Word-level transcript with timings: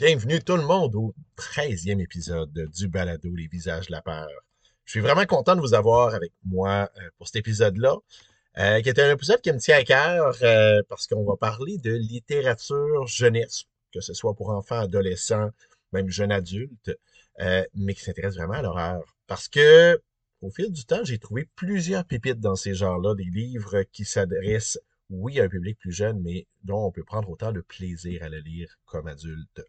Bienvenue 0.00 0.40
tout 0.40 0.56
le 0.56 0.62
monde 0.62 0.94
au 0.94 1.14
13e 1.36 2.00
épisode 2.00 2.54
du 2.54 2.88
balado 2.88 3.34
Les 3.36 3.48
visages 3.48 3.88
de 3.88 3.92
la 3.92 4.00
peur. 4.00 4.30
Je 4.86 4.92
suis 4.92 5.00
vraiment 5.00 5.26
content 5.26 5.54
de 5.54 5.60
vous 5.60 5.74
avoir 5.74 6.14
avec 6.14 6.32
moi 6.42 6.88
euh, 6.96 7.10
pour 7.18 7.26
cet 7.26 7.36
épisode-là, 7.36 7.96
euh, 8.56 8.80
qui 8.80 8.88
est 8.88 8.98
un 8.98 9.10
épisode 9.10 9.42
qui 9.42 9.52
me 9.52 9.58
tient 9.58 9.76
à 9.76 9.84
cœur 9.84 10.38
euh, 10.40 10.80
parce 10.88 11.06
qu'on 11.06 11.22
va 11.24 11.36
parler 11.36 11.76
de 11.76 11.92
littérature 11.92 13.06
jeunesse, 13.08 13.64
que 13.92 14.00
ce 14.00 14.14
soit 14.14 14.32
pour 14.32 14.48
enfants, 14.48 14.78
adolescents, 14.78 15.50
même 15.92 16.08
jeunes 16.08 16.32
adultes, 16.32 16.98
mais 17.74 17.92
qui 17.92 18.00
s'intéresse 18.00 18.36
vraiment 18.36 18.54
à 18.54 18.62
l'horreur. 18.62 19.02
Parce 19.26 19.48
que 19.48 20.00
au 20.40 20.48
fil 20.48 20.72
du 20.72 20.86
temps, 20.86 21.04
j'ai 21.04 21.18
trouvé 21.18 21.46
plusieurs 21.56 22.06
pépites 22.06 22.40
dans 22.40 22.56
ces 22.56 22.72
genres-là, 22.72 23.14
des 23.14 23.24
livres 23.24 23.82
qui 23.92 24.06
s'adressent 24.06 24.78
oui, 25.10 25.40
à 25.40 25.44
un 25.44 25.48
public 25.48 25.78
plus 25.78 25.92
jeune, 25.92 26.20
mais 26.20 26.46
dont 26.64 26.86
on 26.86 26.90
peut 26.90 27.04
prendre 27.04 27.28
autant 27.30 27.52
de 27.52 27.60
plaisir 27.60 28.22
à 28.22 28.28
le 28.28 28.38
lire 28.38 28.78
comme 28.86 29.06
adulte. 29.06 29.62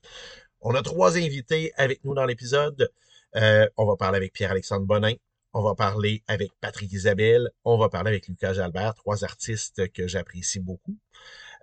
On 0.62 0.76
a 0.76 0.82
trois 0.82 1.18
invités 1.18 1.72
avec 1.76 2.04
nous 2.06 2.14
dans 2.14 2.26
l'épisode. 2.26 2.92
Euh, 3.36 3.68
on 3.78 3.86
va 3.86 3.96
parler 3.96 4.18
avec 4.18 4.34
Pierre-Alexandre 4.34 4.86
Bonin. 4.86 5.14
On 5.54 5.64
va 5.64 5.76
parler 5.76 6.24
avec 6.28 6.52
Patrick 6.62 6.92
Isabelle. 6.94 7.50
On 7.66 7.78
va 7.78 7.90
parler 7.90 8.12
avec 8.12 8.28
Lucas 8.28 8.54
Jalbert, 8.54 8.94
trois 8.94 9.24
artistes 9.24 9.92
que 9.92 10.08
j'apprécie 10.08 10.60
beaucoup. 10.60 10.96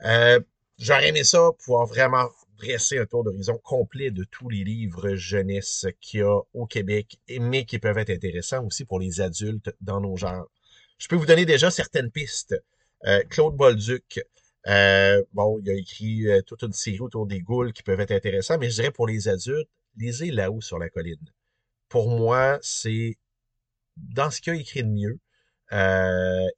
Euh, 0.04 0.40
J'aurais 0.78 1.08
aimé 1.08 1.24
ça, 1.24 1.50
pouvoir 1.58 1.86
vraiment 1.86 2.28
dresser 2.56 2.98
un 2.98 3.06
tour 3.06 3.24
d'horizon 3.24 3.58
complet 3.58 4.12
de 4.12 4.22
tous 4.22 4.48
les 4.48 4.62
livres 4.62 5.16
jeunesse 5.16 5.86
qu'il 6.00 6.20
y 6.20 6.22
a 6.22 6.40
au 6.54 6.66
Québec, 6.66 7.18
mais 7.40 7.64
qui 7.64 7.80
peuvent 7.80 7.98
être 7.98 8.10
intéressants 8.10 8.64
aussi 8.64 8.84
pour 8.84 9.00
les 9.00 9.20
adultes 9.20 9.74
dans 9.80 10.00
nos 10.00 10.16
genres. 10.16 10.48
Je 10.98 11.08
peux 11.08 11.16
vous 11.16 11.26
donner 11.26 11.46
déjà 11.46 11.72
certaines 11.72 12.12
pistes. 12.12 12.54
Euh, 13.06 13.22
Claude 13.28 13.56
Bolduc, 13.56 14.20
euh, 14.66 15.22
bon, 15.32 15.58
il 15.60 15.70
a 15.70 15.74
écrit 15.74 16.28
euh, 16.28 16.42
toute 16.42 16.62
une 16.62 16.72
série 16.72 17.00
autour 17.00 17.26
des 17.26 17.40
ghouls 17.40 17.72
qui 17.72 17.82
peuvent 17.82 18.00
être 18.00 18.10
intéressants, 18.12 18.58
mais 18.58 18.70
je 18.70 18.76
dirais 18.76 18.90
pour 18.90 19.06
les 19.06 19.28
adultes, 19.28 19.68
lisez 19.96 20.30
là-haut 20.30 20.60
sur 20.60 20.78
la 20.78 20.88
colline. 20.88 21.16
Pour 21.88 22.10
moi, 22.10 22.58
c'est 22.62 23.16
dans 23.96 24.30
ce 24.30 24.40
qu'il 24.40 24.52
a 24.52 24.56
écrit 24.56 24.82
de 24.84 24.88
mieux. 24.88 25.18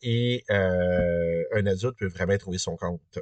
et 0.02 0.44
un 0.48 1.66
adulte 1.66 1.98
peut 1.98 2.08
vraiment 2.08 2.36
trouver 2.38 2.58
son 2.58 2.76
compte. 2.76 3.18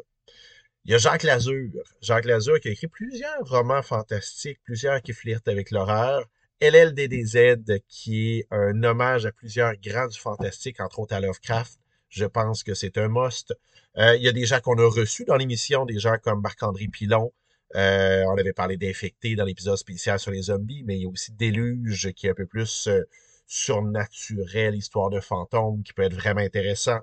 Il 0.84 0.92
y 0.92 0.94
a 0.94 0.98
Jacques 0.98 1.22
Lazur. 1.22 1.82
Jacques 2.00 2.24
Lazur 2.24 2.60
qui 2.60 2.68
a 2.68 2.70
écrit 2.72 2.88
plusieurs 2.88 3.46
romans 3.46 3.82
fantastiques, 3.82 4.60
plusieurs 4.64 5.02
qui 5.02 5.12
flirtent 5.12 5.48
avec 5.48 5.70
l'horreur. 5.70 6.24
LLDDZ, 6.60 7.82
qui 7.88 8.38
est 8.38 8.46
un 8.50 8.82
hommage 8.82 9.26
à 9.26 9.32
plusieurs 9.32 9.74
grands 9.76 10.08
du 10.08 10.18
fantastique, 10.18 10.80
entre 10.80 11.00
autres 11.00 11.14
à 11.14 11.20
Lovecraft. 11.20 11.78
Je 12.08 12.24
pense 12.24 12.62
que 12.62 12.74
c'est 12.74 12.98
un 12.98 13.08
must. 13.08 13.54
Euh, 13.96 14.16
il 14.16 14.22
y 14.22 14.28
a 14.28 14.32
des 14.32 14.46
gens 14.46 14.60
qu'on 14.60 14.78
a 14.78 14.88
reçus 14.88 15.24
dans 15.24 15.36
l'émission, 15.36 15.84
des 15.84 15.98
gens 15.98 16.16
comme 16.22 16.40
Marc-André 16.40 16.88
Pilon. 16.88 17.32
Euh, 17.74 18.24
on 18.26 18.38
avait 18.38 18.52
parlé 18.52 18.76
d'infectés 18.76 19.34
dans 19.34 19.44
l'épisode 19.44 19.76
spécial 19.76 20.18
sur 20.18 20.30
les 20.30 20.42
zombies, 20.42 20.82
mais 20.84 20.96
il 20.96 21.02
y 21.02 21.06
a 21.06 21.08
aussi 21.08 21.32
Déluge 21.32 22.12
qui 22.12 22.26
est 22.26 22.30
un 22.30 22.34
peu 22.34 22.46
plus 22.46 22.86
euh, 22.88 23.02
surnaturel, 23.46 24.74
histoire 24.74 25.10
de 25.10 25.20
fantômes, 25.20 25.82
qui 25.82 25.92
peut 25.92 26.02
être 26.02 26.14
vraiment 26.14 26.40
intéressant. 26.40 27.00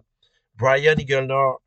Brian 0.55 0.95
Eaglenor, 0.95 1.61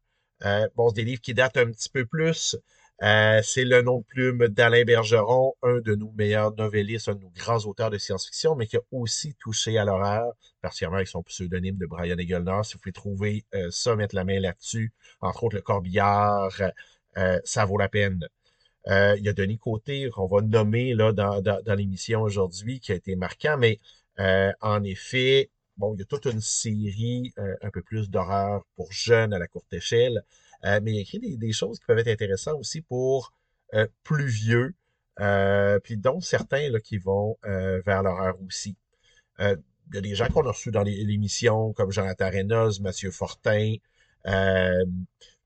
bon, 0.77 0.89
c'est 0.89 0.97
des 0.97 1.05
livres 1.05 1.21
qui 1.21 1.35
datent 1.35 1.59
un 1.59 1.71
petit 1.71 1.91
peu 1.91 2.07
plus. 2.07 2.57
Euh, 3.03 3.41
c'est 3.45 3.65
le 3.65 3.81
nom 3.83 3.99
de 3.99 4.05
plume 4.05 4.49
d'Alain 4.49 4.83
Bergeron, 4.85 5.55
un 5.63 5.79
de 5.81 5.95
nos 5.95 6.11
meilleurs 6.13 6.53
novellistes, 6.57 7.09
un 7.09 7.15
de 7.15 7.21
nos 7.21 7.31
grands 7.31 7.65
auteurs 7.65 7.91
de 7.91 7.99
science-fiction, 7.99 8.57
mais 8.57 8.67
qui 8.67 8.77
a 8.77 8.81
aussi 8.91 9.35
touché 9.35 9.79
à 9.79 9.85
l'horreur, 9.85 10.33
particulièrement 10.63 10.97
avec 10.97 11.07
son 11.07 11.23
pseudonyme 11.23 11.77
de 11.77 11.87
Brian 11.87 12.19
Eaglenor. 12.19 12.67
Si 12.67 12.75
vous 12.75 12.81
pouvez 12.81 12.93
trouver 12.93 13.45
euh, 13.55 13.69
ça, 13.71 13.95
mettre 13.95 14.17
la 14.17 14.25
main 14.25 14.41
là-dessus, 14.41 14.93
entre 15.21 15.45
autres 15.45 15.57
le 15.57 15.63
Corbillard, 15.63 16.51
euh, 17.19 17.39
ça 17.45 17.65
vaut 17.65 17.79
la 17.79 17.89
peine. 17.89 18.27
il 18.87 19.23
y 19.23 19.29
a 19.29 19.33
Denis 19.33 19.59
Côté 19.59 20.11
qu'on 20.11 20.27
va 20.27 20.41
nommer 20.43 20.95
là, 20.95 21.13
dans, 21.13 21.41
dans, 21.41 21.75
l'émission 21.77 22.23
aujourd'hui, 22.23 22.81
qui 22.81 22.91
a 22.93 22.97
été 22.97 23.15
marquant, 23.15 23.57
mais 23.59 23.79
en 24.61 24.83
effet, 24.83 25.51
bon, 25.77 25.95
il 25.95 26.01
y 26.01 26.03
a 26.03 26.05
toute 26.05 26.25
une 26.27 26.41
série 26.41 27.33
un 27.63 27.71
peu 27.71 27.83
plus 27.83 28.11
d'horreur 28.11 28.65
pour 28.77 28.91
jeunes 28.93 29.33
à 29.33 29.39
la 29.39 29.47
courte 29.47 29.73
échelle. 29.73 30.25
Euh, 30.65 30.81
mais 30.83 30.93
il 30.93 31.01
écrit 31.01 31.19
des, 31.37 31.53
choses 31.53 31.79
qui 31.79 31.87
peuvent 31.87 31.99
être 31.99 32.09
intéressantes 32.09 32.59
aussi 32.59 32.81
pour 32.81 33.33
euh, 33.75 33.87
plus 34.03 34.27
vieux, 34.27 34.75
euh, 35.21 35.79
puis 35.81 35.97
dont 35.97 36.21
certains 36.21 36.71
là, 36.71 36.81
qui 36.81 36.99
vont 36.99 37.37
vers 37.43 38.03
l'horreur 38.03 38.37
aussi. 38.47 38.77
il 39.39 39.57
y 39.95 39.99
a 39.99 40.01
des 40.01 40.15
gens 40.15 40.29
qu'on 40.29 40.47
a 40.47 40.53
reçus 40.53 40.71
dans 40.71 40.83
l'émission, 40.83 41.73
comme 41.73 41.91
Jonathan 41.91 42.31
Reynolds, 42.31 42.81
Mathieu 42.81 43.11
Fortin, 43.11 43.77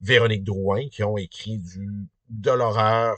Véronique 0.01 0.45
Drouin, 0.45 0.89
qui 0.89 1.05
ont 1.05 1.17
écrit 1.17 1.59
du, 1.59 1.89
de 2.29 2.51
l'horreur 2.51 3.17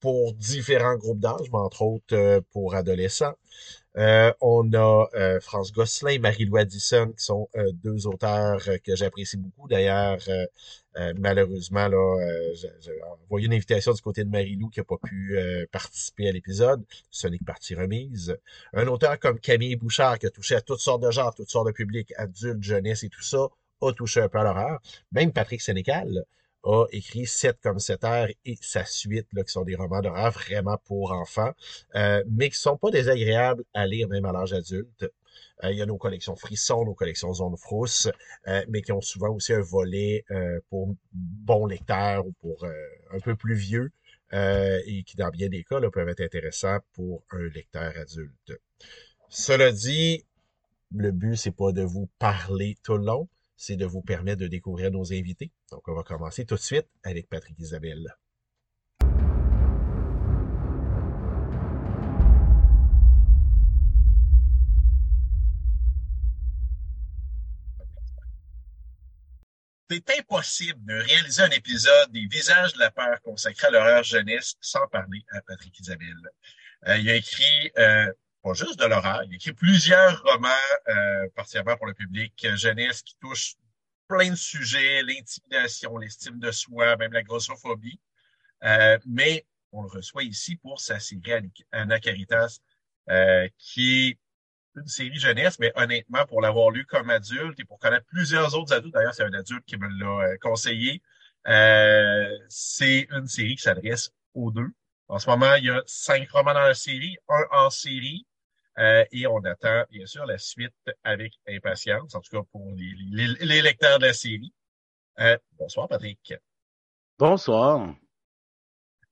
pour 0.00 0.32
différents 0.34 0.96
groupes 0.96 1.20
d'âge, 1.20 1.50
mais 1.52 1.58
entre 1.58 1.82
autres 1.82 2.40
pour 2.52 2.74
adolescents. 2.74 3.34
Euh, 3.96 4.32
on 4.40 4.72
a 4.72 5.08
euh, 5.14 5.40
France 5.40 5.72
Gosselin, 5.72 6.20
Marie-Lou 6.20 6.56
Addison, 6.56 7.08
qui 7.08 7.24
sont 7.24 7.48
euh, 7.56 7.72
deux 7.72 8.06
auteurs 8.06 8.62
que 8.84 8.94
j'apprécie 8.94 9.36
beaucoup. 9.36 9.68
D'ailleurs, 9.68 10.18
malheureusement, 11.18 11.88
j'ai 12.54 13.02
envoyé 13.24 13.46
une 13.46 13.54
invitation 13.54 13.92
du 13.92 14.00
côté 14.00 14.24
de 14.24 14.30
Marie-Lou 14.30 14.68
qui 14.68 14.80
n'a 14.80 14.84
pas 14.84 14.98
pu 15.02 15.38
participer 15.72 16.28
à 16.28 16.32
l'épisode. 16.32 16.84
Ce 17.10 17.26
n'est 17.26 17.38
que 17.38 17.44
partie 17.44 17.74
remise. 17.74 18.36
Un 18.72 18.86
auteur 18.86 19.18
comme 19.18 19.40
Camille 19.40 19.76
Bouchard, 19.76 20.18
qui 20.18 20.26
a 20.26 20.30
touché 20.30 20.54
à 20.54 20.60
toutes 20.60 20.80
sortes 20.80 21.02
de 21.02 21.10
genres, 21.10 21.34
toutes 21.34 21.50
sortes 21.50 21.66
de 21.66 21.72
publics, 21.72 22.12
adultes, 22.16 22.62
jeunesse 22.62 23.02
et 23.04 23.08
tout 23.08 23.22
ça, 23.22 23.48
a 23.82 23.92
touché 23.92 24.20
un 24.20 24.28
peu 24.28 24.38
à 24.38 24.44
l'horreur. 24.44 24.80
Même 25.12 25.32
Patrick 25.32 25.60
Sénécal, 25.60 26.24
a 26.62 26.86
écrit 26.92 27.26
7 27.26 27.58
comme 27.62 27.78
7 27.78 28.04
heures 28.04 28.28
et 28.44 28.58
sa 28.60 28.84
suite, 28.84 29.26
là, 29.32 29.44
qui 29.44 29.52
sont 29.52 29.64
des 29.64 29.76
romans 29.76 30.00
d'horreur 30.00 30.30
vraiment 30.32 30.78
pour 30.84 31.12
enfants, 31.12 31.52
euh, 31.94 32.22
mais 32.30 32.50
qui 32.50 32.58
sont 32.58 32.76
pas 32.76 32.90
désagréables 32.90 33.64
à 33.74 33.86
lire 33.86 34.08
même 34.08 34.24
à 34.24 34.32
l'âge 34.32 34.52
adulte. 34.52 35.10
Euh, 35.64 35.70
il 35.70 35.78
y 35.78 35.82
a 35.82 35.86
nos 35.86 35.98
collections 35.98 36.36
Frisson, 36.36 36.84
nos 36.84 36.94
collections 36.94 37.32
Zone 37.32 37.56
Frousse, 37.56 38.08
euh, 38.48 38.64
mais 38.68 38.82
qui 38.82 38.92
ont 38.92 39.00
souvent 39.00 39.30
aussi 39.30 39.52
un 39.52 39.60
volet 39.60 40.24
pour 40.68 40.94
bons 41.12 41.66
lecteurs 41.66 42.26
ou 42.26 42.32
pour 42.40 42.64
un 42.64 43.20
peu 43.20 43.36
plus 43.36 43.54
vieux, 43.54 43.90
et 44.32 45.02
qui, 45.06 45.16
dans 45.16 45.30
bien 45.30 45.48
des 45.48 45.64
cas, 45.64 45.80
là, 45.80 45.90
peuvent 45.90 46.08
être 46.08 46.20
intéressants 46.20 46.78
pour 46.92 47.22
un 47.30 47.48
lecteur 47.48 47.92
adulte. 47.96 48.60
Cela 49.28 49.72
dit, 49.72 50.24
le 50.92 51.12
but, 51.12 51.36
c'est 51.36 51.54
pas 51.54 51.72
de 51.72 51.82
vous 51.82 52.08
parler 52.18 52.76
tout 52.82 52.96
le 52.96 53.04
long, 53.04 53.28
c'est 53.60 53.76
de 53.76 53.84
vous 53.84 54.00
permettre 54.00 54.40
de 54.40 54.46
découvrir 54.46 54.90
nos 54.90 55.12
invités. 55.12 55.52
Donc, 55.70 55.86
on 55.86 55.94
va 55.94 56.02
commencer 56.02 56.46
tout 56.46 56.54
de 56.54 56.60
suite 56.60 56.86
avec 57.02 57.28
Patrick 57.28 57.58
Isabelle. 57.58 58.16
C'est 69.90 70.18
impossible 70.18 70.82
de 70.86 70.94
réaliser 70.94 71.42
un 71.42 71.50
épisode 71.50 72.12
des 72.12 72.26
Visages 72.28 72.72
de 72.72 72.78
la 72.78 72.90
peur 72.90 73.20
consacré 73.20 73.66
à 73.66 73.70
l'horreur 73.70 74.02
jeunesse 74.04 74.54
sans 74.62 74.86
parler 74.86 75.22
à 75.32 75.42
Patrick 75.42 75.78
Isabelle. 75.78 76.30
Euh, 76.88 76.96
il 76.96 77.10
a 77.10 77.16
écrit 77.16 77.70
euh, 77.76 78.10
pas 78.42 78.54
juste 78.54 78.78
de 78.78 78.86
l'horreur. 78.86 79.22
Il 79.24 79.34
écrit 79.34 79.52
plusieurs 79.52 80.22
romans, 80.22 80.48
euh, 80.88 81.28
particulièrement 81.34 81.76
pour 81.76 81.86
le 81.86 81.94
public 81.94 82.32
euh, 82.44 82.56
jeunesse, 82.56 83.02
qui 83.02 83.16
touchent 83.20 83.56
plein 84.08 84.30
de 84.30 84.36
sujets, 84.36 85.02
l'intimidation, 85.02 85.96
l'estime 85.96 86.38
de 86.38 86.50
soi, 86.50 86.96
même 86.96 87.12
la 87.12 87.22
grossophobie. 87.22 88.00
Euh, 88.64 88.98
mais 89.06 89.46
on 89.72 89.82
le 89.82 89.88
reçoit 89.88 90.24
ici 90.24 90.56
pour 90.56 90.80
sa 90.80 90.98
série 90.98 91.50
Anna 91.72 92.00
Caritas, 92.00 92.58
euh, 93.08 93.48
qui 93.58 94.08
est 94.08 94.18
une 94.76 94.86
série 94.86 95.18
jeunesse, 95.18 95.58
mais 95.58 95.72
honnêtement, 95.76 96.24
pour 96.26 96.40
l'avoir 96.40 96.70
lu 96.70 96.84
comme 96.86 97.10
adulte 97.10 97.58
et 97.60 97.64
pour 97.64 97.78
connaître 97.78 98.06
plusieurs 98.06 98.54
autres 98.54 98.72
adultes, 98.72 98.94
d'ailleurs, 98.94 99.14
c'est 99.14 99.24
un 99.24 99.32
adulte 99.32 99.64
qui 99.64 99.76
me 99.76 99.88
l'a 99.88 100.36
conseillé, 100.38 101.02
euh, 101.48 102.36
c'est 102.48 103.06
une 103.10 103.26
série 103.26 103.56
qui 103.56 103.62
s'adresse 103.62 104.10
aux 104.34 104.50
deux. 104.50 104.70
En 105.08 105.18
ce 105.18 105.28
moment, 105.28 105.54
il 105.54 105.64
y 105.64 105.70
a 105.70 105.82
cinq 105.86 106.30
romans 106.30 106.54
dans 106.54 106.60
la 106.60 106.74
série, 106.74 107.16
un 107.28 107.44
en 107.50 107.70
série, 107.70 108.26
euh, 108.80 109.04
et 109.12 109.26
on 109.26 109.44
attend, 109.44 109.84
bien 109.90 110.06
sûr, 110.06 110.24
la 110.24 110.38
suite 110.38 110.74
avec 111.04 111.34
impatience, 111.46 112.14
en 112.14 112.20
tout 112.20 112.30
cas 112.30 112.42
pour 112.50 112.72
les, 112.74 113.62
lecteurs 113.62 113.98
de 113.98 114.06
la 114.06 114.14
série. 114.14 114.54
Euh, 115.18 115.36
bonsoir, 115.58 115.86
Patrick. 115.86 116.32
Bonsoir. 117.18 117.94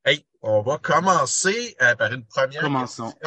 Hey, 0.06 0.26
on 0.40 0.62
va 0.62 0.78
commencer 0.78 1.76
euh, 1.82 1.94
par 1.96 2.12
une 2.14 2.24
première 2.24 2.62
Commençons. 2.62 3.12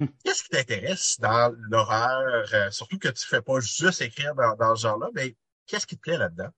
Qu'est-ce 0.24 0.44
qui 0.44 0.48
t'intéresse 0.48 1.20
dans 1.20 1.54
l'horreur? 1.68 2.72
surtout 2.72 2.98
que 2.98 3.08
tu 3.08 3.26
fais 3.26 3.42
pas 3.42 3.60
juste 3.60 4.00
écrire 4.00 4.34
dans, 4.34 4.56
dans 4.56 4.74
ce 4.74 4.82
genre-là, 4.82 5.10
mais 5.12 5.36
qu'est-ce 5.66 5.86
qui 5.86 5.96
te 5.96 6.00
plaît 6.00 6.16
là-dedans? 6.16 6.48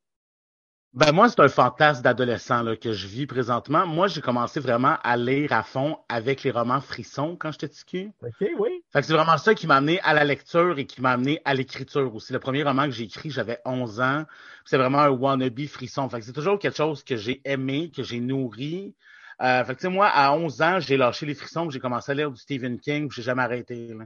Ben 0.94 1.11
moi, 1.11 1.31
c'est 1.31 1.41
un 1.41 1.49
fantasme 1.49 2.03
d'adolescent 2.03 2.62
là, 2.62 2.77
que 2.77 2.93
je 2.93 3.06
vis 3.06 3.27
présentement. 3.27 3.87
Moi, 3.87 4.09
j'ai 4.09 4.21
commencé 4.21 4.61
vraiment 4.61 4.99
à 5.03 5.17
lire 5.17 5.50
à 5.55 5.62
fond 5.62 5.97
avec 6.11 6.43
les 6.43 6.50
romans 6.50 6.83
frissons 6.83 7.35
quand 7.35 7.50
j'étais 7.50 7.69
petit 7.69 8.11
OK, 8.23 8.49
oui. 8.59 8.85
Fait 8.93 9.00
que 9.00 9.06
c'est 9.06 9.15
vraiment 9.15 9.39
ça 9.39 9.55
qui 9.55 9.67
m'a 9.67 9.77
amené 9.77 10.00
à 10.03 10.12
la 10.12 10.25
lecture 10.25 10.79
et 10.79 10.85
qui 10.85 11.00
m'a 11.00 11.12
amené 11.12 11.41
à 11.47 11.55
l'écriture 11.55 12.15
aussi. 12.15 12.35
Le 12.35 12.41
premier 12.41 12.62
roman 12.62 12.85
que 12.85 12.91
j'ai 12.91 13.05
écrit, 13.05 13.31
j'avais 13.31 13.59
11 13.65 14.00
ans. 14.03 14.25
C'est 14.67 14.77
vraiment 14.77 14.99
un 14.99 15.09
wannabe 15.09 15.65
frisson. 15.67 16.06
Fait 16.11 16.21
que 16.21 16.27
c'est 16.27 16.33
toujours 16.33 16.59
quelque 16.59 16.77
chose 16.77 17.03
que 17.03 17.17
j'ai 17.17 17.41
aimé, 17.47 17.91
que 17.91 18.03
j'ai 18.03 18.21
nourri. 18.21 18.95
Euh, 19.41 19.65
fait 19.65 19.75
que, 19.75 19.87
moi, 19.87 20.09
à 20.09 20.35
11 20.35 20.61
ans, 20.61 20.79
j'ai 20.79 20.99
lâché 20.99 21.25
les 21.25 21.35
frissons, 21.35 21.71
j'ai 21.71 21.81
commencé 21.81 22.12
à 22.12 22.15
lire 22.15 22.31
du 22.31 22.38
Stephen 22.38 22.79
King, 22.79 23.11
j'ai 23.11 23.23
jamais 23.23 23.43
arrêté. 23.43 23.97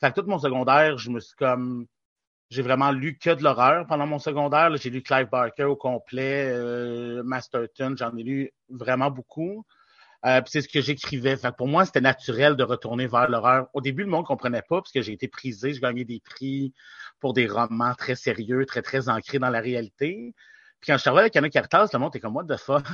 Fait 0.00 0.10
que 0.12 0.20
tout 0.20 0.26
mon 0.26 0.40
secondaire, 0.40 0.98
je 0.98 1.08
me 1.08 1.20
suis 1.20 1.36
comme 1.36 1.86
j'ai 2.52 2.60
vraiment 2.60 2.92
lu 2.92 3.16
que 3.16 3.30
de 3.30 3.42
l'horreur 3.42 3.86
pendant 3.86 4.06
mon 4.06 4.18
secondaire. 4.18 4.76
J'ai 4.76 4.90
lu 4.90 5.02
Clive 5.02 5.28
Barker 5.30 5.64
au 5.64 5.74
complet, 5.74 6.50
euh, 6.50 7.22
Masterton, 7.22 7.94
j'en 7.96 8.14
ai 8.14 8.22
lu 8.22 8.50
vraiment 8.68 9.10
beaucoup. 9.10 9.64
Euh, 10.26 10.42
c'est 10.44 10.60
ce 10.60 10.68
que 10.68 10.82
j'écrivais. 10.82 11.36
Pour 11.56 11.66
moi, 11.66 11.86
c'était 11.86 12.02
naturel 12.02 12.54
de 12.54 12.62
retourner 12.62 13.06
vers 13.06 13.30
l'horreur. 13.30 13.68
Au 13.72 13.80
début, 13.80 14.02
le 14.02 14.10
monde 14.10 14.26
comprenait 14.26 14.60
pas 14.60 14.82
parce 14.82 14.92
que 14.92 15.00
j'ai 15.00 15.14
été 15.14 15.28
prisé, 15.28 15.72
j'ai 15.72 15.80
gagné 15.80 16.04
des 16.04 16.20
prix 16.20 16.74
pour 17.20 17.32
des 17.32 17.46
romans 17.46 17.94
très 17.94 18.16
sérieux, 18.16 18.66
très, 18.66 18.82
très 18.82 19.08
ancrés 19.08 19.38
dans 19.38 19.50
la 19.50 19.60
réalité. 19.60 20.34
Puis 20.80 20.92
quand 20.92 20.98
je 20.98 21.04
travaillais 21.04 21.22
avec 21.22 21.36
Anna 21.36 21.48
Cartas, 21.48 21.88
le 21.94 21.98
monde 21.98 22.10
était 22.14 22.20
comme, 22.20 22.36
what 22.36 22.44
the 22.44 22.58
fuck? 22.58 22.84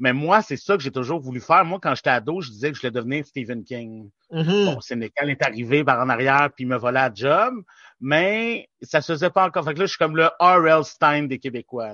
Mais 0.00 0.14
moi, 0.14 0.40
c'est 0.40 0.56
ça 0.56 0.76
que 0.78 0.82
j'ai 0.82 0.90
toujours 0.90 1.20
voulu 1.20 1.40
faire. 1.40 1.62
Moi, 1.64 1.78
quand 1.80 1.94
j'étais 1.94 2.10
ado, 2.10 2.40
je 2.40 2.50
disais 2.50 2.70
que 2.70 2.76
je 2.76 2.80
voulais 2.80 2.90
devenir 2.90 3.26
Stephen 3.26 3.62
King. 3.62 4.10
Mm-hmm. 4.32 4.64
Bon, 4.64 4.80
Sénécal 4.80 5.28
est 5.28 5.42
arrivé 5.42 5.84
par 5.84 6.00
en 6.00 6.08
arrière 6.08 6.50
puis 6.56 6.64
il 6.64 6.68
me 6.68 6.78
volait 6.78 7.00
la 7.00 7.12
job, 7.14 7.54
mais 8.00 8.68
ça 8.80 9.02
se 9.02 9.12
faisait 9.12 9.28
pas 9.28 9.46
encore. 9.46 9.64
Fait 9.64 9.74
que 9.74 9.78
là, 9.78 9.84
je 9.84 9.90
suis 9.90 9.98
comme 9.98 10.16
le 10.16 10.26
R.L. 10.40 10.84
Stein 10.84 11.24
des 11.24 11.38
Québécois. 11.38 11.92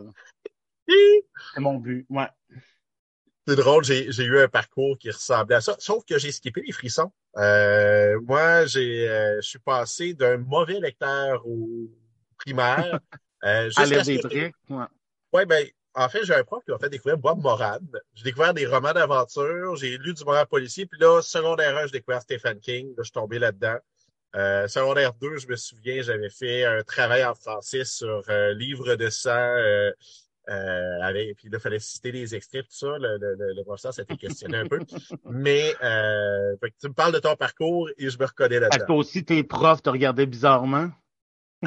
c'est 0.89 1.61
mon 1.61 1.75
but, 1.75 2.07
ouais. 2.09 2.29
C'est 3.49 3.57
drôle, 3.57 3.85
j'ai, 3.85 4.09
eu 4.09 4.39
un 4.41 4.49
parcours 4.49 4.99
qui 4.99 5.11
ressemblait 5.11 5.57
à 5.57 5.61
ça, 5.61 5.77
sauf 5.79 6.05
que 6.05 6.19
j'ai 6.19 6.33
skippé 6.33 6.63
les 6.67 6.73
frissons. 6.73 7.13
Euh, 7.37 8.21
moi, 8.23 8.67
j'ai, 8.67 9.09
euh, 9.09 9.41
je 9.41 9.49
suis 9.49 9.59
passé 9.59 10.15
d'un 10.15 10.39
mauvais 10.39 10.81
lecteur 10.81 11.47
au 11.47 11.91
primaire. 12.39 13.01
Euh, 13.45 13.71
à 13.77 13.85
lire 13.85 14.03
des 14.03 14.19
briques, 14.19 14.55
ouais. 14.71 14.85
Ouais, 15.33 15.47
ben, 15.47 15.65
en 15.97 16.09
fait, 16.09 16.25
j'ai 16.25 16.35
un 16.35 16.45
prof 16.45 16.63
qui 16.65 16.71
m'a 16.71 16.79
fait 16.79 16.91
découvrir 16.91 17.19
Bob 17.19 17.41
Moran. 17.41 17.79
J'ai 18.15 18.25
découvert 18.25 18.53
des 18.53 18.67
romans 18.67 18.93
d'aventure, 18.93 19.77
j'ai 19.77 19.97
lu 19.97 20.13
du 20.13 20.23
roman 20.23 20.45
policier, 20.45 20.87
puis 20.87 21.01
là, 21.01 21.23
secondaire 21.23 21.77
1, 21.77 21.87
j'ai 21.87 21.93
découvert 21.93 22.21
Stephen 22.21 22.61
King. 22.61 22.89
Là, 22.89 22.95
je 22.99 23.05
suis 23.05 23.13
tombé 23.13 23.39
là-dedans. 23.39 23.79
Euh, 24.37 24.69
secondaire 24.69 25.15
2, 25.15 25.39
je 25.39 25.49
me 25.49 25.57
souviens, 25.57 26.03
j'avais 26.03 26.29
fait 26.29 26.65
un 26.65 26.83
travail 26.83 27.25
en 27.25 27.35
français 27.35 27.85
sur 27.85 28.23
euh, 28.29 28.53
livre 28.53 28.95
de 28.97 29.09
sang. 29.09 29.31
Euh, 29.31 29.91
euh, 30.49 31.01
avec, 31.03 31.39
puis 31.39 31.49
là, 31.49 31.59
il 31.59 31.61
fallait 31.61 31.79
citer 31.81 32.13
les 32.13 32.35
extraits, 32.35 32.63
tout 32.63 32.77
ça. 32.77 32.99
Le, 32.99 33.19
le, 33.19 33.55
le 33.55 33.65
professeur 33.65 33.93
s'était 33.93 34.17
questionné 34.17 34.59
un 34.59 34.67
peu. 34.67 34.79
Mais 35.25 35.75
euh, 35.83 36.55
tu 36.81 36.89
me 36.89 36.93
parles 36.93 37.13
de 37.13 37.19
ton 37.19 37.35
parcours 37.35 37.89
et 37.99 38.11
je 38.11 38.19
me 38.19 38.27
reconnais 38.27 38.61
là-dedans. 38.61 38.87
Toi 38.87 38.97
aussi, 38.97 39.25
tes 39.25 39.43
profs 39.43 39.83
te 39.83 39.91
regardaient 39.91 40.27
bizarrement? 40.27 40.91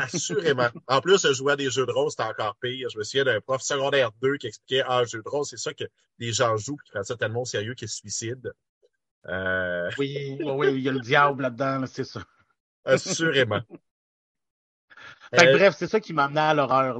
Assurément. 0.02 0.70
En 0.88 1.02
plus, 1.02 1.22
je 1.22 1.34
jouais 1.34 1.54
à 1.54 1.56
des 1.56 1.70
jeux 1.70 1.86
de 1.86 1.92
rôle, 1.92 2.10
c'était 2.10 2.24
encore 2.24 2.56
pire. 2.62 2.90
Je 2.90 2.98
me 2.98 3.04
souviens 3.04 3.26
d'un 3.26 3.42
prof 3.42 3.62
secondaire 3.62 4.12
2 4.22 4.38
qui 4.38 4.48
expliquait 4.48 4.84
Ah, 4.88 5.04
jeu 5.06 5.22
de 5.22 5.30
rôle, 5.30 5.46
c'est 5.46 5.58
ça 5.58 5.74
que 5.74 5.86
les 6.18 6.34
gens 6.34 6.58
jouent 6.58 6.78
qui 6.78 6.92
prennent 6.92 7.04
ça 7.04 7.16
tellement 7.16 7.42
au 7.42 7.46
sérieux 7.46 7.74
qu'ils 7.74 7.90
se 7.90 7.98
suicident. 7.98 8.50
Euh... 9.28 9.90
Oui, 9.98 10.38
oui, 10.42 10.68
il 10.74 10.82
y 10.82 10.90
a 10.90 10.92
le 10.92 11.00
diable 11.00 11.44
là-dedans, 11.44 11.86
c'est 11.86 12.04
ça. 12.04 12.22
Assurément. 12.86 13.62
Euh, 15.36 15.54
bref, 15.56 15.76
c'est 15.78 15.88
ça 15.88 16.00
qui 16.00 16.12
m'a 16.12 16.26
amené 16.26 16.40
à 16.40 16.54
l'horreur, 16.56 17.00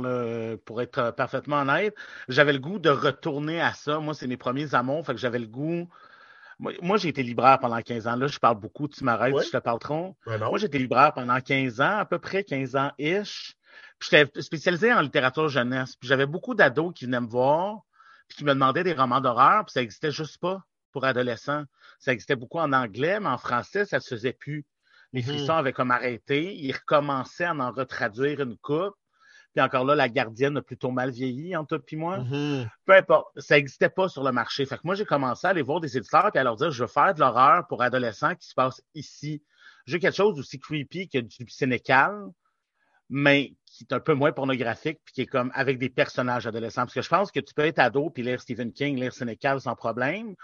pour 0.64 0.84
être 0.84 1.12
parfaitement 1.12 1.62
honnête. 1.62 1.96
J'avais 2.28 2.54
le 2.54 2.60
goût 2.60 2.78
de 2.78 2.90
retourner 2.90 3.60
à 3.60 3.74
ça. 3.74 4.00
Moi, 4.00 4.14
c'est 4.14 4.28
mes 4.28 4.38
premiers 4.38 4.76
amours, 4.76 5.04
fait 5.04 5.14
que 5.14 5.20
j'avais 5.20 5.40
le 5.40 5.48
goût 5.48 5.90
moi, 6.60 6.98
j'ai 6.98 7.10
été 7.10 7.24
libraire 7.24 7.60
pendant 7.60 7.82
15 7.82 8.08
ans. 8.08 8.16
Là, 8.16 8.28
je 8.28 8.38
parle 8.38 8.60
beaucoup, 8.60 8.88
tu 8.88 9.04
m'arrêtes, 9.04 9.34
je 9.46 9.50
te 9.50 9.58
parle 9.58 9.80
trop. 9.80 10.16
Moi, 10.26 10.58
j'ai 10.58 10.68
été 10.68 10.78
libraire 10.78 11.14
pendant 11.14 11.40
15 11.40 11.80
ans, 11.82 11.98
à 12.00 12.06
peu 12.06 12.20
près 12.20 12.44
15 12.44 12.76
ans-ish. 12.76 13.56
Puis 13.98 14.10
j'étais 14.12 14.42
spécialisé 14.42 14.94
en 14.94 15.02
littérature 15.02 15.50
jeunesse. 15.50 15.96
Puis 15.96 16.08
j'avais 16.08 16.26
beaucoup 16.26 16.56
d'ados 16.56 16.94
qui 16.94 17.06
venaient 17.06 17.22
me 17.22 17.28
voir, 17.28 17.80
puis 18.28 18.38
qui 18.38 18.44
me 18.44 18.54
demandaient 18.54 18.84
des 18.84 18.94
romans 18.94 19.22
d'horreur, 19.22 19.66
puis 19.66 19.74
ça 19.74 19.82
n'existait 19.82 20.12
juste 20.12 20.38
pas 20.38 20.62
pour 20.92 21.06
adolescents. 21.06 21.64
Ça 22.00 22.14
existait 22.14 22.36
beaucoup 22.36 22.60
en 22.60 22.74
anglais, 22.74 23.20
mais 23.20 23.28
en 23.28 23.38
français, 23.38 23.86
ça 23.86 24.00
se 24.00 24.10
faisait 24.10 24.34
plus. 24.34 24.66
Les 25.12 25.22
mm-hmm. 25.22 25.26
frissons 25.26 25.54
avaient 25.54 25.74
comme 25.74 25.92
arrêté. 25.92 26.56
Ils 26.56 26.72
recommençaient 26.74 27.46
à 27.46 27.54
en 27.54 27.72
retraduire 27.72 28.42
une 28.42 28.58
coupe. 28.58 28.96
Puis 29.60 29.66
encore 29.66 29.84
là, 29.84 29.94
la 29.94 30.08
gardienne 30.08 30.56
a 30.56 30.62
plutôt 30.62 30.90
mal 30.90 31.12
vieilli 31.12 31.54
entre 31.54 31.76
toi 31.76 31.86
et 31.92 31.96
moi. 31.98 32.20
Mm-hmm. 32.20 32.70
Peu 32.86 32.94
importe, 32.96 33.28
ça 33.36 33.56
n'existait 33.56 33.90
pas 33.90 34.08
sur 34.08 34.24
le 34.24 34.32
marché. 34.32 34.66
Fait 34.66 34.78
que 34.78 34.84
moi, 34.86 34.96
j'ai 34.96 35.04
commencé 35.04 35.46
à 35.46 35.50
aller 35.50 35.62
voir 35.62 35.82
des 35.82 35.98
éditeurs 35.98 36.32
et 36.34 36.38
à 36.38 36.46
leur 36.46 36.56
dire, 36.56 36.72
je 36.72 36.82
veux 36.82 36.88
faire 36.88 37.14
de 37.14 37.20
l'horreur 37.20 37.68
pour 37.68 37.82
adolescents 37.82 38.36
qui 38.36 38.48
se 38.48 38.54
passe 38.54 38.82
ici. 38.96 39.44
J'ai 39.86 40.00
quelque 40.00 40.16
chose 40.16 40.40
aussi 40.40 40.60
creepy 40.60 41.10
que 41.10 41.18
du 41.18 41.50
Sénécal, 41.50 42.30
mais 43.10 43.54
qui 43.66 43.84
est 43.84 43.94
un 43.94 44.00
peu 44.00 44.14
moins 44.14 44.32
pornographique 44.32 45.02
puis 45.04 45.14
qui 45.14 45.22
est 45.24 45.28
comme 45.28 45.52
avec 45.54 45.78
des 45.78 45.90
personnages 45.90 46.48
adolescents. 46.48 46.84
Parce 46.84 46.94
que 46.94 47.02
je 47.02 47.10
pense 47.10 47.30
que 47.30 47.42
tu 47.42 47.54
peux 47.54 47.66
être 47.66 47.80
ado 47.80 48.10
puis 48.12 48.24
lire 48.24 48.40
Stephen 48.40 48.72
King, 48.72 48.98
lire 48.98 49.12
Sénécal 49.12 49.60
sans 49.60 49.76
problème. 49.76 50.36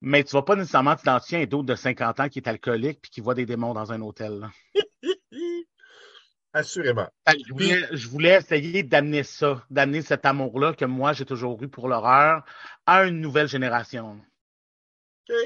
Mais 0.00 0.22
tu 0.22 0.30
vas 0.36 0.42
pas 0.42 0.54
nécessairement 0.54 0.94
t'identifier 0.94 1.38
à 1.38 1.40
un 1.40 1.46
d'autre 1.46 1.66
de 1.66 1.74
50 1.74 2.20
ans 2.20 2.28
qui 2.28 2.38
est 2.38 2.46
alcoolique 2.46 3.00
puis 3.02 3.10
qui 3.10 3.20
voit 3.20 3.34
des 3.34 3.46
démons 3.46 3.74
dans 3.74 3.90
un 3.90 4.00
hôtel. 4.00 4.48
Assurément. 6.52 7.08
Je 7.26 8.08
voulais, 8.08 8.38
essayer 8.38 8.82
d'amener 8.82 9.22
ça, 9.22 9.64
d'amener 9.70 10.02
cet 10.02 10.24
amour-là 10.24 10.72
que 10.72 10.84
moi, 10.84 11.12
j'ai 11.12 11.26
toujours 11.26 11.62
eu 11.62 11.68
pour 11.68 11.88
l'horreur 11.88 12.44
à 12.86 13.04
une 13.04 13.20
nouvelle 13.20 13.48
génération. 13.48 14.20
OK. 15.28 15.36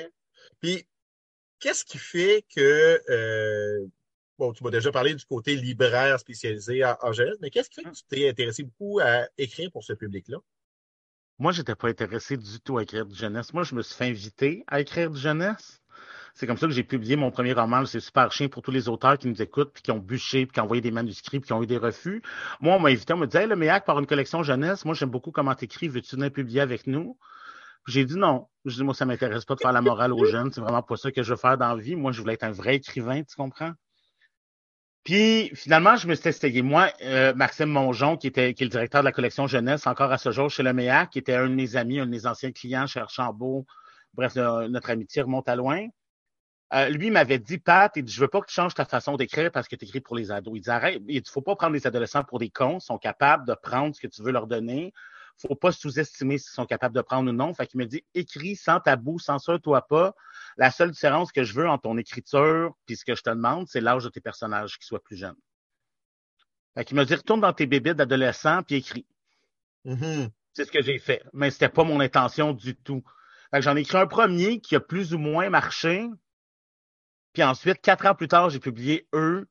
Puis, 0.60 0.86
qu'est-ce 1.58 1.84
qui 1.84 1.98
fait 1.98 2.44
que, 2.54 3.00
euh, 3.10 3.86
bon, 4.38 4.52
tu 4.52 4.62
m'as 4.62 4.70
déjà 4.70 4.92
parlé 4.92 5.14
du 5.14 5.24
côté 5.24 5.56
libraire 5.56 6.20
spécialisé 6.20 6.84
en, 6.84 7.12
jeunesse, 7.12 7.36
mais 7.40 7.50
qu'est-ce 7.50 7.68
qui 7.68 7.82
fait 7.82 7.90
que 7.90 7.96
tu 7.96 8.04
t'es 8.08 8.28
intéressé 8.28 8.62
beaucoup 8.62 9.00
à 9.00 9.26
écrire 9.38 9.72
pour 9.72 9.82
ce 9.82 9.92
public-là? 9.92 10.38
Moi, 11.38 11.50
je 11.50 11.60
n'étais 11.60 11.74
pas 11.74 11.88
intéressé 11.88 12.36
du 12.36 12.60
tout 12.60 12.78
à 12.78 12.84
écrire 12.84 13.06
du 13.06 13.16
jeunesse. 13.16 13.52
Moi, 13.52 13.64
je 13.64 13.74
me 13.74 13.82
suis 13.82 13.96
fait 13.96 14.06
inviter 14.06 14.62
à 14.68 14.80
écrire 14.80 15.10
du 15.10 15.18
jeunesse. 15.18 15.81
C'est 16.34 16.46
comme 16.46 16.56
ça 16.56 16.66
que 16.66 16.72
j'ai 16.72 16.82
publié 16.82 17.16
mon 17.16 17.30
premier 17.30 17.52
roman. 17.52 17.84
C'est 17.84 18.00
super 18.00 18.32
chien 18.32 18.48
pour 18.48 18.62
tous 18.62 18.70
les 18.70 18.88
auteurs 18.88 19.18
qui 19.18 19.28
nous 19.28 19.42
écoutent, 19.42 19.72
puis 19.72 19.82
qui 19.82 19.90
ont 19.90 19.98
bûché, 19.98 20.46
puis 20.46 20.54
qui 20.54 20.60
ont 20.60 20.64
envoyé 20.64 20.80
des 20.80 20.90
manuscrits, 20.90 21.40
puis 21.40 21.48
qui 21.48 21.52
ont 21.52 21.62
eu 21.62 21.66
des 21.66 21.78
refus. 21.78 22.22
Moi, 22.60 22.74
on 22.74 22.80
m'a 22.80 22.90
invité, 22.90 23.12
on 23.12 23.18
me 23.18 23.26
dit 23.26 23.36
Hey, 23.36 23.46
le 23.46 23.56
MEAC 23.56 23.84
par 23.84 23.98
une 23.98 24.06
collection 24.06 24.42
jeunesse, 24.42 24.84
moi 24.84 24.94
j'aime 24.94 25.10
beaucoup 25.10 25.30
comment 25.30 25.54
t'écris, 25.54 25.88
veux-tu 25.88 26.16
venir 26.16 26.32
publier 26.32 26.60
avec 26.60 26.86
nous? 26.86 27.16
J'ai 27.88 28.04
dit 28.04 28.16
non. 28.16 28.46
Je 28.64 28.76
dis, 28.76 28.84
moi, 28.84 28.94
ça 28.94 29.04
m'intéresse 29.04 29.44
pas 29.44 29.56
de 29.56 29.60
faire 29.60 29.72
la 29.72 29.82
morale 29.82 30.12
aux 30.12 30.24
jeunes. 30.24 30.52
C'est 30.52 30.60
vraiment 30.60 30.82
pas 30.82 30.96
ça 30.96 31.10
que 31.10 31.22
je 31.22 31.30
veux 31.30 31.36
faire 31.36 31.58
dans 31.58 31.74
vie. 31.74 31.96
Moi, 31.96 32.12
je 32.12 32.20
voulais 32.20 32.34
être 32.34 32.44
un 32.44 32.52
vrai 32.52 32.76
écrivain, 32.76 33.22
tu 33.24 33.34
comprends? 33.34 33.72
Puis 35.04 35.50
finalement, 35.56 35.96
je 35.96 36.06
me 36.06 36.14
suis 36.14 36.28
essayé. 36.28 36.62
Moi, 36.62 36.88
euh, 37.02 37.34
Maxime 37.34 37.70
Mongeon, 37.70 38.16
qui 38.16 38.28
était 38.28 38.54
qui 38.54 38.62
est 38.62 38.66
le 38.66 38.70
directeur 38.70 39.02
de 39.02 39.04
la 39.04 39.12
collection 39.12 39.48
jeunesse, 39.48 39.88
encore 39.88 40.12
à 40.12 40.18
ce 40.18 40.30
jour 40.30 40.48
chez 40.48 40.62
le 40.62 40.72
MEAC, 40.72 41.10
qui 41.10 41.18
était 41.18 41.34
un 41.34 41.48
de 41.48 41.54
mes 41.54 41.74
amis, 41.74 41.98
un 41.98 42.06
de 42.06 42.10
mes 42.10 42.24
anciens 42.24 42.52
clients 42.52 42.86
chez 42.86 43.00
Archambault. 43.00 43.66
Bref, 44.14 44.36
notre 44.36 44.90
amitié 44.90 45.22
remonte 45.22 45.48
à 45.48 45.56
loin. 45.56 45.88
Euh, 46.74 46.88
lui 46.88 47.10
m'avait 47.10 47.38
dit, 47.38 47.58
Pat, 47.58 47.92
il 47.96 48.04
dit, 48.04 48.12
je 48.12 48.20
veux 48.20 48.28
pas 48.28 48.40
que 48.40 48.46
tu 48.46 48.54
changes 48.54 48.74
ta 48.74 48.86
façon 48.86 49.16
d'écrire 49.16 49.52
parce 49.52 49.68
que 49.68 49.76
tu 49.76 49.84
écris 49.84 50.00
pour 50.00 50.16
les 50.16 50.30
ados. 50.30 50.54
Il 50.56 50.62
dit, 50.62 50.70
arrête, 50.70 51.02
il 51.06 51.22
faut 51.28 51.42
pas 51.42 51.54
prendre 51.54 51.74
les 51.74 51.86
adolescents 51.86 52.24
pour 52.24 52.38
des 52.38 52.48
cons, 52.48 52.78
ils 52.78 52.84
sont 52.84 52.98
capables 52.98 53.46
de 53.46 53.54
prendre 53.54 53.94
ce 53.94 54.00
que 54.00 54.06
tu 54.06 54.22
veux 54.22 54.32
leur 54.32 54.46
donner. 54.46 54.92
Faut 55.36 55.54
pas 55.54 55.72
sous-estimer 55.72 56.38
s'ils 56.38 56.52
sont 56.52 56.66
capables 56.66 56.94
de 56.94 57.02
prendre 57.02 57.30
ou 57.30 57.34
non. 57.34 57.52
Fait 57.52 57.66
qu'il 57.66 57.78
me 57.78 57.86
dit, 57.86 58.04
écris 58.14 58.56
sans 58.56 58.80
tabou, 58.80 59.18
censure-toi 59.18 59.86
pas. 59.86 60.14
La 60.56 60.70
seule 60.70 60.92
différence 60.92 61.32
que 61.32 61.42
je 61.42 61.52
veux 61.52 61.68
en 61.68 61.78
ton 61.78 61.98
écriture, 61.98 62.74
puis 62.86 62.96
ce 62.96 63.04
que 63.04 63.14
je 63.14 63.22
te 63.22 63.30
demande, 63.30 63.66
c'est 63.68 63.80
l'âge 63.80 64.04
de 64.04 64.08
tes 64.08 64.20
personnages 64.20 64.78
qui 64.78 64.86
soient 64.86 65.02
plus 65.02 65.16
jeunes. 65.16 65.36
Fait 66.74 66.84
qu'il 66.84 66.96
me 66.96 67.04
dit, 67.04 67.14
retourne 67.14 67.40
dans 67.40 67.52
tes 67.52 67.66
bébés 67.66 67.92
d'adolescents 67.92 68.62
puis 68.62 68.76
écris. 68.76 69.06
Mm-hmm. 69.84 70.30
C'est 70.54 70.64
ce 70.64 70.72
que 70.72 70.82
j'ai 70.82 70.98
fait. 70.98 71.22
Mais 71.34 71.50
c'était 71.50 71.68
pas 71.68 71.84
mon 71.84 72.00
intention 72.00 72.52
du 72.52 72.76
tout. 72.76 73.02
Fait 73.50 73.58
que 73.58 73.62
j'en 73.62 73.76
ai 73.76 73.80
écrit 73.80 73.98
un 73.98 74.06
premier 74.06 74.60
qui 74.60 74.76
a 74.76 74.80
plus 74.80 75.12
ou 75.12 75.18
moins 75.18 75.50
marché. 75.50 76.08
Puis 77.32 77.42
ensuite, 77.42 77.80
quatre 77.80 78.06
ans 78.06 78.14
plus 78.14 78.28
tard, 78.28 78.50
j'ai 78.50 78.60
publié 78.60 79.08
Eux, 79.14 79.48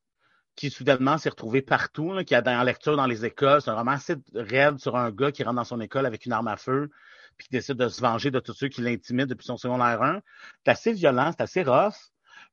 qui 0.56 0.70
soudainement 0.70 1.18
s'est 1.18 1.30
retrouvé 1.30 1.62
partout, 1.62 2.14
qui 2.26 2.36
a 2.36 2.44
en 2.46 2.64
lecture 2.64 2.96
dans 2.96 3.08
les 3.08 3.26
écoles. 3.26 3.62
C'est 3.62 3.72
un 3.72 3.76
roman 3.76 3.92
assez 3.92 4.16
raide 4.36 4.80
sur 4.80 4.96
un 4.96 5.12
gars 5.12 5.32
qui 5.32 5.44
rentre 5.44 5.56
dans 5.56 5.64
son 5.64 5.82
école 5.82 6.06
avec 6.06 6.26
une 6.26 6.34
arme 6.34 6.48
à 6.48 6.58
feu, 6.58 6.90
puis 7.38 7.48
qui 7.48 7.52
décide 7.52 7.78
de 7.78 7.88
se 7.88 8.02
venger 8.02 8.30
de 8.32 8.40
tous 8.40 8.54
ceux 8.54 8.68
qui 8.68 8.82
l'intimident 8.82 9.28
depuis 9.28 9.46
son 9.46 9.58
secondaire 9.58 10.02
1. 10.04 10.22
C'est 10.66 10.72
assez 10.72 10.94
violent, 10.94 11.32
c'est 11.32 11.42
assez 11.42 11.64
rough. 11.64 11.96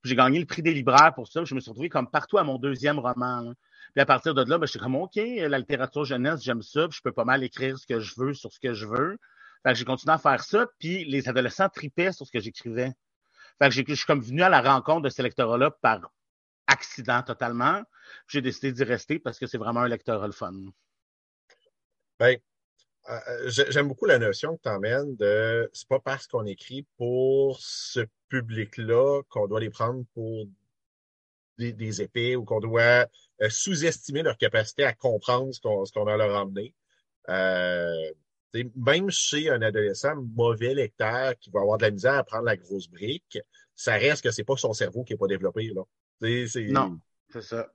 J'ai 0.05 0.15
gagné 0.15 0.39
le 0.39 0.47
prix 0.47 0.63
des 0.63 0.73
libraires 0.73 1.13
pour 1.15 1.29
ça. 1.29 1.45
Je 1.45 1.55
me 1.55 1.61
suis 1.61 1.71
retrouvé 1.71 1.89
comme 1.89 2.09
partout 2.09 2.39
à 2.39 2.45
mon 2.45 2.59
deuxième 2.59 2.99
roman. 2.99 3.53
Puis 3.95 4.01
à 4.01 4.07
partir 4.07 4.33
de 4.33 4.43
là, 4.43 4.59
ben, 4.59 4.67
je 4.67 4.71
suis 4.71 4.79
comme 4.79 4.95
OK, 4.95 5.17
la 5.17 5.59
littérature 5.59 6.05
jeunesse, 6.05 6.43
j'aime 6.43 6.63
ça, 6.63 6.89
puis 6.89 6.97
je 6.97 7.03
peux 7.03 7.13
pas 7.13 7.25
mal 7.25 7.43
écrire 7.43 7.79
ce 7.79 7.87
que 7.87 8.01
je 8.01 8.15
veux 8.17 8.33
sur 8.33 8.53
ce 8.53 8.61
que 8.61 8.73
je 8.73 8.87
veux. 8.87 9.19
Fait 9.65 9.73
que 9.73 9.79
j'ai 9.79 9.85
continué 9.85 10.15
à 10.15 10.19
faire 10.19 10.43
ça, 10.45 10.67
puis 10.79 11.05
les 11.05 11.29
adolescents 11.29 11.69
tripaient 11.69 12.13
sur 12.13 12.27
ce 12.27 12.31
que 12.31 12.41
j'écrivais. 12.41 12.93
Fait 13.59 13.69
que 13.69 13.75
je 13.75 13.95
suis 13.95 14.07
comme 14.07 14.21
venu 14.21 14.43
à 14.43 14.49
la 14.49 14.63
rencontre 14.63 15.03
de 15.03 15.09
ce 15.09 15.23
lectorat-là 15.23 15.71
par 15.71 16.13
accident 16.67 17.23
totalement. 17.23 17.83
J'ai 18.29 18.41
décidé 18.41 18.73
d'y 18.73 18.85
rester 18.85 19.19
parce 19.19 19.39
que 19.39 19.47
c'est 19.47 19.59
vraiment 19.59 19.81
un 19.81 19.89
lecteur 19.89 20.25
le 20.25 20.33
fun. 20.33 20.55
Ben, 22.19 22.39
euh, 23.09 23.19
euh, 23.29 23.51
j'aime 23.51 23.89
beaucoup 23.89 24.07
la 24.07 24.19
notion 24.19 24.57
que 24.57 24.63
tu 24.63 24.69
emmènes 24.69 25.17
de 25.17 25.71
c'est 25.73 25.89
pas 25.89 26.01
parce 26.01 26.27
qu'on 26.27 26.45
écrit 26.45 26.87
pour 26.97 27.59
ce 27.61 28.01
public-là 28.29 29.23
qu'on 29.29 29.47
doit 29.47 29.61
les 29.61 29.71
prendre 29.71 30.05
pour 30.15 30.47
des, 31.57 32.03
épées 32.03 32.37
ou 32.37 32.45
qu'on 32.45 32.61
doit 32.61 33.07
euh, 33.43 33.51
sous-estimer 33.51 34.23
leur 34.23 34.37
capacité 34.37 34.85
à 34.85 34.93
comprendre 34.93 35.53
ce 35.53 35.61
qu'on 35.61 36.07
a 36.07 36.17
leur 36.17 36.47
emmené. 38.55 38.71
même 38.77 39.11
chez 39.11 39.51
un 39.51 39.63
adolescent 39.63 40.15
mauvais 40.35 40.75
lecteur 40.75 41.35
qui 41.39 41.51
va 41.51 41.61
avoir 41.61 41.79
de 41.79 41.85
la 41.85 41.91
misère 41.91 42.15
à 42.15 42.25
prendre 42.25 42.45
la 42.45 42.57
grosse 42.57 42.89
brique, 42.89 43.39
ça 43.75 43.93
reste 43.93 44.25
que 44.25 44.31
c'est 44.31 44.45
pas 44.45 44.57
son 44.57 44.73
cerveau 44.73 45.05
qui 45.05 45.13
n'est 45.13 45.19
pas 45.19 45.27
développé. 45.27 45.71
Là. 45.75 45.83
Non, 46.21 46.99
c'est 47.31 47.43
ça. 47.43 47.69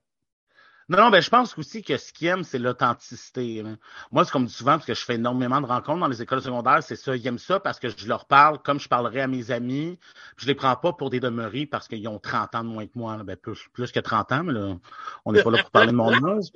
Non, 0.90 0.98
non, 0.98 1.10
ben, 1.10 1.22
je 1.22 1.30
pense 1.30 1.58
aussi 1.58 1.82
que 1.82 1.96
ce 1.96 2.12
qu'ils 2.12 2.28
aiment, 2.28 2.44
c'est 2.44 2.60
l'authenticité. 2.60 3.64
Moi, 4.12 4.26
c'est 4.26 4.32
comme 4.32 4.50
souvent, 4.50 4.74
parce 4.74 4.86
que 4.86 4.94
je 4.94 5.04
fais 5.06 5.16
énormément 5.16 5.62
de 5.62 5.66
rencontres 5.66 6.02
dans 6.02 6.08
les 6.08 6.22
écoles 6.22 6.42
secondaires, 6.42 6.84
c'est 6.84 6.98
ça. 6.98 7.16
Ils 7.16 7.26
aiment 7.26 7.38
ça 7.38 7.60
parce 7.60 7.80
que 7.80 7.88
je 7.88 8.08
leur 8.08 8.26
parle 8.26 8.60
comme 8.62 8.80
je 8.80 8.90
parlerais 8.90 9.22
à 9.22 9.28
mes 9.28 9.52
amis. 9.52 9.98
Je 10.36 10.46
les 10.46 10.56
prends 10.56 10.76
pas 10.76 10.92
pour 10.92 11.10
des 11.10 11.22
demeuries 11.22 11.66
parce 11.66 11.88
qu'ils 11.88 12.06
ont 12.10 12.20
30 12.20 12.56
ans 12.56 12.64
de 12.66 12.70
moins 12.70 12.86
que 12.86 12.92
moi. 12.96 13.18
Ben, 13.24 13.38
plus, 13.38 13.70
plus 13.72 13.92
que 13.94 14.02
30 14.02 14.32
ans, 14.34 14.44
mais 14.44 14.54
là, 14.54 14.78
on 15.24 15.32
n'est 15.32 15.42
pas 15.42 15.52
là 15.52 15.62
pour 15.62 15.72
parler 15.72 15.92
de 15.92 15.96
mon 15.96 16.12
âge. 16.28 16.48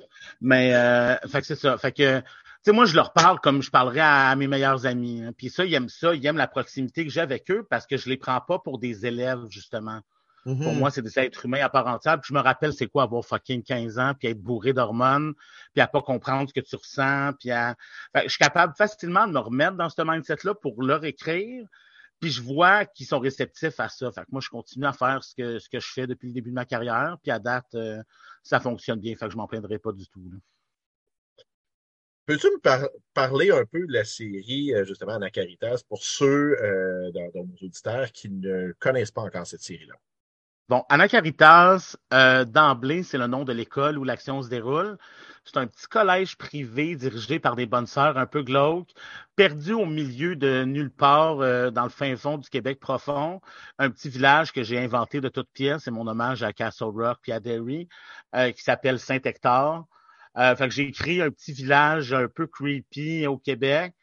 Mais, 0.42 0.74
euh, 0.74 1.16
fait 1.26 1.40
que 1.40 1.46
c'est 1.46 1.56
ça. 1.56 1.78
Fait 1.78 1.92
que, 1.92 2.22
sais, 2.64 2.72
moi, 2.72 2.84
je 2.84 2.94
leur 2.94 3.12
parle 3.12 3.40
comme 3.40 3.62
je 3.62 3.70
parlerais 3.70 4.00
à, 4.00 4.34
mes 4.36 4.46
meilleurs 4.46 4.86
amis. 4.86 5.22
Hein. 5.22 5.32
Puis 5.36 5.50
ça, 5.50 5.64
ils 5.64 5.74
aiment 5.74 5.88
ça. 5.88 6.14
Ils 6.14 6.24
aiment 6.26 6.36
la 6.36 6.48
proximité 6.48 7.04
que 7.04 7.10
j'ai 7.10 7.20
avec 7.20 7.50
eux 7.50 7.66
parce 7.68 7.86
que 7.86 7.96
je 7.96 8.08
les 8.08 8.16
prends 8.16 8.40
pas 8.40 8.58
pour 8.58 8.78
des 8.78 9.06
élèves, 9.06 9.46
justement. 9.48 10.00
Pour 10.44 10.54
mm-hmm. 10.54 10.78
moi, 10.78 10.90
c'est 10.90 11.02
des 11.02 11.18
êtres 11.18 11.44
humains 11.44 11.62
à 11.62 11.68
part 11.68 11.86
entière. 11.86 12.18
Puis 12.20 12.28
je 12.28 12.34
me 12.34 12.40
rappelle 12.40 12.72
c'est 12.72 12.86
quoi 12.86 13.02
avoir 13.02 13.24
fucking 13.24 13.62
15 13.62 13.98
ans, 13.98 14.12
puis 14.18 14.28
être 14.28 14.40
bourré 14.40 14.72
d'hormones, 14.72 15.34
puis 15.74 15.82
à 15.82 15.86
pas 15.86 16.00
comprendre 16.00 16.48
ce 16.48 16.54
que 16.54 16.64
tu 16.64 16.76
ressens, 16.76 17.32
puis 17.38 17.50
à... 17.50 17.76
je 18.14 18.28
suis 18.28 18.38
capable 18.38 18.72
facilement 18.74 19.26
de 19.26 19.32
me 19.32 19.38
remettre 19.40 19.76
dans 19.76 19.90
ce 19.90 20.00
mindset-là 20.00 20.54
pour 20.54 20.82
leur 20.82 21.04
écrire. 21.04 21.66
Puis 22.20 22.30
je 22.30 22.42
vois 22.42 22.84
qu'ils 22.84 23.06
sont 23.06 23.18
réceptifs 23.18 23.78
à 23.78 23.88
ça. 23.88 24.10
Fait 24.10 24.22
que 24.22 24.28
moi, 24.32 24.40
je 24.40 24.48
continue 24.48 24.86
à 24.86 24.92
faire 24.92 25.22
ce 25.22 25.34
que, 25.34 25.58
ce 25.58 25.68
que 25.68 25.78
je 25.78 25.86
fais 25.92 26.06
depuis 26.06 26.28
le 26.28 26.34
début 26.34 26.50
de 26.50 26.54
ma 26.54 26.64
carrière. 26.64 27.16
Puis 27.22 27.30
à 27.30 27.38
date, 27.38 27.74
euh, 27.74 28.02
ça 28.42 28.58
fonctionne 28.58 28.98
bien. 28.98 29.14
Fait 29.14 29.26
que 29.26 29.32
je 29.32 29.36
m'en 29.36 29.46
plaindrai 29.46 29.78
pas 29.78 29.92
du 29.92 30.08
tout. 30.08 30.20
Peux-tu 32.28 32.46
me 32.48 32.60
parler 33.14 33.50
un 33.50 33.64
peu 33.64 33.86
de 33.86 33.92
la 33.94 34.04
série, 34.04 34.74
euh, 34.74 34.84
justement, 34.84 35.14
Anacaritas, 35.14 35.80
pour 35.88 36.02
ceux 36.02 36.58
euh, 36.60 37.10
dans, 37.12 37.30
dans, 37.34 37.46
nos 37.46 37.66
auditeurs 37.66 38.12
qui 38.12 38.28
ne 38.28 38.72
connaissent 38.78 39.10
pas 39.10 39.22
encore 39.22 39.46
cette 39.46 39.62
série-là? 39.62 39.94
Bon, 40.68 40.84
Anna 40.90 41.08
Caritas, 41.08 41.96
euh, 42.12 42.44
d'emblée, 42.44 43.02
c'est 43.02 43.16
le 43.16 43.28
nom 43.28 43.44
de 43.44 43.54
l'école 43.54 43.96
où 43.96 44.04
l'action 44.04 44.42
se 44.42 44.50
déroule. 44.50 44.98
C'est 45.46 45.56
un 45.56 45.66
petit 45.66 45.86
collège 45.86 46.36
privé 46.36 46.96
dirigé 46.96 47.38
par 47.38 47.56
des 47.56 47.64
bonnes 47.64 47.86
sœurs 47.86 48.18
un 48.18 48.26
peu 48.26 48.42
glauques, 48.42 48.92
perdu 49.34 49.72
au 49.72 49.86
milieu 49.86 50.36
de 50.36 50.64
nulle 50.64 50.90
part 50.90 51.40
euh, 51.40 51.70
dans 51.70 51.84
le 51.84 51.88
fin 51.88 52.14
fond 52.14 52.36
du 52.36 52.50
Québec 52.50 52.78
profond. 52.78 53.40
Un 53.78 53.88
petit 53.88 54.10
village 54.10 54.52
que 54.52 54.62
j'ai 54.62 54.78
inventé 54.78 55.22
de 55.22 55.30
toutes 55.30 55.48
pièces, 55.54 55.84
c'est 55.84 55.90
mon 55.90 56.06
hommage 56.06 56.42
à 56.42 56.52
Castle 56.52 56.92
Rock 56.94 57.20
et 57.26 57.32
à 57.32 57.40
Derry, 57.40 57.88
euh, 58.34 58.52
qui 58.52 58.62
s'appelle 58.62 58.98
Saint-Hector. 58.98 59.86
Fait 60.34 60.68
que 60.68 60.70
j'ai 60.70 60.88
écrit 60.88 61.20
un 61.22 61.30
petit 61.30 61.52
village 61.52 62.12
un 62.12 62.28
peu 62.28 62.46
creepy 62.46 63.26
au 63.26 63.38
Québec 63.38 63.94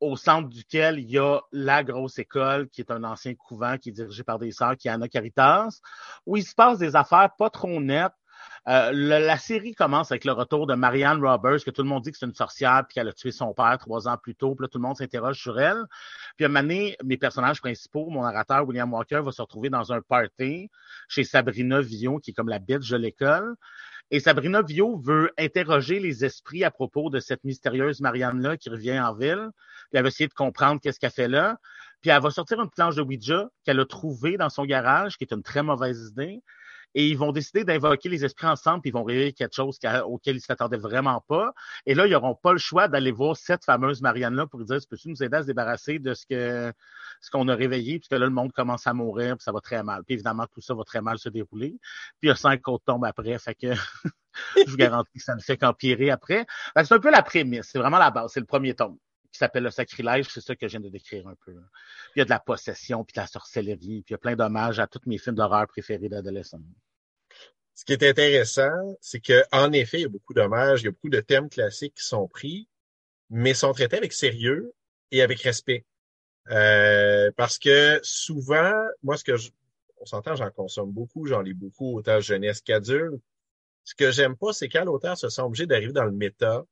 au 0.00 0.16
centre 0.16 0.48
duquel 0.48 0.98
il 0.98 1.10
y 1.10 1.18
a 1.18 1.40
la 1.52 1.82
grosse 1.82 2.18
école, 2.18 2.68
qui 2.68 2.80
est 2.80 2.90
un 2.90 3.04
ancien 3.04 3.34
couvent 3.34 3.76
qui 3.78 3.90
est 3.90 3.92
dirigé 3.92 4.22
par 4.22 4.38
des 4.38 4.52
sœurs, 4.52 4.76
qui 4.76 4.88
est 4.88 4.90
Anna 4.90 5.08
Caritas, 5.08 5.80
où 6.26 6.36
il 6.36 6.44
se 6.44 6.54
passe 6.54 6.78
des 6.78 6.96
affaires 6.96 7.30
pas 7.36 7.50
trop 7.50 7.80
nettes. 7.80 8.12
Euh, 8.68 8.92
la 8.92 9.38
série 9.38 9.74
commence 9.74 10.12
avec 10.12 10.24
le 10.24 10.32
retour 10.32 10.66
de 10.66 10.74
Marianne 10.74 11.24
Roberts, 11.24 11.64
que 11.64 11.70
tout 11.70 11.82
le 11.82 11.88
monde 11.88 12.02
dit 12.02 12.12
que 12.12 12.18
c'est 12.18 12.26
une 12.26 12.34
sorcière, 12.34 12.84
puis 12.86 12.94
qu'elle 12.94 13.08
a 13.08 13.12
tué 13.12 13.32
son 13.32 13.54
père 13.54 13.78
trois 13.78 14.08
ans 14.08 14.16
plus 14.16 14.34
tôt. 14.34 14.54
Puis 14.54 14.64
là, 14.64 14.68
tout 14.68 14.78
le 14.78 14.82
monde 14.82 14.96
s'interroge 14.96 15.40
sur 15.40 15.58
elle. 15.58 15.82
Puis 16.36 16.44
à 16.44 16.48
un 16.48 16.52
moment 16.52 16.90
mes 17.04 17.16
personnages 17.16 17.60
principaux, 17.60 18.08
mon 18.10 18.22
narrateur 18.22 18.66
William 18.66 18.92
Walker, 18.92 19.22
va 19.24 19.32
se 19.32 19.42
retrouver 19.42 19.70
dans 19.70 19.92
un 19.92 20.00
party 20.02 20.70
chez 21.08 21.24
Sabrina 21.24 21.80
Villon, 21.80 22.18
qui 22.18 22.30
est 22.30 22.34
comme 22.34 22.48
la 22.48 22.58
bitch 22.58 22.88
de 22.90 22.96
l'école. 22.96 23.56
Et 24.10 24.20
Sabrina 24.20 24.62
Vio 24.62 24.96
veut 24.96 25.32
interroger 25.38 26.00
les 26.00 26.24
esprits 26.24 26.64
à 26.64 26.70
propos 26.70 27.10
de 27.10 27.20
cette 27.20 27.44
mystérieuse 27.44 28.00
Marianne-là 28.00 28.56
qui 28.56 28.70
revient 28.70 28.98
en 28.98 29.14
ville. 29.14 29.50
Puis 29.90 29.98
elle 29.98 30.02
va 30.02 30.08
essayer 30.08 30.28
de 30.28 30.34
comprendre 30.34 30.80
qu'est-ce 30.80 30.98
qu'elle 30.98 31.10
fait 31.10 31.28
là. 31.28 31.58
Puis 32.00 32.10
elle 32.10 32.22
va 32.22 32.30
sortir 32.30 32.60
une 32.60 32.70
planche 32.70 32.96
de 32.96 33.02
Ouija 33.02 33.48
qu'elle 33.64 33.80
a 33.80 33.84
trouvée 33.84 34.38
dans 34.38 34.48
son 34.48 34.64
garage, 34.64 35.18
qui 35.18 35.24
est 35.24 35.32
une 35.32 35.42
très 35.42 35.62
mauvaise 35.62 36.10
idée. 36.10 36.42
Et 36.94 37.08
ils 37.08 37.18
vont 37.18 37.32
décider 37.32 37.64
d'invoquer 37.64 38.08
les 38.08 38.24
esprits 38.24 38.46
ensemble, 38.46 38.80
puis 38.80 38.90
ils 38.90 38.92
vont 38.92 39.04
réveiller 39.04 39.32
quelque 39.32 39.54
chose 39.54 39.78
auquel 40.04 40.36
ils 40.36 40.40
s'attendaient 40.40 40.78
vraiment 40.78 41.22
pas. 41.28 41.52
Et 41.86 41.94
là, 41.94 42.06
ils 42.06 42.12
n'auront 42.12 42.34
pas 42.34 42.52
le 42.52 42.58
choix 42.58 42.88
d'aller 42.88 43.12
voir 43.12 43.36
cette 43.36 43.64
fameuse 43.64 44.00
Marianne-là 44.00 44.46
pour 44.46 44.64
dire, 44.64 44.78
peux-tu 44.88 45.08
nous 45.08 45.22
aider 45.22 45.36
à 45.36 45.42
se 45.42 45.46
débarrasser 45.46 45.98
de 45.98 46.14
ce 46.14 46.26
que 46.26 46.72
ce 47.20 47.30
qu'on 47.30 47.48
a 47.48 47.54
réveillé, 47.54 47.98
puisque 47.98 48.12
là, 48.12 48.18
le 48.18 48.30
monde 48.30 48.52
commence 48.52 48.86
à 48.86 48.94
mourir, 48.94 49.36
puis 49.36 49.44
ça 49.44 49.52
va 49.52 49.60
très 49.60 49.82
mal. 49.82 50.04
Puis 50.04 50.14
évidemment, 50.14 50.46
tout 50.46 50.60
ça 50.60 50.74
va 50.74 50.84
très 50.84 51.00
mal 51.00 51.18
se 51.18 51.28
dérouler. 51.28 51.76
Puis 52.20 52.24
il 52.24 52.28
y 52.28 52.30
a 52.30 52.36
cinq 52.36 52.66
autres 52.68 52.84
tombes 52.84 53.04
après, 53.04 53.38
fait 53.38 53.54
que 53.54 53.74
je 54.56 54.70
vous 54.70 54.76
garantis 54.76 55.18
que 55.18 55.24
ça 55.24 55.34
ne 55.34 55.40
fait 55.40 55.56
qu'empirer 55.56 56.10
après. 56.10 56.46
C'est 56.76 56.92
un 56.92 57.00
peu 57.00 57.10
la 57.10 57.22
prémisse, 57.22 57.68
c'est 57.70 57.78
vraiment 57.78 57.98
la 57.98 58.10
base, 58.10 58.32
c'est 58.32 58.40
le 58.40 58.46
premier 58.46 58.74
tome 58.74 58.98
s'appelle 59.38 59.64
le 59.64 59.70
sacrilège, 59.70 60.28
c'est 60.28 60.40
ça 60.40 60.54
que 60.54 60.66
je 60.66 60.72
viens 60.72 60.80
de 60.80 60.88
décrire 60.88 61.26
un 61.28 61.34
peu. 61.44 61.52
Il 62.14 62.18
y 62.18 62.22
a 62.22 62.24
de 62.24 62.30
la 62.30 62.40
possession, 62.40 63.04
puis 63.04 63.14
de 63.14 63.20
la 63.20 63.26
sorcellerie, 63.26 64.02
puis 64.02 64.10
il 64.10 64.12
y 64.12 64.14
a 64.14 64.18
plein 64.18 64.36
d'hommages 64.36 64.78
à 64.78 64.86
tous 64.86 65.00
mes 65.06 65.18
films 65.18 65.36
d'horreur 65.36 65.66
préférés 65.66 66.08
d'adolescents. 66.08 66.60
Ce 67.74 67.84
qui 67.84 67.92
est 67.92 68.02
intéressant, 68.02 68.96
c'est 69.00 69.20
qu'en 69.20 69.72
effet, 69.72 69.98
il 69.98 70.02
y 70.02 70.06
a 70.06 70.08
beaucoup 70.08 70.34
d'hommages, 70.34 70.82
il 70.82 70.86
y 70.86 70.88
a 70.88 70.90
beaucoup 70.90 71.10
de 71.10 71.20
thèmes 71.20 71.48
classiques 71.48 71.94
qui 71.94 72.04
sont 72.04 72.26
pris, 72.26 72.68
mais 73.30 73.54
sont 73.54 73.72
traités 73.72 73.96
avec 73.96 74.12
sérieux 74.12 74.74
et 75.12 75.22
avec 75.22 75.40
respect. 75.42 75.84
Euh, 76.50 77.30
parce 77.36 77.58
que 77.58 78.00
souvent, 78.02 78.72
moi, 79.02 79.16
ce 79.16 79.24
que 79.24 79.36
je, 79.36 79.50
on 80.00 80.06
s'entend, 80.06 80.34
j'en 80.34 80.50
consomme 80.50 80.90
beaucoup, 80.90 81.26
j'en 81.26 81.40
lis 81.40 81.54
beaucoup, 81.54 81.96
autant 81.96 82.20
jeunesse 82.20 82.60
qu'adulte. 82.62 83.22
Ce 83.84 83.94
que 83.94 84.10
j'aime 84.10 84.36
pas, 84.36 84.52
c'est 84.52 84.68
quand 84.68 84.84
l'auteur 84.84 85.16
se 85.16 85.28
sent 85.28 85.42
obligé 85.42 85.66
d'arriver 85.66 85.92
dans 85.92 86.04
le 86.04 86.12
méta 86.12 86.64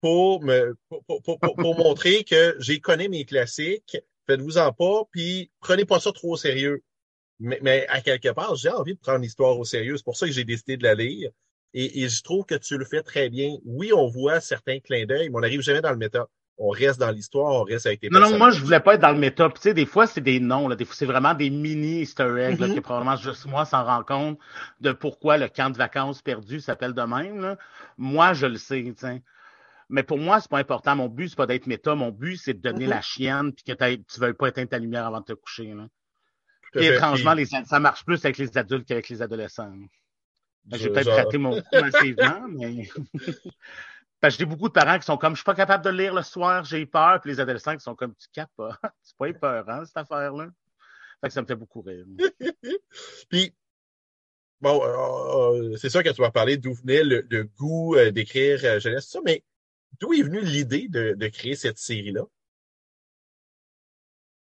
pour 0.00 0.42
me 0.44 0.76
pour, 0.88 1.22
pour, 1.22 1.38
pour, 1.38 1.76
montrer 1.76 2.24
que 2.24 2.56
j'ai 2.58 2.80
connu 2.80 3.08
mes 3.08 3.24
classiques, 3.24 3.98
faites-vous-en 4.26 4.72
pas, 4.72 5.02
puis 5.10 5.50
prenez 5.60 5.84
pas 5.84 6.00
ça 6.00 6.12
trop 6.12 6.32
au 6.32 6.36
sérieux. 6.36 6.82
Mais, 7.40 7.58
mais 7.62 7.86
à 7.88 8.00
quelque 8.00 8.30
part, 8.30 8.56
j'ai 8.56 8.70
envie 8.70 8.94
de 8.94 8.98
prendre 8.98 9.20
l'histoire 9.20 9.58
au 9.58 9.64
sérieux. 9.64 9.96
C'est 9.96 10.04
pour 10.04 10.16
ça 10.16 10.26
que 10.26 10.32
j'ai 10.32 10.44
décidé 10.44 10.76
de 10.76 10.82
la 10.82 10.94
lire. 10.94 11.30
Et, 11.74 12.02
et, 12.02 12.08
je 12.08 12.22
trouve 12.22 12.44
que 12.44 12.54
tu 12.54 12.78
le 12.78 12.84
fais 12.84 13.02
très 13.02 13.28
bien. 13.28 13.56
Oui, 13.64 13.92
on 13.92 14.08
voit 14.08 14.40
certains 14.40 14.80
clins 14.80 15.04
d'œil, 15.04 15.28
mais 15.28 15.36
on 15.36 15.40
n'arrive 15.40 15.60
jamais 15.60 15.82
dans 15.82 15.90
le 15.90 15.98
méta 15.98 16.26
on 16.58 16.70
reste 16.70 16.98
dans 16.98 17.10
l'histoire, 17.10 17.52
on 17.52 17.62
reste 17.62 17.86
avec 17.86 18.00
tes 18.00 18.08
Non, 18.10 18.20
non, 18.20 18.36
moi, 18.36 18.50
je 18.50 18.62
voulais 18.62 18.80
pas 18.80 18.94
être 18.94 19.00
dans 19.00 19.12
le 19.12 19.18
méta. 19.18 19.48
Tu 19.48 19.60
sais, 19.60 19.74
des 19.74 19.86
fois, 19.86 20.06
c'est 20.06 20.20
des 20.20 20.40
noms, 20.40 20.68
là. 20.68 20.74
Des 20.74 20.84
fois, 20.84 20.94
c'est 20.96 21.06
vraiment 21.06 21.32
des 21.34 21.50
mini 21.50 22.00
easter 22.00 22.34
eggs, 22.38 22.58
là, 22.58 22.66
mm-hmm. 22.66 22.74
que 22.74 22.80
probablement 22.80 23.16
juste 23.16 23.46
moi 23.46 23.64
s'en 23.64 23.84
rend 23.84 24.02
compte 24.02 24.38
de 24.80 24.90
pourquoi 24.90 25.38
le 25.38 25.48
camp 25.48 25.70
de 25.70 25.78
vacances 25.78 26.20
perdu 26.20 26.60
s'appelle 26.60 26.94
de 26.94 27.02
même, 27.02 27.40
là. 27.40 27.56
Moi, 27.96 28.32
je 28.32 28.46
le 28.46 28.56
sais, 28.56 28.82
tu 28.82 28.94
sais. 28.96 29.22
Mais 29.88 30.02
pour 30.02 30.18
moi, 30.18 30.40
c'est 30.40 30.50
pas 30.50 30.58
important. 30.58 30.96
Mon 30.96 31.08
but, 31.08 31.28
c'est 31.28 31.36
pas 31.36 31.46
d'être 31.46 31.66
méta. 31.66 31.94
Mon 31.94 32.10
but, 32.10 32.36
c'est 32.36 32.54
de 32.54 32.60
donner 32.60 32.86
la 32.86 33.00
chienne 33.00 33.52
puis 33.52 33.64
que 33.64 33.94
tu 33.94 34.20
veux 34.20 34.34
pas 34.34 34.48
éteindre 34.48 34.68
ta 34.68 34.78
lumière 34.78 35.06
avant 35.06 35.20
de 35.20 35.24
te 35.24 35.32
coucher, 35.32 35.74
là. 35.74 35.88
Et 36.74 36.86
étrangement, 36.86 37.32
les, 37.32 37.46
ça 37.46 37.80
marche 37.80 38.04
plus 38.04 38.22
avec 38.24 38.36
les 38.36 38.56
adultes 38.58 38.86
qu'avec 38.86 39.08
les 39.08 39.22
adolescents. 39.22 39.72
Ben, 40.64 40.78
j'ai 40.78 40.90
peut-être 40.90 41.10
raté 41.10 41.38
mon 41.38 41.60
coup 41.62 41.80
massivement, 41.80 42.46
mais. 42.48 42.88
Parce 44.20 44.34
que 44.34 44.40
j'ai 44.40 44.46
beaucoup 44.46 44.68
de 44.68 44.72
parents 44.72 44.98
qui 44.98 45.04
sont 45.04 45.16
comme, 45.16 45.34
je 45.34 45.38
suis 45.38 45.44
pas 45.44 45.54
capable 45.54 45.84
de 45.84 45.90
lire 45.90 46.12
le 46.12 46.22
soir, 46.22 46.64
j'ai 46.64 46.84
peur. 46.86 47.20
Puis 47.20 47.30
les 47.30 47.40
adolescents 47.40 47.74
qui 47.74 47.82
sont 47.82 47.94
comme, 47.94 48.14
tu 48.16 48.26
capes 48.32 48.50
pas. 48.56 48.76
c'est 49.02 49.16
pas 49.16 49.32
peur, 49.32 49.70
hein, 49.70 49.84
cette 49.84 49.96
affaire-là. 49.96 50.48
Fait 51.20 51.28
que 51.28 51.34
ça 51.34 51.42
me 51.42 51.46
fait 51.46 51.56
beaucoup 51.56 51.82
rire. 51.82 52.04
puis, 53.28 53.54
bon, 54.60 54.82
euh, 54.82 55.72
euh, 55.72 55.76
c'est 55.76 55.88
sûr 55.88 56.02
que 56.02 56.10
tu 56.10 56.20
vas 56.20 56.30
parler 56.30 56.56
d'où 56.56 56.74
venait 56.74 57.04
le, 57.04 57.44
goût 57.44 57.94
euh, 57.94 58.10
d'écrire 58.10 58.80
jeunesse, 58.80 59.08
ça, 59.08 59.20
mais 59.24 59.44
d'où 60.00 60.12
est 60.12 60.22
venue 60.22 60.40
l'idée 60.40 60.88
de, 60.88 61.28
créer 61.28 61.56
cette 61.56 61.78
série-là? 61.78 62.22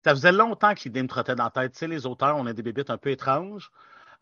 Ça 0.05 0.15
faisait 0.15 0.33
longtemps 0.33 0.75
que 0.75 0.81
l'idée 0.85 1.03
me 1.03 1.09
trottait 1.09 1.35
dans 1.35 1.45
la 1.45 1.51
tête. 1.51 1.73
Tu 1.73 1.79
sais, 1.79 1.89
les 1.89 2.07
auteurs, 2.07 2.37
on 2.37 2.47
a 2.47 2.53
des 2.53 2.63
bébites 2.63 2.91
un 2.91 2.99
peu 2.99 3.11
étranges. 3.11 3.71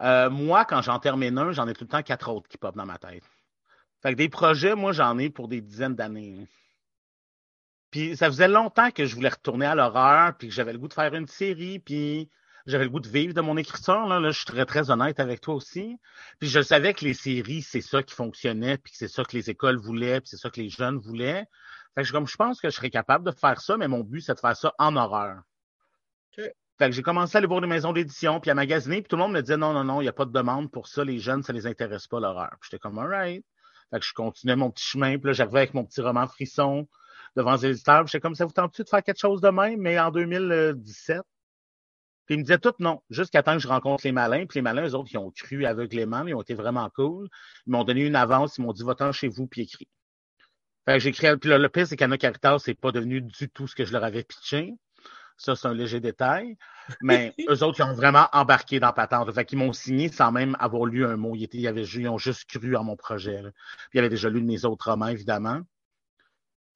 moi, 0.00 0.64
quand 0.64 0.82
j'en 0.82 0.98
termine 0.98 1.38
un, 1.38 1.52
j'en 1.52 1.68
ai 1.68 1.74
tout 1.74 1.84
le 1.84 1.88
temps 1.88 2.02
quatre 2.02 2.30
autres 2.30 2.48
qui 2.48 2.58
pop 2.58 2.74
dans 2.76 2.86
ma 2.86 2.98
tête. 2.98 3.24
Fait 4.02 4.12
que 4.12 4.16
des 4.16 4.28
projets, 4.28 4.74
moi, 4.74 4.92
j'en 4.92 5.18
ai 5.18 5.30
pour 5.30 5.48
des 5.48 5.60
dizaines 5.60 5.94
d'années. 5.94 6.46
Puis 7.90 8.16
ça 8.16 8.26
faisait 8.26 8.48
longtemps 8.48 8.90
que 8.90 9.06
je 9.06 9.14
voulais 9.14 9.28
retourner 9.28 9.66
à 9.66 9.74
l'horreur, 9.74 10.36
puis 10.36 10.48
que 10.48 10.54
j'avais 10.54 10.72
le 10.72 10.78
goût 10.78 10.88
de 10.88 10.94
faire 10.94 11.14
une 11.14 11.26
série, 11.26 11.78
puis 11.78 12.30
j'avais 12.66 12.84
le 12.84 12.90
goût 12.90 13.00
de 13.00 13.08
vivre 13.08 13.32
de 13.32 13.40
mon 13.40 13.56
écriture. 13.56 14.06
Là, 14.06 14.20
je 14.30 14.36
suis 14.36 14.44
très, 14.44 14.66
très 14.66 14.90
honnête 14.90 15.20
avec 15.20 15.40
toi 15.40 15.54
aussi. 15.54 15.98
Puis 16.40 16.48
je 16.48 16.60
savais 16.60 16.94
que 16.94 17.04
les 17.04 17.14
séries, 17.14 17.62
c'est 17.62 17.80
ça 17.80 18.02
qui 18.02 18.14
fonctionnait, 18.14 18.78
puis 18.78 18.92
que 18.92 18.98
c'est 18.98 19.08
ça 19.08 19.24
que 19.24 19.36
les 19.36 19.50
écoles 19.50 19.78
voulaient, 19.78 20.20
puis 20.20 20.30
c'est 20.30 20.36
ça 20.36 20.50
que 20.50 20.60
les 20.60 20.68
jeunes 20.68 20.98
voulaient. 20.98 21.46
Fait 21.94 22.02
que 22.02 22.10
comme 22.10 22.26
je 22.26 22.36
pense 22.36 22.60
que 22.60 22.68
je 22.68 22.74
serais 22.74 22.90
capable 22.90 23.24
de 23.24 23.30
faire 23.30 23.60
ça, 23.60 23.76
mais 23.76 23.88
mon 23.88 24.00
but, 24.00 24.20
c'est 24.20 24.34
de 24.34 24.40
faire 24.40 24.56
ça 24.56 24.72
en 24.78 24.96
horreur. 24.96 25.42
Fait 26.34 26.90
que 26.90 26.92
j'ai 26.92 27.02
commencé 27.02 27.36
à 27.36 27.38
aller 27.38 27.46
voir 27.46 27.62
des 27.62 27.66
maisons 27.66 27.92
d'édition, 27.92 28.38
puis 28.40 28.50
à 28.50 28.54
magasiner, 28.54 29.00
puis 29.00 29.08
tout 29.08 29.16
le 29.16 29.22
monde 29.22 29.32
me 29.32 29.40
disait 29.40 29.56
non, 29.56 29.72
non, 29.72 29.84
non, 29.84 30.00
il 30.00 30.04
n'y 30.04 30.10
a 30.10 30.12
pas 30.12 30.26
de 30.26 30.32
demande 30.32 30.70
pour 30.70 30.88
ça, 30.88 31.04
les 31.04 31.18
jeunes, 31.18 31.42
ça 31.42 31.52
les 31.52 31.66
intéresse 31.66 32.06
pas 32.06 32.20
l'horreur. 32.20 32.50
Puis 32.60 32.68
j'étais 32.70 32.80
comme 32.80 32.98
alright. 32.98 33.44
Fait 33.90 34.00
que 34.00 34.04
je 34.04 34.12
continuais 34.12 34.56
mon 34.56 34.70
petit 34.70 34.84
chemin. 34.84 35.16
Puis 35.16 35.28
là, 35.28 35.32
j'arrivais 35.32 35.60
avec 35.60 35.74
mon 35.74 35.84
petit 35.84 36.00
roman 36.00 36.26
Frisson 36.26 36.86
devant 37.36 37.54
les 37.54 37.66
éditeurs. 37.66 38.06
J'étais 38.06 38.20
comme 38.20 38.34
ça, 38.34 38.44
vous 38.44 38.52
tentez 38.52 38.82
de 38.82 38.88
faire 38.88 39.02
quelque 39.02 39.20
chose 39.20 39.40
de 39.40 39.48
même, 39.48 39.80
mais 39.80 39.98
en 39.98 40.10
2017? 40.10 41.22
Puis 42.26 42.34
ils 42.34 42.38
me 42.38 42.42
disaient 42.42 42.58
tout 42.58 42.74
non, 42.80 43.02
jusqu'à 43.08 43.42
temps 43.42 43.54
que 43.54 43.60
je 43.60 43.68
rencontre 43.68 44.04
les 44.04 44.12
malins. 44.12 44.46
Puis 44.46 44.58
les 44.58 44.62
malins, 44.62 44.86
eux 44.86 44.94
autres, 44.94 45.10
ils 45.12 45.18
ont 45.18 45.30
cru 45.30 45.64
aveuglément, 45.64 46.26
ils 46.26 46.34
ont 46.34 46.42
été 46.42 46.54
vraiment 46.54 46.90
cool. 46.90 47.28
Ils 47.66 47.70
m'ont 47.70 47.84
donné 47.84 48.04
une 48.04 48.16
avance, 48.16 48.58
ils 48.58 48.62
m'ont 48.62 48.72
dit, 48.72 48.82
va-t'en 48.82 49.12
chez 49.12 49.28
vous, 49.28 49.46
puis 49.46 49.62
écris. 49.62 49.88
Fait 50.84 50.94
que 50.94 50.98
j'ai 51.00 51.12
créé, 51.12 51.36
puis 51.36 51.50
le, 51.50 51.68
pire, 51.68 51.86
c'est 51.86 51.96
qu'Anna 51.96 52.18
Caritas, 52.18 52.60
c'est 52.60 52.74
pas 52.74 52.92
devenu 52.92 53.20
du 53.20 53.48
tout 53.48 53.66
ce 53.66 53.74
que 53.74 53.84
je 53.84 53.92
leur 53.92 54.04
avais 54.04 54.22
pitché. 54.22 54.74
Ça, 55.36 55.54
c'est 55.54 55.68
un 55.68 55.74
léger 55.74 56.00
détail. 56.00 56.56
Mais 57.00 57.34
eux 57.50 57.62
autres, 57.62 57.80
ils 57.80 57.82
ont 57.82 57.94
vraiment 57.94 58.28
embarqué 58.32 58.80
dans 58.80 58.92
Patente. 58.92 59.32
Fait 59.32 59.44
qu'ils 59.44 59.58
m'ont 59.58 59.72
signé 59.72 60.08
sans 60.08 60.32
même 60.32 60.56
avoir 60.58 60.86
lu 60.86 61.04
un 61.04 61.16
mot. 61.16 61.34
Ils, 61.34 61.44
étaient, 61.44 61.58
ils, 61.58 61.68
avaient, 61.68 61.84
ils 61.84 62.08
ont 62.08 62.18
juste 62.18 62.48
cru 62.48 62.76
en 62.76 62.84
mon 62.84 62.96
projet. 62.96 63.42
Puis 63.42 63.94
ils 63.94 63.98
avaient 63.98 64.08
déjà 64.08 64.30
lu 64.30 64.40
de 64.40 64.46
mes 64.46 64.64
autres 64.64 64.90
romans, 64.90 65.08
évidemment. 65.08 65.60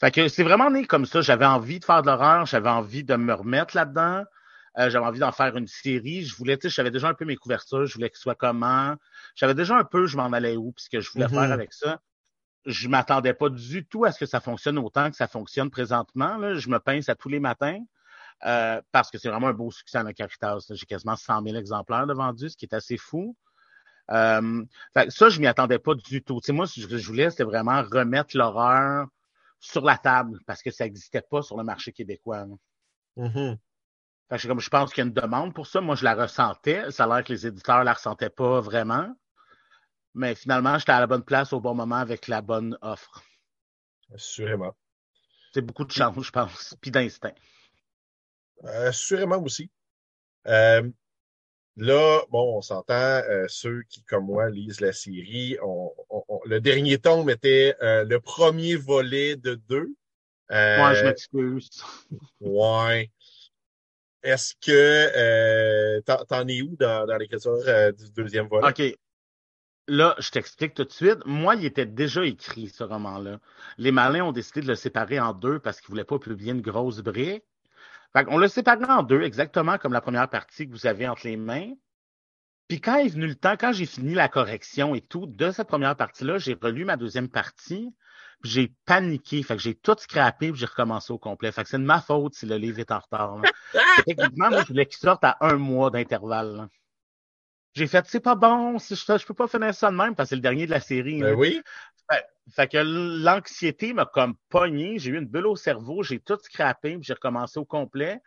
Fait 0.00 0.10
que 0.10 0.28
c'est 0.28 0.42
vraiment 0.42 0.70
né 0.70 0.86
comme 0.86 1.06
ça. 1.06 1.20
J'avais 1.20 1.46
envie 1.46 1.78
de 1.78 1.84
faire 1.84 2.02
de 2.02 2.06
l'horreur, 2.06 2.46
j'avais 2.46 2.70
envie 2.70 3.04
de 3.04 3.16
me 3.16 3.32
remettre 3.32 3.76
là-dedans. 3.76 4.24
Euh, 4.78 4.88
j'avais 4.88 5.04
envie 5.04 5.18
d'en 5.18 5.32
faire 5.32 5.56
une 5.56 5.66
série. 5.66 6.22
Je 6.24 6.34
voulais, 6.36 6.56
tu 6.56 6.68
sais, 6.68 6.74
j'avais 6.74 6.90
déjà 6.90 7.08
un 7.08 7.14
peu 7.14 7.24
mes 7.24 7.36
couvertures, 7.36 7.86
je 7.86 7.94
voulais 7.94 8.10
que 8.10 8.16
ce 8.16 8.22
soit 8.22 8.34
comment. 8.34 8.94
J'avais 9.34 9.54
déjà 9.54 9.76
un 9.76 9.84
peu, 9.84 10.06
je 10.06 10.16
m'en 10.16 10.32
allais 10.32 10.56
où, 10.56 10.72
puis 10.72 10.84
ce 10.84 10.90
que 10.90 11.00
je 11.00 11.10
voulais 11.10 11.28
faire 11.28 11.40
mm-hmm. 11.40 11.52
avec 11.52 11.72
ça. 11.72 12.00
Je 12.66 12.88
m'attendais 12.88 13.34
pas 13.34 13.48
du 13.48 13.86
tout 13.86 14.04
à 14.04 14.12
ce 14.12 14.18
que 14.18 14.26
ça 14.26 14.40
fonctionne 14.40 14.78
autant 14.78 15.10
que 15.10 15.16
ça 15.16 15.26
fonctionne 15.26 15.70
présentement. 15.70 16.36
Là. 16.36 16.54
Je 16.54 16.68
me 16.68 16.78
pince 16.78 17.08
à 17.08 17.14
tous 17.14 17.28
les 17.28 17.40
matins 17.40 17.78
euh, 18.44 18.80
parce 18.92 19.10
que 19.10 19.18
c'est 19.18 19.28
vraiment 19.28 19.48
un 19.48 19.54
beau 19.54 19.70
succès 19.70 19.98
en 19.98 20.12
Caritas. 20.12 20.66
J'ai 20.70 20.86
quasiment 20.86 21.16
100 21.16 21.42
000 21.42 21.56
exemplaires 21.56 22.06
de 22.06 22.12
vendus, 22.12 22.50
ce 22.50 22.56
qui 22.56 22.66
est 22.66 22.74
assez 22.74 22.98
fou. 22.98 23.34
Euh, 24.10 24.64
ça, 25.08 25.28
je 25.30 25.40
m'y 25.40 25.46
attendais 25.46 25.78
pas 25.78 25.94
du 25.94 26.22
tout. 26.22 26.40
Tu 26.40 26.46
sais, 26.46 26.52
moi, 26.52 26.66
ce 26.66 26.86
que 26.86 26.98
je 26.98 27.06
voulais, 27.06 27.30
c'était 27.30 27.44
vraiment 27.44 27.82
remettre 27.82 28.36
l'horreur 28.36 29.06
sur 29.58 29.84
la 29.84 29.98
table 29.98 30.38
parce 30.46 30.62
que 30.62 30.70
ça 30.70 30.84
n'existait 30.84 31.22
pas 31.22 31.42
sur 31.42 31.56
le 31.56 31.64
marché 31.64 31.92
québécois. 31.92 32.46
Mm-hmm. 34.30 34.46
comme 34.46 34.60
je 34.60 34.70
pense 34.70 34.92
qu'il 34.92 35.02
y 35.02 35.06
a 35.06 35.08
une 35.08 35.14
demande 35.14 35.54
pour 35.54 35.66
ça. 35.66 35.80
Moi, 35.80 35.96
je 35.96 36.04
la 36.04 36.14
ressentais. 36.14 36.90
Ça 36.90 37.04
a 37.04 37.06
l'air 37.06 37.24
que 37.24 37.32
les 37.32 37.46
éditeurs 37.46 37.84
la 37.84 37.94
ressentaient 37.94 38.30
pas 38.30 38.60
vraiment. 38.60 39.14
Mais 40.14 40.34
finalement, 40.34 40.78
j'étais 40.78 40.92
à 40.92 41.00
la 41.00 41.06
bonne 41.06 41.24
place 41.24 41.52
au 41.52 41.60
bon 41.60 41.74
moment 41.74 41.96
avec 41.96 42.26
la 42.28 42.42
bonne 42.42 42.76
offre. 42.82 43.22
Assurément. 44.14 44.74
C'est 45.52 45.62
beaucoup 45.62 45.84
de 45.84 45.92
chance, 45.92 46.24
je 46.24 46.30
pense, 46.30 46.76
puis 46.80 46.90
d'instinct. 46.90 47.34
Assurément 48.64 49.42
aussi. 49.42 49.70
Euh, 50.46 50.88
Là, 51.76 52.22
bon, 52.30 52.58
on 52.58 52.60
s'entend, 52.60 52.92
euh, 52.92 53.46
ceux 53.48 53.82
qui, 53.88 54.02
comme 54.04 54.26
moi, 54.26 54.50
lisent 54.50 54.80
la 54.80 54.92
série, 54.92 55.56
le 56.44 56.58
dernier 56.58 56.98
tome 56.98 57.30
était 57.30 57.74
euh, 57.80 58.04
le 58.04 58.20
premier 58.20 58.76
volet 58.76 59.36
de 59.36 59.54
deux. 59.54 59.88
Euh, 60.50 60.94
je 60.94 61.04
m'excuse. 61.04 61.70
ouais. 62.40 63.10
Est-ce 64.22 64.54
que 64.54 64.70
euh, 65.16 66.00
t'en 66.02 66.46
es 66.46 66.62
où 66.62 66.76
dans, 66.76 67.16
l'écriture 67.18 67.56
du 67.92 68.10
deuxième 68.12 68.48
volet? 68.48 68.68
OK. 68.68 68.98
Là, 69.88 70.14
je 70.18 70.30
t'explique 70.30 70.74
tout 70.74 70.84
de 70.84 70.92
suite. 70.92 71.18
Moi, 71.24 71.56
il 71.56 71.64
était 71.64 71.86
déjà 71.86 72.24
écrit, 72.24 72.68
ce 72.68 72.84
roman-là. 72.84 73.40
Les 73.76 73.90
malins 73.90 74.24
ont 74.24 74.32
décidé 74.32 74.60
de 74.60 74.68
le 74.68 74.76
séparer 74.76 75.18
en 75.18 75.32
deux 75.32 75.58
parce 75.58 75.80
qu'ils 75.80 75.88
voulaient 75.88 76.04
pas 76.04 76.18
publier 76.18 76.52
une 76.52 76.60
grosse 76.60 77.00
brique 77.00 77.44
on 78.28 78.38
l'a 78.38 78.48
séparé 78.48 78.84
en 78.84 79.02
deux, 79.02 79.22
exactement 79.22 79.78
comme 79.78 79.92
la 79.92 80.00
première 80.00 80.28
partie 80.28 80.66
que 80.66 80.72
vous 80.72 80.86
avez 80.86 81.08
entre 81.08 81.26
les 81.26 81.36
mains. 81.36 81.72
Puis 82.68 82.80
quand 82.80 82.96
est 82.96 83.08
venu 83.08 83.26
le 83.26 83.34
temps, 83.34 83.56
quand 83.58 83.72
j'ai 83.72 83.86
fini 83.86 84.14
la 84.14 84.28
correction 84.28 84.94
et 84.94 85.00
tout, 85.00 85.26
de 85.26 85.50
cette 85.50 85.68
première 85.68 85.96
partie-là, 85.96 86.38
j'ai 86.38 86.56
relu 86.60 86.84
ma 86.84 86.96
deuxième 86.96 87.28
partie, 87.28 87.92
j'ai 88.42 88.72
paniqué, 88.86 89.42
fait 89.42 89.56
que 89.56 89.62
j'ai 89.62 89.74
tout 89.74 89.96
scrappé, 89.98 90.50
puis 90.50 90.60
j'ai 90.60 90.66
recommencé 90.66 91.12
au 91.12 91.18
complet. 91.18 91.52
Fait 91.52 91.62
que 91.62 91.68
c'est 91.68 91.78
de 91.78 91.84
ma 91.84 92.00
faute 92.00 92.34
si 92.34 92.46
le 92.46 92.56
livre 92.56 92.78
est 92.78 92.90
en 92.90 92.98
retard. 92.98 93.40
Effectivement, 94.06 94.50
moi, 94.50 94.62
je 94.62 94.68
voulais 94.68 94.86
qu'il 94.86 94.98
sorte 94.98 95.24
à 95.24 95.36
un 95.40 95.56
mois 95.56 95.90
d'intervalle. 95.90 96.68
J'ai 97.74 97.86
fait, 97.86 98.04
c'est 98.08 98.20
pas 98.20 98.34
bon, 98.34 98.78
je, 98.78 98.94
je 98.94 99.26
peux 99.26 99.34
pas 99.34 99.46
finir 99.46 99.74
ça 99.74 99.90
de 99.90 99.96
même 99.96 100.14
parce 100.14 100.28
que 100.28 100.30
c'est 100.30 100.36
le 100.36 100.42
dernier 100.42 100.66
de 100.66 100.72
la 100.72 100.80
série. 100.80 101.20
Ben 101.20 101.34
oui. 101.34 101.62
Fait, 102.52 102.66
que 102.66 102.78
l'anxiété 102.78 103.92
m'a 103.92 104.06
comme 104.06 104.34
pogné, 104.48 104.98
j'ai 104.98 105.12
eu 105.12 105.18
une 105.18 105.28
bulle 105.28 105.46
au 105.46 105.54
cerveau, 105.54 106.02
j'ai 106.02 106.18
tout 106.18 106.38
scrappé, 106.42 106.96
puis 106.96 107.04
j'ai 107.04 107.12
recommencé 107.12 107.60
au 107.60 107.64
complet. 107.64 108.20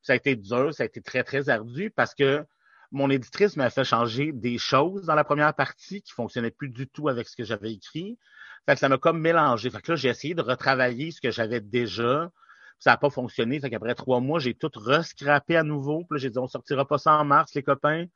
Ça 0.00 0.14
a 0.14 0.16
été 0.16 0.34
dur, 0.34 0.72
ça 0.72 0.84
a 0.84 0.86
été 0.86 1.02
très, 1.02 1.24
très 1.24 1.50
ardu 1.50 1.90
parce 1.90 2.14
que 2.14 2.46
mon 2.90 3.10
éditrice 3.10 3.56
m'a 3.56 3.68
fait 3.68 3.84
changer 3.84 4.32
des 4.32 4.56
choses 4.56 5.04
dans 5.04 5.14
la 5.14 5.24
première 5.24 5.52
partie 5.52 6.00
qui 6.00 6.12
fonctionnaient 6.12 6.50
plus 6.50 6.70
du 6.70 6.88
tout 6.88 7.08
avec 7.08 7.28
ce 7.28 7.36
que 7.36 7.44
j'avais 7.44 7.72
écrit. 7.72 8.18
Fait 8.66 8.74
que 8.74 8.80
ça 8.80 8.88
m'a 8.88 8.98
comme 8.98 9.20
mélangé. 9.20 9.70
Fait 9.70 9.80
que 9.80 9.92
là, 9.92 9.96
j'ai 9.96 10.08
essayé 10.08 10.34
de 10.34 10.42
retravailler 10.42 11.10
ce 11.12 11.20
que 11.20 11.30
j'avais 11.30 11.60
déjà. 11.60 12.30
Ça 12.78 12.90
n'a 12.90 12.96
pas 12.96 13.10
fonctionné. 13.10 13.60
Fait 13.60 13.70
qu'après 13.70 13.94
trois 13.94 14.20
mois, 14.20 14.38
j'ai 14.38 14.54
tout 14.54 14.70
rescrappé 14.74 15.56
à 15.56 15.62
nouveau. 15.62 16.04
Puis 16.04 16.16
là, 16.16 16.18
j'ai 16.18 16.30
dit, 16.30 16.38
on 16.38 16.48
sortira 16.48 16.86
pas 16.86 16.98
ça 16.98 17.12
en 17.14 17.24
mars, 17.24 17.54
les 17.54 17.62
copains 17.62 18.06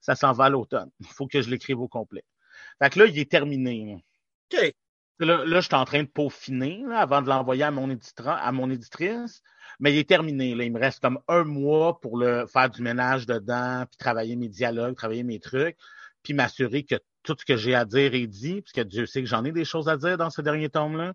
ça 0.00 0.14
s'en 0.14 0.32
va 0.32 0.44
à 0.44 0.50
l'automne. 0.50 0.90
Il 1.00 1.06
faut 1.06 1.26
que 1.26 1.42
je 1.42 1.50
l'écrive 1.50 1.80
au 1.80 1.88
complet. 1.88 2.24
Fait 2.80 2.90
que 2.90 2.98
là, 3.00 3.06
il 3.06 3.18
est 3.18 3.30
terminé. 3.30 4.04
OK. 4.52 4.74
Là, 5.18 5.44
là 5.44 5.60
je 5.60 5.66
suis 5.66 5.74
en 5.74 5.84
train 5.84 6.02
de 6.02 6.08
peaufiner 6.08 6.84
avant 6.92 7.22
de 7.22 7.28
l'envoyer 7.28 7.64
à 7.64 7.70
mon 7.70 7.88
à 8.26 8.52
mon 8.52 8.70
éditrice. 8.70 9.42
Mais 9.80 9.92
il 9.92 9.98
est 9.98 10.08
terminé. 10.08 10.54
Là. 10.54 10.64
Il 10.64 10.72
me 10.72 10.80
reste 10.80 11.00
comme 11.00 11.20
un 11.28 11.44
mois 11.44 12.00
pour 12.00 12.16
le 12.16 12.46
faire 12.46 12.70
du 12.70 12.82
ménage 12.82 13.26
dedans, 13.26 13.84
puis 13.90 13.96
travailler 13.96 14.36
mes 14.36 14.48
dialogues, 14.48 14.94
travailler 14.94 15.24
mes 15.24 15.40
trucs, 15.40 15.76
puis 16.22 16.34
m'assurer 16.34 16.84
que 16.84 16.96
tout 17.26 17.36
ce 17.38 17.44
que 17.44 17.56
j'ai 17.56 17.74
à 17.74 17.84
dire 17.84 18.14
est 18.14 18.26
dit, 18.26 18.62
puisque 18.62 18.86
Dieu 18.88 19.04
sait 19.06 19.20
que 19.20 19.28
j'en 19.28 19.44
ai 19.44 19.52
des 19.52 19.64
choses 19.64 19.88
à 19.88 19.96
dire 19.96 20.16
dans 20.16 20.30
ce 20.30 20.40
dernier 20.40 20.70
tome-là. 20.70 21.12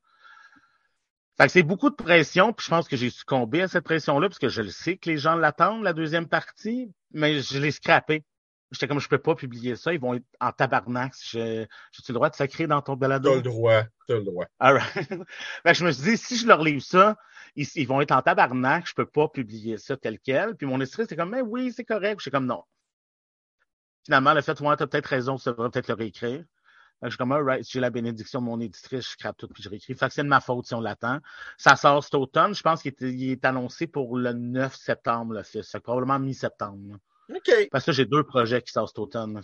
Fait 1.38 1.46
que 1.46 1.52
c'est 1.52 1.64
beaucoup 1.64 1.90
de 1.90 1.96
pression, 1.96 2.54
puis 2.54 2.66
je 2.66 2.70
pense 2.70 2.88
que 2.88 2.98
j'ai 2.98 3.10
succombé 3.10 3.62
à 3.62 3.68
cette 3.68 3.86
pression-là, 3.86 4.28
parce 4.28 4.40
que 4.40 4.50
je 4.50 4.62
le 4.62 4.70
sais 4.70 4.98
que 4.98 5.10
les 5.10 5.18
gens 5.18 5.36
l'attendent, 5.36 5.84
la 5.84 5.94
deuxième 5.94 6.28
partie, 6.28 6.92
mais 7.14 7.40
je 7.40 7.58
l'ai 7.58 7.72
scrappé. 7.72 8.24
J'étais 8.72 8.88
comme, 8.88 9.00
je 9.00 9.10
peux 9.10 9.18
pas 9.18 9.36
publier 9.36 9.76
ça. 9.76 9.94
Ils 9.94 10.00
vont 10.00 10.14
être 10.14 10.26
en 10.40 10.52
tabarnak. 10.52 11.14
J'ai 11.30 11.68
le 12.08 12.14
droit 12.14 12.30
de 12.30 12.36
sacrer 12.36 12.68
dans 12.68 12.82
ton 12.82 12.96
balado? 12.96 13.30
T'as 13.30 13.36
le 13.36 13.42
droit. 13.42 13.84
T'as 14.08 14.16
le 14.16 14.24
droit. 14.24 14.46
je 14.62 15.86
me 15.86 15.92
suis 15.92 16.04
dit, 16.04 16.18
si 16.18 16.38
je 16.38 16.48
leur 16.48 16.64
livre 16.64 16.82
ça, 16.82 17.18
ils, 17.56 17.86
vont 17.86 18.00
être 18.00 18.14
en 18.14 18.22
tabarnak. 18.22 18.88
Je 18.88 18.94
peux 18.94 19.06
pas 19.06 19.28
publier 19.28 19.78
ça 19.78 19.98
tel 19.98 20.20
quel. 20.20 20.56
Puis 20.56 20.68
mon 20.68 20.80
esprit, 20.80 21.04
c'est 21.08 21.18
comme, 21.18 21.32
mais 21.32 21.42
oui, 21.42 21.74
c'est 21.76 21.84
correct. 21.84 22.22
J'étais 22.22 22.32
comme, 22.32 22.46
non. 22.46 22.64
Finalement, 24.06 24.34
le 24.34 24.42
fait, 24.42 24.60
ouais, 24.60 24.76
t'as 24.76 24.88
peut-être 24.88 25.06
raison, 25.06 25.38
ça 25.38 25.52
devrait 25.52 25.70
peut-être 25.70 25.88
le 25.88 25.96
réécrire. 25.96 26.44
Je 27.04 27.10
suis 27.10 27.18
comme, 27.18 27.32
right, 27.32 27.64
si 27.64 27.74
j'ai 27.74 27.80
la 27.80 27.90
bénédiction 27.90 28.42
de 28.42 28.46
mon 28.46 28.60
éditrice, 28.60 29.12
je 29.12 29.18
crape 29.18 29.36
tout 29.36 29.48
puis 29.48 29.64
je 29.64 29.70
réécris. 29.70 29.96
Fait 29.96 30.08
que 30.08 30.14
c'est 30.14 30.24
de 30.24 30.28
ma 30.28 30.40
faute 30.40 30.68
si 30.68 30.76
on 30.76 30.82
l'attend. 30.82 31.20
Ça 31.58 31.76
sort 31.76 32.04
cet 32.04 32.14
automne. 32.14 32.54
Je 32.54 32.62
pense 32.62 32.84
qu'il 32.84 32.94
est, 33.00 33.32
est, 33.32 33.46
annoncé 33.46 33.88
pour 33.88 34.18
le 34.18 34.34
9 34.34 34.76
septembre, 34.76 35.34
le 35.34 35.42
fils. 35.42 35.76
probablement 35.84 36.20
mi-septembre. 36.20 36.98
Parce 37.72 37.86
que 37.86 37.92
j'ai 37.92 38.06
deux 38.06 38.24
projets 38.24 38.62
qui 38.62 38.72
sortent 38.72 38.90
cet 38.90 39.00
automne. 39.00 39.42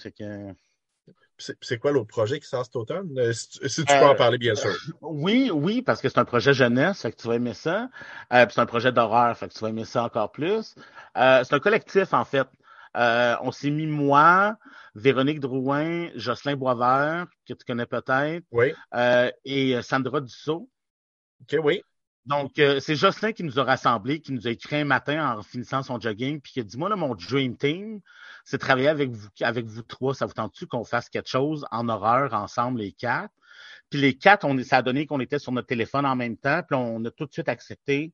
C'est 1.37 1.77
quoi 1.77 1.91
l'autre 1.91 2.07
projet 2.07 2.39
qui 2.39 2.47
sort 2.47 2.65
cet 2.65 2.75
automne? 2.75 3.13
Euh, 3.17 3.31
si, 3.31 3.59
tu 3.59 3.85
peux 3.85 3.93
en 3.93 4.11
euh, 4.11 4.15
parler, 4.15 4.37
bien 4.37 4.55
sûr. 4.55 4.71
Oui, 5.01 5.51
oui, 5.53 5.81
parce 5.81 6.01
que 6.01 6.09
c'est 6.09 6.17
un 6.17 6.25
projet 6.25 6.53
jeunesse, 6.53 7.01
fait 7.03 7.11
que 7.11 7.21
tu 7.21 7.27
vas 7.27 7.35
aimer 7.35 7.53
ça. 7.53 7.89
Euh, 8.33 8.45
c'est 8.49 8.59
un 8.59 8.65
projet 8.65 8.91
d'horreur, 8.91 9.37
fait 9.37 9.47
que 9.47 9.53
tu 9.53 9.59
vas 9.59 9.69
aimer 9.69 9.85
ça 9.85 10.03
encore 10.03 10.31
plus. 10.31 10.75
c'est 11.15 11.53
un 11.53 11.59
collectif, 11.59 12.13
en 12.13 12.25
fait. 12.25 12.47
On 12.97 13.51
s'est 13.51 13.69
mis 13.69 13.88
moi, 13.88 14.57
Véronique 14.95 15.39
Drouin, 15.39 16.10
Jocelyn 16.15 16.55
Boisvert, 16.55 17.27
que 17.47 17.53
tu 17.53 17.65
connais 17.65 17.86
peut-être, 17.86 18.43
oui. 18.51 18.73
et 19.45 19.81
Sandra 19.81 20.21
Dussault. 20.21 20.69
OK, 21.41 21.60
oui. 21.63 21.81
Donc, 22.27 22.60
euh, 22.60 22.81
c'est 22.81 22.97
Jocelyn 22.97 23.31
qui 23.31 23.43
nous 23.43 23.57
a 23.57 23.63
rassemblés, 23.63 24.19
qui 24.19 24.33
nous 24.33 24.47
a 24.47 24.51
écrit 24.51 24.75
un 24.75 24.83
matin 24.83 25.38
en 25.38 25.43
finissant 25.43 25.81
son 25.81 25.97
jogging, 25.97 26.41
puis 26.41 26.51
qui 26.51 26.60
a 26.60 26.63
dit 26.63 26.77
Moi, 26.77 26.89
là, 26.89 26.97
mon 26.97 27.15
dream 27.15 27.55
team, 27.55 28.01
c'est 28.43 28.57
travailler 28.57 28.89
avec 28.89 29.12
vous, 29.12 29.29
avec 29.39 29.65
vous 29.65 29.81
trois. 29.81 30.13
Ça 30.13 30.25
vous 30.25 30.33
tente-tu 30.33 30.67
qu'on 30.67 30.83
fasse 30.83 31.07
quelque 31.07 31.29
chose 31.29 31.65
en 31.71 31.88
horreur 31.88 32.33
ensemble, 32.33 32.81
les 32.81 32.91
quatre? 32.91 33.33
Puis 33.89 34.01
les 34.01 34.13
quatre, 34.13 34.43
on, 34.43 34.62
ça 34.62 34.77
a 34.77 34.81
donné 34.81 35.05
qu'on 35.05 35.21
était 35.21 35.39
sur 35.39 35.53
notre 35.53 35.67
téléphone 35.67 36.05
en 36.05 36.17
même 36.17 36.36
temps, 36.36 36.62
puis 36.67 36.77
on 36.77 37.03
a 37.05 37.12
tout 37.12 37.25
de 37.25 37.31
suite 37.31 37.47
accepté. 37.47 38.12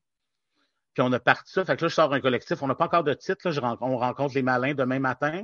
Puis 0.94 1.02
on 1.02 1.12
a 1.12 1.20
parti 1.20 1.52
ça. 1.52 1.66
Fait 1.66 1.76
que 1.76 1.84
là, 1.84 1.88
je 1.88 1.94
sors 1.94 2.14
un 2.14 2.22
collectif. 2.22 2.62
On 2.62 2.68
n'a 2.68 2.76
pas 2.76 2.86
encore 2.86 3.04
de 3.04 3.14
titre. 3.14 3.50
Là, 3.50 3.78
on 3.82 3.98
rencontre 3.98 4.36
les 4.36 4.44
malins 4.44 4.74
demain 4.74 5.00
matin 5.00 5.42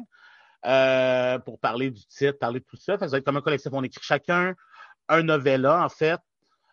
euh, 0.66 1.40
pour 1.40 1.60
parler 1.60 1.92
du 1.92 2.06
titre, 2.06 2.38
parler 2.40 2.60
de 2.60 2.66
tout 2.66 2.78
ça. 2.78 2.94
Fait 2.94 3.06
que 3.06 3.10
ça 3.10 3.12
va 3.12 3.18
être 3.18 3.26
comme 3.26 3.38
un 3.38 3.42
collectif. 3.42 3.72
On 3.74 3.84
écrit 3.84 4.04
chacun 4.04 4.54
un 5.08 5.24
novella, 5.24 5.84
en 5.84 5.90
fait, 5.90 6.20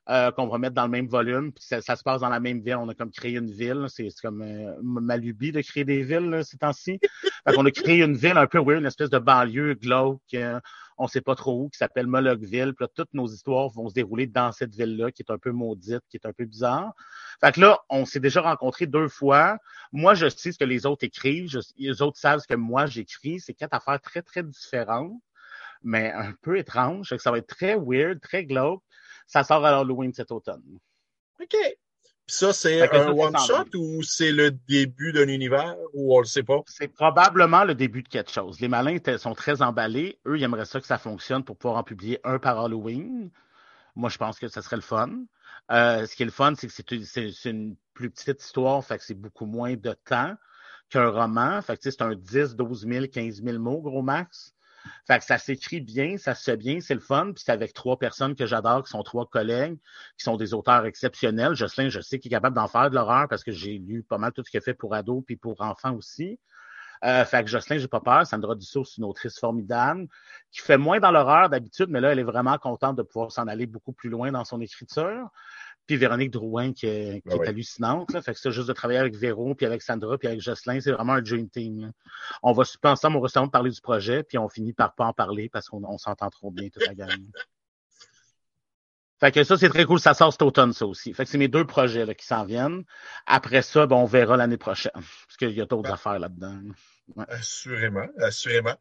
euh, 0.08 0.30
qu'on 0.30 0.46
va 0.46 0.58
mettre 0.58 0.74
dans 0.74 0.84
le 0.84 0.90
même 0.90 1.08
volume. 1.08 1.52
Puis 1.52 1.64
ça, 1.64 1.80
se 1.80 2.02
passe 2.04 2.20
dans 2.20 2.28
la 2.28 2.38
même 2.38 2.60
ville. 2.60 2.76
On 2.76 2.88
a 2.88 2.94
comme 2.94 3.10
créé 3.10 3.36
une 3.36 3.50
ville. 3.50 3.86
C'est 3.88 4.08
comme 4.22 4.40
euh, 4.42 4.74
ma 4.80 5.16
lubie 5.16 5.50
de 5.50 5.60
créer 5.62 5.84
des 5.84 6.02
villes 6.04 6.30
là, 6.30 6.44
ces 6.44 6.58
temps-ci. 6.58 7.00
On 7.46 7.66
a 7.66 7.70
créé 7.70 8.02
une 8.02 8.16
ville 8.16 8.36
un 8.36 8.46
peu 8.46 8.58
weird, 8.58 8.80
une 8.80 8.86
espèce 8.86 9.10
de 9.10 9.18
banlieue 9.18 9.74
glauque. 9.74 10.22
Euh, 10.34 10.60
on 10.98 11.08
sait 11.08 11.20
pas 11.20 11.34
trop 11.34 11.64
où, 11.64 11.68
qui 11.68 11.78
s'appelle 11.78 12.06
Molochville. 12.06 12.72
Puis 12.74 12.84
là, 12.84 12.88
toutes 12.94 13.12
nos 13.14 13.26
histoires 13.26 13.68
vont 13.68 13.88
se 13.88 13.94
dérouler 13.94 14.26
dans 14.26 14.52
cette 14.52 14.74
ville-là, 14.74 15.10
qui 15.10 15.22
est 15.22 15.30
un 15.30 15.38
peu 15.38 15.50
maudite, 15.50 16.02
qui 16.08 16.16
est 16.16 16.26
un 16.26 16.32
peu 16.32 16.44
bizarre. 16.44 16.94
Fait 17.40 17.52
que 17.52 17.60
là, 17.60 17.80
on 17.90 18.04
s'est 18.04 18.20
déjà 18.20 18.40
rencontrés 18.40 18.86
deux 18.86 19.08
fois. 19.08 19.58
Moi, 19.92 20.14
je 20.14 20.28
sais 20.28 20.52
ce 20.52 20.58
que 20.58 20.64
les 20.64 20.86
autres 20.86 21.04
écrivent. 21.04 21.50
les 21.76 22.02
autres 22.02 22.18
savent 22.18 22.40
ce 22.40 22.46
que 22.46 22.54
moi 22.54 22.86
j'écris. 22.86 23.40
C'est 23.40 23.54
quatre 23.54 23.74
affaires 23.74 24.00
très, 24.00 24.22
très 24.22 24.42
différentes, 24.42 25.20
mais 25.82 26.12
un 26.12 26.32
peu 26.42 26.58
étranges. 26.58 27.14
Ça 27.18 27.30
va 27.30 27.38
être 27.38 27.48
très 27.48 27.76
weird, 27.76 28.20
très 28.20 28.44
glauque. 28.44 28.82
Ça 29.26 29.44
sort 29.44 29.64
à 29.64 29.78
Halloween 29.78 30.12
cet 30.12 30.30
automne. 30.30 30.62
OK. 31.40 31.56
ça, 32.26 32.52
c'est 32.52 32.82
un 32.92 33.10
one-shot 33.10 33.76
ou 33.76 34.02
c'est 34.02 34.32
le 34.32 34.50
début 34.50 35.12
d'un 35.12 35.28
univers 35.28 35.76
ou 35.92 36.16
on 36.16 36.20
le 36.20 36.24
sait 36.24 36.42
pas? 36.42 36.60
C'est 36.66 36.88
probablement 36.88 37.64
le 37.64 37.74
début 37.74 38.02
de 38.02 38.08
quelque 38.08 38.30
chose. 38.30 38.60
Les 38.60 38.68
malins 38.68 38.98
sont 39.18 39.34
très 39.34 39.62
emballés. 39.62 40.18
Eux, 40.26 40.38
ils 40.38 40.42
aimeraient 40.42 40.64
ça 40.64 40.80
que 40.80 40.86
ça 40.86 40.98
fonctionne 40.98 41.44
pour 41.44 41.56
pouvoir 41.56 41.78
en 41.78 41.84
publier 41.84 42.20
un 42.24 42.38
par 42.38 42.58
Halloween. 42.58 43.30
Moi, 43.94 44.10
je 44.10 44.18
pense 44.18 44.38
que 44.38 44.48
ça 44.48 44.62
serait 44.62 44.76
le 44.76 44.82
fun. 44.82 45.10
Euh, 45.70 46.06
ce 46.06 46.14
qui 46.14 46.22
est 46.22 46.26
le 46.26 46.32
fun, 46.32 46.54
c'est 46.54 46.68
que 46.68 47.02
c'est 47.02 47.50
une 47.50 47.76
plus 47.94 48.10
petite 48.10 48.42
histoire, 48.42 48.84
fait 48.84 48.98
que 48.98 49.04
c'est 49.04 49.14
beaucoup 49.14 49.46
moins 49.46 49.74
de 49.74 49.92
temps 50.04 50.34
qu'un 50.90 51.08
roman. 51.08 51.60
Fait 51.62 51.76
que 51.76 51.90
c'est 51.90 52.02
un 52.02 52.14
10, 52.14 52.56
12 52.56 52.86
000, 52.86 53.06
15 53.12 53.42
000 53.42 53.58
mots, 53.58 53.80
gros 53.80 54.02
max. 54.02 54.54
Fait 55.06 55.18
que 55.18 55.24
ça 55.24 55.38
s'écrit 55.38 55.80
bien, 55.80 56.16
ça 56.18 56.34
se 56.34 56.50
bien, 56.50 56.80
c'est 56.80 56.94
le 56.94 57.00
fun. 57.00 57.32
Puis 57.32 57.44
c'est 57.44 57.52
avec 57.52 57.72
trois 57.72 57.98
personnes 57.98 58.34
que 58.34 58.46
j'adore, 58.46 58.84
qui 58.84 58.90
sont 58.90 59.02
trois 59.02 59.26
collègues, 59.26 59.78
qui 60.18 60.24
sont 60.24 60.36
des 60.36 60.54
auteurs 60.54 60.84
exceptionnels. 60.86 61.54
Jocelyn, 61.54 61.88
je 61.88 62.00
sais 62.00 62.18
qu'il 62.18 62.30
est 62.32 62.36
capable 62.36 62.56
d'en 62.56 62.68
faire 62.68 62.90
de 62.90 62.94
l'horreur 62.94 63.28
parce 63.28 63.44
que 63.44 63.52
j'ai 63.52 63.78
lu 63.78 64.02
pas 64.02 64.18
mal 64.18 64.32
tout 64.32 64.42
ce 64.44 64.50
qu'il 64.50 64.60
fait 64.60 64.74
pour 64.74 64.94
ados 64.94 65.22
puis 65.26 65.36
pour 65.36 65.60
enfants 65.60 65.94
aussi. 65.94 66.38
Euh, 67.04 67.24
fait 67.24 67.44
que 67.44 67.50
Jocelyn, 67.50 67.78
j'ai 67.78 67.88
pas 67.88 68.00
peur. 68.00 68.26
Sandra 68.26 68.54
Dussault, 68.54 68.84
c'est 68.84 68.98
une 68.98 69.04
autrice 69.04 69.38
formidable 69.38 70.08
qui 70.50 70.60
fait 70.60 70.78
moins 70.78 70.98
dans 70.98 71.10
l'horreur 71.10 71.48
d'habitude, 71.48 71.88
mais 71.90 72.00
là, 72.00 72.12
elle 72.12 72.18
est 72.18 72.24
vraiment 72.24 72.56
contente 72.58 72.96
de 72.96 73.02
pouvoir 73.02 73.32
s'en 73.32 73.46
aller 73.46 73.66
beaucoup 73.66 73.92
plus 73.92 74.08
loin 74.08 74.32
dans 74.32 74.44
son 74.44 74.60
écriture. 74.60 75.28
Puis 75.86 75.96
Véronique 75.96 76.30
Drouin, 76.30 76.72
qui 76.72 76.86
est, 76.86 77.22
qui 77.22 77.28
ah 77.30 77.36
est 77.36 77.48
hallucinante. 77.48 78.12
Là. 78.12 78.22
Fait 78.22 78.34
que 78.34 78.40
c'est 78.40 78.50
juste 78.50 78.68
de 78.68 78.72
travailler 78.72 78.98
avec 78.98 79.16
Véro, 79.16 79.54
puis 79.54 79.66
avec 79.66 79.82
Sandra, 79.82 80.18
puis 80.18 80.28
avec 80.28 80.40
Jocelyn, 80.40 80.80
c'est 80.80 80.92
vraiment 80.92 81.14
un 81.14 81.22
dream 81.22 81.48
team. 81.48 81.92
On 82.42 82.52
va 82.52 82.64
super 82.64 82.92
ensemble 82.92 83.16
au 83.16 83.20
restaurant 83.20 83.48
parler 83.48 83.70
du 83.70 83.80
projet, 83.80 84.22
puis 84.22 84.38
on 84.38 84.48
finit 84.48 84.72
par 84.72 84.94
pas 84.94 85.06
en 85.06 85.12
parler 85.12 85.48
parce 85.48 85.68
qu'on 85.68 85.98
s'entend 85.98 86.30
trop 86.30 86.50
bien 86.50 86.68
toute 86.68 86.86
la 86.86 86.94
gamme. 86.94 87.30
Fait 89.18 89.32
que 89.32 89.44
ça, 89.44 89.56
c'est 89.56 89.70
très 89.70 89.84
cool. 89.86 89.98
Ça 89.98 90.12
sort 90.12 90.32
cet 90.32 90.42
automne, 90.42 90.72
ça 90.72 90.86
aussi. 90.86 91.14
Fait 91.14 91.24
que 91.24 91.30
c'est 91.30 91.38
mes 91.38 91.48
deux 91.48 91.66
projets 91.66 92.04
là, 92.04 92.14
qui 92.14 92.26
s'en 92.26 92.44
viennent. 92.44 92.84
Après 93.24 93.62
ça, 93.62 93.86
ben, 93.86 93.96
on 93.96 94.04
verra 94.04 94.36
l'année 94.36 94.58
prochaine. 94.58 94.92
Parce 94.92 95.36
qu'il 95.38 95.52
y 95.52 95.60
a 95.60 95.66
d'autres 95.66 95.90
affaires 95.90 96.18
là-dedans. 96.18 96.60
Assurément, 97.28 98.06
assurément. 98.18 98.74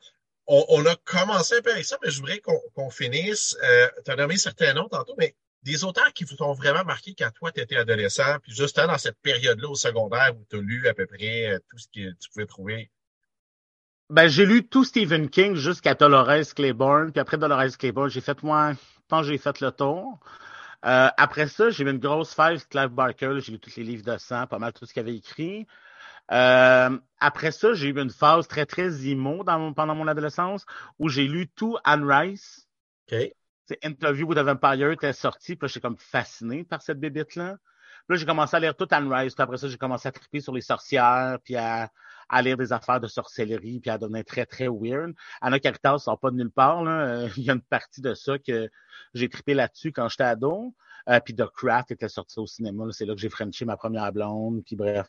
On, 0.47 0.85
a 0.85 0.95
commencé 1.05 1.55
un 1.57 1.61
peu 1.61 1.71
avec 1.71 1.85
ça, 1.85 1.97
mais 2.03 2.11
je 2.11 2.19
voudrais 2.19 2.39
qu'on 2.39 2.89
finisse. 2.91 3.57
Euh, 3.63 3.87
tu 4.03 4.11
as 4.11 4.15
nommé 4.15 4.37
certains 4.37 4.73
noms 4.73 4.87
tantôt, 4.87 5.15
mais 5.17 5.35
des 5.65 5.83
auteurs 5.83 6.13
qui 6.13 6.23
vous 6.23 6.41
ont 6.41 6.53
vraiment 6.53 6.85
marqué 6.85 7.15
quand 7.17 7.31
toi, 7.31 7.51
tu 7.51 7.59
étais 7.59 7.75
adolescent, 7.75 8.37
puis 8.41 8.53
justement 8.53 8.87
dans 8.87 8.97
cette 8.99 9.19
période-là 9.21 9.67
au 9.67 9.75
secondaire 9.75 10.33
où 10.37 10.45
tu 10.49 10.57
as 10.57 10.61
lu 10.61 10.87
à 10.87 10.93
peu 10.93 11.07
près 11.07 11.53
euh, 11.53 11.59
tout 11.69 11.77
ce 11.77 11.87
que 11.87 12.11
tu 12.13 12.29
pouvais 12.31 12.45
trouver? 12.45 12.91
Ben, 14.11 14.27
j'ai 14.27 14.45
lu 14.45 14.67
tout 14.67 14.83
Stephen 14.83 15.29
King 15.29 15.55
jusqu'à 15.55 15.95
Dolores 15.95 16.53
Claiborne, 16.55 17.11
puis 17.11 17.19
après 17.19 17.37
Dolores 17.37 17.75
Claiborne, 17.79 18.09
j'ai 18.09 18.21
fait 18.21 18.43
moi, 18.43 18.73
quand 19.09 19.23
j'ai 19.23 19.39
fait 19.39 19.59
le 19.59 19.71
tour. 19.71 20.19
Euh, 20.85 21.09
après 21.17 21.47
ça, 21.47 21.71
j'ai 21.71 21.83
eu 21.83 21.89
une 21.89 21.97
grosse 21.97 22.35
phase 22.35 22.63
Clive 22.65 22.89
Barker, 22.89 23.39
j'ai 23.39 23.51
lu 23.51 23.59
tous 23.59 23.75
les 23.77 23.83
livres 23.83 24.03
de 24.03 24.17
sang, 24.19 24.45
pas 24.45 24.59
mal 24.59 24.71
tout 24.71 24.85
ce 24.85 24.93
qu'il 24.93 24.99
avait 24.99 25.15
écrit. 25.15 25.65
Euh, 26.31 26.95
après 27.19 27.51
ça, 27.51 27.73
j'ai 27.73 27.87
eu 27.87 27.99
une 27.99 28.11
phase 28.11 28.47
très, 28.47 28.67
très 28.67 28.89
dans 28.89 29.73
pendant 29.73 29.95
mon 29.95 30.07
adolescence 30.07 30.63
où 30.99 31.09
j'ai 31.09 31.27
lu 31.27 31.47
tout 31.47 31.77
Anne 31.83 32.03
Rice. 32.03 32.67
Interview 33.83 34.27
with 34.27 34.37
a 34.37 34.43
Vampire 34.43 34.91
était 34.91 35.13
sorti, 35.13 35.55
puis 35.55 35.67
j'étais 35.67 35.81
comme 35.81 35.97
fasciné 35.97 36.63
par 36.63 36.81
cette 36.81 36.99
bébite-là. 36.99 37.57
Puis 38.07 38.15
là, 38.15 38.19
j'ai 38.19 38.25
commencé 38.25 38.55
à 38.55 38.59
lire 38.59 38.75
tout 38.75 38.87
Anne 38.91 39.11
Rice, 39.11 39.33
puis 39.33 39.41
après 39.41 39.57
ça, 39.57 39.67
j'ai 39.67 39.77
commencé 39.77 40.07
à 40.07 40.11
triper 40.11 40.39
sur 40.39 40.53
les 40.53 40.61
sorcières, 40.61 41.39
puis 41.43 41.55
à, 41.55 41.89
à, 42.29 42.41
lire 42.41 42.57
des 42.57 42.71
affaires 42.71 42.99
de 42.99 43.07
sorcellerie, 43.07 43.79
puis 43.79 43.89
à 43.89 43.97
devenir 43.97 44.23
très, 44.23 44.45
très 44.45 44.67
weird. 44.67 45.13
Anna 45.41 45.59
Caritas 45.59 45.99
sort 45.99 46.19
pas 46.19 46.29
de 46.29 46.35
nulle 46.35 46.51
part, 46.51 46.83
là. 46.83 47.27
Il 47.37 47.43
y 47.43 47.49
a 47.49 47.53
une 47.53 47.61
partie 47.61 48.01
de 48.01 48.13
ça 48.13 48.37
que 48.37 48.69
j'ai 49.15 49.29
trippé 49.29 49.55
là-dessus 49.55 49.91
quand 49.91 50.07
j'étais 50.09 50.23
ado. 50.23 50.75
Euh, 51.07 51.19
puis 51.19 51.35
The 51.35 51.45
Craft 51.45 51.91
était 51.91 52.09
sorti 52.09 52.39
au 52.39 52.47
cinéma, 52.47 52.85
c'est 52.91 53.05
là 53.05 53.13
que 53.13 53.21
j'ai 53.21 53.29
frenché 53.29 53.63
ma 53.63 53.77
première 53.77 54.11
blonde, 54.11 54.63
puis 54.65 54.75
bref. 54.75 55.07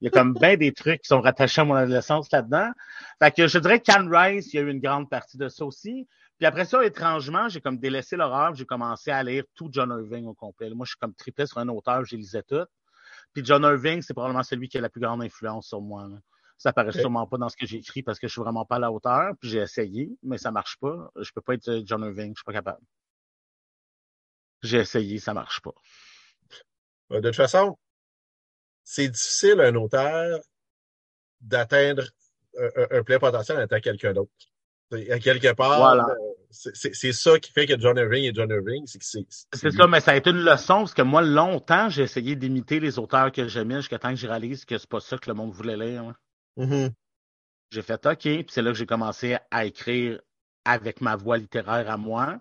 Il 0.00 0.04
y 0.04 0.08
a 0.08 0.10
comme 0.10 0.34
bien 0.34 0.56
des 0.56 0.72
trucs 0.72 1.02
qui 1.02 1.08
sont 1.08 1.20
rattachés 1.20 1.62
à 1.62 1.64
mon 1.64 1.74
adolescence 1.74 2.30
là-dedans. 2.30 2.70
Fait 3.18 3.34
que 3.34 3.48
je 3.48 3.58
dirais 3.58 3.80
qu'Anne 3.80 4.14
Rice, 4.14 4.52
il 4.52 4.56
y 4.56 4.58
a 4.60 4.62
eu 4.62 4.70
une 4.70 4.80
grande 4.80 5.08
partie 5.08 5.38
de 5.38 5.48
ça 5.48 5.64
aussi. 5.64 6.06
Puis 6.38 6.46
après 6.46 6.64
ça, 6.64 6.84
étrangement, 6.84 7.48
j'ai 7.48 7.60
comme 7.60 7.78
délaissé 7.78 8.16
l'horreur, 8.16 8.54
j'ai 8.54 8.64
commencé 8.64 9.10
à 9.10 9.22
lire 9.22 9.44
tout 9.54 9.68
John 9.72 9.90
Irving 9.90 10.26
au 10.26 10.34
complet. 10.34 10.70
Moi, 10.70 10.86
je 10.86 10.90
suis 10.90 10.98
comme 10.98 11.14
triplé 11.14 11.46
sur 11.46 11.58
un 11.58 11.68
auteur, 11.68 12.04
j'ai 12.04 12.16
lisais 12.16 12.44
tout. 12.44 12.64
Puis 13.32 13.44
John 13.44 13.62
Irving, 13.64 14.02
c'est 14.02 14.14
probablement 14.14 14.44
celui 14.44 14.68
qui 14.68 14.78
a 14.78 14.80
la 14.80 14.88
plus 14.88 15.00
grande 15.00 15.22
influence 15.22 15.66
sur 15.68 15.80
moi. 15.80 16.08
Ça 16.56 16.72
paraît 16.72 16.92
sûrement 16.92 17.26
pas 17.26 17.38
dans 17.38 17.48
ce 17.48 17.56
que 17.56 17.66
j'ai 17.66 17.78
écrit 17.78 18.02
parce 18.02 18.18
que 18.18 18.26
je 18.26 18.32
suis 18.32 18.40
vraiment 18.40 18.64
pas 18.64 18.76
à 18.76 18.78
la 18.78 18.92
hauteur. 18.92 19.32
Puis 19.40 19.50
j'ai 19.50 19.58
essayé, 19.58 20.10
mais 20.22 20.38
ça 20.38 20.50
marche 20.50 20.76
pas. 20.78 21.10
Je 21.16 21.30
peux 21.32 21.40
pas 21.40 21.54
être 21.54 21.68
euh, 21.68 21.82
John 21.84 22.02
Irving, 22.02 22.32
je 22.34 22.40
suis 22.40 22.44
pas 22.44 22.52
capable. 22.52 22.82
J'ai 24.62 24.78
essayé, 24.78 25.18
ça 25.18 25.34
marche 25.34 25.60
pas. 25.60 25.74
De 27.10 27.20
toute 27.20 27.36
façon, 27.36 27.78
c'est 28.84 29.08
difficile 29.08 29.60
un 29.60 29.74
auteur 29.76 30.40
d'atteindre 31.40 32.04
un, 32.90 33.02
plein 33.04 33.18
potentiel 33.18 33.58
en 33.58 33.62
étant 33.62 33.80
quelqu'un 33.80 34.12
d'autre. 34.12 34.32
À 34.92 35.18
quelque 35.18 35.52
part, 35.54 36.06
c'est 36.50 37.12
ça 37.12 37.38
qui 37.38 37.52
fait 37.52 37.66
que 37.66 37.78
John 37.78 37.96
Irving 37.98 38.24
est 38.24 38.34
John 38.34 38.50
Irving. 38.50 38.84
C'est 38.86 39.70
ça, 39.70 39.86
mais 39.86 40.00
ça 40.00 40.12
a 40.12 40.16
été 40.16 40.30
une 40.30 40.44
leçon 40.44 40.78
parce 40.78 40.94
que 40.94 41.02
moi, 41.02 41.22
longtemps, 41.22 41.88
j'ai 41.88 42.02
essayé 42.02 42.36
d'imiter 42.36 42.80
les 42.80 42.98
auteurs 42.98 43.30
que 43.32 43.48
j'aimais 43.48 43.76
jusqu'à 43.76 43.98
temps 43.98 44.10
que 44.10 44.16
je 44.16 44.26
réalise 44.26 44.64
que 44.64 44.78
c'est 44.78 44.88
pas 44.88 45.00
ça 45.00 45.18
que 45.18 45.28
le 45.28 45.34
monde 45.34 45.52
voulait 45.52 45.76
lire. 45.76 46.14
Mm-hmm. 46.56 46.92
J'ai 47.70 47.82
fait 47.82 48.06
OK, 48.06 48.22
puis 48.22 48.46
c'est 48.48 48.62
là 48.62 48.72
que 48.72 48.78
j'ai 48.78 48.86
commencé 48.86 49.36
à 49.50 49.66
écrire 49.66 50.20
avec 50.64 51.00
ma 51.00 51.16
voix 51.16 51.36
littéraire 51.36 51.90
à 51.90 51.96
moi. 51.96 52.40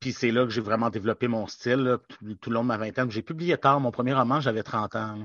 Puis 0.00 0.12
c'est 0.12 0.30
là 0.30 0.44
que 0.44 0.50
j'ai 0.50 0.60
vraiment 0.60 0.90
développé 0.90 1.26
mon 1.26 1.46
style 1.46 1.96
tout, 2.40 2.50
le 2.50 2.54
long 2.54 2.62
de 2.62 2.68
ma 2.68 2.76
vingtaine. 2.76 3.10
J'ai 3.10 3.22
publié 3.22 3.56
tard. 3.56 3.80
Mon 3.80 3.90
premier 3.90 4.12
roman, 4.12 4.40
j'avais 4.40 4.62
30 4.62 4.94
ans. 4.96 5.18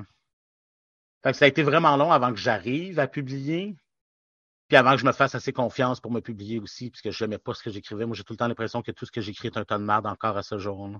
Fait 1.24 1.32
que 1.32 1.38
ça 1.38 1.46
a 1.46 1.48
été 1.50 1.62
vraiment 1.62 1.98
long 1.98 2.12
avant 2.12 2.32
que 2.32 2.40
j'arrive 2.40 3.00
à 3.00 3.08
publier. 3.08 3.76
Puis 4.72 4.78
avant 4.78 4.92
que 4.92 5.02
je 5.02 5.06
me 5.06 5.12
fasse 5.12 5.36
assez 5.36 5.52
confiance 5.52 6.00
pour 6.00 6.12
me 6.12 6.22
publier 6.22 6.58
aussi, 6.58 6.90
puisque 6.90 7.12
je 7.12 7.26
n'aimais 7.26 7.40
pas 7.40 7.54
ce 7.54 7.62
que 7.62 7.70
j'écrivais. 7.70 8.06
Moi, 8.06 8.16
j'ai 8.16 8.24
tout 8.24 8.32
le 8.32 8.38
temps 8.38 8.48
l'impression 8.48 8.82
que 8.82 8.94
tout 8.94 9.06
ce 9.06 9.12
que 9.12 9.20
j'écris 9.20 9.50
est 9.50 9.58
un 9.58 9.66
tas 9.66 9.78
de 9.78 9.84
merde 9.84 10.08
encore 10.08 10.38
à 10.38 10.44
ce 10.44 10.58
jour-là. 10.58 10.98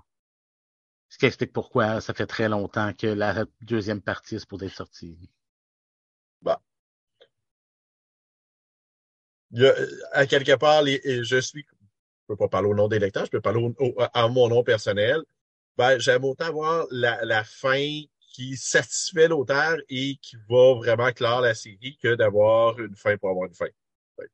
Ce 1.08 1.18
qui 1.18 1.26
explique 1.26 1.54
pourquoi 1.54 2.02
ça 2.02 2.14
fait 2.14 2.28
très 2.28 2.50
longtemps 2.50 2.92
que 2.92 3.08
la 3.08 3.46
deuxième 3.62 4.02
partie 4.02 4.36
est 4.36 4.46
pour 4.46 4.62
être 4.62 4.74
sortie. 4.74 5.18
Bah. 6.42 6.62
à 10.12 10.26
quelque 10.26 10.58
part, 10.58 10.84
je 10.86 11.40
suis, 11.40 11.66
je 11.66 12.26
peux 12.28 12.36
pas 12.36 12.50
parler 12.50 12.68
au 12.68 12.76
nom 12.76 12.90
des 12.90 13.00
lecteurs, 13.00 13.24
je 13.24 13.32
peux 13.32 13.40
parler 13.40 13.74
à 14.14 14.28
mon 14.28 14.50
nom 14.50 14.66
personnel. 14.66 15.22
Ben, 15.78 15.98
j'aime 15.98 16.26
autant 16.26 16.48
avoir 16.48 16.88
la, 16.92 17.24
la 17.24 17.46
fin 17.46 18.02
qui 18.32 18.56
satisfait 18.58 19.28
l'auteur 19.28 19.78
et 19.90 20.18
qui 20.22 20.38
va 20.50 20.76
vraiment 20.76 21.12
clore 21.12 21.42
la 21.42 21.54
série 21.54 21.98
que 22.02 22.16
d'avoir 22.16 22.80
une 22.80 22.96
fin 22.96 23.18
pour 23.18 23.30
avoir 23.30 23.48
une 23.48 23.54
fin. 23.54 23.68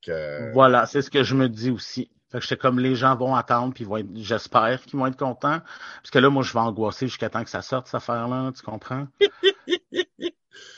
Euh, 0.10 0.52
voilà, 0.54 0.86
c'est 0.86 1.02
ce 1.02 1.10
que 1.10 1.24
je 1.24 1.36
me 1.36 1.48
dis 1.48 1.72
aussi. 1.72 2.12
Fait 2.30 2.40
que 2.40 2.44
j'étais 2.44 2.58
comme 2.58 2.80
les 2.80 2.96
gens 2.96 3.16
vont 3.16 3.36
attendre 3.36 3.74
puis 3.74 3.86
vont 3.86 4.06
j'espère 4.16 4.82
qu'ils 4.82 5.00
vont 5.00 5.08
être 5.08 5.18
contents. 5.18 5.62
Parce 6.02 6.12
que 6.12 6.20
là, 6.20 6.30
moi, 6.30 6.44
je 6.44 6.52
vais 6.52 6.60
angoisser 6.60 7.08
jusqu'à 7.08 7.30
temps 7.30 7.44
que 7.44 7.50
ça 7.50 7.62
sorte, 7.62 7.88
cette 7.88 7.96
affaire-là, 7.96 8.52
tu 8.52 8.64
comprends? 8.64 9.08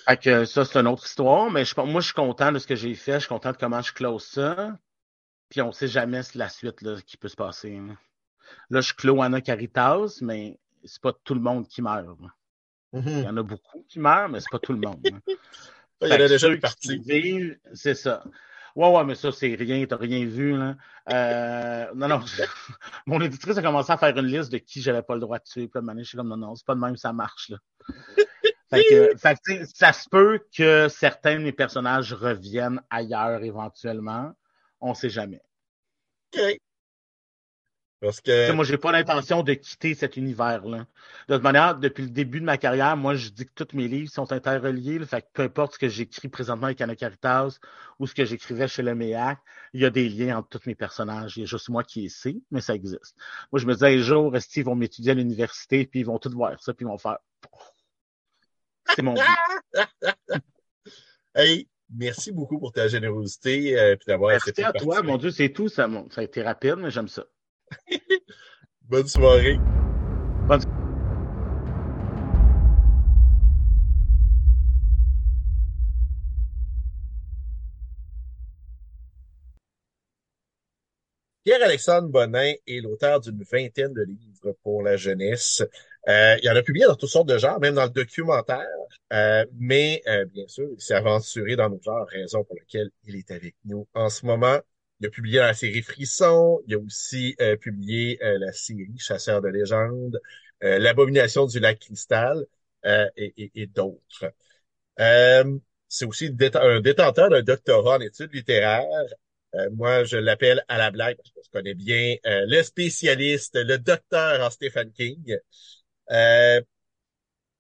fait 0.08 0.18
que 0.18 0.46
ça, 0.46 0.64
c'est 0.64 0.80
une 0.80 0.88
autre 0.88 1.06
histoire, 1.06 1.50
mais 1.50 1.66
je, 1.66 1.74
moi, 1.82 2.02
je 2.02 2.08
suis 2.08 2.14
content 2.14 2.52
de 2.52 2.60
ce 2.60 2.68
que 2.68 2.76
j'ai 2.76 2.94
fait, 2.94 3.14
je 3.14 3.20
suis 3.20 3.30
content 3.30 3.52
de 3.52 3.58
comment 3.58 3.82
je 3.82 3.94
close 3.94 4.24
ça. 4.24 4.78
Puis 5.50 5.62
on 5.64 5.72
sait 5.72 5.88
jamais 5.88 6.22
la 6.36 6.50
suite 6.50 6.82
là, 6.84 7.02
qui 7.02 7.18
peut 7.18 7.30
se 7.30 7.36
passer. 7.36 7.82
Là, 8.70 8.82
je 8.82 8.94
clôt 8.94 9.24
Anna 9.24 9.42
Caritas, 9.42 10.20
mais 10.22 10.60
c'est 10.84 11.02
pas 11.02 11.14
tout 11.24 11.34
le 11.34 11.42
monde 11.42 11.68
qui 11.68 11.82
meurt. 11.82 12.06
Il 12.94 13.20
y 13.20 13.28
en 13.28 13.38
a 13.38 13.44
beaucoup 13.44 13.86
qui 13.88 14.00
meurent, 14.00 14.30
mais 14.30 14.40
c'est 14.40 14.50
pas 14.52 14.60
tout 14.60 14.74
le 14.74 14.80
monde. 14.80 15.06
Hein. 15.12 15.20
Il 16.02 16.08
y 16.08 16.14
en 16.14 16.16
a 16.22 16.28
déjà 16.28 16.48
une 16.48 16.60
partie. 16.60 17.02
C'est 17.74 17.94
ça. 17.94 18.24
Ouais, 18.76 18.90
ouais, 18.90 19.04
mais 19.04 19.16
ça, 19.16 19.32
c'est 19.32 19.56
rien, 19.56 19.86
t'as 19.86 19.98
rien 19.98 20.26
vu, 20.26 20.58
là. 20.58 20.76
Euh, 21.12 21.92
non, 21.96 22.08
non. 22.08 22.22
Mon 23.06 23.20
éditrice 23.20 23.58
a 23.58 23.62
commencé 23.62 23.92
à 23.92 23.98
faire 23.98 24.18
une 24.18 24.28
liste 24.28 24.52
de 24.52 24.58
qui 24.60 24.82
j'avais 24.82 25.02
pas 25.02 25.16
le 25.16 25.20
droit 25.20 25.40
de 25.40 25.44
tuer. 25.44 25.68
Puis 25.68 25.82
là, 25.84 25.94
je 25.98 26.04
suis 26.04 26.18
comme, 26.18 26.30
non, 26.30 26.38
non, 26.38 26.56
c'est 26.56 26.66
pas 26.66 26.76
de 26.76 26.80
même, 26.80 26.96
ça 26.96 27.12
marche, 27.12 27.50
là. 27.50 27.58
fait 28.70 28.84
que, 28.90 29.18
fait 29.18 29.66
ça 29.74 29.92
se 29.92 30.08
peut 30.08 30.40
que 30.56 30.88
certains 30.88 31.40
de 31.40 31.44
mes 31.44 31.52
personnages 31.52 32.14
reviennent 32.14 32.82
ailleurs 32.90 33.44
éventuellement. 33.44 34.32
On 34.80 34.94
sait 34.94 35.10
jamais. 35.10 35.42
OK. 36.34 36.60
Parce 38.02 38.22
que... 38.22 38.52
Moi, 38.54 38.64
j'ai 38.64 38.78
pas 38.78 38.94
l'intention 38.94 39.44
de 39.44 39.54
quitter 39.54 39.94
cet 39.94 40.16
univers-là. 40.16 40.86
De 41.28 41.36
toute 41.36 41.44
manière, 41.44 41.76
depuis 41.76 42.04
le 42.04 42.10
début 42.10 42.40
de 42.40 42.46
ma 42.46 42.58
carrière, 42.58 42.96
moi, 42.96 43.16
je 43.16 43.30
dis 43.30 43.46
que 43.46 43.64
tous 43.64 43.76
mes 43.76 43.90
livres 43.90 44.10
sont 44.10 44.32
interreliés. 44.32 45.00
fait 45.06 45.22
que 45.22 45.28
peu 45.34 45.44
importe 45.44 45.74
ce 45.74 45.80
que 45.80 45.90
j'écris 45.90 46.30
présentement 46.30 46.68
avec 46.68 46.80
Anna 46.80 46.96
Caritas 46.96 47.60
ou 48.00 48.08
ce 48.08 48.16
que 48.16 48.24
j'écrivais 48.24 48.70
chez 48.70 48.84
le 48.84 48.96
MEAC, 48.96 49.40
il 49.74 49.82
y 49.82 49.86
a 49.86 49.90
des 49.90 50.08
liens 50.08 50.38
entre 50.38 50.48
tous 50.48 50.68
mes 50.68 50.76
personnages. 50.76 51.36
Il 51.36 51.42
y 51.42 51.44
a 51.44 51.46
juste 51.46 51.68
moi 51.68 51.84
qui 51.84 52.10
sais, 52.10 52.38
mais 52.52 52.62
ça 52.62 52.74
existe. 52.74 53.16
Moi, 53.52 53.60
je 53.60 53.66
me 53.66 53.74
disais, 53.74 53.98
un 53.98 54.02
jour, 54.02 54.34
ils 54.56 54.64
vont 54.64 54.76
m'étudier 54.76 55.12
à 55.12 55.16
l'université, 55.16 55.86
puis 55.86 56.00
ils 56.00 56.06
vont 56.06 56.20
tout 56.20 56.32
voir 56.32 56.58
ça, 56.62 56.74
puis 56.74 56.86
ils 56.86 56.90
vont 56.90 56.98
faire. 56.98 57.18
C'est 58.96 59.02
mon 59.02 59.14
but. 59.14 59.24
hey, 61.36 61.68
merci 61.94 62.32
beaucoup 62.32 62.60
pour 62.60 62.72
ta 62.72 62.88
générosité 62.88 63.78
euh, 63.78 63.98
puis 63.98 64.06
d'avoir 64.08 64.32
Merci 64.32 64.64
à 64.64 64.72
toi, 64.72 65.04
mon 65.04 65.18
Dieu, 65.18 65.32
c'est 65.32 65.50
tout. 65.50 65.68
Ça, 65.68 65.90
ça 66.12 66.22
a 66.22 66.24
été 66.24 66.42
rapide, 66.42 66.76
mais 66.78 66.92
j'aime 66.92 67.10
ça. 67.10 67.26
Bonne 68.90 69.08
soirée. 69.08 69.60
Bonne 70.48 70.62
Pierre-Alexandre 81.50 82.10
Bonin 82.10 82.54
est 82.68 82.80
l'auteur 82.80 83.22
d'une 83.22 83.42
vingtaine 83.42 83.92
de 83.92 84.04
livres 84.04 84.56
pour 84.62 84.84
la 84.84 84.98
jeunesse. 84.98 85.64
Euh, 86.08 86.38
il 86.44 86.50
en 86.50 86.56
a 86.56 86.62
publié 86.62 86.86
dans 86.86 86.96
toutes 86.96 87.10
sortes 87.10 87.28
de 87.28 87.40
genres, 87.40 87.60
même 87.60 87.74
dans 87.74 87.86
le 87.86 87.90
documentaire, 87.90 88.68
euh, 89.14 89.46
mais 89.58 90.04
euh, 90.08 90.26
bien 90.26 90.48
sûr, 90.48 90.68
il 90.72 90.80
s'est 90.80 90.94
aventuré 90.94 91.56
dans 91.56 91.70
nos 91.70 91.82
genres, 91.82 92.06
raison 92.08 92.44
pour 92.44 92.56
laquelle 92.56 92.92
il 93.04 93.16
est 93.16 93.32
avec 93.32 93.56
nous 93.66 93.88
en 93.96 94.10
ce 94.10 94.28
moment. 94.28 94.60
Il 95.00 95.08
a 95.08 95.10
publié 95.10 95.40
la 95.40 95.54
série 95.54 95.82
Frisson, 95.82 96.62
il 96.68 96.76
a 96.76 96.80
aussi 96.80 97.36
euh, 97.42 97.56
publié 97.58 98.20
euh, 98.24 98.38
la 98.40 98.52
série 98.54 98.98
Chasseur 98.98 99.42
de 99.42 99.48
légendes, 99.50 100.20
euh, 100.64 100.80
L'abomination 100.80 101.46
du 101.46 101.60
lac 101.60 101.80
cristal 101.80 102.46
et, 102.86 103.34
et, 103.38 103.52
et 103.56 103.68
d'autres. 103.68 104.32
c'est 105.88 106.06
aussi 106.06 106.28
un 106.56 106.82
détenteur 106.82 107.30
d'un 107.30 107.42
doctorat 107.42 107.98
en 107.98 108.02
études 108.02 108.34
littéraires 108.34 108.86
euh, 109.56 109.70
moi, 109.72 110.04
je 110.04 110.18
l'appelle 110.18 110.64
à 110.68 110.78
la 110.78 110.92
blague 110.92 111.18
parce 111.18 111.32
que 111.32 111.40
je 111.44 111.50
connais 111.50 111.74
bien 111.74 112.16
euh, 112.28 112.46
le 112.48 112.62
spécialiste, 112.62 113.56
le 113.56 113.80
docteur 113.80 114.46
en 114.46 114.50
Stephen 114.52 114.92
King. 114.92 115.38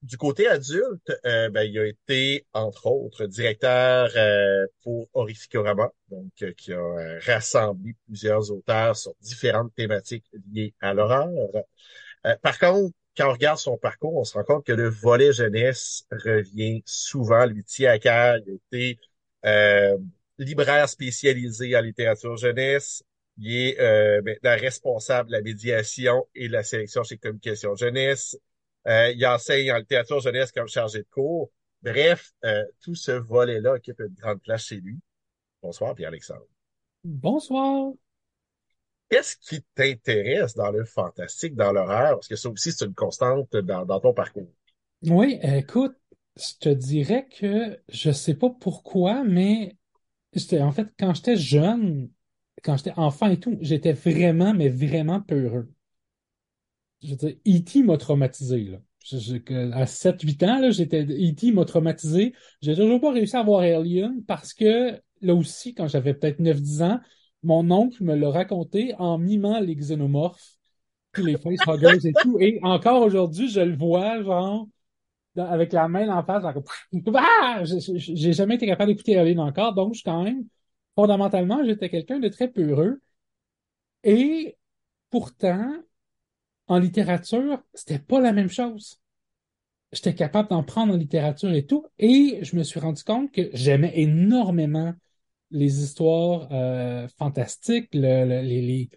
Euh, 0.03 0.05
du 0.05 0.17
côté 0.17 0.47
adulte, 0.47 1.11
ben, 1.23 1.61
il 1.63 1.79
a 1.79 1.85
été, 1.85 2.45
entre 2.53 2.87
autres, 2.87 3.25
directeur 3.25 4.09
pour 4.83 5.07
Orificorama, 5.13 5.91
donc 6.09 6.31
qui 6.55 6.73
a 6.73 7.19
rassemblé 7.25 7.95
plusieurs 8.05 8.51
auteurs 8.51 8.95
sur 8.95 9.13
différentes 9.21 9.73
thématiques 9.75 10.25
liées 10.53 10.73
à 10.81 10.93
l'horreur. 10.93 11.29
par 12.41 12.59
contre, 12.59 12.93
quand 13.17 13.29
on 13.29 13.33
regarde 13.33 13.59
son 13.59 13.77
parcours, 13.77 14.15
on 14.15 14.23
se 14.23 14.33
rend 14.33 14.43
compte 14.43 14.65
que 14.65 14.71
le 14.71 14.87
volet 14.89 15.33
jeunesse 15.33 16.05
revient 16.11 16.81
souvent, 16.85 17.45
lui 17.45 17.63
tient 17.63 17.91
à 17.91 17.99
cœur. 17.99 18.37
Il 18.45 18.53
a 18.53 18.55
été 18.55 18.99
libraire 20.39 20.87
spécialisé 20.89 21.75
en 21.75 21.81
littérature 21.81 22.37
jeunesse. 22.37 23.03
Il 23.37 23.55
est 23.55 23.79
euh, 23.79 24.21
responsable 24.43 25.29
de 25.29 25.35
la 25.35 25.41
médiation 25.41 26.27
et 26.35 26.47
de 26.47 26.53
la 26.53 26.63
sélection 26.63 27.03
chez 27.03 27.17
Communication 27.17 27.75
Jeunesse. 27.75 28.37
Euh, 28.87 29.11
il 29.11 29.25
enseigne 29.25 29.71
en 29.71 29.77
littérature 29.77 30.19
jeunesse 30.19 30.51
comme 30.51 30.67
chargé 30.67 30.99
de 30.99 31.07
cours. 31.11 31.51
Bref, 31.81 32.31
euh, 32.45 32.63
tout 32.81 32.95
ce 32.95 33.11
volet-là 33.11 33.73
occupe 33.73 33.99
une 33.99 34.15
grande 34.15 34.41
place 34.41 34.65
chez 34.65 34.77
lui. 34.77 34.99
Bonsoir, 35.61 35.95
Pierre-Alexandre. 35.95 36.47
Bonsoir. 37.03 37.93
Qu'est-ce 39.09 39.35
qui 39.37 39.63
t'intéresse 39.75 40.53
dans 40.53 40.71
le 40.71 40.85
fantastique, 40.85 41.55
dans 41.55 41.71
l'horreur? 41.71 42.15
Parce 42.15 42.27
que 42.27 42.35
ça 42.35 42.49
aussi, 42.49 42.71
c'est 42.71 42.85
une 42.85 42.93
constante 42.93 43.55
dans, 43.55 43.85
dans 43.85 43.99
ton 43.99 44.13
parcours. 44.13 44.49
Oui, 45.03 45.39
écoute, 45.41 45.95
je 46.35 46.57
te 46.59 46.69
dirais 46.69 47.27
que 47.27 47.79
je 47.89 48.11
sais 48.11 48.35
pas 48.35 48.49
pourquoi, 48.49 49.23
mais 49.23 49.77
en 50.53 50.71
fait, 50.71 50.87
quand 50.99 51.13
j'étais 51.13 51.37
jeune, 51.37 52.11
quand 52.63 52.77
j'étais 52.77 52.93
enfant 52.97 53.27
et 53.29 53.39
tout, 53.39 53.57
j'étais 53.61 53.93
vraiment, 53.93 54.53
mais 54.53 54.69
vraiment 54.69 55.21
peureux. 55.21 55.71
Je 57.01 57.11
veux 57.11 57.15
dire, 57.15 57.35
E.T. 57.47 57.83
m'a 57.83 57.97
traumatisé, 57.97 58.63
là. 58.65 58.77
à 59.73 59.85
7-8 59.85 60.45
ans, 60.45 60.59
là, 60.59 60.71
j'étais, 60.71 61.03
E.T. 61.03 61.51
m'a 61.51 61.65
traumatisé. 61.65 62.33
J'ai 62.61 62.75
toujours 62.75 62.99
pas 62.99 63.11
réussi 63.11 63.35
à 63.35 63.43
voir 63.43 63.61
Alien 63.61 64.23
parce 64.25 64.53
que, 64.53 64.99
là 65.21 65.35
aussi, 65.35 65.73
quand 65.73 65.87
j'avais 65.87 66.13
peut-être 66.13 66.39
9-10 66.39 66.83
ans, 66.83 66.99
mon 67.43 67.69
oncle 67.71 68.03
me 68.03 68.15
l'a 68.15 68.29
raconté 68.29 68.93
en 68.99 69.17
mimant 69.17 69.59
les 69.59 69.75
xénomorphes, 69.75 70.57
puis 71.11 71.23
les 71.23 71.37
facehuggers 71.37 72.07
et 72.07 72.13
tout. 72.21 72.37
Et 72.39 72.59
encore 72.63 73.01
aujourd'hui, 73.01 73.49
je 73.49 73.61
le 73.61 73.75
vois, 73.75 74.21
genre, 74.21 74.67
avec 75.37 75.71
la 75.71 75.87
main 75.87 76.09
en 76.09 76.23
face, 76.23 76.43
ah! 77.15 77.63
j'ai 77.63 78.33
jamais 78.33 78.55
été 78.55 78.65
capable 78.65 78.91
d'écouter 78.91 79.17
Alien 79.17 79.39
encore, 79.39 79.73
donc 79.73 79.93
je 79.93 80.03
quand 80.03 80.23
même, 80.23 80.43
fondamentalement, 80.95 81.63
j'étais 81.63 81.89
quelqu'un 81.89 82.19
de 82.19 82.27
très 82.27 82.49
peureux. 82.49 82.99
Et 84.03 84.57
pourtant, 85.09 85.73
en 86.69 86.79
littérature, 86.79 87.61
c'était 87.73 87.99
pas 87.99 88.21
la 88.21 88.31
même 88.31 88.49
chose. 88.49 89.01
J'étais 89.91 90.13
capable 90.15 90.49
d'en 90.49 90.63
prendre 90.63 90.93
en 90.93 90.97
littérature 90.97 91.51
et 91.51 91.65
tout, 91.65 91.85
et 91.97 92.39
je 92.43 92.55
me 92.55 92.63
suis 92.63 92.79
rendu 92.79 93.03
compte 93.03 93.31
que 93.31 93.49
j'aimais 93.53 93.91
énormément 93.95 94.93
les 95.51 95.83
histoires 95.83 96.47
euh, 96.51 97.07
fantastiques, 97.17 97.89
les. 97.93 98.89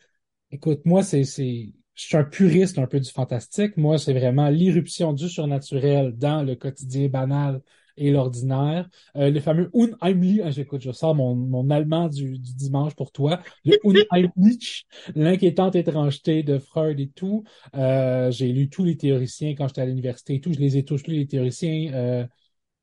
Écoute, 0.50 0.82
moi, 0.84 1.02
c'est 1.02 1.24
je 1.24 2.04
suis 2.06 2.16
un 2.16 2.24
puriste 2.24 2.78
un 2.78 2.86
peu 2.86 3.00
du 3.00 3.10
fantastique. 3.10 3.76
Moi, 3.76 3.98
c'est 3.98 4.12
vraiment 4.14 4.48
l'irruption 4.48 5.12
du 5.12 5.28
surnaturel 5.28 6.12
dans 6.16 6.42
le 6.42 6.56
quotidien 6.56 7.08
banal 7.08 7.62
et 7.96 8.10
l'ordinaire. 8.10 8.88
Euh, 9.16 9.30
le 9.30 9.40
fameux 9.40 9.70
Unheimlich, 9.74 10.40
ah, 10.44 10.50
j'écoute, 10.50 10.82
je 10.82 10.92
sors 10.92 11.14
mon, 11.14 11.34
mon 11.34 11.70
allemand 11.70 12.08
du, 12.08 12.38
du, 12.38 12.54
dimanche 12.54 12.94
pour 12.94 13.12
toi. 13.12 13.40
Le 13.64 13.76
Unheimlich, 13.84 14.86
l'inquiétante 15.14 15.76
étrangeté 15.76 16.42
de 16.42 16.58
Freud 16.58 17.00
et 17.00 17.08
tout. 17.08 17.44
Euh, 17.74 18.30
j'ai 18.30 18.52
lu 18.52 18.68
tous 18.68 18.84
les 18.84 18.96
théoriciens 18.96 19.54
quand 19.54 19.68
j'étais 19.68 19.82
à 19.82 19.86
l'université 19.86 20.34
et 20.34 20.40
tout. 20.40 20.52
Je 20.52 20.58
les 20.58 20.76
ai 20.76 20.84
tous 20.84 21.06
lus, 21.06 21.16
les 21.16 21.26
théoriciens. 21.26 21.92
Euh, 21.92 22.26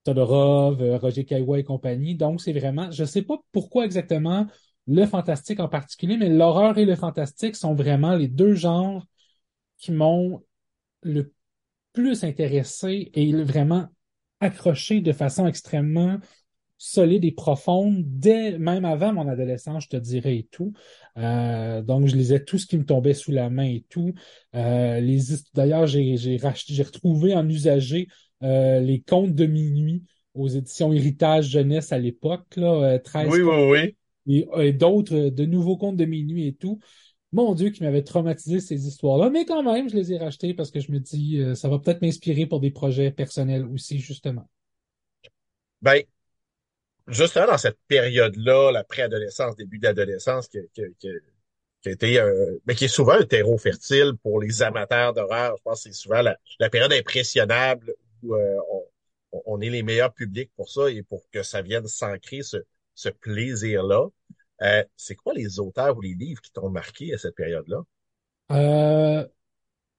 Todorov, 0.04 0.82
euh, 0.82 0.98
Roger 0.98 1.26
Caillois 1.26 1.60
et 1.60 1.63
compagnie. 1.63 2.15
Donc, 2.15 2.41
c'est 2.41 2.54
vraiment, 2.54 2.89
je 2.91 3.04
sais 3.04 3.22
pas 3.22 3.38
pourquoi 3.52 3.86
exactement 3.86 4.48
le 4.88 5.06
fantastique 5.06 5.60
en 5.60 5.67
particulier, 5.67 6.17
mais 6.17 6.30
l'horreur 6.30 6.78
et 6.78 6.86
le 6.86 6.95
fantastique 6.95 7.56
sont 7.56 7.76
vraiment 7.76 8.15
les 8.15 8.28
deux 8.28 8.56
genres 8.56 9.06
qui 9.78 9.91
m'ont 9.91 10.43
le 11.04 11.34
plus 11.93 12.24
intéressé 12.24 13.12
et 13.13 13.34
vraiment 13.34 13.88
accroché 14.39 15.02
de 15.02 15.12
façon 15.12 15.47
extrêmement 15.47 16.17
solide 16.78 17.25
et 17.25 17.32
profonde 17.32 18.04
dès 18.06 18.58
même 18.58 18.86
avant 18.86 19.12
mon 19.12 19.28
adolescence, 19.28 19.84
je 19.84 19.89
te 19.89 19.97
dirais 19.97 20.38
et 20.38 20.47
tout. 20.49 20.73
Euh, 21.17 21.82
donc 21.82 22.08
je 22.08 22.15
lisais 22.15 22.43
tout 22.43 22.58
ce 22.58 22.65
qui 22.65 22.78
me 22.78 22.86
tombait 22.86 23.13
sous 23.13 23.32
la 23.32 23.49
main 23.49 23.65
et 23.65 23.86
tout. 23.89 24.13
Euh, 24.56 25.02
les 25.02 25.19
d'ailleurs 25.54 25.88
j'ai 25.88 26.15
j'ai 26.15 26.39
j'ai 26.39 26.84
retrouvé 26.84 27.36
en 27.36 27.47
usagé 27.47 28.08
euh, 28.43 28.80
les 28.80 29.02
contes 29.02 29.36
de 29.36 29.45
minuit 29.45 30.04
aux 30.34 30.47
éditions 30.47 30.93
Héritage 30.93 31.49
Jeunesse 31.49 31.91
à 31.91 31.99
l'époque 31.99 32.56
là, 32.56 32.97
13 32.99 33.28
Oui 33.30 33.41
oui 33.41 33.71
oui 33.71 33.95
et, 34.30 34.73
d'autres, 34.73 35.30
de 35.30 35.45
nouveaux 35.45 35.78
contes 35.78 35.97
de 35.97 36.06
minuit 36.06 36.47
et 36.47 36.54
tout. 36.54 36.80
Mon 37.31 37.53
Dieu, 37.53 37.69
qui 37.69 37.83
m'avait 37.83 38.03
traumatisé 38.03 38.59
ces 38.59 38.87
histoires-là, 38.87 39.29
mais 39.29 39.45
quand 39.45 39.61
même, 39.61 39.87
je 39.89 39.95
les 39.95 40.13
ai 40.13 40.17
rachetés 40.17 40.53
parce 40.53 40.71
que 40.71 40.79
je 40.79 40.91
me 40.91 40.99
dis, 40.99 41.39
euh, 41.39 41.53
ça 41.53 41.69
va 41.69 41.77
peut-être 41.77 42.01
m'inspirer 42.01 42.47
pour 42.47 42.59
des 42.59 42.71
projets 42.71 43.11
personnels 43.11 43.65
aussi, 43.67 43.99
justement. 43.99 44.49
Ben, 45.81 46.01
justement, 47.07 47.45
dans 47.45 47.57
cette 47.57 47.77
période-là, 47.87 48.71
la 48.71 48.83
préadolescence, 48.83 49.55
début 49.55 49.77
d'adolescence, 49.77 50.47
qui, 50.47 50.57
a 50.57 51.89
été, 51.89 52.19
euh, 52.19 52.57
ben, 52.65 52.75
qui 52.75 52.85
est 52.85 52.89
souvent 52.89 53.13
un 53.13 53.25
terreau 53.25 53.57
fertile 53.59 54.13
pour 54.23 54.41
les 54.41 54.63
amateurs 54.63 55.13
d'horreur. 55.13 55.55
Je 55.57 55.61
pense 55.61 55.83
que 55.83 55.89
c'est 55.89 55.95
souvent 55.95 56.23
la, 56.23 56.35
la, 56.59 56.69
période 56.69 56.91
impressionnable 56.91 57.93
où 58.23 58.35
on, 58.35 58.83
on, 59.45 59.61
est 59.61 59.69
les 59.69 59.83
meilleurs 59.83 60.13
publics 60.13 60.51
pour 60.55 60.69
ça 60.69 60.89
et 60.89 61.03
pour 61.03 61.29
que 61.31 61.43
ça 61.43 61.61
vienne 61.61 61.87
s'ancrer 61.87 62.41
ce, 62.41 62.57
ce 62.95 63.09
plaisir-là. 63.09 64.07
Euh, 64.62 64.84
c'est 64.95 65.15
quoi 65.15 65.34
les 65.34 65.60
auteurs 65.60 65.98
ou 65.98 66.02
les 66.02 66.13
livres 66.13 66.41
qui 66.41 66.52
t'ont 66.52 66.69
marqué 66.69 67.13
à 67.13 67.17
cette 67.17 67.36
période-là? 67.36 67.84
Euh, 68.52 69.26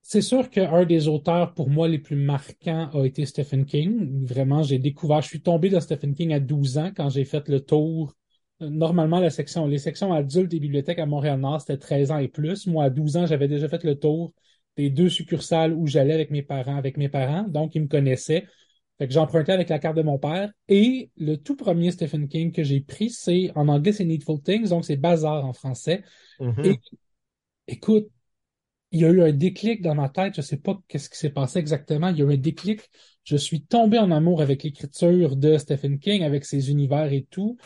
c'est 0.03 0.23
sûr 0.23 0.51
qu'un 0.51 0.85
des 0.85 1.09
auteurs 1.09 1.55
pour 1.55 1.70
moi 1.70 1.88
les 1.88 1.99
plus 1.99 2.16
marquants 2.16 2.90
a 2.94 3.05
été 3.05 3.27
Stephen 3.27 3.64
King. 3.66 4.25
Vraiment, 4.27 4.62
j'ai 4.62 4.79
découvert, 4.79 5.23
je 5.23 5.29
suis 5.29 5.42
tombé 5.42 5.70
dans 5.70 5.81
Stephen 5.81 6.14
King 6.14 6.33
à 6.33 6.40
12 6.40 6.79
ans 6.79 6.90
quand 6.96 7.11
j'ai 7.11 7.25
fait 7.25 7.49
le 7.49 7.61
tour. 7.61 8.14
Normalement, 8.61 9.20
la 9.20 9.31
section, 9.31 9.66
les 9.66 9.79
sections 9.79 10.12
adultes 10.12 10.51
des 10.51 10.61
bibliothèques 10.61 10.99
à 10.99 11.07
Montréal-Nord, 11.07 11.61
c'était 11.61 11.79
13 11.79 12.11
ans 12.11 12.18
et 12.18 12.29
plus. 12.29 12.66
Moi, 12.66 12.85
à 12.85 12.90
12 12.90 13.16
ans, 13.16 13.27
j'avais 13.27 13.49
déjà 13.49 13.68
fait 13.68 13.85
le 13.85 13.99
tour 13.99 14.33
des 14.77 14.90
deux 14.90 15.09
succursales 15.09 15.73
où 15.73 15.87
j'allais 15.87 16.14
avec 16.14 16.31
mes 16.31 16.42
parents, 16.42 16.77
avec 16.77 16.96
mes 16.96 17.09
parents. 17.09 17.44
Donc, 17.44 17.75
ils 17.75 17.83
me 17.83 17.88
connaissaient. 17.88 18.46
Fait 19.00 19.08
que 19.08 19.14
j'empruntais 19.14 19.52
avec 19.52 19.70
la 19.70 19.78
carte 19.78 19.96
de 19.96 20.02
mon 20.02 20.18
père. 20.18 20.52
Et 20.68 21.10
le 21.16 21.36
tout 21.36 21.56
premier 21.56 21.90
Stephen 21.90 22.28
King 22.28 22.52
que 22.52 22.62
j'ai 22.62 22.80
pris, 22.80 23.08
c'est 23.08 23.50
en 23.54 23.68
anglais, 23.68 23.92
c'est 23.92 24.04
Needful 24.04 24.42
Things, 24.42 24.68
donc 24.68 24.84
c'est 24.84 24.98
Bazar 24.98 25.46
en 25.46 25.54
français. 25.54 26.04
Mm-hmm. 26.38 26.66
Et 26.66 26.80
écoute, 27.66 28.10
il 28.92 29.00
y 29.00 29.06
a 29.06 29.08
eu 29.08 29.22
un 29.22 29.32
déclic 29.32 29.80
dans 29.80 29.94
ma 29.94 30.10
tête. 30.10 30.34
Je 30.36 30.42
sais 30.42 30.58
pas 30.58 30.78
qu'est-ce 30.86 31.08
qui 31.08 31.16
s'est 31.16 31.30
passé 31.30 31.60
exactement. 31.60 32.08
Il 32.08 32.18
y 32.18 32.22
a 32.22 32.26
eu 32.26 32.34
un 32.34 32.36
déclic. 32.36 32.82
Je 33.24 33.36
suis 33.36 33.64
tombé 33.64 33.98
en 33.98 34.10
amour 34.10 34.42
avec 34.42 34.64
l'écriture 34.64 35.34
de 35.34 35.56
Stephen 35.56 35.98
King, 35.98 36.22
avec 36.22 36.44
ses 36.44 36.70
univers 36.70 37.10
et 37.10 37.26
tout. 37.30 37.56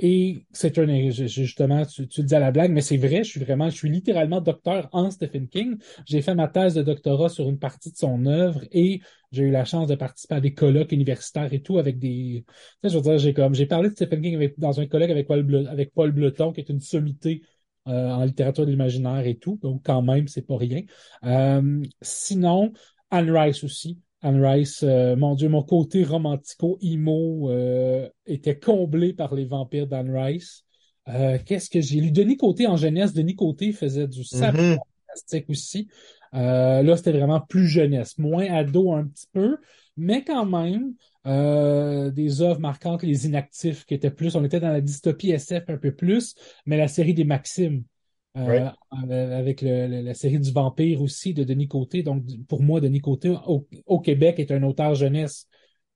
Et 0.00 0.46
c'est 0.52 0.78
un, 0.78 1.10
justement, 1.10 1.84
tu, 1.84 2.06
tu, 2.06 2.20
le 2.20 2.26
dis 2.26 2.34
à 2.34 2.38
la 2.38 2.52
blague, 2.52 2.70
mais 2.70 2.82
c'est 2.82 2.96
vrai, 2.96 3.24
je 3.24 3.30
suis 3.30 3.40
vraiment, 3.40 3.68
je 3.68 3.76
suis 3.76 3.90
littéralement 3.90 4.40
docteur 4.40 4.88
en 4.92 5.10
Stephen 5.10 5.48
King. 5.48 5.76
J'ai 6.06 6.22
fait 6.22 6.36
ma 6.36 6.46
thèse 6.46 6.74
de 6.74 6.82
doctorat 6.82 7.28
sur 7.28 7.48
une 7.48 7.58
partie 7.58 7.90
de 7.90 7.96
son 7.96 8.24
œuvre 8.26 8.60
et 8.70 9.00
j'ai 9.32 9.42
eu 9.44 9.50
la 9.50 9.64
chance 9.64 9.88
de 9.88 9.96
participer 9.96 10.36
à 10.36 10.40
des 10.40 10.54
colloques 10.54 10.92
universitaires 10.92 11.52
et 11.52 11.62
tout 11.62 11.78
avec 11.78 11.98
des, 11.98 12.44
tu 12.46 12.54
sais, 12.84 12.90
je 12.90 12.96
veux 12.96 13.02
dire, 13.02 13.18
j'ai 13.18 13.34
comme, 13.34 13.54
j'ai 13.54 13.66
parlé 13.66 13.88
de 13.90 13.94
Stephen 13.94 14.22
King 14.22 14.52
dans 14.56 14.80
un 14.80 14.86
colloque 14.86 15.10
avec 15.10 15.26
Paul, 15.26 15.66
avec 15.68 15.92
Paul 15.92 16.12
Bleton, 16.12 16.52
qui 16.52 16.60
est 16.60 16.68
une 16.68 16.80
sommité 16.80 17.42
euh, 17.88 18.10
en 18.10 18.24
littérature 18.24 18.66
de 18.66 18.70
l'imaginaire 18.70 19.26
et 19.26 19.36
tout. 19.36 19.58
Donc, 19.62 19.82
quand 19.84 20.02
même, 20.02 20.28
c'est 20.28 20.42
pas 20.42 20.56
rien. 20.56 20.82
Euh, 21.24 21.82
sinon, 22.02 22.72
Anne 23.10 23.30
Rice 23.30 23.64
aussi. 23.64 23.98
Anne 24.22 24.44
Rice, 24.44 24.82
euh, 24.82 25.14
mon 25.16 25.34
Dieu, 25.34 25.48
mon 25.48 25.62
côté 25.62 26.02
romantico-emo 26.04 27.50
euh, 27.50 28.08
était 28.26 28.58
comblé 28.58 29.12
par 29.12 29.34
les 29.34 29.44
vampires 29.44 29.86
d'Anne 29.86 30.16
Rice. 30.16 30.64
Euh, 31.08 31.38
qu'est-ce 31.44 31.70
que 31.70 31.80
j'ai 31.80 32.00
lu? 32.00 32.10
Denis 32.10 32.36
Côté 32.36 32.66
en 32.66 32.76
jeunesse. 32.76 33.12
Denis 33.12 33.36
Côté 33.36 33.72
faisait 33.72 34.08
du 34.08 34.24
sable 34.24 34.58
Mhm. 34.58 34.78
fantastique 35.06 35.48
aussi. 35.48 35.88
Là, 36.32 36.96
c'était 36.96 37.12
vraiment 37.12 37.40
plus 37.40 37.66
jeunesse, 37.66 38.18
moins 38.18 38.44
ado 38.52 38.92
un 38.92 39.06
petit 39.06 39.28
peu, 39.32 39.56
mais 39.96 40.22
quand 40.24 40.44
même, 40.44 40.94
des 42.12 42.42
œuvres 42.42 42.60
marquantes, 42.60 43.02
Les 43.02 43.26
Inactifs, 43.26 43.86
qui 43.86 43.94
étaient 43.94 44.10
plus, 44.10 44.36
on 44.36 44.44
était 44.44 44.60
dans 44.60 44.68
la 44.68 44.82
dystopie 44.82 45.30
SF 45.30 45.70
un 45.70 45.78
peu 45.78 45.92
plus, 45.92 46.34
mais 46.66 46.76
la 46.76 46.88
série 46.88 47.14
des 47.14 47.24
Maximes, 47.24 47.84
Ouais. 48.46 48.64
euh, 49.10 49.38
avec 49.38 49.62
le- 49.62 49.86
le- 49.86 50.02
la 50.02 50.14
série 50.14 50.38
du 50.38 50.52
vampire 50.52 51.00
aussi 51.02 51.34
de 51.34 51.44
Denis 51.44 51.68
Côté. 51.68 52.02
Donc, 52.02 52.24
pour 52.48 52.62
moi, 52.62 52.80
Denis 52.80 53.00
Côté, 53.00 53.30
au, 53.46 53.66
au 53.86 54.00
Québec, 54.00 54.38
est 54.38 54.50
un 54.50 54.62
auteur 54.62 54.94
jeunesse 54.94 55.46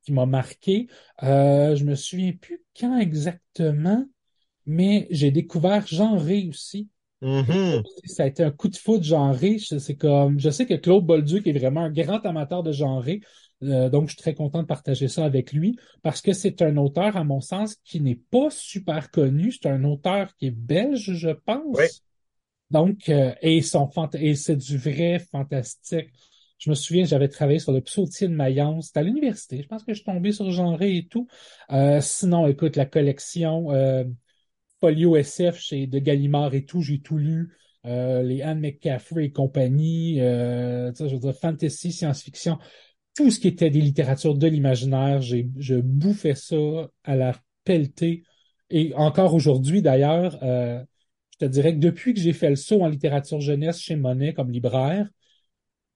qui 0.04 0.12
m'a 0.12 0.26
marqué. 0.26 0.88
Euh, 1.22 1.76
je 1.76 1.84
me 1.84 1.94
souviens 1.94 2.32
plus 2.32 2.62
quand 2.78 2.98
exactement, 2.98 4.04
mais 4.66 5.06
j'ai 5.10 5.30
découvert 5.30 5.86
Jean 5.86 6.16
Rey 6.16 6.46
aussi. 6.48 6.88
Mhm. 7.20 7.82
Ça 8.06 8.24
a 8.24 8.26
été 8.26 8.42
un 8.42 8.50
coup 8.50 8.68
de 8.68 8.76
foudre 8.76 9.04
genré. 9.04 9.58
Je- 9.58 9.78
C'est 9.78 9.94
comme, 9.94 10.40
je 10.40 10.50
sais 10.50 10.66
que 10.66 10.74
Claude 10.74 11.06
Bolduc 11.06 11.46
est 11.46 11.52
vraiment 11.52 11.82
un 11.82 11.90
grand 11.90 12.18
amateur 12.26 12.64
de 12.64 12.72
genré, 12.72 13.20
euh, 13.62 13.88
donc 13.88 14.08
je 14.08 14.14
suis 14.14 14.20
très 14.20 14.34
content 14.34 14.60
de 14.62 14.66
partager 14.66 15.06
ça 15.06 15.24
avec 15.24 15.52
lui 15.52 15.76
parce 16.02 16.20
que 16.20 16.32
c'est 16.32 16.62
un 16.62 16.76
auteur, 16.76 17.16
à 17.16 17.22
mon 17.22 17.40
sens, 17.40 17.76
qui 17.84 18.00
n'est 18.00 18.20
pas 18.30 18.50
super 18.50 19.12
connu. 19.12 19.52
C'est 19.52 19.68
un 19.68 19.84
auteur 19.84 20.34
qui 20.36 20.46
est 20.46 20.50
belge, 20.50 21.12
je 21.14 21.30
pense. 21.30 21.78
Oui. 21.78 21.84
Donc, 22.72 23.08
euh, 23.10 23.34
et 23.42 23.58
et 23.58 24.34
c'est 24.34 24.56
du 24.56 24.78
vrai 24.78 25.18
fantastique. 25.18 26.08
Je 26.58 26.70
me 26.70 26.74
souviens, 26.74 27.04
j'avais 27.04 27.28
travaillé 27.28 27.58
sur 27.58 27.72
le 27.72 27.80
psautier 27.80 28.28
de 28.28 28.34
Mayence. 28.34 28.86
C'était 28.88 29.00
à 29.00 29.02
l'université. 29.02 29.62
Je 29.62 29.68
pense 29.68 29.82
que 29.84 29.92
je 29.92 29.98
suis 29.98 30.04
tombé 30.06 30.32
sur 30.32 30.50
genré 30.50 30.96
et 30.96 31.06
tout. 31.06 31.26
Euh, 31.72 32.00
sinon, 32.00 32.46
écoute, 32.46 32.76
la 32.76 32.86
collection. 32.86 33.72
euh, 33.72 34.04
Folio 34.80 35.16
SF 35.16 35.58
chez 35.60 35.86
De 35.86 35.98
Gallimard 35.98 36.54
et 36.54 36.64
tout, 36.64 36.82
j'ai 36.82 37.00
tout 37.00 37.18
lu. 37.18 37.56
Euh, 37.86 38.22
les 38.22 38.42
Anne 38.42 38.60
McCaffrey 38.60 39.26
et 39.26 39.32
compagnie, 39.32 40.16
je 40.18 41.04
veux 41.14 41.18
dire, 41.18 41.34
fantasy, 41.36 41.92
science-fiction, 41.92 42.58
tout 43.16 43.30
ce 43.30 43.40
qui 43.40 43.48
était 43.48 43.70
des 43.70 43.80
littératures 43.80 44.36
de 44.36 44.46
l'imaginaire, 44.46 45.20
j'ai, 45.22 45.48
je 45.58 45.76
bouffais 45.76 46.34
ça 46.34 46.56
à 47.04 47.16
la 47.16 47.34
pelletée. 47.64 48.24
Et 48.70 48.94
encore 48.94 49.34
aujourd'hui, 49.34 49.82
d'ailleurs, 49.82 50.38
te 51.44 51.50
dirais 51.50 51.74
que 51.74 51.80
depuis 51.80 52.14
que 52.14 52.20
j'ai 52.20 52.32
fait 52.32 52.50
le 52.50 52.56
saut 52.56 52.82
en 52.82 52.88
littérature 52.88 53.40
jeunesse 53.40 53.80
chez 53.80 53.96
Monet 53.96 54.32
comme 54.32 54.50
libraire, 54.50 55.08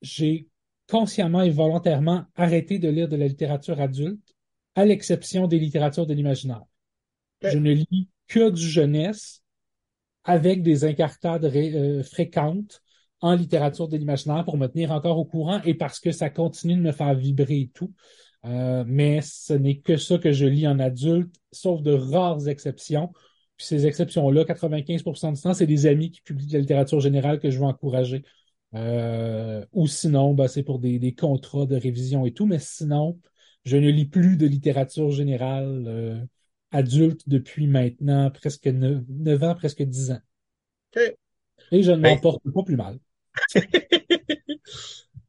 j'ai 0.03 0.49
consciemment 0.89 1.43
et 1.43 1.51
volontairement 1.51 2.25
arrêté 2.35 2.79
de 2.79 2.89
lire 2.89 3.09
de 3.09 3.17
la 3.17 3.27
littérature 3.27 3.81
adulte, 3.81 4.35
à 4.75 4.85
l'exception 4.85 5.47
des 5.47 5.59
littératures 5.59 6.07
de 6.07 6.15
l'imaginaire. 6.15 6.63
Ok. 7.43 7.51
Je 7.53 7.59
ne 7.59 7.73
lis 7.73 8.09
que 8.29 8.51
du 8.51 8.69
jeunesse 8.69 9.43
avec 10.25 10.63
des 10.63 10.85
incartades 10.85 11.45
euh, 11.45 12.03
fréquentes 12.03 12.83
en 13.21 13.35
littérature 13.35 13.89
de 13.89 13.97
l'imaginaire 13.97 14.45
pour 14.45 14.59
me 14.59 14.67
tenir 14.67 14.91
encore 14.91 15.19
au 15.19 15.25
courant 15.25 15.63
et 15.65 15.75
parce 15.75 16.01
que 16.01 16.13
ça 16.13 16.29
continue 16.29 16.75
de 16.75 16.83
me 16.83 16.93
faire 16.93 17.15
vibrer 17.15 17.61
et 17.61 17.71
tout. 17.73 17.93
Euh, 18.45 18.85
mais 18.87 19.21
ce 19.23 19.55
n'est 19.55 19.79
que 19.79 19.97
ça 19.97 20.19
que 20.19 20.33
je 20.33 20.45
lis 20.45 20.67
en 20.67 20.79
adulte, 20.79 21.35
sauf 21.53 21.83
de 21.83 21.93
rares 21.93 22.49
exceptions. 22.49 23.13
Puis 23.57 23.67
ces 23.67 23.87
exceptions-là, 23.87 24.45
95% 24.45 25.33
du 25.33 25.41
temps, 25.41 25.55
c'est 25.55 25.67
des 25.67 25.87
amis 25.87 26.11
qui 26.11 26.21
publient 26.21 26.47
de 26.47 26.53
la 26.55 26.61
littérature 26.61 27.01
générale 27.01 27.39
que 27.39 27.51
je 27.51 27.59
veux 27.59 27.65
encourager. 27.65 28.23
Euh, 28.75 29.65
ou 29.73 29.87
sinon, 29.87 30.35
ben, 30.35 30.49
c'est 30.49 30.63
pour 30.63 30.79
des, 30.79 30.99
des 30.99 31.15
contrats 31.15 31.67
de 31.67 31.77
révision 31.77 32.27
et 32.27 32.33
tout. 32.33 32.47
Mais 32.47 32.59
sinon, 32.59 33.19
je 33.65 33.77
ne 33.77 33.89
lis 33.91 34.07
plus 34.07 34.37
de 34.37 34.47
littérature 34.47 35.11
générale 35.11 35.85
euh, 35.87 36.21
adulte 36.71 37.23
depuis 37.27 37.67
maintenant 37.67 38.31
presque 38.31 38.67
9, 38.67 39.43
ans, 39.43 39.55
presque 39.55 39.83
10 39.83 40.13
ans. 40.13 40.21
OK. 40.95 41.17
Et 41.73 41.83
je 41.83 41.93
ne 41.93 41.97
m'en 41.97 42.19
porte 42.19 42.43
pas 42.53 42.63
plus 42.63 42.77
mal. 42.77 42.99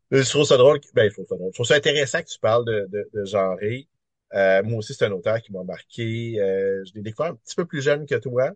Je 0.10 0.30
trouve 0.30 0.46
ça 0.46 0.56
drôle. 0.56 0.80
Ben, 0.94 1.10
je 1.10 1.16
trouve 1.16 1.26
ça 1.28 1.36
drôle. 1.36 1.50
Je 1.52 1.56
trouve 1.56 1.66
ça 1.66 1.76
intéressant 1.76 2.22
que 2.22 2.30
tu 2.30 2.40
parles 2.40 2.66
de, 2.66 2.88
de, 2.90 3.10
de. 3.14 3.88
Euh, 4.34 4.64
moi 4.64 4.80
aussi, 4.80 4.94
c'est 4.94 5.06
un 5.06 5.12
auteur 5.12 5.42
qui 5.42 5.52
m'a 5.54 5.64
marqué. 5.64 6.40
Euh, 6.40 6.84
je 6.86 6.94
l'ai 6.96 7.02
découvert 7.02 7.32
un 7.32 7.36
petit 7.36 7.56
peu 7.56 7.66
plus 7.66 7.82
jeune 7.82 8.06
que 8.06 8.16
toi. 8.16 8.52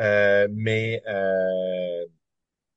Euh, 0.00 0.48
mais 0.52 1.02
euh, 1.06 2.04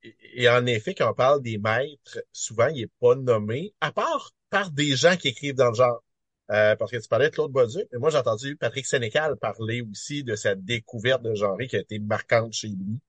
et, 0.03 0.43
et 0.43 0.49
en 0.49 0.65
effet, 0.65 0.93
quand 0.93 1.09
on 1.11 1.13
parle 1.13 1.41
des 1.41 1.57
maîtres, 1.57 2.19
souvent, 2.31 2.67
il 2.67 2.83
est 2.83 2.91
pas 2.99 3.15
nommé, 3.15 3.73
à 3.81 3.91
part 3.91 4.31
par 4.49 4.71
des 4.71 4.95
gens 4.95 5.17
qui 5.17 5.29
écrivent 5.29 5.55
dans 5.55 5.69
le 5.69 5.75
genre. 5.75 6.03
Euh, 6.51 6.75
parce 6.77 6.91
que 6.91 6.97
tu 6.97 7.09
parlais 7.09 7.29
de 7.29 7.33
Claude 7.35 7.51
Bolduc, 7.51 7.87
mais 7.91 7.99
moi 7.99 8.09
j'ai 8.09 8.17
entendu 8.17 8.55
Patrick 8.55 8.85
Sénécal 8.85 9.35
parler 9.35 9.81
aussi 9.81 10.23
de 10.23 10.35
sa 10.35 10.55
découverte 10.55 11.21
de 11.21 11.35
genré 11.35 11.67
qui 11.67 11.75
a 11.75 11.79
été 11.79 11.99
marquante 11.99 12.53
chez 12.53 12.69
lui. 12.69 12.99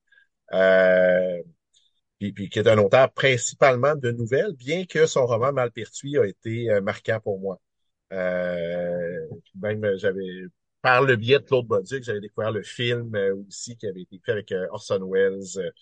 Euh, 0.54 1.42
puis, 2.18 2.32
puis 2.32 2.48
qui 2.48 2.58
est 2.60 2.68
un 2.68 2.78
auteur 2.78 3.12
principalement 3.12 3.94
de 3.96 4.10
nouvelles, 4.12 4.54
bien 4.54 4.86
que 4.86 5.06
son 5.06 5.26
roman 5.26 5.52
Malpertuis 5.52 6.18
a 6.18 6.26
été 6.26 6.68
marquant 6.82 7.20
pour 7.20 7.40
moi. 7.40 7.60
Euh, 8.12 9.26
même 9.60 9.84
euh, 9.84 9.98
j'avais 9.98 10.44
par 10.82 11.02
le 11.02 11.16
biais 11.16 11.38
de 11.40 11.44
Claude 11.44 11.66
Bolduc, 11.66 12.04
j'avais 12.04 12.20
découvert 12.20 12.52
le 12.52 12.62
film 12.62 13.14
euh, 13.16 13.34
aussi 13.48 13.76
qui 13.76 13.86
avait 13.86 14.02
été 14.02 14.20
fait 14.24 14.32
avec 14.32 14.54
Orson 14.70 15.00
Welles. 15.10 15.72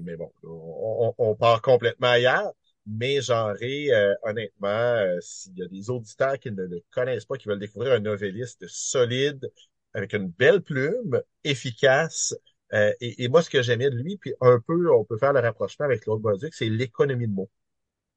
mais 0.00 0.16
bon, 0.16 0.32
on, 0.44 1.14
on- 1.18 1.34
part 1.34 1.62
complètement 1.62 2.08
ailleurs. 2.08 2.52
Mais 2.86 3.20
genré, 3.20 3.92
euh, 3.92 4.14
honnêtement, 4.22 4.96
s'il 5.20 5.58
y 5.58 5.62
a 5.62 5.68
des 5.68 5.90
auditeurs 5.90 6.38
qui 6.38 6.50
ne 6.50 6.62
le 6.64 6.82
connaissent 6.90 7.26
pas, 7.26 7.36
qui 7.36 7.46
veulent 7.48 7.58
découvrir 7.58 7.92
un 7.92 8.00
novelliste 8.00 8.66
solide, 8.66 9.50
avec 9.92 10.14
une 10.14 10.28
belle 10.28 10.62
plume, 10.62 11.20
efficace, 11.44 12.34
euh, 12.72 12.92
et, 13.00 13.24
et 13.24 13.28
moi, 13.28 13.42
ce 13.42 13.50
que 13.50 13.60
j'aimais 13.62 13.90
de 13.90 13.96
lui, 13.96 14.16
puis 14.16 14.32
un 14.40 14.58
peu, 14.66 14.90
on 14.92 15.04
peut 15.04 15.18
faire 15.18 15.32
le 15.34 15.40
rapprochement 15.40 15.84
avec 15.86 16.02
Claude 16.02 16.22
Bolduc, 16.22 16.54
c'est 16.54 16.68
l'économie 16.70 17.28
de 17.28 17.32
mots. 17.32 17.50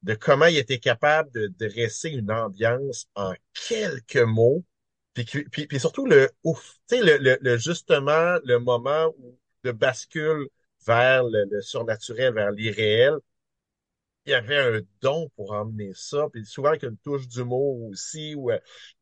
De 0.03 0.15
comment 0.15 0.45
il 0.47 0.57
était 0.57 0.79
capable 0.79 1.31
de 1.31 1.47
dresser 1.59 2.09
une 2.09 2.31
ambiance 2.31 3.07
en 3.15 3.33
quelques 3.67 4.17
mots, 4.17 4.63
puis, 5.13 5.25
puis, 5.25 5.67
puis 5.67 5.79
surtout 5.79 6.05
le 6.07 6.29
ouf, 6.43 6.79
tu 6.89 6.97
sais, 6.97 7.03
le, 7.03 7.17
le, 7.17 7.37
le- 7.41 7.57
justement, 7.57 8.37
le 8.43 8.57
moment 8.59 9.13
où 9.19 9.37
de 9.63 9.71
bascule 9.71 10.47
vers 10.87 11.23
le, 11.25 11.45
le 11.51 11.61
surnaturel, 11.61 12.33
vers 12.33 12.51
l'irréel, 12.51 13.17
il 14.25 14.31
y 14.31 14.33
avait 14.35 14.57
un 14.57 14.81
don 15.01 15.29
pour 15.35 15.51
emmener 15.53 15.91
ça, 15.95 16.27
puis 16.31 16.45
souvent 16.45 16.69
avec 16.69 16.83
une 16.83 16.97
touche 16.97 17.27
d'humour 17.27 17.81
aussi, 17.89 18.35
ou 18.35 18.51
euh, 18.51 18.59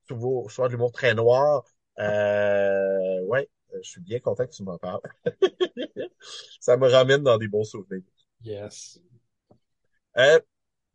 souvent, 0.07 0.47
soit 0.49 0.67
de 0.67 0.73
l'humour 0.73 0.91
très 0.91 1.13
noir. 1.13 1.63
Euh, 1.99 3.21
ouais, 3.25 3.49
je 3.83 3.89
suis 3.89 4.01
bien 4.01 4.19
content 4.19 4.45
que 4.47 4.51
tu 4.53 4.63
m'en 4.63 4.77
parles. 4.77 5.01
Ça 6.59 6.77
me 6.77 6.87
ramène 6.87 7.23
dans 7.23 7.37
des 7.37 7.47
bons 7.47 7.63
souvenirs. 7.63 8.03
Yes. 8.43 8.99
Euh, 10.17 10.39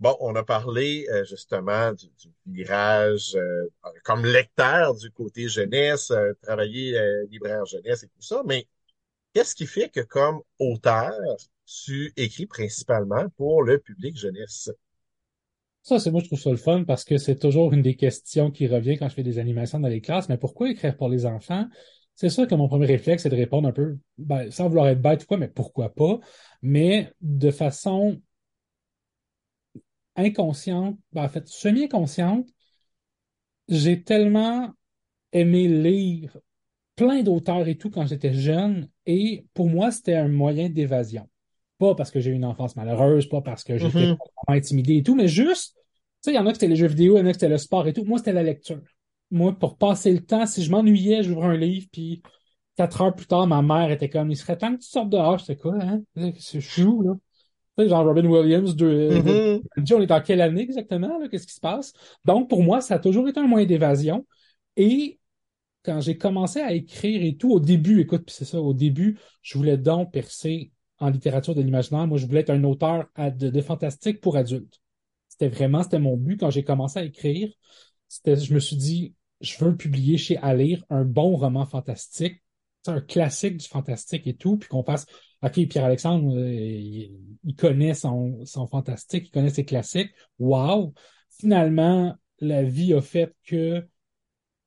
bon, 0.00 0.16
on 0.20 0.34
a 0.36 0.44
parlé 0.44 1.06
euh, 1.10 1.24
justement 1.24 1.92
du, 1.92 2.06
du 2.18 2.32
virage 2.46 3.34
euh, 3.36 3.68
comme 4.04 4.24
lecteur 4.24 4.94
du 4.94 5.10
côté 5.10 5.48
jeunesse, 5.48 6.10
euh, 6.10 6.32
travailler 6.42 6.96
euh, 6.96 7.26
libraire 7.30 7.64
jeunesse 7.64 8.02
et 8.02 8.08
tout 8.08 8.22
ça, 8.22 8.42
mais 8.46 8.66
qu'est-ce 9.32 9.54
qui 9.54 9.66
fait 9.66 9.88
que 9.88 10.00
comme 10.00 10.40
auteur, 10.58 11.12
tu 11.66 12.12
écris 12.16 12.46
principalement 12.46 13.28
pour 13.36 13.62
le 13.62 13.78
public 13.78 14.16
jeunesse? 14.16 14.70
Ça, 15.82 15.98
c'est 15.98 16.10
moi, 16.10 16.20
je 16.22 16.26
trouve 16.26 16.40
ça 16.40 16.50
le 16.50 16.56
fun 16.56 16.84
parce 16.84 17.04
que 17.04 17.18
c'est 17.18 17.38
toujours 17.38 17.72
une 17.74 17.82
des 17.82 17.94
questions 17.94 18.50
qui 18.50 18.66
revient 18.66 18.96
quand 18.96 19.08
je 19.10 19.14
fais 19.14 19.22
des 19.22 19.38
animations 19.38 19.80
dans 19.80 19.88
les 19.88 20.00
classes. 20.00 20.30
Mais 20.30 20.38
pourquoi 20.38 20.70
écrire 20.70 20.96
pour 20.96 21.10
les 21.10 21.26
enfants? 21.26 21.66
C'est 22.14 22.30
sûr 22.30 22.46
que 22.46 22.54
mon 22.54 22.68
premier 22.68 22.86
réflexe, 22.86 23.24
c'est 23.24 23.28
de 23.28 23.36
répondre 23.36 23.68
un 23.68 23.72
peu, 23.72 23.98
ben, 24.16 24.50
sans 24.50 24.68
vouloir 24.68 24.88
être 24.88 25.02
bête 25.02 25.24
ou 25.24 25.26
quoi, 25.26 25.36
mais 25.36 25.48
pourquoi 25.48 25.92
pas? 25.92 26.20
Mais 26.62 27.12
de 27.20 27.50
façon 27.50 28.20
inconsciente, 30.16 30.98
ben, 31.12 31.24
en 31.24 31.28
fait, 31.28 31.46
semi-inconsciente, 31.48 32.48
j'ai 33.68 34.02
tellement 34.02 34.70
aimé 35.32 35.68
lire 35.68 36.36
plein 36.96 37.22
d'auteurs 37.22 37.66
et 37.66 37.76
tout 37.76 37.90
quand 37.90 38.06
j'étais 38.06 38.32
jeune. 38.32 38.88
Et 39.06 39.46
pour 39.54 39.68
moi, 39.68 39.90
c'était 39.90 40.14
un 40.14 40.28
moyen 40.28 40.68
d'évasion. 40.68 41.28
Pas 41.78 41.94
parce 41.94 42.10
que 42.10 42.20
j'ai 42.20 42.30
eu 42.30 42.34
une 42.34 42.44
enfance 42.44 42.76
malheureuse, 42.76 43.28
pas 43.28 43.40
parce 43.40 43.64
que 43.64 43.76
j'étais 43.76 43.90
complètement 43.90 44.48
intimidé 44.48 44.96
et 44.96 45.02
tout, 45.02 45.14
mais 45.14 45.28
juste, 45.28 45.74
tu 45.74 45.82
sais, 46.22 46.32
il 46.32 46.36
y 46.36 46.38
en 46.38 46.46
a 46.46 46.50
qui 46.50 46.54
c'était 46.54 46.68
les 46.68 46.76
jeux 46.76 46.86
vidéo, 46.86 47.16
il 47.16 47.20
y 47.20 47.22
en 47.22 47.26
a 47.26 47.30
qui 47.30 47.34
c'était 47.34 47.48
le 47.48 47.58
sport 47.58 47.86
et 47.88 47.92
tout. 47.92 48.04
Moi, 48.04 48.18
c'était 48.18 48.32
la 48.32 48.44
lecture. 48.44 48.80
Moi, 49.30 49.58
pour 49.58 49.76
passer 49.76 50.12
le 50.12 50.24
temps, 50.24 50.46
si 50.46 50.62
je 50.62 50.70
m'ennuyais, 50.70 51.24
j'ouvrais 51.24 51.48
un 51.48 51.56
livre, 51.56 51.88
puis 51.90 52.22
quatre 52.76 53.00
heures 53.02 53.14
plus 53.14 53.26
tard, 53.26 53.46
ma 53.46 53.62
mère 53.62 53.90
était 53.90 54.08
comme, 54.08 54.30
il 54.30 54.36
serait 54.36 54.56
temps 54.56 54.72
que 54.74 54.80
tu 54.80 54.88
sortes 54.88 55.10
dehors. 55.10 55.38
J'étais 55.38 55.56
quoi, 55.56 55.76
hein? 55.80 56.02
C'est 56.38 56.60
chou, 56.60 57.02
là. 57.02 57.14
Tu 57.76 57.84
sais, 57.84 57.88
genre 57.88 58.04
Robin 58.04 58.24
Williams, 58.26 58.76
Mhm. 58.80 59.60
on 59.76 60.00
est 60.02 60.10
en 60.10 60.20
quelle 60.20 60.40
année 60.40 60.62
exactement? 60.62 61.18
Qu'est-ce 61.28 61.46
qui 61.46 61.54
se 61.54 61.60
passe? 61.60 61.92
Donc, 62.24 62.48
pour 62.48 62.62
moi, 62.62 62.80
ça 62.80 62.94
a 62.94 62.98
toujours 62.98 63.28
été 63.28 63.40
un 63.40 63.46
moyen 63.46 63.66
d'évasion. 63.66 64.26
Et 64.76 65.18
quand 65.84 66.00
j'ai 66.00 66.16
commencé 66.16 66.60
à 66.60 66.72
écrire 66.72 67.22
et 67.24 67.36
tout, 67.36 67.50
au 67.50 67.60
début, 67.60 68.00
écoute, 68.00 68.24
puis 68.26 68.34
c'est 68.34 68.44
ça, 68.44 68.60
au 68.60 68.74
début, 68.74 69.18
je 69.42 69.58
voulais 69.58 69.76
donc 69.76 70.12
percer 70.12 70.70
en 70.98 71.10
littérature 71.10 71.54
de 71.54 71.62
l'imaginaire. 71.62 72.06
Moi, 72.06 72.18
je 72.18 72.26
voulais 72.26 72.40
être 72.40 72.50
un 72.50 72.64
auteur 72.64 73.06
de 73.18 73.60
fantastique 73.60 74.20
pour 74.20 74.36
adultes. 74.36 74.80
C'était 75.28 75.48
vraiment, 75.48 75.82
c'était 75.82 75.98
mon 75.98 76.16
but 76.16 76.38
quand 76.38 76.50
j'ai 76.50 76.62
commencé 76.62 77.00
à 77.00 77.04
écrire. 77.04 77.52
C'était, 78.08 78.36
je 78.36 78.54
me 78.54 78.60
suis 78.60 78.76
dit, 78.76 79.14
je 79.40 79.62
veux 79.64 79.76
publier 79.76 80.16
chez 80.16 80.36
Alire 80.38 80.84
un 80.90 81.04
bon 81.04 81.36
roman 81.36 81.66
fantastique 81.66 82.40
un 82.86 83.00
classique 83.00 83.56
du 83.56 83.66
fantastique 83.66 84.26
et 84.26 84.34
tout, 84.34 84.58
puis 84.58 84.68
qu'on 84.68 84.82
fasse 84.84 85.06
OK, 85.44 85.66
Pierre-Alexandre, 85.68 86.36
euh, 86.36 86.52
il, 86.52 87.56
connaît 87.56 87.94
son, 87.94 88.44
son 88.46 88.66
fantastique, 88.66 89.28
il 89.28 89.30
connaît 89.30 89.50
ses 89.50 89.64
classiques. 89.64 90.10
Wow! 90.38 90.94
Finalement, 91.38 92.14
la 92.40 92.62
vie 92.62 92.94
a 92.94 93.02
fait 93.02 93.34
que 93.44 93.86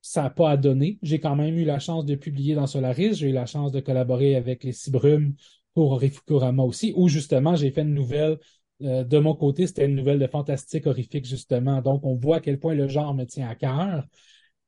ça 0.02 0.24
n'a 0.24 0.30
pas 0.30 0.52
à 0.52 0.58
donner. 0.58 1.00
J'ai 1.02 1.20
quand 1.20 1.36
même 1.36 1.58
eu 1.58 1.66
la 1.66 1.80
chance 1.80 2.06
de 2.06 2.16
publier 2.16 2.56
dans 2.56 2.68
Solaris. 2.68 3.16
J'ai 3.16 3.30
eu 3.30 3.34
la 3.34 3.46
chance 3.46 3.72
de 3.72 3.80
collaborer 3.80 4.36
avec 4.36 4.64
les 4.64 4.72
Cibrumes 4.72 5.36
pour 5.74 5.92
Orifukurama 5.94 6.64
aussi, 6.64 6.94
où 6.96 7.08
justement 7.08 7.56
j'ai 7.56 7.72
fait 7.72 7.82
une 7.82 7.94
nouvelle. 7.94 8.38
Euh, 8.84 9.04
de 9.04 9.18
mon 9.18 9.36
côté, 9.36 9.66
c'était 9.66 9.86
une 9.86 9.96
nouvelle 9.96 10.20
de 10.20 10.28
fantastique 10.28 10.86
horrifique, 10.86 11.26
justement. 11.26 11.82
Donc, 11.82 12.06
on 12.06 12.16
voit 12.16 12.38
à 12.38 12.40
quel 12.42 12.60
point 12.60 12.76
le 12.76 12.88
genre 12.88 13.16
me 13.16 13.26
tient 13.26 13.50
à 13.50 13.56
cœur. 13.56 14.06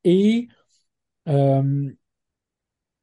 Et 0.03 0.47
euh, 1.27 1.91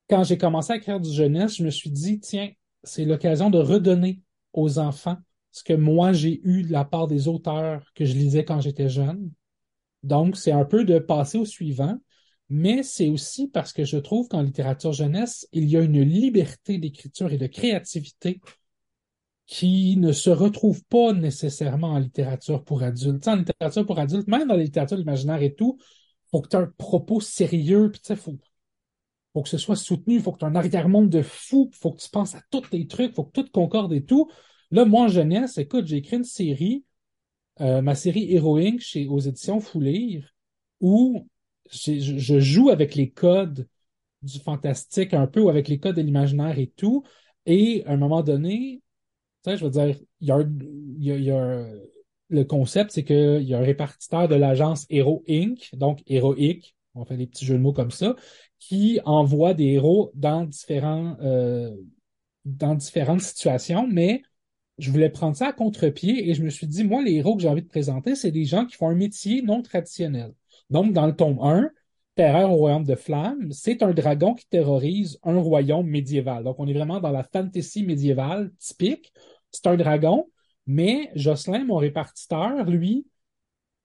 quand 0.08 0.24
j'ai 0.24 0.38
commencé 0.38 0.72
à 0.72 0.76
écrire 0.76 1.00
du 1.00 1.12
jeunesse, 1.12 1.56
je 1.56 1.64
me 1.64 1.70
suis 1.70 1.90
dit, 1.90 2.20
tiens, 2.20 2.50
c'est 2.86 3.04
l'occasion 3.04 3.50
de 3.50 3.58
redonner 3.58 4.20
aux 4.52 4.78
enfants 4.78 5.18
ce 5.50 5.64
que 5.64 5.72
moi 5.72 6.12
j'ai 6.12 6.40
eu 6.44 6.62
de 6.62 6.72
la 6.72 6.84
part 6.84 7.06
des 7.06 7.28
auteurs 7.28 7.82
que 7.94 8.04
je 8.04 8.14
lisais 8.14 8.44
quand 8.44 8.60
j'étais 8.60 8.88
jeune. 8.88 9.30
Donc, 10.02 10.36
c'est 10.36 10.52
un 10.52 10.64
peu 10.64 10.84
de 10.84 10.98
passer 10.98 11.38
au 11.38 11.44
suivant, 11.44 11.98
mais 12.48 12.82
c'est 12.82 13.08
aussi 13.08 13.48
parce 13.48 13.72
que 13.72 13.84
je 13.84 13.96
trouve 13.96 14.28
qu'en 14.28 14.42
littérature 14.42 14.92
jeunesse, 14.92 15.48
il 15.52 15.64
y 15.64 15.76
a 15.76 15.80
une 15.80 16.00
liberté 16.02 16.78
d'écriture 16.78 17.32
et 17.32 17.38
de 17.38 17.46
créativité 17.46 18.40
qui 19.46 19.96
ne 19.96 20.12
se 20.12 20.30
retrouve 20.30 20.84
pas 20.84 21.12
nécessairement 21.12 21.92
en 21.92 21.98
littérature 21.98 22.64
pour 22.64 22.82
adultes. 22.82 23.26
en 23.28 23.36
littérature 23.36 23.86
pour 23.86 23.98
adultes, 23.98 24.28
même 24.28 24.48
dans 24.48 24.56
la 24.56 24.62
littérature 24.62 24.98
imaginaire 24.98 25.42
et 25.42 25.54
tout, 25.54 25.78
faut 26.30 26.40
que 26.40 26.48
tu 26.48 26.56
aies 26.56 26.60
un 26.60 26.72
propos 26.78 27.20
sérieux, 27.20 27.90
puis 27.90 28.00
tu 28.00 28.14
sais, 28.14 28.16
faut 29.36 29.42
que 29.42 29.50
ce 29.50 29.58
soit 29.58 29.76
soutenu, 29.76 30.18
faut 30.18 30.32
que 30.32 30.38
tu 30.38 30.46
aies 30.46 30.48
un 30.48 30.54
arrière-monde 30.54 31.10
de 31.10 31.20
fou, 31.20 31.68
faut 31.74 31.92
que 31.92 32.00
tu 32.00 32.08
penses 32.08 32.34
à 32.34 32.40
tous 32.50 32.62
tes 32.70 32.86
trucs, 32.86 33.14
faut 33.14 33.24
que 33.24 33.42
tout 33.42 33.50
concorde 33.52 33.92
et 33.92 34.02
tout. 34.02 34.30
Là, 34.70 34.86
moi, 34.86 35.02
en 35.02 35.08
jeunesse, 35.08 35.58
écoute, 35.58 35.86
j'ai 35.86 35.96
écrit 35.96 36.16
une 36.16 36.24
série, 36.24 36.86
euh, 37.60 37.82
ma 37.82 37.94
série 37.94 38.34
Heroing 38.34 38.78
chez, 38.78 39.06
aux 39.06 39.18
éditions 39.18 39.60
Foulire, 39.60 40.34
où 40.80 41.28
je 41.70 42.40
joue 42.40 42.70
avec 42.70 42.94
les 42.94 43.10
codes 43.10 43.68
du 44.22 44.40
fantastique 44.40 45.12
un 45.12 45.26
peu, 45.26 45.42
ou 45.42 45.50
avec 45.50 45.68
les 45.68 45.78
codes 45.78 45.96
de 45.96 46.00
l'imaginaire 46.00 46.58
et 46.58 46.68
tout. 46.68 47.04
Et 47.44 47.84
à 47.84 47.92
un 47.92 47.98
moment 47.98 48.22
donné, 48.22 48.80
tu 49.44 49.50
sais, 49.50 49.58
je 49.58 49.66
veux 49.66 49.70
dire, 49.70 49.98
il 50.22 50.28
y 50.28 50.32
a, 50.32 50.40
y 50.40 51.24
y 51.24 51.30
a 51.30 51.66
le 52.30 52.44
concept, 52.44 52.90
c'est 52.90 53.04
qu'il 53.04 53.42
y 53.42 53.52
a 53.52 53.58
un 53.58 53.64
répartiteur 53.64 54.28
de 54.28 54.34
l'agence 54.34 54.86
Hero 54.88 55.22
Inc., 55.28 55.68
donc 55.74 56.02
héroïque, 56.06 56.74
on 56.94 57.04
fait 57.04 57.18
des 57.18 57.26
petits 57.26 57.44
jeux 57.44 57.56
de 57.56 57.60
mots 57.60 57.74
comme 57.74 57.90
ça, 57.90 58.16
qui 58.58 59.00
envoie 59.04 59.54
des 59.54 59.64
héros 59.72 60.12
euh, 60.14 61.76
dans 62.44 62.74
différentes 62.74 63.20
situations, 63.20 63.86
mais 63.86 64.22
je 64.78 64.90
voulais 64.90 65.10
prendre 65.10 65.36
ça 65.36 65.48
à 65.48 65.52
contre-pied 65.52 66.28
et 66.28 66.34
je 66.34 66.42
me 66.42 66.50
suis 66.50 66.66
dit, 66.66 66.84
moi, 66.84 67.02
les 67.02 67.14
héros 67.14 67.36
que 67.36 67.42
j'ai 67.42 67.48
envie 67.48 67.62
de 67.62 67.68
présenter, 67.68 68.14
c'est 68.14 68.30
des 68.30 68.44
gens 68.44 68.66
qui 68.66 68.76
font 68.76 68.88
un 68.88 68.94
métier 68.94 69.42
non 69.42 69.62
traditionnel. 69.62 70.34
Donc, 70.70 70.92
dans 70.92 71.06
le 71.06 71.14
tome 71.14 71.38
1, 71.40 71.70
Terreur 72.16 72.50
au 72.50 72.56
royaume 72.56 72.84
de 72.84 72.94
flammes, 72.94 73.52
c'est 73.52 73.82
un 73.82 73.92
dragon 73.92 74.32
qui 74.32 74.48
terrorise 74.48 75.18
un 75.22 75.38
royaume 75.38 75.86
médiéval. 75.86 76.44
Donc, 76.44 76.58
on 76.58 76.66
est 76.66 76.72
vraiment 76.72 76.98
dans 76.98 77.10
la 77.10 77.22
fantasy 77.22 77.84
médiévale 77.84 78.50
typique. 78.58 79.12
C'est 79.50 79.66
un 79.66 79.76
dragon, 79.76 80.26
mais 80.66 81.10
Jocelyn, 81.14 81.66
mon 81.66 81.76
répartiteur, 81.76 82.64
lui, 82.64 83.06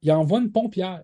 il 0.01 0.13
envoie 0.13 0.39
une 0.39 0.51
pompière 0.51 1.03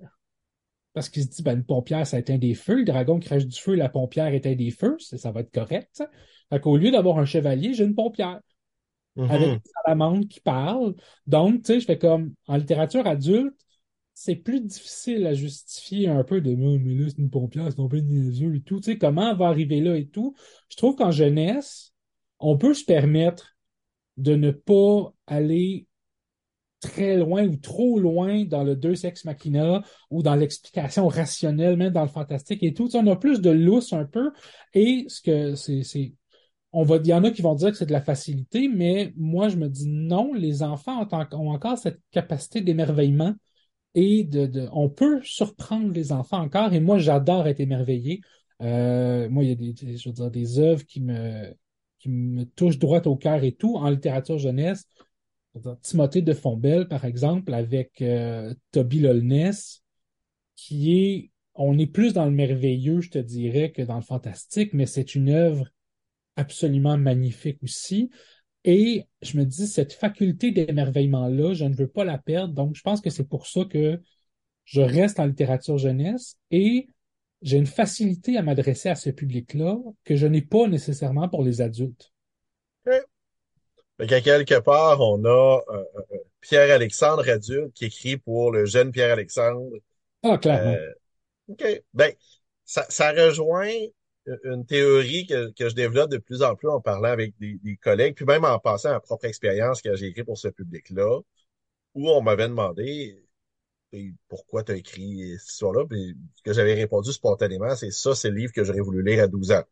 parce 0.98 1.10
qu'il 1.10 1.22
se 1.22 1.28
dit, 1.28 1.43
ben, 1.43 1.58
une 1.58 1.64
pompière, 1.64 2.08
ça 2.08 2.18
éteint 2.18 2.39
des 2.39 2.56
feux. 2.56 2.78
Le 2.78 2.84
dragon 2.84 3.20
crache 3.20 3.45
du 3.45 3.56
feu, 3.56 3.76
la 3.76 3.88
pompière 3.88 4.34
éteint 4.34 4.56
des 4.56 4.72
feux. 4.72 4.98
Ça, 4.98 5.32
va 5.32 5.41
être 5.41 5.54
correct. 5.54 6.02
Fait 6.50 6.60
qu'au 6.60 6.76
lieu 6.76 6.89
d'avoir 6.89 7.20
un 7.20 7.26
chevalier, 7.26 7.76
j'ai 7.76 7.84
une 7.84 7.93
pompière. 7.93 8.39
Mm-hmm. 9.16 9.30
Avec 9.30 9.48
une 9.48 9.72
salamandre 9.86 10.28
qui 10.28 10.39
parle. 10.39 10.95
Donc, 11.28 11.58
tu 11.58 11.66
sais, 11.66 11.80
je 11.82 11.86
fais 11.86 12.00
comme, 12.00 12.34
en 12.48 12.58
littérature 12.58 13.06
adulte, 13.06 13.54
c'est 14.16 14.38
plus 14.38 14.60
difficile 14.60 15.28
à 15.28 15.36
justifier 15.36 16.08
un 16.08 16.24
peu 16.24 16.41
de, 16.41 16.50
oh, 16.52 16.80
mais 16.80 16.95
là, 16.95 17.10
c'est 17.10 17.20
une 17.20 17.30
pompière, 17.30 17.72
c'est 17.72 17.80
un 17.80 17.88
peu 17.88 18.00
niaiseux 18.00 18.56
et 18.56 18.62
tout. 18.62 18.80
Tu 18.80 18.93
sais, 18.93 18.98
comment 18.98 19.30
on 19.30 19.36
va 19.36 19.50
arriver 19.50 19.82
là 19.82 19.95
et 19.95 20.08
tout. 20.08 20.36
Je 20.70 20.78
trouve 20.78 20.95
qu'en 20.95 21.12
jeunesse, 21.12 21.93
on 22.39 22.58
peut 22.58 22.74
se 22.74 22.84
permettre 22.84 23.56
de 24.18 24.34
ne 24.34 24.50
pas 24.50 25.14
aller 25.28 25.87
très 26.80 27.18
loin 27.18 27.46
ou 27.46 27.56
trop 27.58 28.00
loin 28.00 28.46
dans 28.46 28.64
le 28.64 28.76
deux 28.76 28.96
sex 28.96 29.26
machina 29.26 29.84
ou 30.12 30.22
dans 30.24 30.36
l'explication 30.36 31.08
rationnelle, 31.08 31.78
même 31.78 31.94
dans 31.94 32.04
le 32.04 32.10
fantastique 32.10 32.64
et 32.64 32.74
tout. 32.74 32.96
on 32.96 33.08
a 33.08 33.16
plus 33.16 33.42
de 33.42 33.50
lousse 33.50 33.94
un 33.94 34.06
peu. 34.06 34.32
Et 34.74 35.06
ce 35.08 35.22
que 35.22 35.56
c'est, 35.56 36.14
on 36.74 36.84
va, 36.84 36.98
il 36.98 37.08
y 37.08 37.14
en 37.14 37.24
a 37.24 37.32
qui 37.32 37.42
vont 37.42 37.56
dire 37.56 37.72
que 37.72 37.78
c'est 37.78 37.86
de 37.86 37.92
la 37.92 38.02
facilité, 38.02 38.68
mais 38.68 39.14
moi, 39.18 39.50
je 39.50 39.58
me 39.58 39.70
dis 39.70 39.88
non, 39.88 40.34
les 40.34 40.64
enfants 40.64 41.08
ont, 41.12 41.50
encore 41.50 41.78
cette 41.78 42.02
capacité 42.12 42.62
d'émerveillement 42.62 43.34
et 43.96 44.24
de, 44.24 44.46
de, 44.46 44.70
on 44.74 44.90
peut 44.90 45.22
surprendre 45.24 45.92
les 45.92 46.12
enfants 46.12 46.42
encore. 46.42 46.74
Et 46.74 46.80
moi, 46.80 47.00
j'adore 47.00 47.48
être 47.48 47.60
émerveillé. 47.60 48.22
Euh, 48.62 49.30
moi, 49.30 49.44
il 49.44 49.50
y 49.50 49.52
a 49.52 49.56
des, 49.56 49.98
je 49.98 50.10
veux 50.10 50.14
dire, 50.14 50.32
des 50.32 50.60
œuvres 50.60 50.84
qui 50.86 51.02
me, 51.02 51.54
qui 52.00 52.10
me 52.10 52.46
touchent 52.46 52.80
droit 52.80 53.02
au 53.08 53.16
cœur 53.16 53.44
et 53.44 53.54
tout 53.54 53.76
en 53.78 53.90
littérature 53.90 54.38
jeunesse. 54.38 54.86
Timothée 55.82 56.22
de 56.22 56.34
Fombelle, 56.34 56.88
par 56.88 57.05
exemple, 57.05 57.53
avec 57.53 58.01
euh, 58.01 58.53
Toby 58.72 58.99
Lolness, 58.99 59.84
qui 60.55 60.97
est, 60.99 61.32
on 61.55 61.78
est 61.78 61.88
plus 61.88 62.14
dans 62.14 62.26
le 62.26 62.32
merveilleux, 62.32 63.01
je 63.01 63.10
te 63.10 63.18
dirais, 63.18 63.72
que 63.72 63.82
dans 63.82 63.95
le 63.95 64.01
fantastique, 64.01 64.74
mais 64.74 64.86
c'est 64.86 65.16
une 65.16 65.30
œuvre 65.30 65.68
absolument 66.36 66.97
magnifique 66.97 67.62
aussi. 67.64 68.10
Et 68.64 69.05
je 69.22 69.38
me 69.38 69.45
dis, 69.45 69.68
cette 69.68 69.93
faculté 69.93 70.51
d'émerveillement-là, 70.51 71.53
je 71.53 71.66
ne 71.66 71.76
veux 71.76 71.88
pas 71.88 72.03
la 72.03 72.18
perdre. 72.18 72.53
Donc, 72.53 72.76
je 72.76 72.82
pense 72.82 73.01
que 73.01 73.10
c'est 73.10 73.28
pour 73.28 73.47
ça 73.47 73.66
que 73.66 74.01
je 74.66 74.82
reste 74.82 75.20
en 75.20 75.26
littérature 75.26 75.78
jeunesse 75.78 76.38
et 76.51 76.89
j'ai 77.41 77.58
une 77.58 77.68
facilité 77.68 78.38
à 78.38 78.41
m'adresser 78.41 78.89
à 78.89 78.95
ce 78.95 79.10
public-là 79.10 79.78
que 80.03 80.16
je 80.16 80.28
n'ai 80.28 80.41
pas 80.41 80.68
nécessairement 80.68 81.30
pour 81.30 81.43
les 81.43 81.62
adultes. 81.62 82.12
Donc, 84.00 84.12
à 84.12 84.22
quelque 84.22 84.60
part, 84.60 85.02
on 85.02 85.24
a 85.26 85.64
euh, 85.70 85.74
euh, 85.74 86.02
euh, 86.12 86.18
Pierre-Alexandre 86.41 87.28
adulte 87.30 87.74
qui 87.74 87.86
écrit 87.86 88.18
pour 88.18 88.52
le 88.52 88.66
jeune 88.66 88.91
Pierre-Alexandre. 88.91 89.72
Ah, 90.24 90.38
clairement. 90.38 90.76
OK. 91.48 91.84
Ben, 91.93 92.14
ça, 92.66 92.86
ça 92.89 93.12
rejoint 93.12 93.74
une 94.43 94.66
théorie 94.66 95.26
que, 95.26 95.52
que 95.54 95.70
je 95.70 95.74
développe 95.76 96.12
de 96.12 96.18
plus 96.18 96.43
en 96.43 96.56
plus 96.56 96.68
en 96.68 96.82
parlant 96.82 97.10
avec 97.10 97.38
des, 97.39 97.58
des 97.64 97.78
collègues, 97.78 98.16
puis 98.16 98.26
même 98.26 98.43
en 98.43 98.60
passant 98.60 98.89
à 98.89 98.93
ma 98.93 99.00
propre 99.00 99.26
expérience 99.26 99.82
que 99.82 99.95
j'ai 99.95 100.08
écrit 100.08 100.26
pour 100.26 100.38
ce 100.38 100.50
public-là, 100.50 101.22
où 101.95 102.10
on 102.10 102.22
m'avait 102.22 102.50
demandé 102.50 103.24
pourquoi 104.28 104.64
tu 104.64 104.74
as 104.74 104.76
écrit 104.76 105.38
cette 105.39 105.50
histoire-là, 105.50 105.86
puis 105.86 106.16
ce 106.36 106.43
que 106.43 106.54
j'avais 106.54 106.74
répondu 106.74 107.12
spontanément, 107.14 107.74
c'est 107.76 107.91
ça, 107.91 108.14
c'est 108.16 108.30
le 108.30 108.36
livre 108.36 108.52
que 108.54 108.66
j'aurais 108.66 108.82
voulu 108.82 109.02
lire 109.02 109.24
à 109.24 109.28
12 109.28 109.54
ans. 109.54 109.64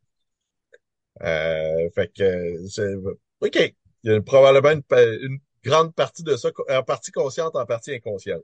Euh, 1.21 1.89
fait 1.93 2.11
que, 2.13 3.05
OK 3.41 3.76
il 4.06 4.12
y 4.12 4.16
a 4.16 4.22
probablement 4.22 4.70
une, 4.72 5.39
grande 5.64 5.95
partie 5.95 6.22
de 6.22 6.36
ça, 6.36 6.49
en 6.70 6.84
partie 6.84 7.12
consciente, 7.12 7.56
en 7.56 7.66
partie 7.66 7.91
inconsciente. 7.91 8.43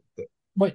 Oui. 0.58 0.70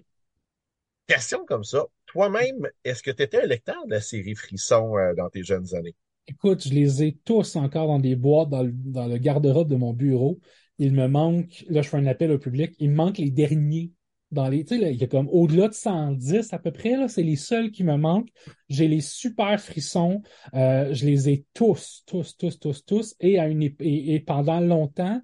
Question 1.09 1.45
comme 1.45 1.65
ça. 1.65 1.87
Toi-même, 2.07 2.69
est-ce 2.85 3.03
que 3.03 3.11
tu 3.11 3.23
étais 3.25 3.43
un 3.43 3.47
lecteur 3.47 3.85
de 3.87 3.91
la 3.91 4.01
série 4.01 4.37
Frisson 4.37 4.97
euh, 4.97 5.13
dans 5.15 5.29
tes 5.29 5.43
jeunes 5.43 5.75
années? 5.75 5.97
Écoute, 6.29 6.63
je 6.69 6.73
les 6.73 7.03
ai 7.03 7.19
tous 7.25 7.57
encore 7.57 7.89
dans 7.89 7.99
des 7.99 8.15
boîtes 8.15 8.49
dans 8.49 8.63
le, 8.63 9.19
garde-robe 9.19 9.69
de 9.69 9.77
mon 9.77 9.93
bureau. 9.93 10.39
Il 10.79 10.93
me 10.93 11.09
manque, 11.09 11.65
là 11.69 11.83
je 11.83 11.89
fais 11.89 11.97
un 11.97 12.07
appel 12.07 12.31
au 12.31 12.39
public, 12.39 12.75
il 12.79 12.91
me 12.91 12.97
manque 12.97 13.19
les 13.19 13.31
derniers 13.31 13.93
dans 14.33 14.49
les, 14.49 14.65
tu 14.65 14.79
sais, 14.79 14.93
il 14.93 15.01
y 15.01 15.05
a 15.05 15.07
comme 15.07 15.29
au-delà 15.29 15.69
de 15.69 15.75
110 15.75 16.53
à 16.53 16.59
peu 16.59 16.73
près, 16.73 16.97
là, 16.97 17.09
c'est 17.09 17.23
les 17.23 17.37
seuls 17.37 17.71
qui 17.71 17.85
me 17.85 17.97
manquent. 17.97 18.31
J'ai 18.69 18.89
les 18.89 19.01
super 19.01 19.61
frissons, 19.61 20.23
euh, 20.55 20.93
je 20.93 21.07
les 21.07 21.29
ai 21.29 21.47
tous, 21.55 22.03
tous, 22.07 22.37
tous, 22.37 22.59
tous, 22.59 22.85
tous, 22.85 23.15
et, 23.21 23.39
à 23.39 23.49
une, 23.49 23.63
et, 23.63 24.21
pendant 24.21 24.61
longtemps, 24.61 25.21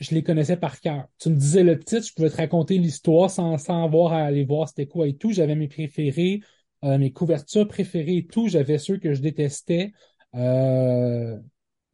je 0.00 0.14
les 0.14 0.22
connaissais 0.22 0.56
par 0.56 0.80
cœur. 0.80 1.06
Tu 1.18 1.30
me 1.30 1.36
disais 1.36 1.62
le 1.62 1.78
titre, 1.78 2.06
je 2.06 2.12
pouvais 2.14 2.30
te 2.30 2.36
raconter 2.36 2.78
l'histoire 2.78 3.30
sans, 3.30 3.56
sans 3.58 3.84
avoir 3.84 4.12
à 4.12 4.24
aller 4.24 4.44
voir 4.44 4.68
c'était 4.68 4.86
quoi 4.86 5.06
et 5.08 5.16
tout. 5.16 5.32
J'avais 5.32 5.54
mes 5.54 5.68
préférés, 5.68 6.40
euh, 6.84 6.98
mes 6.98 7.12
couvertures 7.12 7.66
préférées 7.66 8.18
et 8.18 8.26
tout. 8.26 8.48
J'avais 8.48 8.78
ceux 8.78 8.98
que 8.98 9.14
je 9.14 9.22
détestais. 9.22 9.92
Euh, 10.34 11.38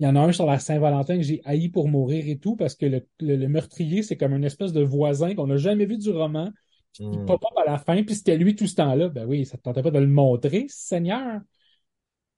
il 0.01 0.05
y 0.05 0.07
en 0.07 0.17
a 0.17 0.21
un 0.21 0.33
sur 0.33 0.47
la 0.47 0.59
Saint-Valentin 0.59 1.19
que 1.19 1.23
j'ai 1.23 1.43
haï 1.45 1.69
pour 1.69 1.87
mourir 1.87 2.27
et 2.27 2.39
tout, 2.39 2.57
parce 2.57 2.75
que 2.75 2.87
le, 3.21 3.49
meurtrier, 3.49 4.03
c'est 4.03 4.17
comme 4.17 4.35
une 4.35 4.45
espèce 4.45 4.73
de 4.73 4.83
voisin 4.83 5.35
qu'on 5.35 5.47
n'a 5.47 5.59
jamais 5.59 5.85
vu 5.85 5.99
du 5.99 6.11
roman. 6.11 6.51
Puis 6.95 7.05
il 7.05 7.21
hmm. 7.21 7.27
pop 7.27 7.45
up 7.45 7.59
à 7.67 7.71
la 7.71 7.79
fin, 7.79 8.03
puis 8.03 8.15
c'était 8.15 8.39
lui 8.39 8.57
tout 8.57 8.67
ce 8.67 8.77
temps-là. 8.77 9.11
Ben 9.11 9.27
oui, 9.27 9.45
ça 9.45 9.59
te 9.59 9.63
tentait 9.63 9.83
pas 9.83 9.91
de 9.91 9.99
le 9.99 10.07
montrer, 10.07 10.65
Seigneur? 10.69 11.41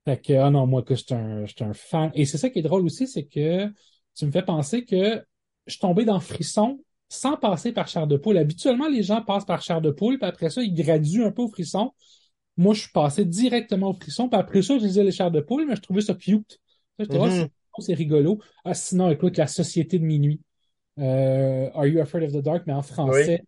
Fait 0.05 0.21
que, 0.21 0.33
ah 0.33 0.51
non, 0.51 0.67
moi, 0.67 0.83
que 0.83 0.97
je 0.97 1.05
suis 1.05 1.15
un, 1.15 1.45
un 1.61 1.73
fan. 1.73 2.11
Et 2.15 2.25
c'est 2.25 2.37
ça 2.37 2.51
qui 2.51 2.59
est 2.59 2.63
drôle 2.63 2.85
aussi, 2.85 3.07
c'est 3.07 3.25
que 3.25 3.73
tu 4.17 4.27
me 4.27 4.33
fais 4.33 4.43
penser 4.43 4.85
que 4.85 5.25
je 5.67 5.73
suis 5.73 5.81
tombé 5.81 6.05
dans 6.05 6.19
Frisson 6.19 6.81
sans 7.09 7.37
passer 7.37 7.73
par 7.73 7.87
chair 7.87 8.07
de 8.09 8.17
poule. 8.17 8.39
Habituellement, 8.39 8.89
les 8.89 9.05
gens 9.05 9.23
passent 9.23 9.45
par 9.45 9.63
chair 9.63 9.81
de 9.81 9.91
poule, 9.91 10.19
puis 10.19 10.29
après 10.29 10.51
ça, 10.51 10.63
ils 10.63 10.75
graduent 10.75 11.25
un 11.25 11.31
peu 11.31 11.43
au 11.43 11.49
frisson. 11.49 11.93
moi, 12.57 12.75
je 12.75 12.81
suis 12.81 12.91
passé 12.91 13.25
directement 13.25 13.91
au 13.91 13.95
frisson. 13.95 14.29
Puis 14.29 14.41
après 14.41 14.63
ça, 14.63 14.79
je 14.79 14.85
lisais 14.85 15.05
les 15.05 15.13
chars 15.13 15.31
de 15.31 15.41
poule, 15.41 15.67
mais 15.67 15.77
je 15.77 15.83
trouvais 15.83 16.01
ça 16.01 16.15
cute. 16.15 16.59
Mhm. 16.99 17.49
c'est 17.79 17.95
rigolo. 17.95 18.39
Ah, 18.65 18.75
sinon, 18.75 19.11
écoute, 19.11 19.37
La 19.37 19.47
Société 19.47 19.99
de 19.99 20.05
minuit. 20.05 20.41
Euh, 20.99 21.71
Are 21.75 21.87
You 21.87 22.01
Afraid 22.01 22.25
of 22.25 22.33
the 22.33 22.45
Dark, 22.45 22.65
mais 22.67 22.75
en 22.75 22.81
Oui. 22.81 22.87
français. 22.87 23.43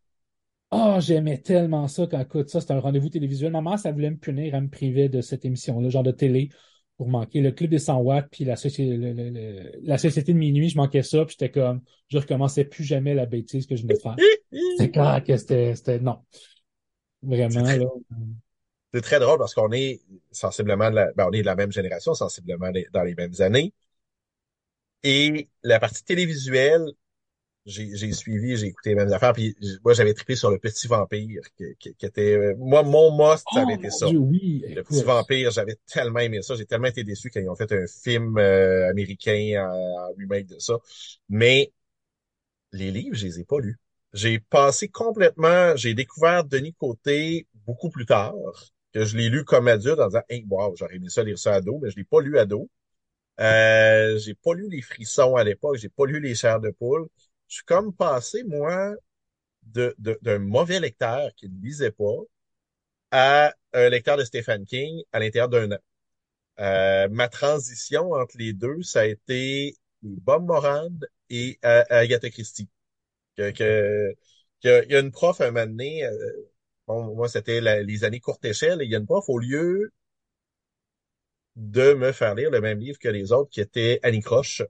Oh, 0.71 0.97
j'aimais 0.99 1.39
tellement 1.39 1.87
ça 1.89 2.07
quand, 2.07 2.21
écoute, 2.21 2.49
ça, 2.49 2.61
c'était 2.61 2.73
un 2.73 2.81
rendez-vous 2.81 3.11
télévisuel. 3.11 3.53
Maman, 3.53 3.77
ça 3.77 3.93
voulait 3.93 4.11
me 4.11 4.17
punir, 4.17 4.55
elle 4.55 4.65
me 4.65 4.69
privait 4.69 5.09
de 5.09 5.21
cette 5.21 5.45
émission-là, 5.45 5.89
genre 5.89 6.03
de 6.03 6.11
télé, 6.11 6.49
pour 6.97 7.09
manquer 7.09 7.43
le 7.43 7.53
club 7.53 7.71
des 7.71 7.79
100 7.79 8.01
watts, 8.01 8.29
puis 8.31 8.45
la, 8.45 8.57
société, 8.57 8.97
le- 8.97 9.13
le- 9.13 9.31
le- 9.31 9.73
la 9.83 9.99
société 9.99 10.33
de 10.33 10.39
minuit, 10.39 10.71
je 10.71 10.77
manquais 10.77 11.03
ça, 11.03 11.25
puis 11.25 11.37
j'étais 11.39 11.51
comme, 11.53 11.83
je 12.09 12.19
recommençais 12.19 12.65
plus 12.65 12.83
jamais 12.83 13.15
la 13.15 13.27
bêtise 13.27 13.67
que 13.67 13.77
je 13.77 13.83
venais 13.83 13.95
de 13.95 14.01
faire. 14.01 14.17
C'est 14.79 14.91
clair 14.91 15.23
que 15.25 15.37
c'était, 15.37 15.75
c'était, 15.77 16.01
non. 16.01 16.19
Vraiment, 17.23 17.63
très, 17.63 17.79
là. 17.79 17.87
C'est 18.95 19.03
très 19.03 19.21
drôle 19.21 19.39
parce 19.39 19.55
qu'on 19.55 19.73
est 19.73 20.01
sensiblement 20.33 20.91
de 20.91 20.97
la, 20.97 21.13
ben, 21.15 21.27
on 21.29 21.33
est 21.33 21.43
de 21.43 21.47
la 21.47 21.57
même 21.57 21.73
génération, 21.73 22.15
sensiblement 22.15 22.71
dans 22.93 23.03
les 23.05 23.15
mêmes 23.17 23.35
années. 23.41 23.75
Et 25.03 25.49
la 25.63 25.79
partie 25.81 26.05
télévisuelle, 26.05 26.85
j'ai 27.67 28.13
suivi, 28.13 28.57
j'ai 28.59 28.69
écouté 28.69 28.91
les 28.91 28.97
mêmes 28.97 29.13
affaires. 29.13 29.35
Puis 29.35 29.57
moi, 29.85 29.95
j'avais 29.95 30.15
trippé 30.15 30.37
sur 30.37 30.51
le 30.51 30.59
Petit 30.59 30.89
Vampire, 30.89 31.43
qui, 31.57 31.77
qui- 31.79 31.95
qui 31.97 32.07
était... 32.07 32.35
euh, 32.37 32.55
Moi, 32.59 32.83
mon 32.85 33.13
must, 33.17 33.47
ça 33.53 33.63
avait 33.63 33.75
Oh 33.75 33.77
été 33.77 33.91
mon 33.91 33.99
ça. 33.99 34.09
Dieu, 34.09 34.19
oui, 34.19 34.65
Le 34.69 34.83
Petit. 34.83 35.03
Vampire, 35.03 35.51
j'avais 35.53 35.77
tellement 35.87 36.21
aimé 36.21 36.43
ça. 36.43 36.57
J'ai 36.57 36.67
tellement 36.67 36.89
été 36.89 37.05
déçu 37.05 37.31
quand 37.31 37.41
ils 37.41 37.49
ont 37.51 37.57
fait 37.57 37.73
un 37.73 37.87
film 37.87 38.39
euh, 38.39 38.91
américain 38.91 39.69
en, 39.71 40.11
en 40.11 40.15
remake 40.19 40.47
de 40.49 40.59
ça. 40.61 40.79
Mais 41.29 41.73
les 42.73 42.91
livres, 42.91 43.17
je 43.17 43.27
les 43.27 43.41
ai 43.41 43.45
pas 43.45 43.59
lus. 43.61 43.79
J'ai 44.13 44.39
passé 44.39 44.89
complètement... 44.89 45.77
J'ai 45.77 45.95
découvert 45.95 46.45
Denis 46.45 46.75
Côté 46.75 47.47
beaucoup 47.67 47.91
plus 47.91 48.07
tard, 48.07 48.35
que 48.95 49.05
je 49.05 49.17
l'ai 49.17 49.29
lu 49.31 49.45
comme 49.45 49.69
adulte 49.69 50.01
en 50.01 50.09
disant 50.09 50.23
«Hey, 50.31 50.45
wow, 50.49 50.77
j'aurais 50.77 50.97
aimé 50.97 51.09
ça 51.11 51.25
lire 51.25 51.39
ça 51.39 51.55
ado», 51.55 51.79
mais 51.83 51.91
je 51.91 51.97
l'ai 51.97 52.05
pas 52.05 52.21
lu 52.23 52.39
ado. 52.39 52.71
Euh, 53.41 54.19
j'ai 54.19 54.35
pas 54.35 54.55
lu 54.55 54.69
les 54.71 54.83
frissons 54.83 55.37
à 55.37 55.45
l'époque, 55.45 55.77
j'ai 55.79 55.89
pas 55.91 56.07
lu 56.07 56.21
les 56.21 56.35
chairs 56.35 56.61
de 56.61 56.71
poule. 56.71 57.09
Je 57.49 57.57
suis 57.57 57.65
comme 57.65 57.95
passé, 57.95 58.45
moi, 58.45 58.95
de, 59.65 59.95
de- 59.99 60.19
d'un 60.23 60.39
mauvais 60.41 60.81
lecteur 60.81 61.31
qui 61.37 61.49
ne 61.49 61.63
lisait 61.63 61.93
pas 61.93 62.17
à 63.11 63.55
un 63.73 63.89
lecteur 63.89 64.17
de 64.17 64.25
Stephen 64.25 64.65
King 64.65 65.03
à 65.13 65.21
l'intérieur 65.21 65.49
d'un 65.49 65.73
an. 65.73 65.79
Euh, 66.61 67.09
ma 67.11 67.29
transition 67.29 68.13
entre 68.13 68.37
les 68.39 68.53
deux, 68.53 68.83
ça 68.83 69.01
a 69.03 69.07
été 69.07 69.77
Bob 70.03 70.47
Moran 70.47 70.91
et 71.31 71.59
euh, 71.65 71.85
Agatha 71.91 72.31
Christie. 72.31 72.69
Que, 73.37 73.51
que, 73.53 74.15
y 74.89 74.95
a 74.97 75.01
une 75.01 75.13
prof 75.13 75.41
un 75.41 75.51
moment 75.53 75.67
donné, 75.67 76.05
euh, 76.05 76.13
bon, 76.87 77.15
moi 77.15 77.29
c'était 77.29 77.61
les 77.83 78.05
années 78.05 78.21
courte 78.21 78.45
échelle, 78.45 78.83
et 78.83 78.85
il 78.85 78.91
y 78.91 78.95
a 78.95 78.99
une 78.99 79.07
prof 79.07 79.25
au 79.29 79.39
lieu 79.39 79.93
de 81.57 81.95
me 81.95 82.13
faire 82.13 82.35
lire 82.35 82.51
le 82.51 82.61
même 82.61 82.79
livre 82.79 82.99
que 82.99 83.09
les 83.09 83.33
autres, 83.33 83.51
qui 83.51 83.61
était 83.61 84.01
Annie 84.03 84.23
Croche. 84.23 84.63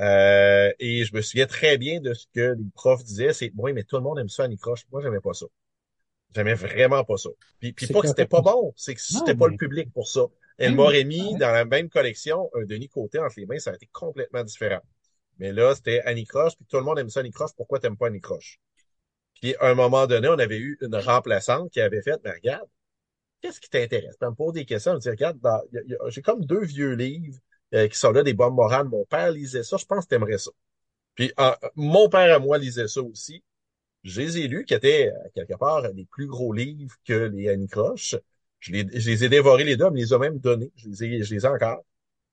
Euh, 0.00 0.72
et 0.80 1.04
je 1.04 1.14
me 1.14 1.20
souviens 1.20 1.46
très 1.46 1.78
bien 1.78 2.00
de 2.00 2.14
ce 2.14 2.26
que 2.34 2.54
les 2.58 2.70
profs 2.74 3.04
disaient, 3.04 3.32
c'est 3.32 3.52
oui, 3.56 3.72
mais 3.72 3.84
tout 3.84 3.96
le 3.96 4.02
monde 4.02 4.18
aime 4.18 4.28
ça, 4.28 4.44
Annie 4.44 4.58
Croche. 4.58 4.84
Moi, 4.90 5.00
j'aimais 5.02 5.20
pas 5.20 5.34
ça. 5.34 5.46
J'aimais 6.34 6.54
vraiment 6.54 7.04
pas 7.04 7.16
ça. 7.16 7.30
Puis, 7.60 7.72
puis 7.72 7.86
pas 7.86 8.00
que 8.00 8.08
c'était 8.08 8.26
pas 8.26 8.40
bon, 8.40 8.72
c'est 8.76 8.94
que 8.94 9.00
c'était 9.00 9.36
pas 9.36 9.46
le 9.46 9.52
mais, 9.52 9.56
public 9.58 9.92
pour 9.92 10.08
ça. 10.08 10.26
Elle 10.58 10.70
hey, 10.70 10.76
m'aurait 10.76 11.04
mais, 11.04 11.16
mis 11.16 11.36
dans 11.38 11.52
la 11.52 11.64
même 11.64 11.88
collection 11.88 12.50
un 12.54 12.64
Denis 12.64 12.88
Côté 12.88 13.20
entre 13.20 13.34
les 13.36 13.46
mains, 13.46 13.58
ça 13.58 13.70
aurait 13.70 13.76
été 13.76 13.88
complètement 13.92 14.42
différent. 14.42 14.80
Mais 15.38 15.52
là, 15.52 15.74
c'était 15.76 16.00
Annie 16.04 16.26
Croche, 16.26 16.56
puis 16.56 16.66
tout 16.66 16.76
le 16.76 16.82
monde 16.82 16.98
aime 16.98 17.10
ça, 17.10 17.20
Annie 17.20 17.30
Croche. 17.30 17.52
Pourquoi 17.56 17.78
t'aimes 17.78 17.96
pas 17.96 18.08
Annie 18.08 18.20
Croche? 18.20 18.58
Puis 19.44 19.54
à 19.60 19.68
un 19.68 19.74
moment 19.74 20.06
donné, 20.06 20.26
on 20.26 20.38
avait 20.38 20.56
eu 20.56 20.78
une 20.80 20.96
remplaçante 20.96 21.70
qui 21.70 21.78
avait 21.78 22.00
fait, 22.00 22.18
mais 22.24 22.30
regarde, 22.30 22.66
qu'est-ce 23.42 23.60
qui 23.60 23.68
t'intéresse? 23.68 24.16
Elle 24.22 24.30
me 24.30 24.34
pose 24.34 24.54
des 24.54 24.64
questions, 24.64 24.92
elle 24.92 24.96
me 24.96 25.02
dit, 25.02 25.10
regarde, 25.10 25.38
j'ai 26.08 26.22
comme 26.22 26.46
deux 26.46 26.64
vieux 26.64 26.94
livres 26.94 27.38
euh, 27.74 27.86
qui 27.86 27.98
sont 27.98 28.10
là, 28.10 28.22
des 28.22 28.32
bombes 28.32 28.54
morales. 28.54 28.88
Mon 28.88 29.04
père 29.04 29.30
lisait 29.32 29.62
ça, 29.62 29.76
je 29.76 29.84
pense 29.84 30.04
que 30.04 30.08
t'aimerais 30.08 30.38
ça. 30.38 30.50
Puis 31.14 31.30
mon 31.74 32.08
père 32.08 32.34
à 32.34 32.38
moi 32.38 32.56
lisait 32.56 32.88
ça 32.88 33.02
aussi. 33.02 33.44
Je 34.02 34.22
les 34.22 34.38
ai 34.38 34.48
lus, 34.48 34.64
qui 34.64 34.72
étaient 34.72 35.12
euh, 35.12 35.28
quelque 35.34 35.58
part 35.58 35.92
des 35.92 36.06
plus 36.06 36.26
gros 36.26 36.54
livres 36.54 36.96
que 37.04 37.12
les 37.12 37.50
Annie 37.50 37.68
Croche. 37.68 38.16
Je 38.60 38.72
les, 38.72 38.84
les 38.84 39.24
ai 39.24 39.28
dévorés 39.28 39.64
les 39.64 39.76
deux, 39.76 39.84
elle 39.84 39.92
me 39.92 39.98
les 39.98 40.14
a 40.14 40.18
même 40.18 40.38
donnés. 40.38 40.72
Je 40.76 40.88
les 40.88 41.04
ai, 41.04 41.22
je 41.22 41.34
les 41.34 41.44
ai 41.44 41.48
encore. 41.48 41.84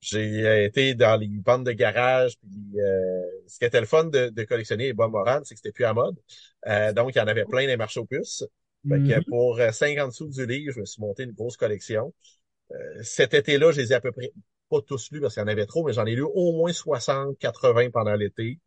J'ai 0.01 0.45
euh, 0.47 0.65
été 0.65 0.95
dans 0.95 1.15
les 1.19 1.27
bandes 1.27 1.65
de 1.65 1.71
garage, 1.73 2.37
puis 2.39 2.79
euh, 2.81 3.21
ce 3.47 3.59
qui 3.59 3.65
était 3.65 3.79
le 3.79 3.85
fun 3.87 4.05
de, 4.05 4.29
de 4.29 4.43
collectionner 4.43 4.85
les 4.85 4.93
bombes 4.93 5.11
morales, 5.11 5.43
c'est 5.45 5.53
que 5.55 5.59
c'était 5.59 5.71
plus 5.71 5.85
à 5.85 5.93
mode. 5.93 6.17
Euh, 6.67 6.91
donc, 6.93 7.13
il 7.15 7.19
y 7.19 7.21
en 7.21 7.27
avait 7.27 7.45
plein 7.45 7.67
les 7.67 7.77
marchés 7.77 7.99
aux 7.99 8.05
puces. 8.05 8.43
Fait 8.89 9.01
que 9.01 9.19
Mhm. 9.19 9.23
pour 9.29 9.59
euh, 9.59 9.71
50 9.71 10.13
sous 10.13 10.27
du 10.27 10.45
livre, 10.45 10.73
je 10.75 10.79
me 10.81 10.85
suis 10.85 11.01
monté 11.01 11.23
une 11.23 11.31
grosse 11.33 11.55
collection. 11.57 12.13
Euh, 12.71 13.03
cet 13.03 13.33
été-là, 13.33 13.71
je 13.71 13.81
les 13.81 13.91
ai 13.93 13.95
à 13.95 14.01
peu 14.01 14.11
près 14.11 14.31
pas 14.69 14.81
tous 14.81 15.11
lus 15.11 15.21
parce 15.21 15.35
qu'il 15.35 15.41
y 15.41 15.45
en 15.45 15.47
avait 15.49 15.65
trop, 15.67 15.85
mais 15.85 15.93
j'en 15.93 16.05
ai 16.05 16.15
lu 16.15 16.23
au 16.23 16.53
moins 16.53 16.73
60, 16.73 17.37
80 17.39 17.89
pendant 17.91 18.15
l'été. 18.15 18.59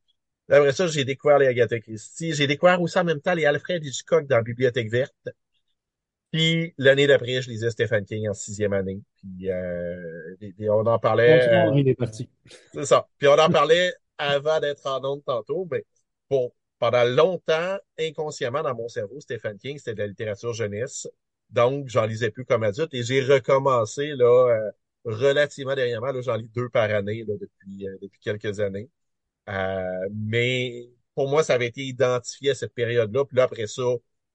Après 0.51 0.73
ça, 0.73 0.87
j'ai 0.89 1.05
découvert 1.05 1.39
les 1.39 1.47
Agatha 1.49 1.81
Christie. 1.81 2.35
J'ai 2.35 2.47
découvert 2.47 2.81
aussi 2.83 2.99
en 2.99 3.05
même 3.05 3.21
temps 3.21 3.35
les 3.35 3.47
Alfred 3.47 3.85
Hitchcock 3.85 4.27
dans 4.29 4.37
la 4.37 4.43
Bibliothèque 4.43 4.91
verte. 4.91 5.15
Puis 6.35 6.75
l'année 6.79 7.07
d'après, 7.07 7.41
je 7.43 7.49
lisais 7.49 7.71
Stephen 7.71 8.05
King 8.05 8.29
en 8.29 8.35
sixième 8.35 8.73
année. 8.73 9.01
Puis 9.19 9.53
euh, 9.53 10.35
et- 10.41 10.53
et 10.59 10.69
on 10.69 10.81
en 10.81 10.99
parlait, 10.99 11.41
euh, 11.49 11.63
Bonsoir, 11.67 11.79
il 11.79 11.89
est 11.89 11.95
parti. 11.95 12.29
c'est 12.73 12.85
ça. 12.87 13.07
Puis 13.19 13.29
on 13.29 13.39
en 13.39 13.49
parlait 13.49 13.93
avant 14.19 14.59
d'être 14.59 14.85
en 14.85 15.01
onde 15.05 15.25
tantôt, 15.25 15.69
mais 15.71 15.85
pour 16.29 16.53
pendant 16.81 17.05
longtemps, 17.05 17.77
inconsciemment 18.01 18.63
dans 18.63 18.75
mon 18.75 18.89
cerveau, 18.89 19.21
Stephen 19.21 19.57
King, 19.59 19.79
c'était 19.79 19.95
de 19.95 20.01
la 20.01 20.07
littérature 20.09 20.53
jeunesse. 20.53 21.09
Donc, 21.51 21.89
j'en 21.89 22.05
lisais 22.05 22.33
plus 22.33 22.45
comme 22.45 22.65
adulte 22.65 22.93
et 22.95 23.05
j'ai 23.05 23.23
recommencé 23.23 24.09
là 24.17 24.49
euh, 24.51 24.71
relativement 25.05 25.77
dernièrement. 25.77 26.11
Là, 26.11 26.21
j'en 26.21 26.35
lis 26.35 26.51
deux 26.53 26.69
par 26.69 26.91
année 26.91 27.25
là, 27.29 27.35
depuis 27.41 27.87
euh, 27.87 27.97
depuis 28.03 28.19
quelques 28.21 28.59
années. 28.59 28.91
Euh, 29.49 29.85
mais 30.13 30.91
pour 31.15 31.29
moi, 31.29 31.45
ça 31.45 31.55
avait 31.55 31.69
été 31.69 31.83
identifié 31.83 32.51
à 32.51 32.55
cette 32.57 32.75
période-là. 32.75 33.25
Puis 33.25 33.37
là, 33.37 33.45
après 33.45 33.69
ça, 33.69 33.83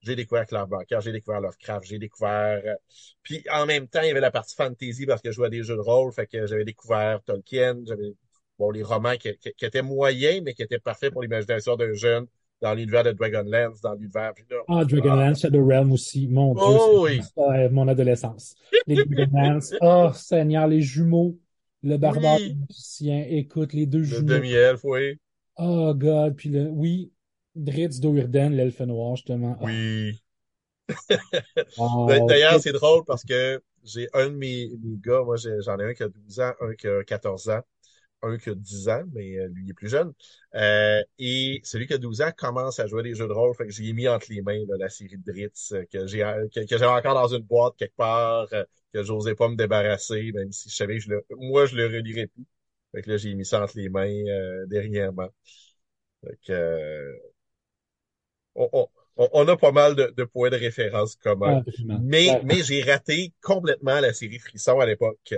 j'ai 0.02 0.16
découvert 0.16 0.46
Barker, 0.68 0.98
j'ai 1.02 1.12
découvert 1.12 1.40
Lovecraft, 1.40 1.86
j'ai 1.86 1.98
découvert... 1.98 2.60
euh, 2.64 2.74
Puis 3.22 3.44
en 3.52 3.66
même 3.66 3.86
temps, 3.88 4.00
il 4.02 4.08
y 4.08 4.10
avait 4.10 4.20
la 4.20 4.30
partie 4.30 4.54
fantasy 4.54 5.06
parce 5.06 5.20
que 5.22 5.30
je 5.30 5.36
jouais 5.36 5.46
à 5.46 5.50
des 5.50 5.62
jeux 5.62 5.76
de 5.76 5.80
rôle. 5.80 6.12
Fait 6.12 6.26
que 6.26 6.46
j'avais 6.46 6.64
découvert 6.64 7.22
Tolkien, 7.22 7.78
j'avais 7.86 8.12
bon, 8.58 8.70
les 8.70 8.82
romans 8.82 9.16
qui, 9.16 9.36
qui- 9.38 9.52
qui 9.52 9.64
étaient 9.64 9.82
moyens, 9.82 10.42
mais 10.44 10.54
qui 10.54 10.62
étaient 10.62 10.78
parfaits 10.78 11.12
pour 11.12 11.22
l'imagination 11.22 11.76
d'un 11.76 11.92
jeune 11.94 12.26
dans 12.60 12.74
l'univers 12.74 13.04
de 13.04 13.12
Dragonlance, 13.12 13.80
dans 13.80 13.94
l'univers... 13.94 14.32
Ah, 14.68 14.80
ah, 14.80 14.84
Dragonlance, 14.84 15.40
Shadow 15.40 15.64
Realm 15.66 15.92
aussi. 15.92 16.28
Mon 16.28 16.54
Dieu, 16.54 16.62
oh 16.64 17.04
oui, 17.04 17.20
mon 17.70 17.88
adolescence. 17.88 18.54
Les 18.86 18.96
Dragonlance. 18.96 19.74
Oh, 19.80 20.10
Seigneur, 20.14 20.66
les 20.66 20.80
jumeaux. 20.82 21.38
Le 21.82 21.96
barbare 21.96 22.36
oui, 22.36 22.48
le 22.50 22.54
magicien. 22.66 23.24
Écoute, 23.28 23.72
les 23.72 23.86
deux 23.86 24.02
le 24.02 24.04
jumeaux. 24.04 24.26
demi-elfe, 24.26 24.84
oui, 24.84 25.18
Oh, 25.56 25.94
God. 25.94 26.36
Puis 26.36 26.48
le, 26.50 26.68
oui, 26.70 27.12
Dritz 27.54 28.00
Do'Urden, 28.00 28.54
l'elfe 28.54 28.80
noir, 28.80 29.16
justement. 29.16 29.56
Oui. 29.60 30.22
wow. 31.76 32.06
D'ailleurs, 32.28 32.60
c'est 32.60 32.72
drôle 32.72 33.04
parce 33.04 33.24
que 33.24 33.62
j'ai 33.84 34.08
un 34.12 34.28
de 34.28 34.34
mes, 34.34 34.70
mes 34.82 34.98
gars, 34.98 35.22
moi 35.22 35.36
j'en 35.36 35.78
ai 35.78 35.84
un 35.84 35.94
qui 35.94 36.02
a 36.02 36.08
12 36.08 36.40
ans, 36.40 36.52
un 36.60 36.74
qui 36.74 36.86
a 36.86 37.02
14 37.02 37.48
ans, 37.48 37.60
un 38.22 38.36
qui 38.36 38.50
a 38.50 38.54
10 38.54 38.88
ans, 38.88 39.02
mais 39.12 39.38
euh, 39.38 39.48
lui 39.48 39.64
il 39.64 39.70
est 39.70 39.74
plus 39.74 39.88
jeune. 39.88 40.12
Euh, 40.54 41.00
et 41.18 41.60
celui 41.64 41.86
qui 41.86 41.94
a 41.94 41.98
12 41.98 42.20
ans 42.20 42.30
commence 42.36 42.78
à 42.78 42.86
jouer 42.86 43.02
des 43.02 43.14
jeux 43.14 43.26
de 43.28 43.32
rôle, 43.32 43.54
fait 43.54 43.66
que 43.66 43.72
j'ai 43.72 43.92
mis 43.92 44.06
entre 44.08 44.26
les 44.30 44.42
mains 44.42 44.62
là, 44.68 44.76
la 44.78 44.88
série 44.90 45.16
de 45.16 45.32
Dritz 45.32 45.72
euh, 45.72 45.84
que 45.90 46.06
j'ai 46.06 46.18
que, 46.54 46.66
que 46.66 46.78
j'avais 46.78 46.86
encore 46.86 47.14
dans 47.14 47.28
une 47.34 47.42
boîte 47.42 47.74
quelque 47.78 47.96
part, 47.96 48.48
que 48.92 49.02
j'osais 49.02 49.34
pas 49.34 49.48
me 49.48 49.56
débarrasser, 49.56 50.32
même 50.32 50.52
si 50.52 50.68
je 50.68 50.74
savais 50.76 50.96
que 50.98 51.04
je 51.04 51.10
le, 51.10 51.24
moi 51.38 51.66
je 51.66 51.76
le 51.76 51.86
relirais 51.86 52.26
plus. 52.26 52.44
Fait 52.92 53.02
que 53.02 53.10
là, 53.10 53.16
j'ai 53.16 53.34
mis 53.34 53.44
ça 53.44 53.62
entre 53.62 53.76
les 53.78 53.88
mains 53.88 54.06
euh, 54.08 54.66
dernièrement. 54.66 55.28
Fait 56.22 56.38
que, 56.46 56.52
euh, 56.52 57.16
on, 58.54 58.68
on- 58.72 58.88
on- 59.16 59.28
on 59.32 59.48
a 59.48 59.56
pas 59.56 59.72
mal 59.72 59.94
de, 59.96 60.12
de 60.16 60.24
points 60.24 60.50
de 60.50 60.56
référence 60.56 61.16
communs. 61.16 61.62
Ah. 61.88 61.98
Mais, 62.02 62.30
Ouais. 62.30 62.42
mais 62.44 62.62
j'ai 62.62 62.82
raté 62.82 63.32
complètement 63.42 64.00
la 64.00 64.12
série 64.12 64.38
Frisson 64.38 64.80
à 64.80 64.86
l'époque. 64.86 65.34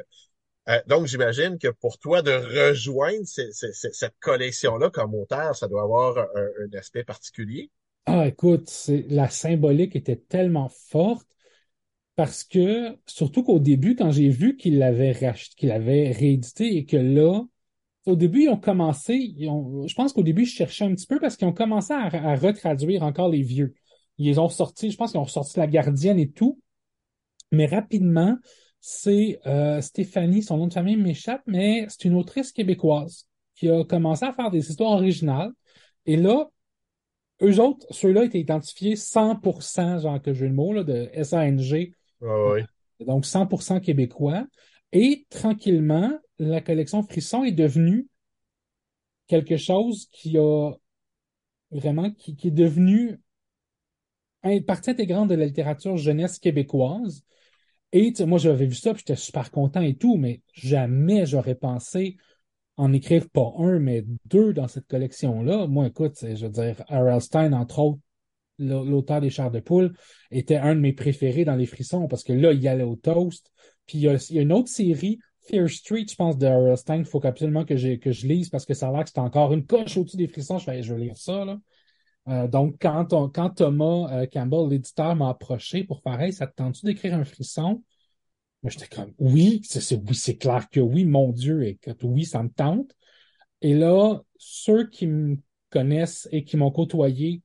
Euh, 0.68 0.80
donc, 0.86 1.06
j'imagine 1.06 1.58
que 1.58 1.68
pour 1.68 1.98
toi, 1.98 2.22
de 2.22 2.32
rejoindre 2.32 3.26
ce- 3.26 3.50
ce- 3.52 3.72
ce- 3.72 3.92
cette 3.92 4.14
collection-là 4.20 4.90
comme 4.90 5.14
auteur, 5.14 5.56
ça 5.56 5.68
doit 5.68 5.82
avoir 5.82 6.18
un, 6.18 6.48
un 6.64 6.78
aspect 6.78 7.04
particulier? 7.04 7.70
Ah, 8.06 8.26
écoute, 8.26 8.70
la 9.08 9.28
symbolique 9.28 9.96
était 9.96 10.16
tellement 10.16 10.68
forte 10.68 11.26
parce 12.16 12.44
que, 12.44 12.96
surtout 13.06 13.42
qu'au 13.44 13.58
début, 13.60 13.96
quand 13.96 14.12
j'ai 14.12 14.28
vu 14.28 14.56
qu'ils 14.56 14.78
l'avaient 14.78 15.12
racheté, 15.12 15.54
qu'ils 15.56 15.68
l'avaient 15.70 16.12
réédité 16.12 16.76
et 16.76 16.84
que 16.86 16.96
là, 16.96 17.42
au 18.06 18.16
début, 18.16 18.44
ils 18.44 18.48
ont 18.48 18.56
commencé, 18.56 19.14
ils 19.14 19.48
ont, 19.48 19.86
je 19.86 19.94
pense 19.94 20.12
qu'au 20.12 20.22
début, 20.22 20.44
je 20.44 20.54
cherchais 20.54 20.84
un 20.84 20.94
petit 20.94 21.06
peu 21.06 21.20
parce 21.20 21.36
qu'ils 21.36 21.46
ont 21.46 21.52
commencé 21.52 21.92
à, 21.92 22.06
à 22.06 22.36
retraduire 22.36 23.02
encore 23.02 23.28
les 23.28 23.42
vieux. 23.42 23.74
Ils 24.18 24.40
ont 24.40 24.48
sortis, 24.48 24.90
je 24.90 24.96
pense 24.96 25.12
qu'ils 25.12 25.20
ont 25.20 25.26
sorti 25.26 25.58
La 25.58 25.66
Gardienne 25.66 26.18
et 26.18 26.30
tout, 26.30 26.60
mais 27.50 27.66
rapidement, 27.66 28.36
c'est 28.80 29.38
euh, 29.46 29.80
Stéphanie, 29.80 30.42
son 30.42 30.56
nom 30.56 30.66
de 30.66 30.72
famille 30.72 30.96
m'échappe, 30.96 31.42
mais 31.46 31.86
c'est 31.88 32.04
une 32.04 32.16
autrice 32.16 32.50
québécoise 32.52 33.28
qui 33.54 33.68
a 33.70 33.84
commencé 33.84 34.24
à 34.24 34.32
faire 34.32 34.50
des 34.50 34.68
histoires 34.70 34.92
originales. 34.92 35.52
Et 36.06 36.16
là, 36.16 36.48
eux 37.42 37.60
autres, 37.60 37.86
ceux-là 37.90 38.24
étaient 38.24 38.40
identifiés 38.40 38.96
100%, 38.96 40.00
genre 40.00 40.20
que 40.20 40.32
jeu 40.32 40.48
de 40.48 40.54
mots, 40.54 40.72
là, 40.72 40.82
de 40.84 41.08
SANG, 41.22 41.92
Ah 42.22 42.52
oui. 42.52 42.60
donc 43.00 43.24
100% 43.24 43.80
québécois. 43.80 44.46
Et 44.92 45.26
tranquillement, 45.30 46.12
la 46.46 46.60
collection 46.60 47.02
Frisson 47.02 47.44
est 47.44 47.52
devenue 47.52 48.08
quelque 49.26 49.56
chose 49.56 50.08
qui 50.10 50.36
a 50.38 50.72
vraiment, 51.70 52.12
est 52.26 52.50
devenu 52.50 53.20
une 54.44 54.64
partie 54.64 54.90
intégrante 54.90 55.28
de 55.28 55.34
la 55.34 55.46
littérature 55.46 55.96
jeunesse 55.96 56.38
québécoise. 56.38 57.24
Et 57.92 58.12
moi, 58.24 58.38
j'avais 58.38 58.66
vu 58.66 58.74
ça, 58.74 58.92
puis 58.94 59.04
j'étais 59.06 59.20
super 59.20 59.50
content 59.50 59.82
et 59.82 59.94
tout, 59.94 60.16
mais 60.16 60.42
jamais 60.54 61.26
j'aurais 61.26 61.54
pensé 61.54 62.16
en 62.76 62.92
écrire 62.92 63.28
pas 63.28 63.52
un, 63.58 63.78
mais 63.78 64.04
deux 64.24 64.52
dans 64.52 64.66
cette 64.66 64.86
collection-là. 64.86 65.66
Moi, 65.66 65.86
écoute, 65.88 66.16
je 66.20 66.46
veux 66.46 66.52
dire, 66.52 66.82
R.L. 66.88 67.20
Stein, 67.20 67.52
entre 67.52 67.78
autres, 67.78 68.00
l'auteur 68.58 69.20
des 69.20 69.30
chars 69.30 69.50
de 69.50 69.60
poule, 69.60 69.92
était 70.30 70.56
un 70.56 70.74
de 70.74 70.80
mes 70.80 70.92
préférés 70.92 71.44
dans 71.44 71.56
les 71.56 71.66
frissons 71.66 72.08
parce 72.08 72.24
que 72.24 72.32
là, 72.32 72.52
il 72.52 72.62
y 72.62 72.68
allait 72.68 72.82
au 72.82 72.96
toast. 72.96 73.50
Puis 73.86 73.98
il 73.98 74.04
y 74.04 74.08
a, 74.08 74.42
une 74.42 74.52
autre 74.52 74.68
série, 74.68 75.18
Fear 75.48 75.68
Street, 75.68 76.06
je 76.08 76.14
pense, 76.14 76.38
de 76.38 76.46
R.L. 76.46 76.76
Stein, 76.76 76.98
il 76.98 77.04
faut 77.04 77.24
absolument 77.26 77.64
que, 77.64 77.96
que 77.96 78.12
je 78.12 78.26
lise 78.26 78.48
parce 78.48 78.64
que 78.64 78.74
ça 78.74 78.88
a 78.88 78.92
l'air 78.92 79.04
que 79.04 79.10
c'est 79.10 79.18
encore 79.18 79.52
une 79.52 79.66
coche 79.66 79.96
au-dessus 79.96 80.16
des 80.16 80.28
frissons. 80.28 80.58
Je 80.58 80.66
vais, 80.66 80.82
je 80.82 80.94
vais 80.94 81.00
lire 81.00 81.16
ça, 81.16 81.44
là. 81.44 81.58
Euh, 82.28 82.46
donc, 82.46 82.76
quand, 82.80 83.06
quand 83.32 83.50
Thomas 83.50 84.08
euh, 84.12 84.26
Campbell, 84.26 84.68
l'éditeur, 84.70 85.16
m'a 85.16 85.30
approché 85.30 85.82
pour 85.82 86.02
pareil, 86.02 86.32
ça 86.32 86.46
te 86.46 86.54
tente-tu 86.54 86.86
d'écrire 86.86 87.14
un 87.14 87.24
frisson? 87.24 87.82
Moi, 88.62 88.70
j'étais 88.70 88.94
comme, 88.94 89.12
oui, 89.18 89.60
c'est, 89.64 89.96
oui, 90.08 90.14
c'est 90.14 90.36
clair 90.36 90.68
que 90.70 90.78
oui, 90.78 91.04
mon 91.04 91.30
Dieu, 91.30 91.76
que 91.82 91.90
oui, 92.04 92.24
ça 92.24 92.42
me 92.44 92.48
tente. 92.48 92.94
Et 93.60 93.74
là, 93.74 94.20
ceux 94.38 94.88
qui 94.88 95.08
me 95.08 95.38
connaissent 95.70 96.28
et 96.30 96.44
qui 96.44 96.56
m'ont 96.56 96.70
côtoyé 96.70 97.42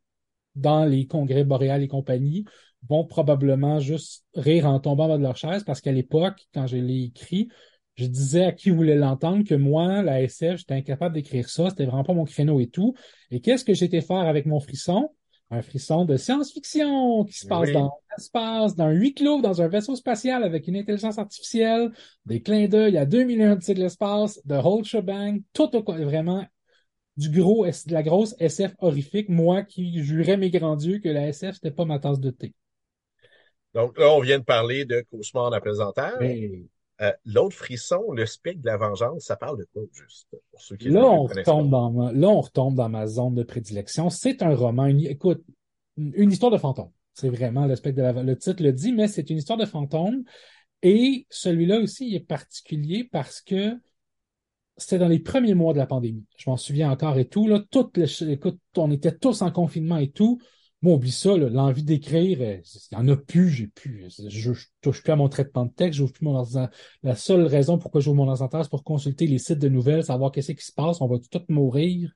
dans 0.56 0.86
les 0.86 1.08
congrès 1.08 1.44
boréal 1.44 1.82
et 1.82 1.88
compagnie 1.88 2.46
vont 2.88 3.06
probablement 3.06 3.80
juste 3.80 4.26
rire 4.36 4.68
en 4.68 4.80
tombant 4.80 5.18
de 5.18 5.24
leur 5.24 5.38
chaise 5.38 5.64
parce 5.64 5.82
qu'à 5.82 5.92
l'époque, 5.92 6.48
quand 6.54 6.68
je 6.68 6.78
l'ai 6.78 7.04
écrit, 7.04 7.50
je 7.98 8.06
disais 8.06 8.46
à 8.46 8.52
qui 8.52 8.70
voulait 8.70 8.96
l'entendre 8.96 9.44
que 9.44 9.56
moi, 9.56 10.04
la 10.04 10.22
SF, 10.22 10.60
j'étais 10.60 10.76
incapable 10.76 11.16
d'écrire 11.16 11.50
ça, 11.50 11.70
c'était 11.70 11.86
vraiment 11.86 12.04
pas 12.04 12.14
mon 12.14 12.26
créneau 12.26 12.60
et 12.60 12.68
tout. 12.68 12.94
Et 13.32 13.42
qu'est-ce 13.42 13.66
que 13.66 13.74
j'étais 13.74 14.02
faire 14.02 14.18
avec 14.18 14.46
mon 14.46 14.60
frisson? 14.60 15.10
Un 15.50 15.62
frisson 15.62 16.06
de 16.06 16.18
science-fiction 16.18 17.24
qui 17.24 17.34
se 17.34 17.48
passe 17.48 17.72
dans 17.72 17.92
l'espace, 18.16 18.76
dans 18.76 18.86
un 18.86 18.92
huis 18.92 19.14
clos, 19.14 19.42
dans 19.42 19.62
un 19.62 19.68
vaisseau 19.68 19.96
spatial 19.96 20.44
avec 20.44 20.68
une 20.68 20.76
intelligence 20.76 21.18
artificielle, 21.18 21.92
des 22.26 22.42
clins 22.42 22.68
d'œil 22.68 22.98
à 22.98 23.06
2 23.06 23.24
millions 23.24 23.56
de 23.56 23.74
de 23.74 23.80
l'espace, 23.80 24.46
de 24.46 24.56
whole 24.56 24.84
shebang, 24.84 25.40
tout 25.54 25.70
vraiment 25.88 26.46
du 27.16 27.32
gros, 27.32 27.66
de 27.66 27.94
la 27.94 28.04
grosse 28.04 28.36
SF 28.40 28.74
horrifique, 28.80 29.30
moi 29.30 29.64
qui 29.64 30.04
jurais 30.04 30.38
mes 30.38 30.52
grands 30.52 30.76
dieux 30.76 31.00
que 31.00 31.10
la 31.10 31.28
SF, 31.30 31.56
c'était 31.56 31.72
pas 31.72 31.86
ma 31.86 31.98
tasse 31.98 32.20
de 32.20 32.30
thé. 32.30 32.54
Donc 33.74 33.98
là, 33.98 34.12
on 34.12 34.20
vient 34.20 34.40
de 34.40 34.44
parler 34.44 34.86
de 34.86 35.04
Cauchemar 35.10 35.46
en 35.46 35.52
apesanteur. 35.52 36.20
Euh, 37.02 37.12
l'autre 37.26 37.56
frisson, 37.56 38.12
le 38.12 38.26
spectre 38.26 38.62
de 38.62 38.66
la 38.66 38.78
vengeance, 38.78 39.26
ça 39.26 39.36
parle 39.36 39.60
de 39.60 39.68
quoi, 39.72 39.84
juste, 39.94 40.28
pour 40.32 40.62
ceux 40.62 40.76
qui 40.78 40.90
là, 40.90 41.06
on 41.06 41.26
retombe 41.26 41.70
dans 41.70 41.92
ma, 41.92 42.12
là, 42.12 42.28
on 42.28 42.42
retombe 42.42 42.76
dans 42.76 42.90
ma 42.90 43.06
zone 43.06 43.36
de 43.36 43.44
prédilection. 43.44 44.10
C'est 44.10 44.42
un 44.42 44.56
roman, 44.56 44.88
écoute, 44.88 45.44
une 45.98 46.32
histoire 46.32 46.52
de 46.52 46.58
fantôme. 46.58 46.92
C'est 47.14 47.30
vraiment 47.30 47.68
le 47.68 47.76
spectre 47.76 47.98
de 47.98 48.04
la, 48.04 48.24
le 48.24 48.38
titre 48.38 48.64
le 48.64 48.74
dit, 48.74 48.94
mais 48.94 49.08
c'est 49.08 49.30
une 49.30 49.38
histoire 49.38 49.60
de 49.60 49.66
fantôme. 49.66 50.24
Et 50.82 51.28
celui-là 51.30 51.80
aussi, 51.80 52.08
il 52.08 52.16
est 52.16 52.20
particulier 52.20 53.04
parce 53.12 53.42
que 53.42 53.76
c'était 54.76 55.00
dans 55.00 55.08
les 55.08 55.20
premiers 55.20 55.56
mois 55.56 55.74
de 55.74 55.80
la 55.80 55.88
pandémie. 55.88 56.26
Je 56.38 56.50
m'en 56.50 56.58
souviens 56.58 56.92
encore 56.92 57.18
et 57.18 57.26
tout. 57.26 57.48
Là, 57.48 57.64
toutes 57.72 57.98
les, 57.98 58.32
écoute, 58.32 58.60
on 58.76 58.92
était 58.92 59.16
tous 59.16 59.42
en 59.42 59.52
confinement 59.52 59.98
et 59.98 60.10
tout. 60.10 60.40
Moi, 60.84 60.94
oublie 60.94 61.12
ça, 61.12 61.36
l'envie 61.36 61.84
d'écrire, 61.84 62.40
euh, 62.42 62.62
il 62.92 62.98
n'y 62.98 63.04
en 63.04 63.08
a 63.08 63.18
plus, 63.18 63.50
j'ai 63.50 63.68
plus. 63.68 64.06
Je, 64.30 64.54
je, 64.54 64.66
touche 64.82 65.02
plus 65.02 65.12
à 65.12 65.16
mon 65.16 65.28
traitement 65.28 65.66
de 65.66 65.72
texte, 65.72 65.98
j'ouvre 65.98 66.14
plus 66.14 66.24
mon 66.24 66.36
ordinateur. 66.36 66.70
La 67.02 67.16
seule 67.16 67.46
raison 67.48 67.80
pourquoi 67.80 68.00
j'ouvre 68.00 68.18
mon 68.18 68.28
ordinateur, 68.28 68.64
c'est 68.64 68.70
pour 68.70 68.84
consulter 68.84 69.26
les 69.26 69.40
sites 69.40 69.58
de 69.58 69.70
nouvelles, 69.70 70.04
savoir 70.04 70.32
qu'est-ce 70.32 70.52
qui 70.52 70.66
se 70.66 70.72
passe. 70.72 71.02
On 71.02 71.08
va 71.08 71.18
tout 71.18 71.42
mourir 71.50 72.12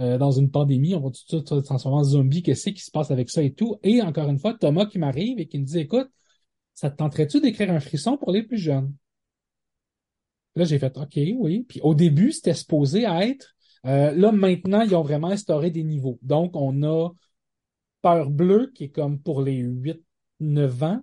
euh, 0.00 0.18
dans 0.18 0.32
une 0.32 0.50
pandémie, 0.50 0.94
on 0.94 1.00
va 1.00 1.10
tout 1.10 1.38
se 1.46 1.54
transformer 1.60 1.98
en 1.98 2.04
zombie, 2.04 2.42
qu'est-ce 2.42 2.70
qui 2.70 2.82
se 2.82 2.90
passe 2.90 3.10
avec 3.10 3.30
ça 3.30 3.42
et 3.42 3.54
tout. 3.54 3.78
Et 3.82 4.02
encore 4.02 4.28
une 4.28 4.38
fois, 4.38 4.52
Thomas 4.52 4.86
qui 4.86 4.98
m'arrive 4.98 5.38
et 5.40 5.46
qui 5.46 5.58
me 5.58 5.64
dit, 5.64 5.78
écoute, 5.78 6.10
ça 6.74 6.90
te 6.90 6.96
tenterait-tu 6.96 7.40
d'écrire 7.40 7.70
un 7.70 7.80
frisson 7.80 8.18
pour 8.18 8.32
les 8.32 8.42
plus 8.42 8.58
jeunes? 8.58 8.92
Là, 10.56 10.64
j'ai 10.64 10.78
fait 10.78 10.96
OK, 10.96 11.18
oui. 11.38 11.64
Puis 11.68 11.80
au 11.82 11.94
début, 11.94 12.32
c'était 12.32 12.54
supposé 12.54 13.04
être. 13.04 13.54
Euh, 13.86 14.12
là, 14.12 14.32
maintenant, 14.32 14.82
ils 14.82 14.94
ont 14.94 15.02
vraiment 15.02 15.28
instauré 15.28 15.70
des 15.70 15.84
niveaux. 15.84 16.18
Donc, 16.22 16.52
on 16.54 16.82
a 16.82 17.10
Peur 18.04 18.28
bleue, 18.28 18.70
qui 18.74 18.84
est 18.84 18.90
comme 18.90 19.18
pour 19.18 19.40
les 19.40 19.62
8-9 19.62 20.84
ans. 20.84 21.00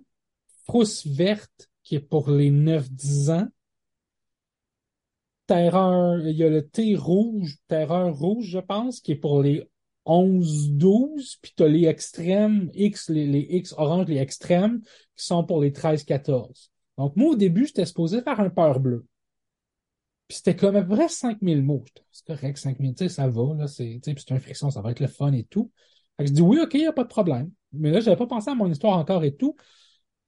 Frousse 0.66 1.04
verte, 1.04 1.68
qui 1.82 1.96
est 1.96 2.00
pour 2.00 2.30
les 2.30 2.52
9-10 2.52 3.32
ans. 3.32 3.48
Terreur, 5.48 6.20
il 6.20 6.36
y 6.36 6.44
a 6.44 6.48
le 6.48 6.64
thé 6.64 6.94
rouge, 6.94 7.56
terreur 7.66 8.16
rouge, 8.16 8.46
je 8.46 8.60
pense, 8.60 9.00
qui 9.00 9.10
est 9.10 9.16
pour 9.16 9.42
les 9.42 9.68
11-12, 10.06 11.38
puis 11.42 11.52
tu 11.56 11.64
as 11.64 11.68
les 11.68 11.86
extrêmes 11.86 12.70
X, 12.72 13.10
les, 13.10 13.48
X 13.50 13.74
orange, 13.76 14.06
les 14.06 14.18
extrêmes, 14.18 14.80
qui 15.16 15.26
sont 15.26 15.42
pour 15.42 15.60
les 15.60 15.72
13-14. 15.72 16.70
Donc, 16.98 17.16
moi, 17.16 17.30
au 17.30 17.34
début, 17.34 17.66
j'étais 17.66 17.84
supposé 17.84 18.22
faire 18.22 18.38
un 18.38 18.50
peur 18.50 18.78
bleu. 18.78 19.04
Puis 20.28 20.36
c'était 20.36 20.54
comme 20.54 20.76
à 20.76 20.82
peu 20.82 20.94
près 20.94 21.08
5000 21.08 21.64
mots. 21.64 21.84
C'est 22.12 22.28
correct, 22.28 22.58
5000, 22.58 22.94
tu 22.94 23.04
sais, 23.04 23.08
ça 23.08 23.26
va, 23.26 23.54
là, 23.56 23.66
c'est, 23.66 23.98
tu 24.00 24.12
sais, 24.12 24.38
c'est 24.46 24.54
ça 24.54 24.80
va 24.80 24.92
être 24.92 25.00
le 25.00 25.08
fun 25.08 25.32
et 25.32 25.42
tout. 25.42 25.72
Je 26.18 26.30
dis 26.30 26.42
oui, 26.42 26.58
ok, 26.60 26.74
il 26.74 26.80
n'y 26.80 26.86
a 26.86 26.92
pas 26.92 27.04
de 27.04 27.08
problème. 27.08 27.50
Mais 27.72 27.90
là, 27.90 28.00
je 28.00 28.06
n'avais 28.06 28.18
pas 28.18 28.26
pensé 28.26 28.50
à 28.50 28.54
mon 28.54 28.70
histoire 28.70 28.98
encore 28.98 29.24
et 29.24 29.34
tout. 29.34 29.56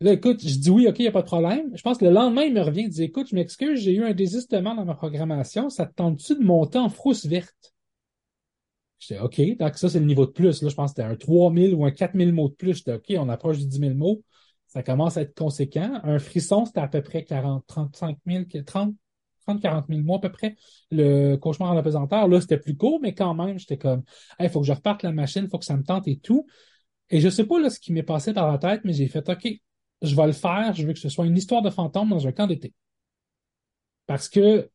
Là, 0.00 0.12
écoute, 0.12 0.40
je 0.42 0.58
dis 0.58 0.70
oui, 0.70 0.88
ok, 0.88 0.98
il 0.98 1.02
n'y 1.02 1.08
a 1.08 1.12
pas 1.12 1.22
de 1.22 1.26
problème. 1.26 1.70
Je 1.76 1.82
pense 1.82 1.98
que 1.98 2.04
le 2.04 2.10
lendemain, 2.10 2.42
il 2.42 2.52
me 2.54 2.60
revient, 2.60 2.82
il 2.82 2.88
dit, 2.90 3.04
écoute, 3.04 3.28
je 3.30 3.34
m'excuse, 3.34 3.80
j'ai 3.80 3.92
eu 3.94 4.04
un 4.04 4.12
désistement 4.12 4.74
dans 4.74 4.84
ma 4.84 4.94
programmation. 4.94 5.70
Ça 5.70 5.86
te 5.86 5.94
tente-tu 5.94 6.36
de 6.36 6.44
monter 6.44 6.78
en 6.78 6.88
frousse 6.88 7.26
verte? 7.26 7.74
J'étais 8.98 9.20
OK, 9.20 9.40
donc 9.58 9.76
ça, 9.76 9.88
c'est 9.88 10.00
le 10.00 10.06
niveau 10.06 10.26
de 10.26 10.30
plus. 10.30 10.62
Là, 10.62 10.68
je 10.68 10.74
pense 10.74 10.92
que 10.92 11.02
c'était 11.02 11.08
un 11.08 11.16
3000 11.16 11.74
ou 11.74 11.84
un 11.84 11.90
4000 11.90 12.32
mots 12.32 12.48
de 12.48 12.54
plus. 12.54 12.74
J'étais 12.76 12.94
OK, 12.94 13.12
on 13.18 13.28
approche 13.28 13.58
du 13.58 13.66
10 13.66 13.78
000 13.78 13.94
mots. 13.94 14.22
Ça 14.66 14.82
commence 14.82 15.16
à 15.16 15.22
être 15.22 15.36
conséquent. 15.36 16.00
Un 16.02 16.18
frisson, 16.18 16.64
c'était 16.64 16.80
à 16.80 16.88
peu 16.88 17.02
près 17.02 17.24
40, 17.24 17.64
35 17.66 18.18
000, 18.26 18.44
30, 18.66 18.94
30, 19.46 19.60
40 19.60 19.86
000 19.88 20.00
mots 20.02 20.16
à 20.16 20.20
peu 20.20 20.30
près. 20.30 20.56
Le 20.90 21.36
cauchemar 21.36 21.72
en 21.72 21.76
apesanteur, 21.76 22.28
là, 22.28 22.40
c'était 22.40 22.58
plus 22.58 22.76
court, 22.76 23.00
mais 23.00 23.14
quand 23.14 23.34
même, 23.34 23.58
j'étais 23.58 23.78
comme, 23.78 24.02
il 24.40 24.48
faut 24.48 24.60
que 24.60 24.66
je 24.66 24.72
reparte 24.72 25.02
la 25.02 25.12
machine, 25.12 25.44
il 25.44 25.50
faut 25.50 25.58
que 25.58 25.64
ça 25.64 25.76
me 25.76 25.84
tente 25.84 26.08
et 26.08 26.18
tout. 26.18 26.46
Et 27.10 27.20
je 27.20 27.28
sais 27.28 27.44
pas 27.46 27.60
là, 27.60 27.70
ce 27.70 27.78
qui 27.78 27.92
m'est 27.92 28.02
passé 28.02 28.32
par 28.32 28.50
la 28.50 28.58
tête, 28.58 28.82
mais 28.84 28.92
j'ai 28.92 29.08
fait, 29.08 29.28
OK, 29.28 29.48
je 30.02 30.16
vais 30.16 30.26
le 30.26 30.32
faire, 30.32 30.74
je 30.74 30.86
veux 30.86 30.92
que 30.92 30.98
ce 30.98 31.08
soit 31.08 31.26
une 31.26 31.36
histoire 31.36 31.62
de 31.62 31.70
fantôme 31.70 32.10
dans 32.10 32.26
un 32.26 32.32
camp 32.32 32.46
d'été. 32.46 32.72
Parce 34.06 34.28
que 34.28 34.70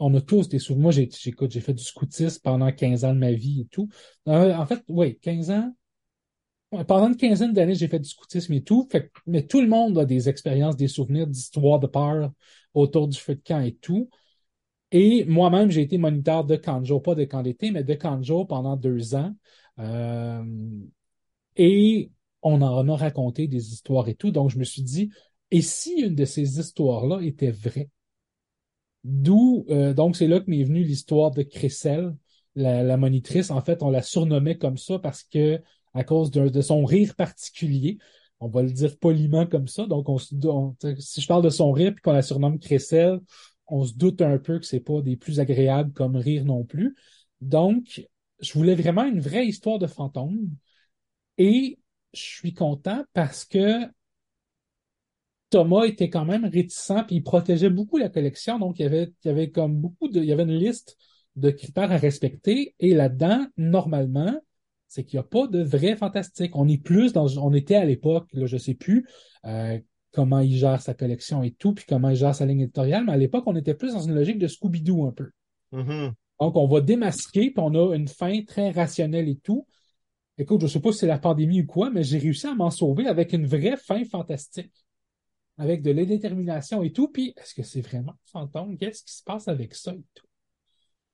on 0.00 0.14
a 0.14 0.20
tous 0.20 0.48
des 0.48 0.58
souvenirs. 0.58 0.82
Moi, 0.82 0.92
j'ai, 0.92 1.08
j'ai 1.12 1.60
fait 1.60 1.74
du 1.74 1.84
scoutisme 1.84 2.40
pendant 2.42 2.72
15 2.72 3.04
ans 3.04 3.12
de 3.12 3.18
ma 3.18 3.32
vie 3.32 3.60
et 3.60 3.66
tout. 3.66 3.88
Euh, 4.28 4.54
en 4.54 4.66
fait, 4.66 4.82
oui, 4.88 5.18
15 5.20 5.50
ans. 5.50 5.74
Pendant 6.70 7.08
une 7.08 7.16
quinzaine 7.16 7.52
d'années, 7.52 7.74
j'ai 7.74 7.88
fait 7.88 7.98
du 7.98 8.08
scoutisme 8.08 8.52
et 8.54 8.62
tout. 8.62 8.88
Fait, 8.90 9.10
mais 9.26 9.46
tout 9.46 9.60
le 9.60 9.66
monde 9.68 9.98
a 9.98 10.04
des 10.04 10.28
expériences, 10.28 10.76
des 10.76 10.88
souvenirs 10.88 11.26
d'histoires 11.26 11.80
de 11.80 11.86
peur 11.86 12.30
autour 12.74 13.08
du 13.08 13.18
feu 13.18 13.34
de 13.34 13.42
camp 13.42 13.60
et 13.60 13.74
tout. 13.74 14.08
Et 14.92 15.24
moi-même, 15.24 15.70
j'ai 15.70 15.82
été 15.82 15.98
moniteur 15.98 16.44
de 16.44 16.58
jour, 16.82 17.02
pas 17.02 17.14
de 17.14 17.24
camp 17.24 17.42
d'été, 17.42 17.70
mais 17.70 17.84
de 17.84 17.96
jour 18.22 18.46
pendant 18.46 18.76
deux 18.76 19.14
ans. 19.14 19.34
Euh, 19.78 20.44
et 21.56 22.10
on 22.42 22.60
en 22.62 22.88
a 22.88 22.96
raconté 22.96 23.46
des 23.46 23.72
histoires 23.72 24.08
et 24.08 24.14
tout. 24.14 24.30
Donc, 24.30 24.50
je 24.50 24.58
me 24.58 24.64
suis 24.64 24.82
dit, 24.82 25.10
et 25.50 25.62
si 25.62 26.00
une 26.00 26.14
de 26.14 26.24
ces 26.24 26.58
histoires-là 26.58 27.20
était 27.22 27.50
vraie? 27.50 27.88
D'où, 29.04 29.64
euh, 29.70 29.94
donc, 29.94 30.16
c'est 30.16 30.26
là 30.26 30.40
que 30.40 30.50
m'est 30.50 30.64
venue 30.64 30.82
l'histoire 30.82 31.30
de 31.30 31.42
Cressel, 31.42 32.14
la, 32.54 32.96
monitrice. 32.96 33.50
En 33.50 33.60
fait, 33.60 33.82
on 33.82 33.90
la 33.90 34.02
surnommait 34.02 34.58
comme 34.58 34.76
ça 34.76 34.98
parce 34.98 35.22
que, 35.22 35.60
à 35.94 36.04
cause 36.04 36.30
de 36.30 36.60
son 36.60 36.84
rire 36.84 37.14
particulier, 37.16 37.98
on 38.40 38.48
va 38.48 38.62
le 38.62 38.70
dire 38.70 38.98
poliment 38.98 39.46
comme 39.46 39.68
ça. 39.68 39.86
Donc, 39.86 40.08
on, 40.08 40.18
si 40.18 41.20
je 41.20 41.26
parle 41.26 41.44
de 41.44 41.50
son 41.50 41.72
rire 41.72 41.92
puis 41.94 42.02
qu'on 42.02 42.12
la 42.12 42.22
surnomme 42.22 42.58
Cressel, 42.58 43.20
on 43.66 43.84
se 43.84 43.94
doute 43.94 44.22
un 44.22 44.38
peu 44.38 44.58
que 44.58 44.66
c'est 44.66 44.80
pas 44.80 45.02
des 45.02 45.16
plus 45.16 45.40
agréables 45.40 45.92
comme 45.92 46.16
rire 46.16 46.44
non 46.44 46.64
plus. 46.64 46.96
Donc, 47.40 48.06
je 48.40 48.52
voulais 48.54 48.74
vraiment 48.74 49.04
une 49.04 49.20
vraie 49.20 49.46
histoire 49.46 49.78
de 49.78 49.86
fantôme. 49.86 50.50
Et 51.38 51.78
je 52.12 52.20
suis 52.20 52.54
content 52.54 53.04
parce 53.12 53.44
que 53.44 53.86
Thomas 55.50 55.84
était 55.84 56.10
quand 56.10 56.24
même 56.24 56.44
réticent 56.44 57.04
puis 57.06 57.16
il 57.16 57.22
protégeait 57.22 57.70
beaucoup 57.70 57.98
la 57.98 58.08
collection. 58.08 58.58
Donc, 58.58 58.78
il 58.78 58.86
avait, 58.86 59.12
il 59.24 59.28
y 59.28 59.30
avait 59.30 59.50
comme 59.50 59.76
beaucoup 59.76 60.08
de, 60.08 60.20
il 60.20 60.26
y 60.26 60.32
avait 60.32 60.44
une 60.44 60.56
liste 60.56 60.96
de 61.36 61.50
critères 61.50 61.92
à 61.92 61.96
respecter. 61.98 62.74
Et 62.78 62.94
là-dedans, 62.94 63.46
normalement, 63.56 64.40
c'est 64.90 65.04
qu'il 65.04 65.18
n'y 65.18 65.20
a 65.20 65.28
pas 65.28 65.46
de 65.46 65.62
vrai 65.62 65.94
fantastique. 65.94 66.56
On 66.56 66.66
est 66.66 66.82
plus 66.82 67.12
dans, 67.12 67.28
on 67.38 67.54
était 67.54 67.76
à 67.76 67.84
l'époque, 67.84 68.26
là, 68.32 68.46
je 68.46 68.56
sais 68.56 68.74
plus 68.74 69.06
euh, 69.44 69.78
comment 70.12 70.40
il 70.40 70.56
gère 70.56 70.82
sa 70.82 70.94
collection 70.94 71.44
et 71.44 71.52
tout, 71.52 71.74
puis 71.74 71.84
comment 71.88 72.08
il 72.08 72.16
gère 72.16 72.34
sa 72.34 72.44
ligne 72.44 72.62
éditoriale, 72.62 73.04
mais 73.04 73.12
à 73.12 73.16
l'époque, 73.16 73.44
on 73.46 73.54
était 73.54 73.74
plus 73.74 73.92
dans 73.92 74.00
une 74.00 74.16
logique 74.16 74.40
de 74.40 74.48
Scooby-Doo 74.48 75.06
un 75.06 75.12
peu. 75.12 75.30
Mm-hmm. 75.72 76.12
Donc, 76.40 76.56
on 76.56 76.66
va 76.66 76.80
démasquer, 76.80 77.52
puis 77.52 77.62
on 77.62 77.74
a 77.74 77.94
une 77.94 78.08
fin 78.08 78.42
très 78.42 78.72
rationnelle 78.72 79.28
et 79.28 79.36
tout. 79.36 79.64
Écoute, 80.38 80.62
je 80.62 80.66
sais 80.66 80.80
pas 80.80 80.90
si 80.90 80.98
c'est 80.98 81.06
la 81.06 81.20
pandémie 81.20 81.62
ou 81.62 81.66
quoi, 81.66 81.90
mais 81.90 82.02
j'ai 82.02 82.18
réussi 82.18 82.48
à 82.48 82.54
m'en 82.54 82.70
sauver 82.70 83.06
avec 83.06 83.32
une 83.32 83.46
vraie 83.46 83.76
fin 83.76 84.04
fantastique. 84.04 84.72
avec 85.60 85.82
de 85.82 85.90
l'indétermination 85.90 86.82
et 86.82 86.90
tout. 86.90 87.08
Puis, 87.08 87.34
est-ce 87.36 87.54
que 87.54 87.62
c'est 87.62 87.82
vraiment 87.82 88.14
fantôme? 88.24 88.78
Qu'est-ce 88.78 89.04
qui 89.04 89.14
se 89.14 89.22
passe 89.22 89.46
avec 89.46 89.74
ça 89.74 89.92
et 89.92 90.02
tout? 90.14 90.26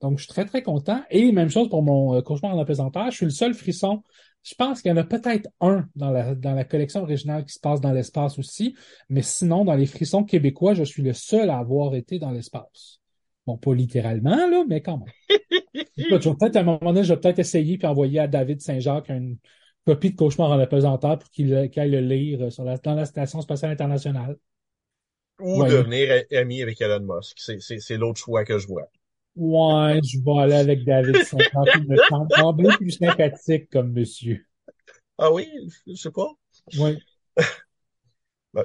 Donc, 0.00 0.18
je 0.18 0.24
suis 0.24 0.32
très, 0.32 0.44
très 0.44 0.62
content. 0.62 1.02
Et 1.10 1.32
même 1.32 1.48
chose 1.48 1.68
pour 1.68 1.82
mon 1.82 2.14
euh, 2.14 2.22
cauchemar 2.22 2.54
en 2.54 2.60
apesanteur. 2.60 3.10
Je 3.10 3.16
suis 3.16 3.24
le 3.26 3.30
seul 3.30 3.54
frisson. 3.54 4.02
Je 4.42 4.54
pense 4.54 4.80
qu'il 4.80 4.90
y 4.90 4.92
en 4.92 4.96
a 4.98 5.04
peut-être 5.04 5.48
un 5.60 5.86
dans 5.96 6.10
la, 6.10 6.34
dans 6.34 6.54
la 6.54 6.64
collection 6.64 7.02
originale 7.02 7.44
qui 7.44 7.54
se 7.54 7.60
passe 7.60 7.80
dans 7.80 7.92
l'espace 7.92 8.38
aussi. 8.38 8.76
Mais 9.08 9.22
sinon, 9.22 9.64
dans 9.64 9.74
les 9.74 9.86
frissons 9.86 10.24
québécois, 10.24 10.74
je 10.74 10.84
suis 10.84 11.02
le 11.02 11.12
seul 11.12 11.50
à 11.50 11.58
avoir 11.58 11.94
été 11.94 12.18
dans 12.18 12.30
l'espace. 12.30 13.00
Bon, 13.46 13.56
pas 13.56 13.74
littéralement, 13.74 14.36
là, 14.48 14.64
mais 14.68 14.82
quand 14.82 14.98
même. 14.98 15.08
peut-être, 15.96 16.56
à 16.56 16.60
un 16.60 16.64
moment 16.64 16.92
donné, 16.92 17.04
je 17.04 17.14
vais 17.14 17.20
peut-être 17.20 17.38
essayer 17.38 17.78
puis 17.78 17.86
envoyer 17.86 18.20
à 18.20 18.28
David 18.28 18.60
Saint-Jacques 18.60 19.08
une 19.08 19.38
copie 19.86 20.10
de 20.10 20.16
Cauchemar 20.16 20.50
en 20.50 20.58
apesanteur 20.58 21.18
pour 21.18 21.30
qu'il 21.30 21.54
aille 21.54 21.90
le 21.90 22.00
lire 22.00 22.52
sur 22.52 22.64
la, 22.64 22.76
dans 22.76 22.94
la 22.94 23.06
Station 23.06 23.40
spatiale 23.40 23.70
internationale. 23.70 24.36
Ou 25.38 25.64
devenir 25.64 26.24
ami 26.32 26.62
avec 26.62 26.80
Elon 26.80 27.00
Musk. 27.00 27.38
C'est 27.38 27.96
l'autre 27.96 28.18
choix 28.18 28.44
que 28.44 28.58
je 28.58 28.66
vois. 28.66 28.88
Ouais, 29.36 30.00
je 30.02 30.18
vais 30.18 30.40
aller 30.40 30.54
avec 30.54 30.84
David 30.84 31.22
Saint-Jacques. 31.22 31.52
Il 31.74 31.88
me 31.88 31.96
semble 32.08 32.68
plus 32.76 32.92
sympathique 32.92 33.70
comme 33.70 33.92
monsieur. 33.92 34.46
Ah 35.18 35.32
oui, 35.32 35.48
je 35.86 35.94
sais 35.94 36.10
pas. 36.10 36.28
Oui. 36.78 36.98
Ben, 38.54 38.64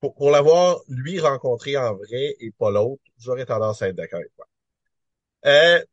pour, 0.00 0.14
pour 0.14 0.30
l'avoir, 0.30 0.80
lui, 0.88 1.20
rencontré 1.20 1.76
en 1.76 1.94
vrai 1.94 2.36
et 2.40 2.50
pas 2.52 2.70
l'autre, 2.70 3.02
j'aurais 3.18 3.44
tendance 3.44 3.82
à 3.82 3.88
être 3.88 3.96
d'accord 3.96 4.20
avec 4.20 4.34
toi. 4.36 4.46
Euh, 5.46 5.84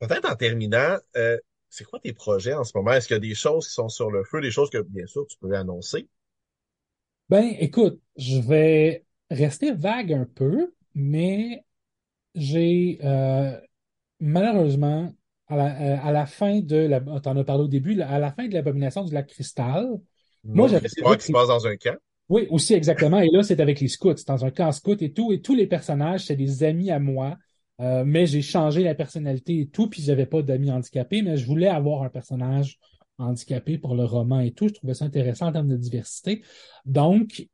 peut-être 0.00 0.30
en 0.30 0.36
terminant, 0.36 0.96
euh, 1.16 1.38
c'est 1.68 1.84
quoi 1.84 2.00
tes 2.00 2.12
projets 2.12 2.54
en 2.54 2.64
ce 2.64 2.76
moment? 2.76 2.92
Est-ce 2.92 3.06
qu'il 3.06 3.14
y 3.14 3.18
a 3.18 3.20
des 3.20 3.34
choses 3.34 3.66
qui 3.68 3.74
sont 3.74 3.88
sur 3.88 4.10
le 4.10 4.24
feu, 4.24 4.40
des 4.40 4.50
choses 4.50 4.70
que, 4.70 4.78
bien 4.78 5.06
sûr, 5.06 5.26
tu 5.26 5.36
peux 5.38 5.54
annoncer? 5.54 6.08
Ben, 7.28 7.54
écoute, 7.58 8.00
je 8.16 8.40
vais 8.40 9.04
rester 9.30 9.72
vague 9.72 10.12
un 10.12 10.24
peu, 10.24 10.74
mais 10.94 11.64
j'ai 12.34 12.98
euh, 13.02 13.58
malheureusement, 14.20 15.12
à 15.48 15.56
la, 15.56 15.80
euh, 15.80 15.96
à 16.02 16.12
la, 16.12 16.26
fin 16.26 16.60
de 16.60 16.76
la, 16.76 17.00
t'en 17.00 17.36
as 17.36 17.44
parlé 17.44 17.64
au 17.64 17.68
début, 17.68 18.00
à 18.00 18.18
la 18.18 18.32
fin 18.32 18.46
de 18.48 18.54
l'abomination 18.54 19.04
du 19.04 19.14
lac 19.14 19.26
cristal, 19.26 19.86
moi 20.44 20.68
j'avais 20.68 20.88
qui 20.88 21.26
se 21.26 21.32
passe 21.32 21.48
dans 21.48 21.66
un 21.66 21.76
camp. 21.76 21.96
Oui, 22.28 22.46
aussi 22.50 22.74
exactement. 22.74 23.20
Et 23.20 23.28
là, 23.32 23.42
c'est 23.42 23.58
avec 23.60 23.80
les 23.80 23.88
scouts, 23.88 24.16
c'est 24.16 24.28
dans 24.28 24.44
un 24.44 24.50
camp 24.50 24.70
scout 24.72 25.00
et 25.00 25.12
tout. 25.12 25.32
Et 25.32 25.40
tous 25.40 25.54
les 25.54 25.66
personnages, 25.66 26.26
c'est 26.26 26.36
des 26.36 26.62
amis 26.62 26.90
à 26.90 26.98
moi. 26.98 27.38
Euh, 27.80 28.02
mais 28.04 28.26
j'ai 28.26 28.42
changé 28.42 28.82
la 28.82 28.94
personnalité 28.94 29.60
et 29.60 29.68
tout, 29.68 29.88
puis 29.88 30.02
j'avais 30.02 30.26
pas 30.26 30.42
d'amis 30.42 30.70
handicapés, 30.70 31.22
mais 31.22 31.36
je 31.36 31.46
voulais 31.46 31.68
avoir 31.68 32.02
un 32.02 32.08
personnage 32.10 32.78
handicapé 33.18 33.78
pour 33.78 33.94
le 33.94 34.04
roman 34.04 34.40
et 34.40 34.52
tout. 34.52 34.68
Je 34.68 34.74
trouvais 34.74 34.94
ça 34.94 35.04
intéressant 35.04 35.46
en 35.46 35.52
termes 35.52 35.68
de 35.68 35.76
diversité. 35.76 36.42
Donc, 36.84 37.46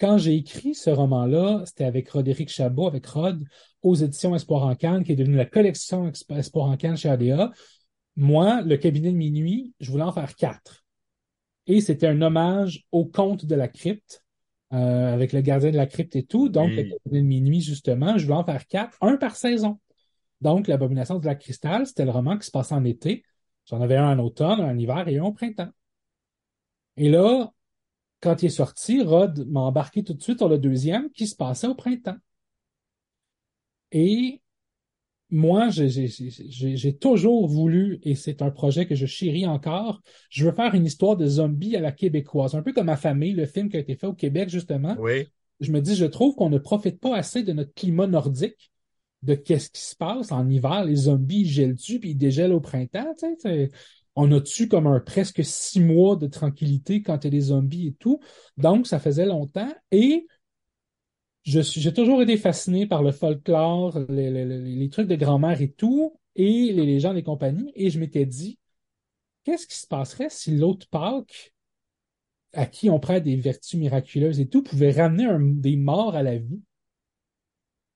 quand 0.00 0.18
j'ai 0.18 0.34
écrit 0.34 0.74
ce 0.74 0.90
roman-là, 0.90 1.62
c'était 1.64 1.84
avec 1.84 2.08
Roderick 2.10 2.48
Chabot, 2.48 2.86
avec 2.86 3.06
Rod, 3.06 3.42
aux 3.82 3.94
éditions 3.94 4.34
Espoir 4.34 4.64
en 4.64 4.74
Cannes, 4.74 5.04
qui 5.04 5.12
est 5.12 5.16
devenue 5.16 5.36
la 5.36 5.44
collection 5.44 6.10
Espoir 6.30 6.66
en 6.66 6.76
Cannes 6.76 6.96
chez 6.96 7.08
ADA. 7.08 7.50
Moi, 8.16 8.62
le 8.62 8.76
cabinet 8.76 9.12
de 9.12 9.16
minuit, 9.16 9.74
je 9.80 9.90
voulais 9.90 10.04
en 10.04 10.12
faire 10.12 10.34
quatre. 10.34 10.84
Et 11.66 11.80
c'était 11.80 12.08
un 12.08 12.20
hommage 12.22 12.84
au 12.92 13.04
conte 13.04 13.44
de 13.44 13.54
la 13.54 13.68
crypte, 13.68 14.24
euh, 14.72 15.12
avec 15.12 15.32
le 15.32 15.40
gardien 15.40 15.70
de 15.70 15.76
la 15.76 15.86
crypte 15.86 16.16
et 16.16 16.24
tout. 16.24 16.48
Donc, 16.48 16.70
le 16.70 16.82
cabinet 16.82 17.22
de 17.22 17.26
minuit, 17.26 17.60
justement, 17.60 18.18
je 18.18 18.24
voulais 18.24 18.38
en 18.38 18.44
faire 18.44 18.66
quatre, 18.66 18.96
un 19.00 19.16
par 19.16 19.36
saison. 19.36 19.78
Donc, 20.40 20.66
l'abomination 20.66 21.18
de 21.18 21.26
la 21.26 21.34
cristal, 21.34 21.86
c'était 21.86 22.04
le 22.04 22.10
roman 22.10 22.38
qui 22.38 22.46
se 22.46 22.50
passait 22.50 22.74
en 22.74 22.84
été. 22.84 23.24
J'en 23.66 23.80
avais 23.80 23.96
un 23.96 24.18
en 24.18 24.18
automne, 24.18 24.60
un 24.60 24.72
en 24.72 24.78
hiver 24.78 25.06
et 25.08 25.18
un 25.18 25.24
au 25.24 25.32
printemps. 25.32 25.70
Et 26.96 27.08
là, 27.08 27.52
quand 28.20 28.42
il 28.42 28.46
est 28.46 28.50
sorti, 28.50 29.02
Rod 29.02 29.46
m'a 29.48 29.60
embarqué 29.60 30.02
tout 30.02 30.14
de 30.14 30.22
suite 30.22 30.38
sur 30.38 30.48
le 30.48 30.58
deuxième 30.58 31.10
qui 31.10 31.26
se 31.26 31.36
passait 31.36 31.66
au 31.66 31.74
printemps. 31.74 32.16
Et 33.92 34.40
moi, 35.30 35.68
j'ai 35.70 36.96
toujours 36.96 37.46
voulu, 37.46 38.00
et 38.02 38.14
c'est 38.14 38.40
un 38.40 38.50
projet 38.50 38.86
que 38.86 38.94
je 38.94 39.06
chéris 39.06 39.46
encore, 39.46 40.00
je 40.30 40.46
veux 40.46 40.52
faire 40.52 40.74
une 40.74 40.86
histoire 40.86 41.16
de 41.16 41.26
zombies 41.26 41.76
à 41.76 41.80
la 41.80 41.92
québécoise, 41.92 42.54
un 42.54 42.62
peu 42.62 42.72
comme 42.72 42.86
ma 42.86 42.96
famille, 42.96 43.32
le 43.32 43.46
film 43.46 43.68
qui 43.68 43.76
a 43.76 43.80
été 43.80 43.94
fait 43.94 44.06
au 44.06 44.14
Québec, 44.14 44.48
justement. 44.48 44.96
Oui. 44.98 45.26
Je 45.60 45.70
me 45.72 45.80
dis, 45.80 45.96
je 45.96 46.06
trouve 46.06 46.34
qu'on 46.34 46.50
ne 46.50 46.58
profite 46.58 47.00
pas 47.00 47.16
assez 47.16 47.42
de 47.42 47.52
notre 47.52 47.74
climat 47.74 48.06
nordique, 48.06 48.70
de 49.22 49.34
qu'est-ce 49.34 49.70
qui 49.70 49.82
se 49.82 49.96
passe 49.96 50.32
en 50.32 50.48
hiver, 50.48 50.84
les 50.84 50.94
zombies 50.94 51.40
ils 51.40 51.48
gèlent-tu, 51.48 51.98
puis 51.98 52.10
ils 52.10 52.16
dégèlent 52.16 52.52
au 52.52 52.60
printemps, 52.60 53.12
tu 53.18 53.26
sais, 53.38 53.68
on 54.14 54.32
a 54.32 54.40
tu 54.40 54.66
comme 54.66 54.86
un 54.86 54.98
presque 54.98 55.44
six 55.44 55.80
mois 55.80 56.16
de 56.16 56.26
tranquillité 56.26 57.02
quand 57.02 57.22
il 57.22 57.26
y 57.26 57.28
a 57.28 57.30
des 57.30 57.40
zombies 57.40 57.88
et 57.88 57.92
tout? 57.92 58.18
Donc, 58.56 58.86
ça 58.86 58.98
faisait 58.98 59.26
longtemps. 59.26 59.72
Et 59.92 60.26
j'ai 61.48 61.94
toujours 61.94 62.20
été 62.20 62.36
fasciné 62.36 62.86
par 62.86 63.02
le 63.02 63.10
folklore, 63.10 63.98
les, 64.10 64.88
trucs 64.90 65.08
de 65.08 65.16
grand-mère 65.16 65.60
et 65.62 65.70
tout, 65.70 66.18
et 66.36 66.72
les 66.72 66.84
légendes 66.84 67.16
et 67.16 67.22
compagnies. 67.22 67.72
Et 67.74 67.90
je 67.90 67.98
m'étais 67.98 68.26
dit, 68.26 68.58
qu'est-ce 69.44 69.66
qui 69.66 69.76
se 69.76 69.86
passerait 69.86 70.28
si 70.30 70.56
l'autre 70.56 70.86
Pâques, 70.90 71.54
à 72.52 72.66
qui 72.66 72.90
on 72.90 73.00
prête 73.00 73.24
des 73.24 73.36
vertus 73.36 73.78
miraculeuses 73.78 74.40
et 74.40 74.48
tout, 74.48 74.62
pouvait 74.62 74.92
ramener 74.92 75.26
des 75.54 75.76
morts 75.76 76.14
à 76.14 76.22
la 76.22 76.36
vie? 76.36 76.60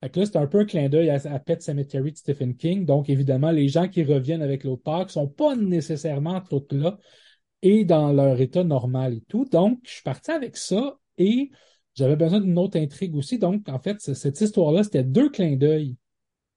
Fait 0.01 0.09
que 0.09 0.19
là, 0.19 0.25
c'est 0.25 0.37
un 0.37 0.47
peu 0.47 0.59
un 0.61 0.65
clin 0.65 0.89
d'œil 0.89 1.09
à, 1.09 1.39
Pet 1.39 1.61
Cemetery 1.61 2.11
de 2.11 2.17
Stephen 2.17 2.55
King. 2.57 2.85
Donc, 2.85 3.09
évidemment, 3.09 3.51
les 3.51 3.69
gens 3.69 3.87
qui 3.87 4.03
reviennent 4.03 4.41
avec 4.41 4.63
l'autre 4.63 4.83
Pâques 4.83 5.11
sont 5.11 5.29
pas 5.29 5.55
nécessairement 5.55 6.41
tous 6.41 6.65
là 6.71 6.97
et 7.61 7.85
dans 7.85 8.11
leur 8.11 8.41
état 8.41 8.63
normal 8.63 9.13
et 9.13 9.21
tout. 9.21 9.45
Donc, 9.45 9.79
je 9.83 9.91
suis 9.91 10.03
parti 10.03 10.31
avec 10.31 10.57
ça 10.57 10.97
et 11.17 11.51
j'avais 11.95 12.15
besoin 12.15 12.39
d'une 12.39 12.57
autre 12.57 12.77
intrigue 12.79 13.15
aussi. 13.15 13.37
Donc, 13.39 13.67
en 13.69 13.79
fait, 13.79 13.99
cette 13.99 14.41
histoire-là, 14.41 14.83
c'était 14.83 15.03
deux 15.03 15.29
clins 15.29 15.55
d'œil 15.55 15.95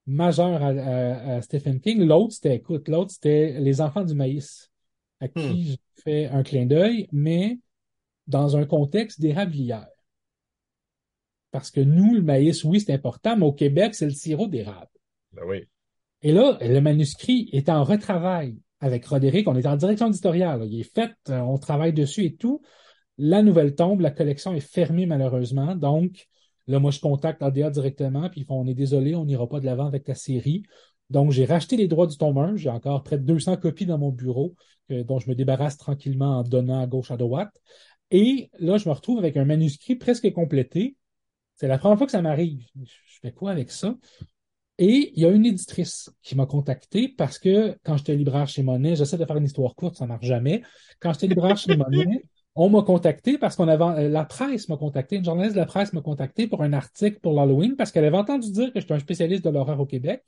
majeurs 0.07 0.63
à, 0.63 1.43
Stephen 1.43 1.81
King. 1.81 2.05
L'autre, 2.05 2.33
c'était, 2.35 2.57
écoute, 2.57 2.89
l'autre, 2.89 3.11
c'était 3.11 3.59
Les 3.61 3.81
Enfants 3.81 4.05
du 4.05 4.15
Maïs, 4.15 4.71
à 5.21 5.29
qui 5.29 5.41
hmm. 5.41 5.65
j'ai 5.65 5.77
fait 6.03 6.27
un 6.27 6.43
clin 6.43 6.67
d'œil, 6.67 7.09
mais 7.13 7.59
dans 8.27 8.57
un 8.57 8.65
contexte 8.65 9.21
d'érablière. 9.21 9.89
Parce 11.51 11.71
que 11.71 11.81
nous, 11.81 12.15
le 12.15 12.23
maïs, 12.23 12.65
oui, 12.65 12.81
c'est 12.81 12.93
important, 12.93 13.37
mais 13.37 13.47
au 13.47 13.53
Québec, 13.53 13.95
c'est 13.95 14.05
le 14.05 14.11
sirop 14.11 14.47
d'érable. 14.49 14.91
Ben 15.33 15.43
oui. 15.47 15.67
Et 16.23 16.33
là, 16.33 16.59
le 16.61 16.81
manuscrit 16.81 17.49
est 17.53 17.69
en 17.69 17.85
retravail 17.85 18.57
avec 18.81 19.07
Roderick. 19.07 19.49
On 19.49 19.55
est 19.55 19.67
en 19.67 19.77
direction 19.77 20.09
éditoriale. 20.09 20.67
Il 20.67 20.81
est 20.81 20.95
fait, 20.95 21.13
euh, 21.29 21.39
on 21.39 21.57
travaille 21.59 21.93
dessus 21.93 22.25
et 22.25 22.35
tout. 22.35 22.61
La 23.19 23.43
nouvelle 23.43 23.75
tombe, 23.75 24.01
la 24.01 24.11
collection 24.11 24.55
est 24.55 24.61
fermée 24.61 25.07
malheureusement. 25.07 25.75
Donc, 25.75 26.27
là, 26.67 26.79
moi, 26.79 26.91
je 26.91 27.01
contacte 27.01 27.43
ADA 27.43 27.71
directement, 27.71 28.29
puis 28.29 28.43
ils 28.43 28.45
font, 28.45 28.61
on 28.61 28.67
est 28.67 28.75
désolé, 28.75 29.15
on 29.15 29.25
n'ira 29.25 29.49
pas 29.49 29.61
de 29.61 29.67
l'avant 29.67 29.87
avec 29.87 30.05
ta 30.05 30.15
série. 30.15 30.63
Donc, 31.11 31.31
j'ai 31.31 31.45
racheté 31.45 31.77
les 31.77 31.89
droits 31.89 32.07
du 32.07 32.17
tome 32.17 32.39
1. 32.39 32.57
J'ai 32.57 32.71
encore 32.71 33.03
près 33.03 33.19
de 33.19 33.25
200 33.25 33.57
copies 33.57 33.87
dans 33.87 33.99
mon 33.99 34.11
bureau, 34.11 34.55
euh, 34.91 35.05
dont 35.05 35.19
je 35.19 35.29
me 35.31 35.35
débarrasse 35.35 35.77
tranquillement 35.77 36.39
en 36.39 36.43
donnant 36.43 36.81
à 36.81 36.87
gauche 36.87 37.11
à 37.11 37.17
droite. 37.17 37.53
Et 38.11 38.51
là, 38.59 38.77
je 38.77 38.89
me 38.89 38.95
retrouve 38.95 39.19
avec 39.19 39.37
un 39.37 39.45
manuscrit 39.45 39.97
presque 39.97 40.33
complété. 40.33 40.97
C'est 41.57 41.69
la 41.69 41.79
première 41.79 41.97
fois 41.97 42.07
que 42.07 42.13
ça 42.13 42.23
m'arrive. 42.23 42.65
Je 42.77 43.19
fais 43.23 43.33
quoi 43.33 43.51
avec 43.51 43.71
ça? 43.71 43.97
Et 44.79 45.13
il 45.15 45.23
y 45.23 45.25
a 45.25 45.31
une 45.31 45.47
éditrice 45.47 46.11
qui 46.23 46.35
m'a 46.35 46.45
contacté 46.45 47.09
parce 47.09 47.39
que 47.39 47.79
quand 47.83 47.97
j'étais 47.97 48.15
libraire 48.15 48.47
chez 48.47 48.63
Monet, 48.63 48.95
j'essaie 48.95 49.17
de 49.17 49.25
faire 49.25 49.37
une 49.37 49.45
histoire 49.45 49.75
courte, 49.75 49.97
ça 49.97 50.07
marche 50.07 50.27
jamais. 50.27 50.63
Quand 51.01 51.15
j'étais 51.15 51.29
libraire 51.29 51.57
chez 51.57 51.77
Monet, 51.77 52.25
on 52.57 52.71
m'a 52.71 52.83
contacté 52.83 53.39
parce 53.39 53.55
qu'on 53.57 53.69
avait 53.69 54.07
euh, 54.07 54.09
la 54.09 54.25
presse 54.25 54.69
m'a 54.69 54.77
contacté, 54.77 55.17
une 55.17 55.25
journaliste 55.25 55.55
de 55.55 55.61
la 55.61 55.67
presse 55.67 55.93
m'a 55.93 56.01
contacté 56.01 56.47
pour 56.47 56.63
un 56.63 56.73
article 56.73 57.21
pour 57.21 57.35
l'Halloween 57.35 57.77
parce 57.77 57.93
qu'elle 57.93 58.05
avait 58.05 58.17
entendu 58.17 58.51
dire 58.51 58.73
que 58.73 58.81
j'étais 58.81 58.95
un 58.95 58.99
spécialiste 58.99 59.45
de 59.45 59.51
l'horreur 59.51 59.79
au 59.79 59.87
Québec. 59.87 60.25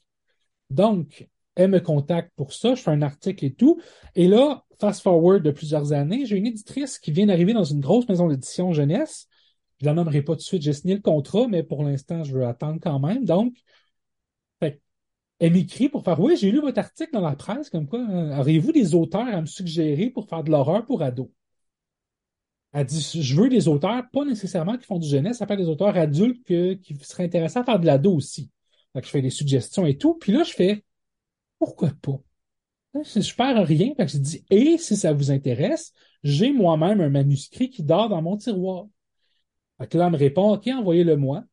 Donc, 0.70 1.29
elle 1.55 1.70
me 1.70 1.81
contacte 1.81 2.31
pour 2.37 2.53
ça, 2.53 2.74
je 2.74 2.83
fais 2.83 2.91
un 2.91 3.03
article 3.03 3.45
et 3.47 3.53
tout. 3.55 3.81
Et 4.14 4.29
là, 4.29 4.64
fast 4.79 5.03
forward 5.03 5.43
de 5.43 5.51
plusieurs 5.51 5.93
années, 5.93 6.26
j'ai 6.26 6.37
une 6.37 6.47
éditrice 6.47 6.99
qui 6.99 7.11
vient 7.11 7.26
d'arriver 7.26 7.55
dans 7.55 7.64
une 7.64 7.81
grosse 7.81 8.09
maison 8.09 8.29
d'édition 8.29 8.72
jeunesse. 8.72 9.26
Je 9.81 9.87
la 9.87 9.95
nommerai 9.95 10.22
pas 10.22 10.35
tout 10.35 10.39
de 10.39 10.43
suite, 10.43 10.62
j'ai 10.62 10.72
signé 10.72 10.95
le 10.95 11.01
contrat, 11.01 11.49
mais 11.49 11.62
pour 11.62 11.83
l'instant, 11.83 12.24
je 12.24 12.33
veux 12.33 12.47
attendre 12.47 12.79
quand 12.83 12.99
même. 13.01 13.24
Donc, 13.24 13.55
elle 15.41 15.53
m'écrit 15.53 15.89
pour 15.89 16.05
faire 16.05 16.20
Oui, 16.20 16.37
j'ai 16.37 16.51
lu 16.51 16.61
votre 16.61 16.79
article 16.79 17.12
dans 17.12 17.20
la 17.20 17.37
presse, 17.37 17.70
comme 17.70 17.87
quoi, 17.87 18.01
euh, 18.01 18.37
auriez-vous 18.39 18.72
des 18.72 18.95
auteurs 18.95 19.26
à 19.26 19.41
me 19.41 19.47
suggérer 19.47 20.11
pour 20.11 20.29
faire 20.29 20.43
de 20.45 20.51
l'horreur 20.51 20.85
pour 20.85 21.03
ados? 21.03 21.29
Elle 22.73 22.87
dit, 22.87 23.21
je 23.23 23.35
veux 23.35 23.49
des 23.49 23.66
auteurs, 23.66 24.03
pas 24.12 24.25
nécessairement 24.25 24.77
qui 24.77 24.85
font 24.85 24.99
du 24.99 25.09
jeunesse, 25.09 25.39
ça 25.39 25.47
peut 25.47 25.55
être 25.55 25.61
des 25.61 25.69
auteurs 25.69 25.97
adultes 25.97 26.45
qui 26.45 26.97
seraient 27.01 27.25
intéressants 27.25 27.62
à 27.62 27.64
faire 27.64 27.81
de 27.81 27.87
l'ado 27.87 28.12
aussi. 28.12 28.51
Que 28.95 29.05
je 29.05 29.11
fais 29.11 29.23
des 29.23 29.31
suggestions 29.31 29.87
et 29.87 29.97
tout. 29.97 30.14
Puis 30.14 30.33
là, 30.33 30.43
je 30.43 30.53
fais, 30.53 30.85
pourquoi 31.59 31.91
pas? 32.03 32.21
Je 32.95 33.35
perds 33.35 33.64
rien. 33.64 33.95
Fait 33.97 34.07
que 34.07 34.12
je 34.12 34.19
dis, 34.19 34.45
et 34.51 34.77
si 34.79 34.97
ça 34.97 35.12
vous 35.12 35.31
intéresse, 35.31 35.93
j'ai 36.25 36.53
moi-même 36.53 37.01
un 37.01 37.09
manuscrit 37.09 37.71
qui 37.71 37.83
dort 37.83 38.09
dans 38.09 38.23
mon 38.23 38.37
tiroir. 38.37 38.87
Fait 39.79 39.87
que 39.87 39.99
là, 39.99 40.07
elle 40.07 40.12
me 40.12 40.19
répond, 40.19 40.55
OK, 40.55 40.66
envoyez-le-moi. 40.66 41.45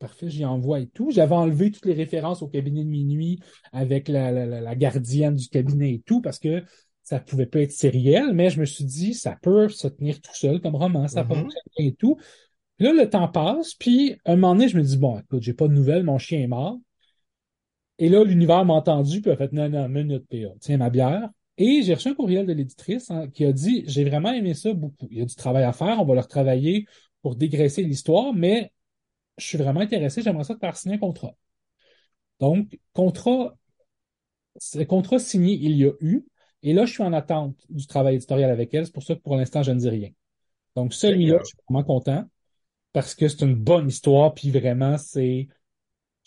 Parfait, 0.00 0.28
j'y 0.28 0.44
envoie 0.44 0.80
et 0.80 0.88
tout. 0.88 1.12
J'avais 1.12 1.36
enlevé 1.36 1.70
toutes 1.70 1.86
les 1.86 1.94
références 1.94 2.42
au 2.42 2.48
cabinet 2.48 2.82
de 2.82 2.90
minuit 2.90 3.38
avec 3.72 4.08
la, 4.08 4.32
la 4.32 4.74
gardienne 4.74 5.36
du 5.36 5.48
cabinet 5.48 5.94
et 5.94 6.00
tout 6.00 6.20
parce 6.20 6.40
que 6.40 6.64
ça 7.08 7.20
pouvait 7.20 7.46
pas 7.46 7.60
être 7.60 7.72
sériel, 7.72 8.34
mais 8.34 8.50
je 8.50 8.60
me 8.60 8.66
suis 8.66 8.84
dit, 8.84 9.14
ça 9.14 9.34
peut 9.40 9.70
se 9.70 9.88
tenir 9.88 10.20
tout 10.20 10.34
seul 10.34 10.60
comme 10.60 10.76
roman, 10.76 11.08
ça 11.08 11.24
peut 11.24 11.36
mm-hmm. 11.36 11.52
et 11.78 11.94
tout. 11.94 12.18
là, 12.78 12.92
le 12.92 13.08
temps 13.08 13.28
passe, 13.28 13.72
puis 13.72 14.16
un 14.26 14.36
moment 14.36 14.54
donné, 14.54 14.68
je 14.68 14.76
me 14.76 14.82
dis, 14.82 14.98
bon, 14.98 15.18
écoute, 15.18 15.42
j'ai 15.42 15.54
pas 15.54 15.68
de 15.68 15.72
nouvelles, 15.72 16.04
mon 16.04 16.18
chien 16.18 16.40
est 16.40 16.46
mort. 16.46 16.78
Et 17.98 18.10
là, 18.10 18.22
l'univers 18.24 18.62
m'a 18.66 18.74
entendu, 18.74 19.22
puis 19.22 19.30
a 19.30 19.38
fait, 19.38 19.50
non, 19.54 19.70
non, 19.70 19.88
minute, 19.88 20.26
PA, 20.28 20.54
tiens 20.60 20.76
ma 20.76 20.90
bière. 20.90 21.30
Et 21.56 21.82
j'ai 21.82 21.94
reçu 21.94 22.08
un 22.08 22.14
courriel 22.14 22.44
de 22.44 22.52
l'éditrice 22.52 23.10
hein, 23.10 23.28
qui 23.28 23.46
a 23.46 23.52
dit, 23.52 23.84
j'ai 23.86 24.04
vraiment 24.04 24.32
aimé 24.32 24.52
ça 24.52 24.74
beaucoup. 24.74 25.08
Il 25.10 25.16
y 25.16 25.22
a 25.22 25.24
du 25.24 25.34
travail 25.34 25.64
à 25.64 25.72
faire, 25.72 25.98
on 26.02 26.04
va 26.04 26.14
leur 26.14 26.28
travailler 26.28 26.84
pour 27.22 27.36
dégraisser 27.36 27.82
l'histoire, 27.84 28.34
mais 28.34 28.70
je 29.38 29.46
suis 29.46 29.56
vraiment 29.56 29.80
intéressé, 29.80 30.20
j'aimerais 30.20 30.44
ça 30.44 30.54
te 30.54 30.60
faire 30.60 30.76
signer 30.76 30.96
un 30.96 30.98
contrat. 30.98 31.34
Donc, 32.38 32.78
contrat, 32.92 33.56
contrat 34.86 35.18
signé, 35.18 35.54
il 35.54 35.72
y 35.72 35.86
a 35.86 35.92
eu. 36.00 36.26
Et 36.62 36.72
là, 36.72 36.86
je 36.86 36.92
suis 36.92 37.02
en 37.02 37.12
attente 37.12 37.56
du 37.70 37.86
travail 37.86 38.16
éditorial 38.16 38.50
avec 38.50 38.74
elle. 38.74 38.86
C'est 38.86 38.92
pour 38.92 39.02
ça 39.02 39.14
que 39.14 39.20
pour 39.20 39.36
l'instant, 39.36 39.62
je 39.62 39.72
ne 39.72 39.78
dis 39.78 39.88
rien. 39.88 40.10
Donc, 40.76 40.92
celui-là, 40.94 41.38
je 41.40 41.46
suis 41.46 41.58
vraiment 41.68 41.84
content 41.84 42.24
parce 42.92 43.14
que 43.14 43.28
c'est 43.28 43.44
une 43.44 43.54
bonne 43.54 43.88
histoire. 43.88 44.34
Puis 44.34 44.50
vraiment, 44.50 44.98
c'est. 44.98 45.48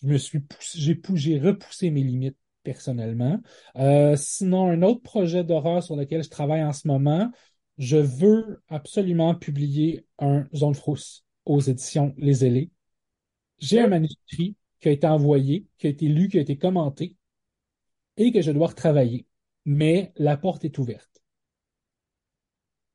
Je 0.02 0.08
me 0.08 0.18
suis 0.18 0.40
poussé, 0.40 0.80
j'ai, 0.80 1.00
j'ai 1.14 1.40
repoussé 1.40 1.92
mes 1.92 2.04
limites 2.04 2.38
personnellement. 2.64 3.40
Euh, 3.76 4.16
sinon, 4.16 4.70
un 4.70 4.82
autre 4.82 5.02
projet 5.02 5.44
d'horreur 5.44 5.84
sur 5.84 5.96
lequel 5.96 6.24
je 6.24 6.30
travaille 6.30 6.64
en 6.64 6.74
ce 6.74 6.88
moment, 6.88 7.32
je 7.78 7.98
veux 7.98 8.62
absolument 8.68 9.36
publier 9.36 10.06
un 10.20 10.48
Zone 10.56 10.76
Frousse 10.76 11.24
aux 11.46 11.60
éditions 11.60 12.14
Les 12.18 12.46
Ailés. 12.46 12.72
J'ai 13.60 13.80
un 13.80 13.88
manuscrit 13.88 14.56
qui 14.80 14.90
a 14.90 14.92
été 14.92 15.08
envoyé, 15.08 15.66
qui 15.78 15.88
a 15.88 15.90
été 15.90 16.08
lu, 16.08 16.28
qui 16.30 16.38
a 16.38 16.42
été 16.42 16.58
commenté 16.58 17.16
et 18.18 18.32
que 18.32 18.42
je 18.42 18.52
dois 18.52 18.68
retravailler. 18.68 19.26
Mais 19.66 20.12
la 20.16 20.38
porte 20.38 20.66
est 20.66 20.78
ouverte. 20.78 21.22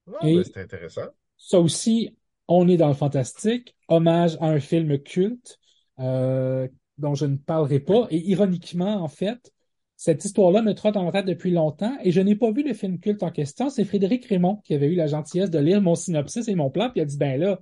Ah, 0.08 0.18
ben, 0.22 0.42
c'est 0.44 0.58
intéressant. 0.58 1.06
Ça 1.36 1.60
aussi, 1.60 2.16
on 2.48 2.68
est 2.68 2.76
dans 2.76 2.88
le 2.88 2.94
fantastique, 2.94 3.74
hommage 3.88 4.36
à 4.40 4.46
un 4.46 4.60
film 4.60 4.98
culte 4.98 5.58
euh, 5.98 6.68
dont 6.98 7.14
je 7.14 7.26
ne 7.26 7.36
parlerai 7.36 7.80
pas. 7.80 8.06
Et 8.10 8.18
ironiquement, 8.18 9.02
en 9.02 9.08
fait, 9.08 9.52
cette 9.96 10.24
histoire-là 10.24 10.62
me 10.62 10.74
trotte 10.74 10.96
en 10.96 11.10
tête 11.10 11.26
depuis 11.26 11.50
longtemps 11.50 11.96
et 12.02 12.12
je 12.12 12.20
n'ai 12.20 12.36
pas 12.36 12.52
vu 12.52 12.62
le 12.62 12.74
film 12.74 13.00
culte 13.00 13.22
en 13.22 13.30
question. 13.30 13.70
C'est 13.70 13.84
Frédéric 13.84 14.26
Raymond 14.26 14.56
qui 14.64 14.74
avait 14.74 14.88
eu 14.88 14.94
la 14.94 15.06
gentillesse 15.06 15.50
de 15.50 15.58
lire 15.58 15.80
mon 15.80 15.94
synopsis 15.94 16.48
et 16.48 16.54
mon 16.54 16.70
plan, 16.70 16.90
puis 16.90 17.00
il 17.00 17.02
a 17.02 17.06
dit, 17.06 17.16
ben 17.16 17.40
là, 17.40 17.60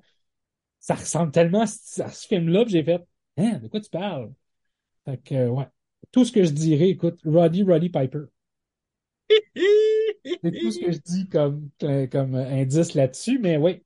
ça 0.80 0.94
ressemble 0.94 1.32
tellement 1.32 1.62
à 1.62 1.66
ce 1.66 2.26
film-là, 2.28 2.64
j'ai 2.66 2.82
fait, 2.82 3.00
hein, 3.38 3.58
de 3.58 3.68
quoi 3.68 3.80
tu 3.80 3.90
parles? 3.90 4.32
Fait 5.04 5.18
que, 5.18 5.48
ouais. 5.48 5.66
Tout 6.12 6.24
ce 6.24 6.32
que 6.32 6.44
je 6.44 6.50
dirais, 6.50 6.90
écoute, 6.90 7.18
Roddy, 7.24 7.62
Roddy 7.62 7.88
Piper. 7.88 8.24
C'est 9.30 10.52
tout 10.52 10.70
ce 10.70 10.80
que 10.80 10.92
je 10.92 10.98
dis 10.98 11.28
comme, 11.28 11.70
comme 12.10 12.34
indice 12.34 12.94
là-dessus, 12.94 13.38
mais 13.38 13.56
oui, 13.56 13.82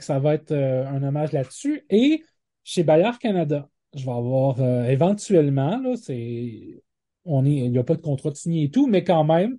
ça 0.00 0.18
va 0.18 0.34
être 0.34 0.52
euh, 0.52 0.86
un 0.86 1.02
hommage 1.02 1.32
là-dessus. 1.32 1.84
Et 1.90 2.22
chez 2.64 2.84
Bayard 2.84 3.18
Canada, 3.18 3.68
je 3.94 4.04
vais 4.04 4.12
avoir 4.12 4.60
euh, 4.60 4.84
éventuellement, 4.84 5.78
là, 5.78 5.96
c'est. 5.96 6.82
On 7.24 7.44
il 7.44 7.70
n'y 7.70 7.78
a 7.78 7.84
pas 7.84 7.94
de 7.94 8.00
contrat 8.00 8.34
signé 8.34 8.64
et 8.64 8.70
tout, 8.70 8.88
mais 8.88 9.04
quand 9.04 9.22
même, 9.22 9.56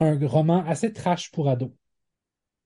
un 0.00 0.18
roman 0.26 0.64
assez 0.64 0.92
trash 0.92 1.30
pour 1.30 1.48
ados. 1.48 1.70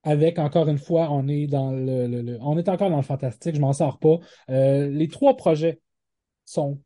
Avec, 0.04 0.38
encore 0.38 0.68
une 0.68 0.78
fois, 0.78 1.10
on 1.10 1.26
est 1.26 1.48
dans 1.48 1.72
le, 1.72 2.38
on 2.40 2.56
est 2.58 2.68
encore 2.68 2.90
dans 2.90 2.96
le 2.96 3.02
fantastique, 3.02 3.56
je 3.56 3.60
m'en 3.60 3.72
sors 3.72 3.98
pas. 3.98 4.18
Euh, 4.50 4.88
les 4.88 5.08
trois 5.08 5.36
projets 5.36 5.80
sont 6.44 6.80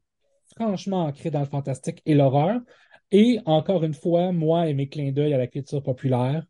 franchement 0.57 1.05
ancrés 1.05 1.31
dans 1.31 1.41
le 1.41 1.47
fantastique 1.47 2.01
et 2.07 2.15
l'horreur. 2.15 2.61
Et 3.13 3.41
encore 3.45 3.85
une 3.85 3.95
fois, 3.95 4.33
moi 4.33 4.69
et 4.69 4.75
mes 4.75 4.89
clins 4.89 5.13
d'œil 5.13 5.35
à 5.35 5.39
la 5.39 5.47
culture 5.47 5.83
populaire, 5.83 6.47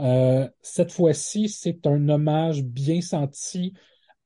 euh, 0.00 0.48
cette 0.62 0.92
fois-ci, 0.92 1.48
c'est 1.48 1.86
un 1.86 2.08
hommage 2.08 2.62
bien 2.62 3.00
senti 3.00 3.74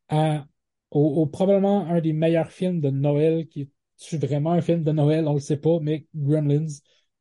à, 0.09 0.47
au, 0.91 1.27
probablement 1.27 1.87
un 1.87 2.01
des 2.01 2.13
meilleurs 2.13 2.51
films 2.51 2.81
de 2.81 2.91
Noël 2.91 3.47
qui 3.49 3.63
est 3.63 4.17
vraiment 4.17 4.53
un 4.53 4.61
film 4.61 4.83
de 4.83 4.93
Noël, 4.93 5.27
on 5.27 5.31
ne 5.31 5.37
le 5.37 5.41
sait 5.41 5.57
pas, 5.57 5.79
mais 5.81 6.07
Gremlins. 6.15 6.67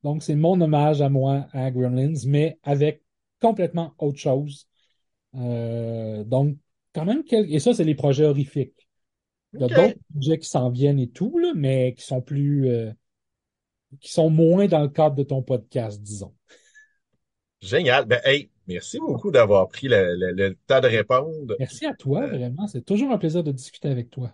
Donc, 0.04 0.24
c'est 0.24 0.36
mon 0.36 0.60
hommage 0.60 1.02
à 1.02 1.10
moi 1.10 1.48
à 1.54 1.72
Gremlins, 1.72 2.26
mais 2.26 2.60
avec 2.64 3.04
complètement 3.40 3.94
autre 4.00 4.20
chose. 4.20 4.68
Euh, 5.36 6.24
donc, 6.24 6.58
quand 6.94 7.06
même, 7.06 7.24
et 7.32 7.60
ça, 7.60 7.74
c'est 7.74 7.84
les 7.84 7.96
projets 7.96 8.26
horrifiques. 8.26 8.88
Il 9.54 9.62
y 9.62 9.64
a 9.64 9.68
d'autres 9.68 10.00
projets 10.14 10.40
qui 10.40 10.50
s'en 10.50 10.70
viennent 10.70 11.00
et 11.00 11.10
tout, 11.10 11.38
là, 11.38 11.54
mais 11.56 11.94
qui 11.98 12.04
sont 12.04 12.22
plus, 12.22 12.68
euh, 12.70 12.92
qui 14.00 14.12
sont 14.12 14.30
moins 14.30 14.68
dans 14.68 14.82
le 14.82 14.90
cadre 14.90 15.16
de 15.16 15.24
ton 15.24 15.42
podcast, 15.42 16.02
disons. 16.02 16.34
Génial. 17.62 18.06
Ben, 18.06 18.20
hey, 18.24 18.50
merci 18.68 19.00
beaucoup 19.00 19.32
d'avoir 19.32 19.68
pris 19.68 19.88
le, 19.88 20.56
temps 20.68 20.82
de 20.82 20.88
répondre. 20.88 21.56
Merci 21.60 21.86
à 21.86 21.94
toi, 21.94 22.24
euh, 22.24 22.28
vraiment. 22.28 22.68
C'est 22.68 22.86
toujours 22.86 23.12
un 23.12 23.18
plaisir 23.18 23.44
de 23.44 23.52
discuter 23.52 23.90
avec 23.90 24.10
toi. 24.10 24.34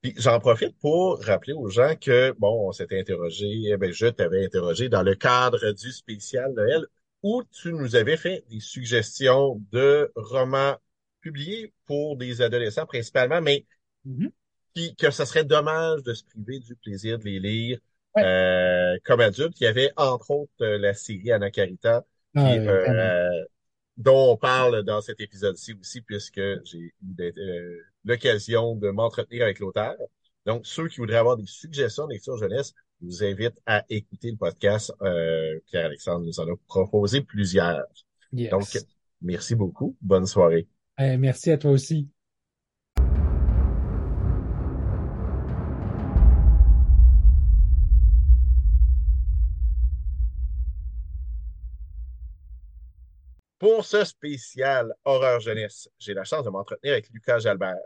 Puis 0.00 0.14
j'en 0.16 0.40
profite 0.40 0.76
pour 0.78 1.22
rappeler 1.22 1.52
aux 1.52 1.68
gens 1.68 1.94
que, 2.00 2.34
bon, 2.38 2.68
on 2.68 2.72
s'était 2.72 2.98
interrogé, 2.98 3.64
eh 3.66 3.76
ben, 3.76 3.92
je 3.92 4.06
t'avais 4.06 4.44
interrogé 4.44 4.88
dans 4.88 5.02
le 5.02 5.14
cadre 5.14 5.72
du 5.72 5.92
spécial 5.92 6.52
Noël 6.54 6.86
où 7.22 7.42
tu 7.50 7.72
nous 7.72 7.96
avais 7.96 8.16
fait 8.16 8.44
des 8.50 8.60
suggestions 8.60 9.60
de 9.72 10.12
romans 10.14 10.76
publiés 11.20 11.72
pour 11.86 12.16
des 12.16 12.42
adolescents 12.42 12.86
principalement, 12.86 13.40
mais 13.40 13.66
mm-hmm. 14.06 14.96
que 14.96 15.10
ce 15.10 15.24
serait 15.24 15.44
dommage 15.44 16.02
de 16.02 16.12
se 16.12 16.24
priver 16.24 16.60
du 16.60 16.76
plaisir 16.76 17.18
de 17.18 17.24
les 17.24 17.40
lire 17.40 17.78
euh, 18.16 18.96
comme 19.04 19.20
adulte. 19.20 19.60
Il 19.60 19.64
y 19.64 19.66
avait 19.66 19.90
entre 19.96 20.30
autres 20.30 20.52
euh, 20.60 20.78
la 20.78 20.94
série 20.94 21.32
Anna 21.32 21.50
Carita, 21.50 22.04
ah, 22.36 22.52
euh, 22.52 23.44
dont 23.96 24.32
on 24.32 24.36
parle 24.36 24.82
dans 24.84 25.00
cet 25.00 25.20
épisode-ci 25.20 25.74
aussi, 25.74 26.00
puisque 26.00 26.40
j'ai 26.64 26.78
eu 26.78 26.94
l'occasion 28.04 28.76
de 28.76 28.90
m'entretenir 28.90 29.44
avec 29.44 29.58
l'auteur. 29.58 29.94
Donc, 30.46 30.66
ceux 30.66 30.88
qui 30.88 30.98
voudraient 30.98 31.16
avoir 31.16 31.36
des 31.36 31.46
suggestions 31.46 32.06
de 32.06 32.12
lecture 32.12 32.36
jeunesse, 32.36 32.74
je 33.00 33.06
vous 33.06 33.24
invite 33.24 33.60
à 33.66 33.84
écouter 33.88 34.30
le 34.30 34.36
podcast. 34.36 34.92
Pierre-Alexandre 35.66 36.26
nous 36.26 36.40
en 36.40 36.52
a 36.52 36.56
proposé 36.66 37.22
plusieurs. 37.22 37.84
Donc, 38.32 38.66
merci 39.22 39.54
beaucoup. 39.54 39.96
Bonne 40.02 40.26
soirée. 40.26 40.68
merci 40.98 41.50
à 41.50 41.56
toi 41.56 41.70
aussi. 41.70 42.13
Pour 53.64 53.86
ce 53.86 54.04
spécial 54.04 54.94
horreur 55.06 55.40
jeunesse, 55.40 55.88
j'ai 55.98 56.12
la 56.12 56.24
chance 56.24 56.44
de 56.44 56.50
m'entretenir 56.50 56.92
avec 56.92 57.08
Lucas 57.08 57.38
Jalbert, 57.38 57.78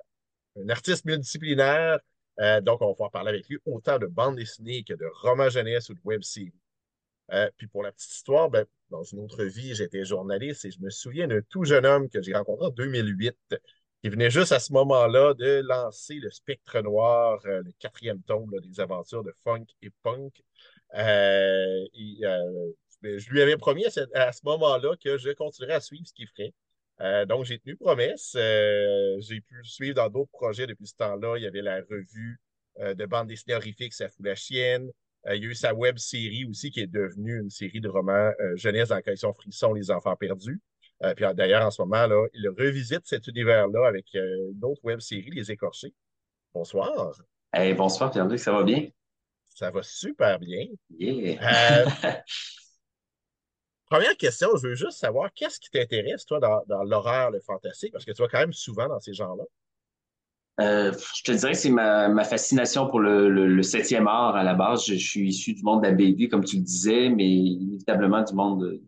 un 0.57 0.69
artiste 0.71 1.05
multidisciplinaire. 1.05 2.01
Euh, 2.41 2.61
donc, 2.61 2.83
on 2.83 2.89
va 2.89 2.93
pouvoir 2.95 3.13
parler 3.13 3.29
avec 3.29 3.49
lui 3.49 3.59
autant 3.65 3.97
de 4.01 4.09
bande 4.09 4.35
dessinée 4.35 4.83
que 4.83 4.95
de 4.95 5.07
romans 5.23 5.49
jeunesse 5.49 5.89
ou 5.89 5.95
de 5.95 6.01
web. 6.03 6.21
Euh, 7.31 7.49
puis 7.57 7.69
pour 7.69 7.85
la 7.85 7.93
petite 7.93 8.13
histoire, 8.13 8.51
ben, 8.51 8.67
dans 8.91 9.05
une 9.05 9.21
autre 9.21 9.45
vie, 9.45 9.77
j'étais 9.77 10.05
journaliste 10.05 10.65
et 10.65 10.73
je 10.73 10.81
me 10.81 10.91
souviens 10.91 11.29
d'un 11.29 11.43
tout 11.43 11.63
jeune 11.63 11.87
homme 11.87 12.09
que 12.09 12.21
j'ai 12.23 12.35
rencontré 12.35 12.67
en 12.67 12.71
2008 12.71 13.37
qui 14.03 14.09
venait 14.09 14.31
juste 14.31 14.51
à 14.51 14.59
ce 14.59 14.73
moment-là 14.73 15.35
de 15.35 15.63
lancer 15.65 16.15
le 16.15 16.33
Spectre 16.33 16.81
Noir, 16.81 17.39
euh, 17.47 17.63
le 17.63 17.71
quatrième 17.79 18.21
tome 18.23 18.51
des 18.65 18.81
aventures 18.81 19.23
de 19.23 19.33
funk 19.45 19.67
et 19.83 19.91
punk. 20.03 20.43
Je 23.03 23.31
lui 23.31 23.41
avais 23.41 23.57
promis 23.57 23.85
à 23.87 23.91
ce, 24.33 24.41
moment-là 24.45 24.95
que 25.03 25.19
je 25.19 25.31
continuerais 25.31 25.75
à 25.75 25.81
suivre 25.81 26.07
ce 26.07 26.13
qu'il 26.13 26.27
ferait. 26.29 26.53
Euh, 27.01 27.27
donc, 27.27 27.45
j'ai 27.45 27.59
tenu 27.59 27.77
promesse. 27.77 28.35
Euh, 28.37 29.17
j'ai 29.21 29.41
pu 29.41 29.55
le 29.55 29.65
suivre 29.65 29.95
dans 29.95 30.09
d'autres 30.09 30.31
projets 30.33 30.67
depuis 30.67 30.87
ce 30.87 30.97
temps-là. 30.97 31.37
Il 31.37 31.45
y 31.45 31.47
avait 31.47 31.63
la 31.63 31.77
revue 31.77 32.41
euh, 32.81 32.95
de 32.95 33.07
bande 33.07 33.29
dessinée 33.29 33.55
horrifique, 33.55 33.95
Ça 33.95 34.09
fout 34.09 34.25
la 34.25 34.35
chienne. 34.35 34.91
il 35.29 35.43
y 35.43 35.47
a 35.47 35.51
eu 35.51 35.55
sa 35.55 35.75
web 35.75 35.99
série 35.99 36.45
aussi, 36.45 36.71
qui 36.71 36.81
est 36.81 36.87
devenue 36.87 37.41
une 37.41 37.51
série 37.51 37.81
de 37.81 37.89
romans 37.89 38.33
jeunesse 38.55 38.89
dans 38.89 38.97
la 38.97 39.03
collection 39.03 39.33
Frisson, 39.33 39.73
Les 39.73 39.91
Enfants 39.91 40.17
Perdus. 40.17 40.61
puis 41.17 41.25
d'ailleurs, 41.35 41.65
en 41.65 41.71
ce 41.71 41.83
moment, 41.83 42.07
là, 42.07 42.27
il 42.35 42.49
revisite 42.49 43.03
cet 43.05 43.27
univers-là 43.29 43.87
avec 43.87 44.07
une 44.15 44.59
autre 44.63 44.81
web 44.85 45.01
série, 45.01 45.31
Les 45.31 45.51
Écorchés. 45.53 45.95
Bonsoir. 46.53 47.13
Hey, 47.53 47.75
bonsoir, 47.75 48.11
Pierre-Luc, 48.11 48.39
ça 48.39 48.53
va 48.53 48.63
bien? 48.63 48.89
Ça 49.49 49.71
va 49.71 49.83
super 49.83 50.39
bien. 50.39 50.67
Yeah. 50.91 52.23
Première 53.91 54.17
question, 54.17 54.49
je 54.61 54.69
veux 54.69 54.75
juste 54.75 54.99
savoir, 54.99 55.33
qu'est-ce 55.35 55.59
qui 55.59 55.71
t'intéresse, 55.71 56.27
toi, 56.27 56.41
dans, 56.41 56.83
l'horreur, 56.85 57.31
le 57.31 57.41
fantastique? 57.41 57.93
Parce 57.93 58.05
que 58.05 58.13
tu 58.13 58.23
vas 58.23 58.29
quand 58.29 58.41
même 58.41 58.53
souvent 58.53 58.87
dans 58.87 59.01
ces 59.01 59.15
genres-là. 59.15 59.45
Euh, 60.61 60.93
je 61.17 61.23
te 61.23 61.33
dirais 61.33 61.53
que 61.53 61.59
c'est 61.59 61.71
ma, 61.71 62.25
fascination 62.25 62.89
pour 62.89 63.01
le, 63.01 63.63
septième 63.63 64.07
art 64.07 64.37
à 64.37 64.43
la 64.43 64.55
base. 64.55 64.87
Je, 64.87 64.95
suis 64.95 65.29
issu 65.29 65.55
du 65.55 65.63
monde 65.63 65.83
de 65.83 65.89
la 65.89 65.95
BD, 65.95 66.29
comme 66.29 66.45
tu 66.45 66.57
le 66.57 66.63
disais, 66.63 67.09
mais 67.09 67.29
inévitablement 67.29 68.23
du 68.23 68.35
monde 68.35 68.81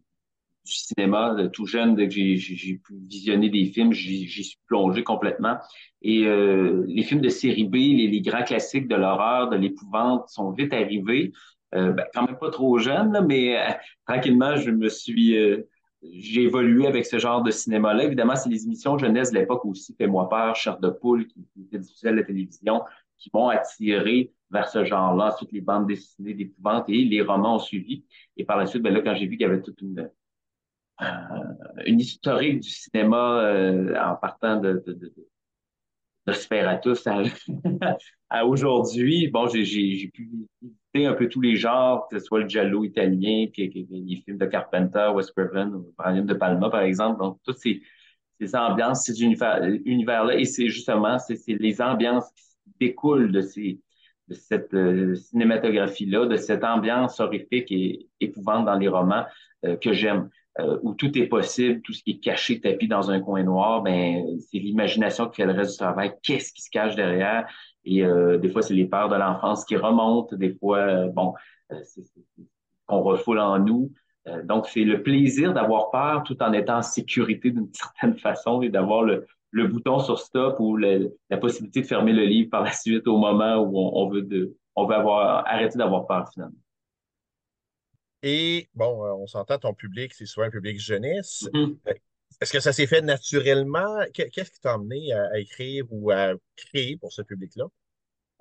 du 0.64 0.72
cinéma. 0.72 1.36
tout 1.53 1.64
jeune, 1.64 1.94
dès 1.94 2.09
que 2.09 2.14
j'ai 2.14 2.74
pu 2.74 2.94
visionner 3.09 3.48
des 3.48 3.66
films, 3.66 3.92
j'y 3.92 4.28
suis 4.28 4.59
plongé 4.66 5.03
complètement. 5.03 5.57
Et 6.03 6.24
euh, 6.26 6.84
les 6.88 7.03
films 7.03 7.20
de 7.20 7.28
série 7.28 7.64
B, 7.64 7.74
les 7.74 8.20
grands 8.20 8.44
classiques 8.44 8.88
de 8.88 8.96
l'horreur, 8.96 9.48
de 9.48 9.57
l'épouvante 9.57 10.28
sont 10.28 10.51
vite 10.51 10.74
arrivés. 10.74 11.32
Euh, 11.74 11.92
ben, 11.92 12.04
quand 12.12 12.26
même 12.26 12.38
pas 12.38 12.50
trop 12.50 12.78
jeune, 12.78 13.24
mais 13.26 13.56
euh, 13.56 13.72
tranquillement, 14.06 14.56
je 14.56 14.70
me 14.70 14.88
suis 14.88 15.36
euh, 15.36 15.68
j'ai 16.02 16.42
évolué 16.42 16.86
avec 16.86 17.06
ce 17.06 17.18
genre 17.18 17.42
de 17.42 17.50
cinéma-là. 17.50 18.04
Évidemment, 18.04 18.34
c'est 18.34 18.48
les 18.48 18.64
émissions 18.64 18.98
jeunesse 18.98 19.30
de 19.30 19.38
l'époque 19.38 19.64
aussi, 19.64 19.94
Fais-moi 19.96 20.28
peur, 20.28 20.56
Chair 20.56 20.78
de 20.78 20.88
poule, 20.88 21.26
qui, 21.26 21.46
qui 21.54 21.76
étaient 21.76 22.08
à 22.08 22.12
la 22.12 22.22
télévision, 22.24 22.82
qui 23.18 23.30
m'ont 23.34 23.48
attiré 23.48 24.32
vers 24.50 24.68
ce 24.68 24.84
genre-là. 24.84 25.26
Ensuite, 25.26 25.52
les 25.52 25.60
bandes 25.60 25.86
dessinées 25.86 26.34
d'épouvante 26.34 26.86
et 26.88 27.04
les 27.04 27.22
romans 27.22 27.56
ont 27.56 27.58
suivi. 27.58 28.04
Et 28.36 28.44
par 28.44 28.56
la 28.56 28.66
suite, 28.66 28.82
ben 28.82 28.94
là, 28.94 29.02
quand 29.02 29.14
j'ai 29.14 29.26
vu 29.26 29.36
qu'il 29.36 29.46
y 29.46 29.50
avait 29.50 29.60
toute 29.60 29.80
une, 29.82 30.10
euh, 31.02 31.04
une 31.86 32.00
historique 32.00 32.60
du 32.60 32.70
cinéma 32.70 33.52
en 34.02 34.16
partant 34.16 34.56
de, 34.56 34.82
de, 34.86 34.92
de, 34.94 35.12
à, 36.26 36.80
à 38.30 38.46
aujourd'hui, 38.46 39.28
bon, 39.28 39.48
j'ai 39.48 40.10
pu 40.12 40.30
visiter 40.62 41.06
un 41.06 41.14
peu 41.14 41.28
tous 41.28 41.40
les 41.40 41.56
genres, 41.56 42.06
que 42.08 42.18
ce 42.18 42.24
soit 42.24 42.40
le 42.40 42.48
giallo 42.48 42.84
italien, 42.84 43.46
les 43.56 44.22
films 44.24 44.38
de 44.38 44.46
Carpenter, 44.46 45.10
Wes 45.14 45.30
Craven, 45.30 45.74
ou 45.74 45.94
Brian 45.96 46.24
De 46.24 46.34
Palma, 46.34 46.70
par 46.70 46.82
exemple. 46.82 47.20
Donc, 47.20 47.38
toutes 47.44 47.58
ces, 47.58 47.82
ces 48.40 48.54
ambiances, 48.54 49.04
ces 49.04 49.22
univers-là, 49.22 50.36
et 50.36 50.44
c'est 50.44 50.68
justement, 50.68 51.16
les 51.46 51.82
ambiances 51.82 52.30
qui 52.34 52.72
découlent 52.78 53.32
de 53.32 53.40
ces 53.40 53.80
de 54.30 54.34
cette 54.34 54.72
euh, 54.74 55.14
cinématographie-là, 55.16 56.26
de 56.26 56.36
cette 56.36 56.64
ambiance 56.64 57.18
horrifique 57.20 57.70
et 57.70 58.08
épouvante 58.20 58.64
dans 58.64 58.78
les 58.78 58.88
romans 58.88 59.24
euh, 59.66 59.76
que 59.76 59.92
j'aime, 59.92 60.30
euh, 60.59 60.78
où 60.82 60.94
tout 60.94 61.16
est 61.16 61.26
possible, 61.26 61.80
tout 61.82 61.92
ce 61.92 62.03
qui 62.03 62.12
est 62.12 62.18
caché, 62.18 62.61
tapis 62.61 62.88
dans 62.88 63.11
un 63.11 63.20
coin 63.20 63.42
noir, 63.44 63.82
ben 63.82 64.24
c'est 64.51 64.59
l'imagination 64.59 65.28
qui 65.28 65.36
fait 65.36 65.46
le 65.46 65.53
reste 65.53 65.72
du 65.72 65.78
travail. 65.78 66.12
Qu'est-ce 66.22 66.53
qui 66.53 66.62
se 66.62 66.70
cache 66.70 66.96
derrière? 66.96 67.46
Et 67.84 68.03
des 68.38 68.48
fois, 68.51 68.61
c'est 68.61 68.74
les 68.74 68.86
peurs 68.86 69.09
de 69.09 69.16
l'enfance 69.16 69.64
qui 69.64 69.74
remontent. 69.74 70.36
Des 70.36 70.55
fois, 70.55 71.07
bon, 71.07 71.32
c'est 71.82 72.03
qu'on 72.86 73.01
refoule 73.01 73.38
en 73.38 73.59
nous. 73.59 73.90
donc, 74.44 74.66
c'est 74.66 74.84
le 74.84 75.03
plaisir 75.03 75.55
d'avoir 75.55 75.90
peur 75.90 76.24
tout 76.24 76.36
en 76.42 76.53
étant 76.53 76.78
en 76.78 76.82
sécurité 76.82 77.51
d'une 77.51 77.70
certaine 77.72 78.18
façon 78.18 78.61
et 78.61 78.68
d'avoir 78.68 79.03
le, 79.03 79.26
bouton 79.53 79.98
sur 79.98 80.18
stop 80.18 80.57
ou 80.59 80.76
la 80.76 81.36
possibilité 81.40 81.80
de 81.80 81.86
fermer 81.86 82.12
le 82.12 82.24
livre 82.24 82.51
par 82.51 82.64
la 82.64 82.72
suite 82.72 83.07
au 83.07 83.16
moment 83.16 83.57
où 83.59 83.78
on, 83.78 84.09
veut 84.11 84.22
de, 84.22 84.57
on 84.76 84.84
veut 84.84 84.94
avoir 84.94 85.46
arrêter 85.46 85.78
d'avoir 85.78 86.07
peur 86.07 86.28
finalement. 86.32 86.57
Et 88.22 88.68
bon, 88.74 89.04
euh, 89.04 89.12
on 89.14 89.26
s'entend, 89.26 89.58
ton 89.58 89.74
public, 89.74 90.12
c'est 90.14 90.26
souvent 90.26 90.46
un 90.46 90.50
public 90.50 90.78
jeunesse. 90.78 91.48
Mm-hmm. 91.54 91.76
Euh, 91.88 91.94
est-ce 92.40 92.52
que 92.52 92.60
ça 92.60 92.72
s'est 92.72 92.86
fait 92.86 93.02
naturellement? 93.02 94.02
Qu'est-ce 94.14 94.50
qui 94.50 94.60
t'a 94.60 94.74
amené 94.74 95.12
à, 95.12 95.38
écrire 95.38 95.84
ou 95.90 96.10
à 96.10 96.32
créer 96.56 96.96
pour 96.96 97.12
ce 97.12 97.22
public-là? 97.22 97.66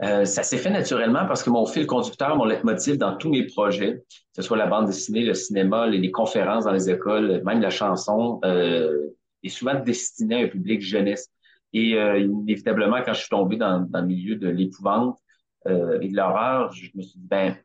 Euh, 0.02 0.24
ça 0.24 0.44
s'est 0.44 0.58
fait 0.58 0.70
naturellement 0.70 1.26
parce 1.28 1.44
que 1.44 1.50
mon 1.50 1.66
fil 1.66 1.86
conducteur, 1.86 2.38
mon 2.38 2.46
leitmotiv 2.46 2.98
dans 2.98 3.18
tous 3.18 3.30
mes 3.30 3.46
projets, 3.46 3.98
que 3.98 4.36
ce 4.38 4.42
soit 4.42 4.56
la 4.56 4.68
bande 4.68 4.86
dessinée, 4.86 5.24
le 5.24 5.34
cinéma, 5.34 5.88
les, 5.88 6.12
conférences 6.12 6.64
dans 6.64 6.72
les 6.72 6.90
écoles, 6.90 7.42
même 7.44 7.60
la 7.60 7.70
chanson, 7.70 8.40
euh, 8.46 9.10
est 9.44 9.50
souvent 9.50 9.76
destiné 9.76 10.36
à 10.36 10.46
un 10.46 10.48
public 10.48 10.82
jeunesse. 10.82 11.30
Et 11.74 11.96
euh, 11.96 12.20
inévitablement, 12.20 13.02
quand 13.04 13.14
je 13.14 13.20
suis 13.20 13.30
tombé 13.30 13.58
dans, 13.58 13.82
dans 13.82 14.00
le 14.00 14.08
milieu 14.08 14.36
de 14.36 14.48
l'épouvante 14.48 15.18
et 15.66 16.08
de 16.08 16.16
l'horreur, 16.16 16.72
je 16.72 16.90
me 16.96 17.04
suis 17.04 17.20
dit, 17.20 17.28
ben, 17.28 17.56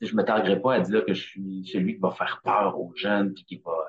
je 0.00 0.14
me 0.16 0.24
targuerai 0.24 0.60
pas 0.60 0.74
à 0.74 0.80
dire 0.80 1.04
que 1.04 1.14
je 1.14 1.22
suis 1.22 1.66
celui 1.66 1.94
qui 1.94 2.00
va 2.00 2.10
faire 2.10 2.40
peur 2.44 2.80
aux 2.80 2.92
jeunes 2.96 3.32
puis 3.34 3.44
qui 3.44 3.56
va, 3.64 3.88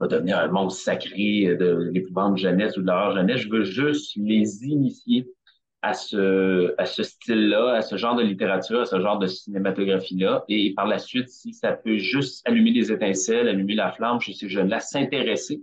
va 0.00 0.06
devenir 0.06 0.38
un 0.38 0.48
monstre 0.48 0.80
sacré 0.82 1.56
de 1.56 1.90
l'épouvante 1.92 2.36
jeunesse 2.38 2.76
ou 2.76 2.82
de 2.82 2.86
l'horreur 2.86 3.14
jeunesse. 3.14 3.40
Je 3.40 3.50
veux 3.50 3.64
juste 3.64 4.16
les 4.16 4.64
initier 4.64 5.26
à 5.82 5.94
ce, 5.94 6.74
à 6.78 6.86
ce 6.86 7.02
style-là, 7.02 7.74
à 7.74 7.82
ce 7.82 7.96
genre 7.96 8.16
de 8.16 8.22
littérature, 8.22 8.80
à 8.80 8.84
ce 8.84 9.00
genre 9.00 9.18
de 9.18 9.26
cinématographie-là. 9.26 10.44
Et 10.48 10.74
par 10.74 10.86
la 10.86 10.98
suite, 10.98 11.28
si 11.28 11.52
ça 11.52 11.72
peut 11.72 11.98
juste 11.98 12.46
allumer 12.48 12.72
des 12.72 12.90
étincelles, 12.90 13.48
allumer 13.48 13.74
la 13.74 13.92
flamme 13.92 14.20
chez 14.20 14.32
ces 14.32 14.48
jeunes-là, 14.48 14.80
s'intéresser 14.80 15.62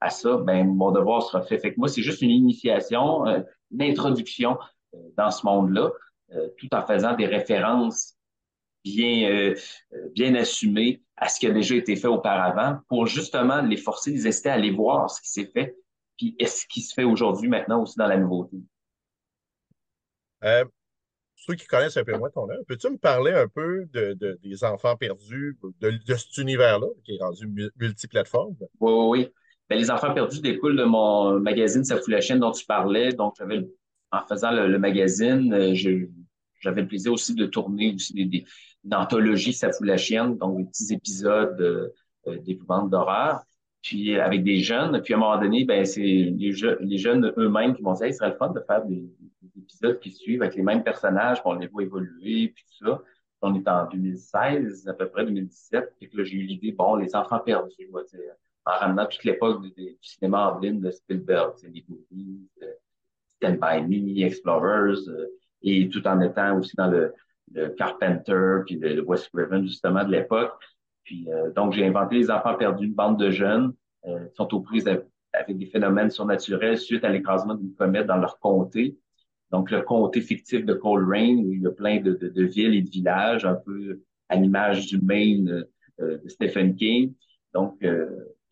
à 0.00 0.10
ça, 0.10 0.36
ben, 0.36 0.66
mon 0.74 0.90
devoir 0.90 1.22
sera 1.22 1.42
fait. 1.42 1.58
Fait 1.58 1.72
que 1.72 1.78
moi, 1.78 1.88
c'est 1.88 2.02
juste 2.02 2.20
une 2.20 2.30
initiation, 2.30 3.26
euh, 3.26 3.40
une 3.70 3.82
introduction 3.82 4.58
euh, 4.94 4.98
dans 5.16 5.30
ce 5.30 5.46
monde-là, 5.46 5.90
euh, 6.34 6.48
tout 6.58 6.68
en 6.74 6.82
faisant 6.82 7.14
des 7.14 7.26
références 7.26 8.13
bien, 8.84 9.54
bien 10.14 10.34
assumées 10.34 11.02
à 11.16 11.28
ce 11.28 11.40
qui 11.40 11.46
a 11.46 11.50
déjà 11.50 11.74
été 11.74 11.96
fait 11.96 12.08
auparavant 12.08 12.78
pour 12.88 13.06
justement 13.06 13.62
les 13.62 13.76
forcer, 13.76 14.10
les 14.10 14.26
inciter 14.26 14.50
à 14.50 14.54
aller 14.54 14.70
voir 14.70 15.10
ce 15.10 15.20
qui 15.22 15.30
s'est 15.30 15.50
fait, 15.52 15.76
puis 16.16 16.36
ce 16.40 16.66
qui 16.68 16.82
se 16.82 16.94
fait 16.94 17.04
aujourd'hui 17.04 17.48
maintenant 17.48 17.82
aussi 17.82 17.96
dans 17.96 18.06
la 18.06 18.16
nouveauté. 18.16 18.56
ceux 21.36 21.54
qui 21.54 21.66
connaissent 21.66 21.96
un 21.96 22.04
peu 22.04 22.16
moins 22.16 22.30
ton 22.30 22.48
œuvre, 22.50 22.62
peux-tu 22.66 22.90
me 22.90 22.98
parler 22.98 23.32
un 23.32 23.48
peu 23.48 23.86
de, 23.92 24.38
des 24.42 24.64
enfants 24.64 24.96
perdus, 24.96 25.56
de, 25.80 25.90
de 25.90 26.14
cet 26.14 26.36
univers-là 26.38 26.88
qui 27.04 27.16
est 27.16 27.22
rendu 27.22 27.48
multiplateforme? 27.76 28.56
Oui, 28.80 28.92
oui, 28.92 29.06
oui. 29.08 29.32
Ben, 29.68 29.78
les 29.78 29.90
enfants 29.90 30.12
perdus 30.12 30.40
découlent 30.40 30.76
de 30.76 30.84
mon 30.84 31.40
magazine 31.40 31.84
Ça 31.84 31.96
fout 31.96 32.08
la 32.08 32.20
chaîne 32.20 32.38
dont 32.38 32.52
tu 32.52 32.66
parlais. 32.66 33.12
Donc, 33.12 33.34
j'avais, 33.38 33.66
en 34.12 34.26
faisant 34.26 34.50
le, 34.50 34.78
magazine, 34.78 35.52
euh, 35.54 35.74
j'avais 36.60 36.82
le 36.82 36.88
plaisir 36.88 37.12
aussi 37.12 37.34
de 37.34 37.46
tourner 37.46 37.94
aussi 37.94 38.12
des, 38.12 38.26
des, 38.26 38.44
une 38.84 38.94
anthologie 38.94 39.52
Ça 39.52 39.70
fout 39.72 39.86
la 39.86 39.96
chienne, 39.96 40.36
donc 40.36 40.58
des 40.58 40.64
petits 40.64 40.92
épisodes 40.92 41.60
euh, 41.60 41.88
euh 42.26 42.38
d'épouvante 42.38 42.90
d'horreur. 42.90 43.42
Puis 43.82 44.18
avec 44.18 44.42
des 44.44 44.60
jeunes, 44.60 45.00
puis 45.02 45.14
à 45.14 45.16
un 45.18 45.20
moment 45.20 45.38
donné, 45.38 45.64
ben 45.64 45.84
c'est 45.84 46.00
les, 46.00 46.52
jeunes 46.52 47.32
eux-mêmes 47.36 47.74
qui 47.74 47.82
m'ont 47.82 47.92
dit, 47.92 48.04
hey, 48.04 48.12
ce 48.12 48.18
serait 48.18 48.30
le 48.30 48.36
fun 48.36 48.48
de 48.48 48.60
faire 48.60 48.84
des, 48.84 49.04
épisodes 49.56 49.98
qui 50.00 50.10
suivent 50.10 50.42
avec 50.42 50.56
les 50.56 50.62
mêmes 50.62 50.82
personnages, 50.82 51.40
on 51.44 51.54
les 51.54 51.66
voit 51.66 51.82
évoluer, 51.82 52.48
puis 52.48 52.64
tout 52.64 52.86
ça. 52.86 53.02
On 53.42 53.54
est 53.54 53.68
en 53.68 53.86
2016, 53.88 54.88
à 54.88 54.94
peu 54.94 55.08
près 55.08 55.26
2017, 55.26 55.96
et 56.00 56.08
que 56.08 56.16
là, 56.16 56.24
j'ai 56.24 56.36
eu 56.36 56.42
l'idée, 56.42 56.72
bon, 56.72 56.96
les 56.96 57.14
enfants 57.14 57.40
perdus, 57.40 57.88
on 57.90 57.96
va 57.96 58.04
dire 58.04 58.20
en 58.66 58.78
ramenant 58.78 59.06
toute 59.06 59.24
l'époque 59.24 59.62
du, 59.62 59.96
cinéma 60.00 60.52
en 60.52 60.60
de 60.60 60.90
Spielberg, 60.90 61.54
les 61.62 61.84
movies, 61.88 62.48
euh, 62.62 62.72
Stand 63.36 63.58
By 63.60 63.82
Me, 63.82 64.24
Explorers, 64.24 65.08
euh, 65.08 65.26
et 65.62 65.88
tout 65.88 66.06
en 66.06 66.20
étant 66.20 66.58
aussi 66.58 66.74
dans 66.76 66.90
le, 66.90 67.12
le 67.52 67.68
Carpenter, 67.70 68.62
puis 68.66 68.76
le, 68.76 69.02
West 69.02 69.30
Craven, 69.32 69.66
justement, 69.66 70.04
de 70.04 70.10
l'époque. 70.10 70.52
Puis, 71.04 71.28
euh, 71.28 71.50
donc, 71.52 71.72
j'ai 71.72 71.86
inventé 71.86 72.16
Les 72.16 72.30
Enfants 72.30 72.54
perdus, 72.54 72.86
une 72.86 72.94
bande 72.94 73.18
de 73.18 73.30
jeunes 73.30 73.72
qui 74.04 74.36
sont 74.36 74.52
aux 74.52 74.60
prises 74.60 74.86
avec 74.86 75.56
des 75.56 75.64
phénomènes 75.64 76.10
surnaturels 76.10 76.76
suite 76.76 77.04
à 77.04 77.08
l'écrasement 77.08 77.54
d'une 77.54 77.74
comète 77.74 78.06
dans 78.06 78.18
leur 78.18 78.38
comté. 78.38 78.98
Donc, 79.50 79.70
le 79.70 79.80
comté 79.80 80.20
fictif 80.20 80.66
de 80.66 80.74
Coleraine, 80.74 81.38
où 81.38 81.52
il 81.54 81.62
y 81.62 81.66
a 81.66 81.70
plein 81.70 82.00
de, 82.00 82.12
de, 82.12 82.28
de 82.28 82.42
villes 82.44 82.74
et 82.74 82.82
de 82.82 82.90
villages, 82.90 83.46
un 83.46 83.54
peu 83.54 84.02
à 84.28 84.36
l'image 84.36 84.88
du 84.88 85.00
Maine 85.00 85.64
de 85.98 86.28
Stephen 86.28 86.74
King. 86.76 87.14
Donc, 87.54 87.82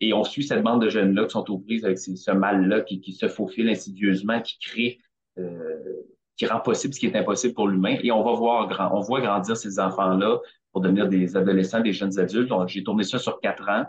et 0.03 0.13
on 0.13 0.23
suit 0.23 0.43
cette 0.43 0.63
bande 0.63 0.81
de 0.81 0.89
jeunes-là 0.89 1.25
qui 1.25 1.31
sont 1.31 1.49
aux 1.49 1.59
prises 1.59 1.85
avec 1.85 1.97
ce 1.97 2.31
mal-là 2.31 2.81
qui, 2.81 2.99
qui, 2.99 3.13
se 3.13 3.29
faufile 3.29 3.69
insidieusement, 3.69 4.41
qui 4.41 4.59
crée, 4.59 4.99
euh, 5.37 6.01
qui 6.37 6.45
rend 6.45 6.59
possible 6.59 6.93
ce 6.93 6.99
qui 6.99 7.07
est 7.07 7.15
impossible 7.15 7.53
pour 7.53 7.67
l'humain. 7.67 7.97
Et 8.01 8.11
on 8.11 8.23
va 8.23 8.33
voir 8.33 8.67
grand, 8.67 8.95
on 8.95 9.01
voit 9.01 9.21
grandir 9.21 9.55
ces 9.55 9.79
enfants-là 9.79 10.39
pour 10.71 10.81
devenir 10.81 11.07
des 11.07 11.37
adolescents, 11.37 11.81
des 11.81 11.93
jeunes 11.93 12.17
adultes. 12.19 12.51
J'ai 12.67 12.83
tourné 12.83 13.03
ça 13.03 13.19
sur 13.19 13.39
quatre 13.39 13.67
ans, 13.69 13.85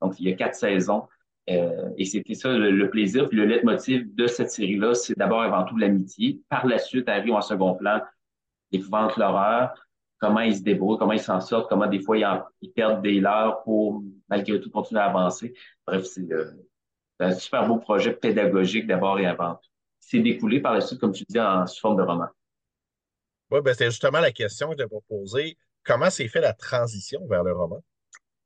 donc 0.00 0.18
il 0.20 0.28
y 0.28 0.32
a 0.32 0.36
quatre 0.36 0.54
saisons. 0.54 1.04
Euh, 1.50 1.90
et 1.96 2.04
c'était 2.04 2.34
ça 2.34 2.52
le, 2.52 2.90
plaisir. 2.90 3.28
Puis 3.28 3.38
le 3.38 3.46
leitmotiv 3.46 4.14
de 4.14 4.26
cette 4.26 4.50
série-là, 4.50 4.94
c'est 4.94 5.16
d'abord 5.16 5.42
avant 5.42 5.64
tout 5.64 5.76
l'amitié. 5.76 6.40
Par 6.48 6.66
la 6.66 6.78
suite, 6.78 7.08
arrive 7.08 7.32
en 7.32 7.40
second 7.40 7.74
plan 7.74 8.00
l'épouvante, 8.70 9.16
l'horreur, 9.16 9.72
comment 10.18 10.40
ils 10.40 10.56
se 10.56 10.62
débrouillent, 10.62 10.98
comment 10.98 11.12
ils 11.12 11.20
s'en 11.20 11.40
sortent, 11.40 11.68
comment 11.68 11.86
des 11.86 12.00
fois 12.00 12.18
ils, 12.18 12.72
perdent 12.72 13.02
des 13.02 13.20
leurs 13.20 13.62
pour 13.62 14.02
malgré 14.28 14.60
tout 14.60 14.70
continuer 14.70 15.00
à 15.00 15.06
avancer. 15.06 15.54
Bref, 15.86 16.04
c'est 16.04 16.30
euh, 16.30 16.52
un 17.20 17.32
super 17.32 17.66
beau 17.66 17.78
projet 17.78 18.12
pédagogique 18.12 18.86
d'abord 18.86 19.18
et 19.18 19.26
avant 19.26 19.54
tout. 19.54 19.67
C'est 20.10 20.20
découlé 20.20 20.60
par 20.60 20.72
la 20.72 20.80
suite, 20.80 21.00
comme 21.00 21.12
tu 21.12 21.24
dis, 21.28 21.38
en 21.38 21.66
sous 21.66 21.80
forme 21.80 21.98
de 21.98 22.02
roman. 22.02 22.28
Oui, 23.50 23.60
ben, 23.62 23.74
c'était 23.74 23.90
justement 23.90 24.20
la 24.20 24.32
question 24.32 24.68
que 24.70 24.76
je 24.78 24.84
t'ai 24.84 24.96
posée. 25.06 25.58
Comment 25.84 26.08
s'est 26.08 26.28
fait 26.28 26.40
la 26.40 26.54
transition 26.54 27.26
vers 27.28 27.44
le 27.44 27.52
roman? 27.52 27.82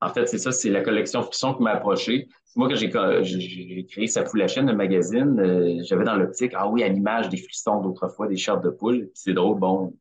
En 0.01 0.13
fait, 0.13 0.27
c'est 0.27 0.39
ça, 0.39 0.51
c'est 0.51 0.71
la 0.71 0.81
collection 0.81 1.23
Frisson 1.23 1.55
qui 1.55 1.63
m'a 1.63 1.71
approché. 1.71 2.27
Moi 2.57 2.69
que 2.69 2.75
j'ai 2.75 2.91
créé 2.91 4.07
Ça 4.09 4.25
fout 4.25 4.41
la 4.41 4.49
chaîne, 4.49 4.67
le 4.67 4.75
magazine. 4.75 5.39
Euh, 5.39 5.85
j'avais 5.85 6.03
dans 6.03 6.17
l'optique, 6.17 6.51
ah 6.57 6.69
oui, 6.69 6.83
à 6.83 6.89
l'image 6.89 7.29
des 7.29 7.37
frissons 7.37 7.81
d'autrefois, 7.81 8.27
des 8.27 8.37
chars 8.37 8.61
de 8.61 8.71
poule. 8.71 9.09
C'est 9.15 9.33
drôle, 9.33 9.61
bon, 9.61 9.97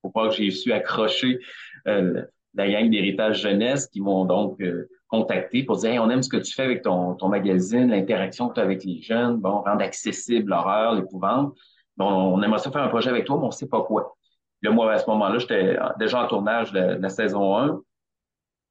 faut 0.00 0.10
pas 0.10 0.30
que 0.30 0.34
j'ai 0.34 0.50
su 0.50 0.72
accrocher 0.72 1.40
euh, 1.88 2.22
la 2.54 2.70
gang 2.70 2.88
d'héritage 2.88 3.42
jeunesse 3.42 3.86
qui 3.86 4.00
m'ont 4.00 4.24
donc 4.24 4.62
euh, 4.62 4.88
contacté 5.08 5.62
pour 5.62 5.76
dire 5.76 6.02
on 6.02 6.10
aime 6.10 6.22
ce 6.22 6.28
que 6.28 6.36
tu 6.36 6.52
fais 6.52 6.64
avec 6.64 6.82
ton, 6.82 7.14
ton 7.14 7.28
magazine, 7.28 7.88
l'interaction 7.88 8.48
que 8.48 8.54
tu 8.54 8.60
as 8.60 8.64
avec 8.64 8.84
les 8.84 9.00
jeunes, 9.00 9.36
bon, 9.38 9.60
rendre 9.60 9.82
accessible 9.82 10.50
l'horreur, 10.50 10.94
l'épouvante. 10.94 11.54
Bon, 11.96 12.06
on 12.06 12.42
aimerait 12.42 12.58
ça 12.58 12.70
faire 12.70 12.82
un 12.82 12.88
projet 12.88 13.10
avec 13.10 13.24
toi, 13.24 13.38
mais 13.38 13.46
on 13.46 13.50
sait 13.50 13.68
pas 13.68 13.82
quoi. 13.82 14.16
Là, 14.62 14.70
moi, 14.70 14.92
à 14.92 14.98
ce 14.98 15.06
moment-là, 15.08 15.38
j'étais 15.38 15.78
déjà 15.98 16.22
en 16.22 16.26
tournage 16.26 16.72
de, 16.72 16.80
la 17.00 17.08
saison 17.08 17.56
1, 17.56 17.80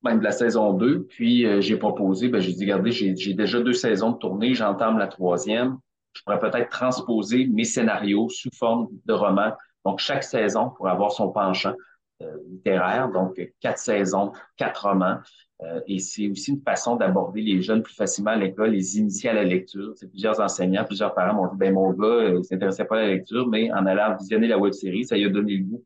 même 0.03 0.19
de 0.19 0.23
la 0.23 0.31
saison 0.31 0.73
2. 0.73 1.05
Puis 1.09 1.45
euh, 1.45 1.61
j'ai 1.61 1.77
proposé, 1.77 2.27
ben, 2.27 2.39
j'ai 2.41 2.53
dit, 2.53 2.65
regardez, 2.65 2.91
j'ai 2.91 3.33
déjà 3.33 3.61
deux 3.61 3.73
saisons 3.73 4.11
de 4.11 4.17
tournée, 4.17 4.53
j'entame 4.53 4.97
la 4.97 5.07
troisième. 5.07 5.77
Je 6.13 6.21
pourrais 6.23 6.39
peut-être 6.39 6.69
transposer 6.69 7.47
mes 7.47 7.65
scénarios 7.65 8.29
sous 8.29 8.49
forme 8.53 8.88
de 9.05 9.13
roman 9.13 9.51
donc, 9.86 9.99
chaque 9.99 10.23
saison 10.23 10.71
pour 10.71 10.89
avoir 10.89 11.11
son 11.11 11.31
penchant 11.31 11.75
euh, 12.21 12.38
littéraire. 12.49 13.09
Donc, 13.09 13.39
quatre 13.61 13.77
saisons, 13.77 14.33
quatre 14.57 14.88
romans. 14.88 15.19
Euh, 15.64 15.80
et 15.88 15.99
c'est 15.99 16.28
aussi 16.28 16.51
une 16.51 16.62
façon 16.62 16.97
d'aborder 16.97 17.41
les 17.41 17.62
jeunes 17.62 17.82
plus 17.82 17.93
facilement 17.93 18.32
à 18.32 18.36
l'école, 18.36 18.72
les 18.72 18.99
initier 18.99 19.30
à 19.30 19.34
la 19.34 19.43
lecture. 19.43 19.93
C'est 19.95 20.10
plusieurs 20.10 20.39
enseignants, 20.41 20.84
plusieurs 20.84 21.14
parents 21.14 21.34
m'ont 21.34 21.47
dit, 21.47 21.58
ben 21.58 21.74
mon 21.74 21.91
gars, 21.91 22.08
euh, 22.08 22.39
il 22.39 22.43
s'intéressait 22.43 22.86
pas 22.86 22.97
à 22.97 23.01
la 23.01 23.08
lecture, 23.08 23.47
mais 23.47 23.72
en 23.72 23.86
allant 23.86 24.18
visionner 24.18 24.47
la 24.47 24.58
web 24.58 24.74
série, 24.74 25.06
ça 25.06 25.16
lui 25.16 25.26
a 25.26 25.30
donné 25.30 25.58
le 25.58 25.64
goût 25.64 25.84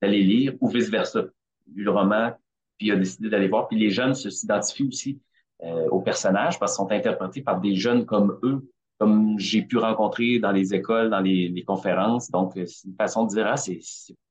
d'aller 0.00 0.22
lire 0.22 0.54
ou 0.60 0.68
vice 0.68 0.88
versa. 0.88 1.24
Il 1.66 1.72
a 1.72 1.76
lu 1.76 1.84
le 1.84 1.90
roman, 1.90 2.32
puis 2.76 2.88
il 2.88 2.92
a 2.92 2.96
décidé 2.96 3.28
d'aller 3.28 3.48
voir. 3.48 3.66
Puis 3.66 3.78
les 3.78 3.90
jeunes 3.90 4.14
s'identifient 4.14 4.86
aussi 4.86 5.20
euh, 5.64 5.88
aux 5.88 6.00
personnages 6.00 6.58
parce 6.60 6.76
qu'ils 6.76 6.84
sont 6.84 6.92
interprétés 6.92 7.42
par 7.42 7.60
des 7.60 7.74
jeunes 7.74 8.06
comme 8.06 8.38
eux, 8.44 8.70
comme 8.98 9.36
j'ai 9.38 9.62
pu 9.62 9.78
rencontrer 9.78 10.38
dans 10.38 10.52
les 10.52 10.74
écoles, 10.74 11.10
dans 11.10 11.20
les, 11.20 11.48
les 11.48 11.64
conférences. 11.64 12.30
Donc, 12.30 12.56
euh, 12.56 12.66
c'est 12.66 12.86
une 12.86 12.94
façon 12.94 13.24
de 13.24 13.30
dire, 13.30 13.48
ah, 13.48 13.56
c'est 13.56 13.80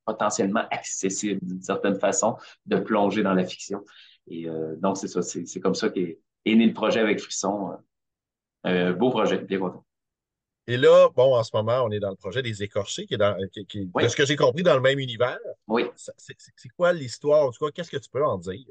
potentiellement 0.06 0.64
accessible 0.70 1.40
d'une 1.42 1.60
certaine 1.60 1.96
façon 1.96 2.36
de 2.64 2.78
plonger 2.78 3.22
dans 3.22 3.34
la 3.34 3.44
fiction. 3.44 3.82
Et 4.30 4.48
euh, 4.48 4.76
donc, 4.76 4.96
c'est 4.96 5.08
ça, 5.08 5.22
c'est 5.22 5.60
comme 5.60 5.74
ça 5.74 5.90
qu'est 5.90 6.20
est 6.44 6.54
né 6.54 6.66
le 6.66 6.74
projet 6.74 7.00
avec 7.00 7.20
Frisson. 7.20 7.72
Euh, 8.66 8.92
beau 8.92 9.10
projet, 9.10 9.38
bien 9.38 9.58
content. 9.58 9.84
Et 10.66 10.76
là, 10.76 11.08
bon, 11.16 11.34
en 11.34 11.42
ce 11.42 11.50
moment, 11.54 11.82
on 11.84 11.90
est 11.90 12.00
dans 12.00 12.10
le 12.10 12.16
projet 12.16 12.42
des 12.42 12.62
écorchés, 12.62 13.06
qui 13.06 13.14
est, 13.14 13.18
dans, 13.18 13.36
qui, 13.52 13.64
qui, 13.64 13.86
de 13.86 14.08
ce 14.08 14.14
que 14.14 14.26
j'ai 14.26 14.36
compris, 14.36 14.62
dans 14.62 14.74
le 14.74 14.82
même 14.82 14.98
univers. 14.98 15.38
Oui. 15.66 15.84
C'est 15.96 16.68
quoi 16.76 16.92
l'histoire? 16.92 17.46
En 17.46 17.50
tout 17.50 17.64
cas, 17.64 17.70
qu'est-ce 17.70 17.90
que 17.90 17.96
tu 17.96 18.10
peux 18.10 18.24
en 18.24 18.36
dire? 18.36 18.66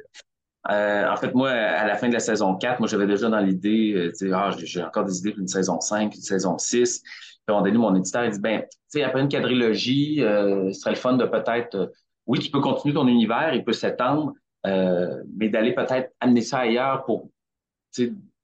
Euh, 0.69 1.09
en 1.09 1.15
fait, 1.15 1.33
moi, 1.33 1.49
à 1.49 1.87
la 1.87 1.95
fin 1.95 2.07
de 2.07 2.13
la 2.13 2.19
saison 2.19 2.55
4, 2.55 2.79
moi, 2.79 2.87
j'avais 2.87 3.07
déjà 3.07 3.29
dans 3.29 3.39
l'idée, 3.39 3.93
euh, 3.95 4.09
tu 4.09 4.27
sais, 4.27 4.31
ah, 4.33 4.51
j'ai 4.57 4.83
encore 4.83 5.05
des 5.05 5.17
idées 5.19 5.31
d'une 5.31 5.47
saison 5.47 5.79
5, 5.79 6.13
une 6.13 6.21
saison 6.21 6.57
6. 6.57 7.01
Puis, 7.01 7.11
à 7.47 7.51
un 7.51 7.53
moment 7.53 7.65
donné, 7.65 7.77
mon 7.77 7.95
éditeur, 7.95 8.25
il 8.25 8.31
dit, 8.31 8.39
ben, 8.39 8.61
tu 8.61 8.67
sais, 8.89 9.03
après 9.03 9.21
une 9.21 9.29
quadrilogie, 9.29 10.21
euh, 10.21 10.71
ce 10.73 10.79
serait 10.81 10.91
le 10.91 10.97
fun 10.97 11.13
de 11.13 11.25
peut-être, 11.25 11.75
euh, 11.75 11.87
oui, 12.25 12.39
tu 12.39 12.51
peux 12.51 12.59
continuer 12.59 12.93
ton 12.93 13.07
univers, 13.07 13.53
il 13.53 13.63
peut 13.63 13.73
s'étendre, 13.73 14.33
euh, 14.67 15.23
mais 15.35 15.49
d'aller 15.49 15.73
peut-être 15.73 16.13
amener 16.19 16.41
ça 16.41 16.59
ailleurs 16.59 17.05
pour, 17.05 17.29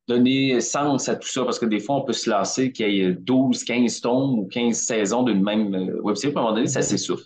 donner 0.08 0.60
sens 0.60 1.08
à 1.08 1.16
tout 1.16 1.28
ça, 1.28 1.46
parce 1.46 1.60
que 1.60 1.66
des 1.66 1.80
fois, 1.80 1.98
on 1.98 2.02
peut 2.02 2.14
se 2.14 2.30
lasser 2.30 2.72
qu'il 2.72 2.90
y 2.90 3.02
ait 3.02 3.14
12, 3.14 3.64
15 3.64 4.02
tomes 4.02 4.40
ou 4.40 4.48
15 4.48 4.76
saisons 4.76 5.24
d'une 5.24 5.42
même 5.42 5.74
web 6.02 6.16
série. 6.16 6.34
À 6.36 6.40
un 6.40 6.42
moment 6.42 6.56
donné, 6.56 6.68
ça 6.68 6.82
s'essouffle. 6.82 7.24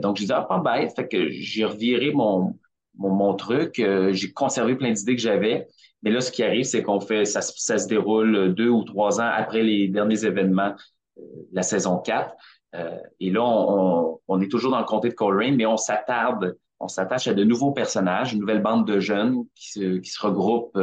donc, 0.00 0.16
je 0.16 0.24
dis, 0.24 0.32
ah, 0.32 0.42
pas 0.42 0.58
bête. 0.58 0.92
Fait 0.96 1.06
que 1.06 1.28
j'ai 1.28 1.64
reviré 1.64 2.10
mon, 2.12 2.54
mon, 2.96 3.34
truc. 3.34 3.78
Euh, 3.78 4.12
j'ai 4.12 4.32
conservé 4.32 4.76
plein 4.76 4.92
d'idées 4.92 5.16
que 5.16 5.22
j'avais. 5.22 5.68
Mais 6.02 6.10
là, 6.10 6.20
ce 6.20 6.32
qui 6.32 6.42
arrive, 6.42 6.64
c'est 6.64 6.82
qu'on 6.82 7.00
fait, 7.00 7.24
ça, 7.24 7.40
ça, 7.42 7.78
se 7.78 7.86
déroule 7.86 8.54
deux 8.54 8.68
ou 8.68 8.82
trois 8.82 9.20
ans 9.20 9.30
après 9.32 9.62
les 9.62 9.88
derniers 9.88 10.24
événements 10.24 10.74
euh, 11.18 11.22
la 11.52 11.62
saison 11.62 11.98
4. 11.98 12.34
Euh, 12.74 12.96
et 13.20 13.30
là, 13.30 13.42
on, 13.42 14.18
on, 14.26 14.40
est 14.40 14.48
toujours 14.48 14.72
dans 14.72 14.78
le 14.78 14.84
comté 14.84 15.08
de 15.10 15.14
Coleraine, 15.14 15.56
mais 15.56 15.66
on 15.66 15.76
s'attarde, 15.76 16.56
on 16.82 16.88
s'attache 16.88 17.28
à 17.28 17.34
de 17.34 17.44
nouveaux 17.44 17.72
personnages, 17.72 18.32
une 18.32 18.40
nouvelle 18.40 18.62
bande 18.62 18.86
de 18.86 19.00
jeunes 19.00 19.44
qui 19.54 19.70
se, 19.70 20.20
regroupent 20.20 20.78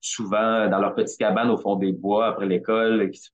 souvent 0.00 0.68
dans 0.68 0.78
leur 0.78 0.94
petite 0.94 1.18
cabane 1.18 1.50
au 1.50 1.56
fond 1.56 1.76
des 1.76 1.92
bois 1.92 2.28
après 2.28 2.46
l'école, 2.46 3.10
qui 3.10 3.18
se 3.18 3.30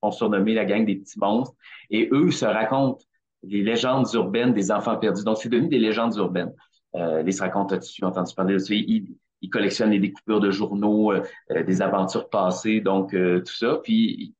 font 0.00 0.10
surnommer 0.10 0.54
la 0.54 0.64
gang 0.64 0.84
des 0.84 0.96
petits 0.96 1.18
monstres. 1.18 1.54
Et 1.90 2.08
eux 2.12 2.30
se 2.30 2.44
racontent 2.44 3.04
les 3.44 3.62
légendes 3.62 4.06
urbaines 4.14 4.52
des 4.52 4.70
enfants 4.70 4.96
perdus. 4.96 5.24
Donc, 5.24 5.38
c'est 5.38 5.48
devenu 5.48 5.68
des 5.68 5.78
légendes 5.78 6.16
urbaines. 6.16 6.52
Euh, 6.94 7.22
les 7.22 7.32
se 7.32 7.42
raconte 7.42 7.78
tu 7.80 8.04
as 8.04 8.08
entendu 8.08 8.34
parler 8.34 8.54
de 8.54 8.58
ça? 8.58 8.74
Il, 8.74 9.14
il 9.42 9.50
collectionne 9.50 9.90
les 9.90 9.98
découpures 9.98 10.40
de 10.40 10.50
journaux, 10.50 11.12
euh, 11.12 11.22
euh, 11.50 11.62
des 11.62 11.82
aventures 11.82 12.30
passées, 12.30 12.80
donc 12.80 13.12
euh, 13.12 13.40
tout 13.40 13.52
ça. 13.52 13.80
Puis 13.82 14.34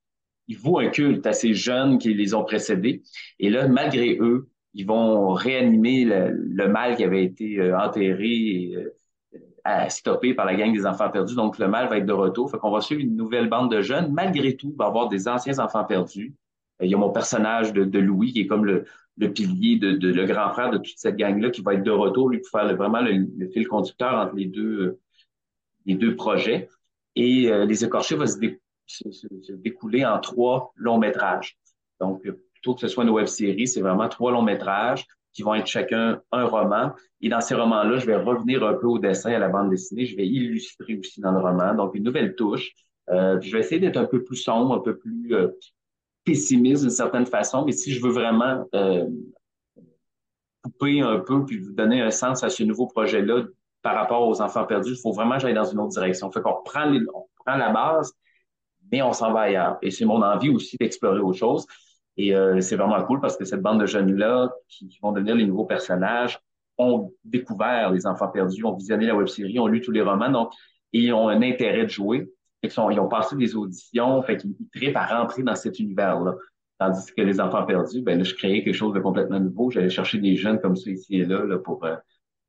il 0.49 0.57
voue 0.57 0.79
un 0.79 0.89
culte 0.89 1.27
à 1.27 1.33
ces 1.33 1.55
jeunes 1.55 1.99
qui 1.99 2.15
les 2.15 2.35
ont 2.35 2.45
précédés. 2.45 3.03
Et 3.39 3.51
là, 3.51 3.69
malgré 3.69 4.17
eux, 4.21 4.49
ils 4.75 4.87
vont 4.87 5.33
réanimer 5.35 6.05
le, 6.05 6.69
mal 6.69 6.97
qui 6.97 7.05
avait 7.05 7.25
été 7.25 7.73
enterré 7.75 8.75
et 9.65 9.91
stoppé 9.91 10.35
par 10.35 10.47
la 10.47 10.55
gang 10.55 10.73
des 10.73 10.87
enfants 10.87 11.11
perdus. 11.11 11.35
Donc, 11.35 11.59
le 11.59 11.69
mal 11.69 11.89
va 11.89 11.99
être 11.99 12.07
de 12.07 12.13
retour. 12.13 12.51
Fait 12.51 12.59
qu'on 12.59 12.71
va 12.71 12.81
suivre 12.81 13.01
une 13.01 13.17
nouvelle 13.17 13.49
bande 13.49 13.71
de 13.71 13.81
jeunes. 13.81 14.13
Malgré 14.13 14.57
tout, 14.57 14.71
il 14.73 14.77
va 14.77 14.87
y 14.87 14.89
avoir 14.89 15.09
des 15.09 15.29
anciens 15.29 15.59
enfants 15.59 15.85
perdus. 15.85 16.35
Il 16.81 16.91
y 16.91 16.95
a 16.95 16.99
mon 16.99 17.11
personnage 17.11 17.73
de, 17.73 17.85
de 17.85 17.99
Louis 17.99 18.33
qui 18.33 18.41
est 18.41 18.47
comme 18.47 18.65
le, 18.65 18.85
le 19.19 19.33
pilier, 19.33 19.77
de, 19.77 19.93
de, 19.93 20.13
le 20.13 20.25
grand 20.27 20.53
frère 20.53 20.71
de 20.71 20.79
toute 20.79 20.97
cette 20.97 21.17
gang-là 21.17 21.51
qui 21.51 21.63
va 21.63 21.75
être 21.75 21.85
de 21.85 21.91
retour, 21.91 22.31
lui, 22.31 22.39
pour 22.41 22.51
faire 22.51 22.75
vraiment 22.77 23.01
le, 23.01 23.49
fil 23.53 23.69
conducteur 23.69 24.15
entre 24.15 24.35
les 24.35 24.47
deux, 24.47 24.81
euh, 24.81 25.01
les 25.87 25.95
deux 25.95 26.17
projets. 26.17 26.69
Et 27.15 27.53
euh, 27.53 27.67
Les 27.67 27.85
Écorchés 27.85 28.17
va 28.17 28.27
se, 28.27 28.39
se, 28.87 29.53
découler 29.53 30.05
en 30.05 30.19
trois 30.19 30.73
longs 30.77 30.99
métrages. 30.99 31.59
Donc, 32.01 32.27
plutôt 32.63 32.75
que 32.75 32.81
ce 32.81 32.89
soit 32.89 33.03
une 33.03 33.11
web 33.11 33.27
série, 33.27 33.67
c'est 33.67 33.81
vraiment 33.81 34.09
trois 34.09 34.31
longs 34.31 34.43
métrages 34.43 35.05
qui 35.33 35.43
vont 35.43 35.55
être 35.55 35.67
chacun 35.67 36.21
un 36.31 36.45
roman. 36.45 36.93
Et 37.21 37.29
dans 37.29 37.41
ces 37.41 37.55
romans-là, 37.55 37.99
je 37.99 38.07
vais 38.07 38.17
revenir 38.17 38.63
un 38.65 38.75
peu 38.75 38.87
au 38.87 38.99
dessin, 38.99 39.33
à 39.33 39.39
la 39.39 39.49
bande 39.49 39.71
dessinée. 39.71 40.07
Je 40.07 40.17
vais 40.17 40.27
illustrer 40.27 40.97
aussi 40.97 41.21
dans 41.21 41.33
le 41.33 41.41
roman. 41.41 41.75
Donc, 41.75 41.95
une 41.95 42.05
nouvelle 42.05 42.37
touche. 42.37 42.71
Euh, 43.11 43.41
je 43.41 43.51
vais 43.51 43.61
essayer 43.61 43.81
d'être 43.81 43.97
un 43.97 44.05
peu 44.05 44.23
plus 44.23 44.37
sombre, 44.37 44.75
un 44.75 44.81
peu 44.81 44.97
plus 44.97 45.35
euh, 45.35 45.49
pessimiste 46.25 46.83
d'une 46.83 46.91
certaine 46.91 47.27
façon, 47.27 47.65
mais 47.65 47.73
si 47.73 47.93
je 47.93 48.01
veux 48.01 48.13
vraiment 48.13 48.65
euh, 48.75 49.09
couper 50.63 51.01
un 51.01 51.19
peu 51.19 51.45
puis 51.45 51.61
donner 51.71 52.01
un 52.01 52.13
sens 52.13 52.45
à 52.45 52.49
ce 52.49 52.63
nouveau 52.63 52.87
projet-là 52.87 53.43
par 53.83 53.97
rapport 53.97 54.29
aux 54.29 54.41
enfants 54.41 54.65
perdus, 54.65 54.93
il 54.93 55.01
faut 55.01 55.13
vraiment 55.13 55.35
que 55.35 55.41
j'aille 55.41 55.55
dans 55.55 55.65
une 55.65 55.81
autre 55.81 55.95
direction. 55.95 56.31
Fait 56.31 56.41
qu'on 56.41 56.51
on 56.51 56.63
prend 56.63 57.57
la 57.57 57.71
base, 57.71 58.13
mais 58.93 59.03
on 59.03 59.13
s'en 59.13 59.33
va 59.33 59.41
ailleurs. 59.41 59.79
Et 59.83 59.91
c'est 59.91 60.05
mon 60.05 60.23
envie 60.23 60.51
aussi 60.51 60.77
d'explorer 60.77 61.19
autre 61.19 61.39
chose. 61.39 61.67
Et 62.17 62.35
euh, 62.35 62.61
c'est 62.61 62.77
vraiment 62.77 63.03
cool 63.05 63.21
parce 63.21 63.37
que 63.37 63.45
cette 63.45 63.63
bande 63.63 63.81
de 63.81 63.87
jeunes-là 63.87 64.51
qui, 64.69 64.99
vont 65.03 65.13
devenir 65.13 65.35
les 65.35 65.47
nouveaux 65.47 65.65
personnages 65.65 66.39
ont 66.79 67.13
découvert 67.25 67.91
les 67.91 68.07
enfants 68.07 68.29
perdus, 68.29 68.65
ont 68.65 68.75
visionné 68.75 69.07
la 69.07 69.15
web-série, 69.15 69.59
ont 69.59 69.67
lu 69.67 69.81
tous 69.81 69.93
les 69.93 70.03
romans, 70.03 70.31
donc, 70.31 70.53
et 70.93 71.01
ils 71.01 71.13
ont 71.13 71.29
un 71.29 71.43
intérêt 71.43 71.85
de 71.85 71.91
jouer 71.91 72.29
ils 72.63 73.01
ont 73.01 73.09
passé 73.09 73.37
des 73.37 73.57
auditions, 73.57 74.23
fait 74.23 74.37
qu'ils 74.37 74.55
trippent 74.73 74.97
à 74.97 75.07
rentrer 75.07 75.43
dans 75.43 75.55
cet 75.55 75.79
univers-là. 75.79 76.35
Tandis 76.79 77.13
que 77.13 77.23
les 77.23 77.41
enfants 77.41 77.65
perdus, 77.65 78.03
ben 78.03 78.19
là, 78.19 78.25
je 78.25 78.35
créais 78.35 78.63
quelque 78.65 78.75
chose 78.75 78.93
de 78.93 79.01
complètement 79.01 79.41
nouveau. 79.41 79.71
J'allais 79.71 79.91
chercher 79.91 80.19
des 80.19 80.37
jeunes 80.37 80.61
comme 80.61 80.77
ça 80.77 80.91
ici 80.91 81.17
et 81.17 81.25
là, 81.25 81.45
là 81.45 81.59
pour, 81.59 81.85
euh, 81.85 81.97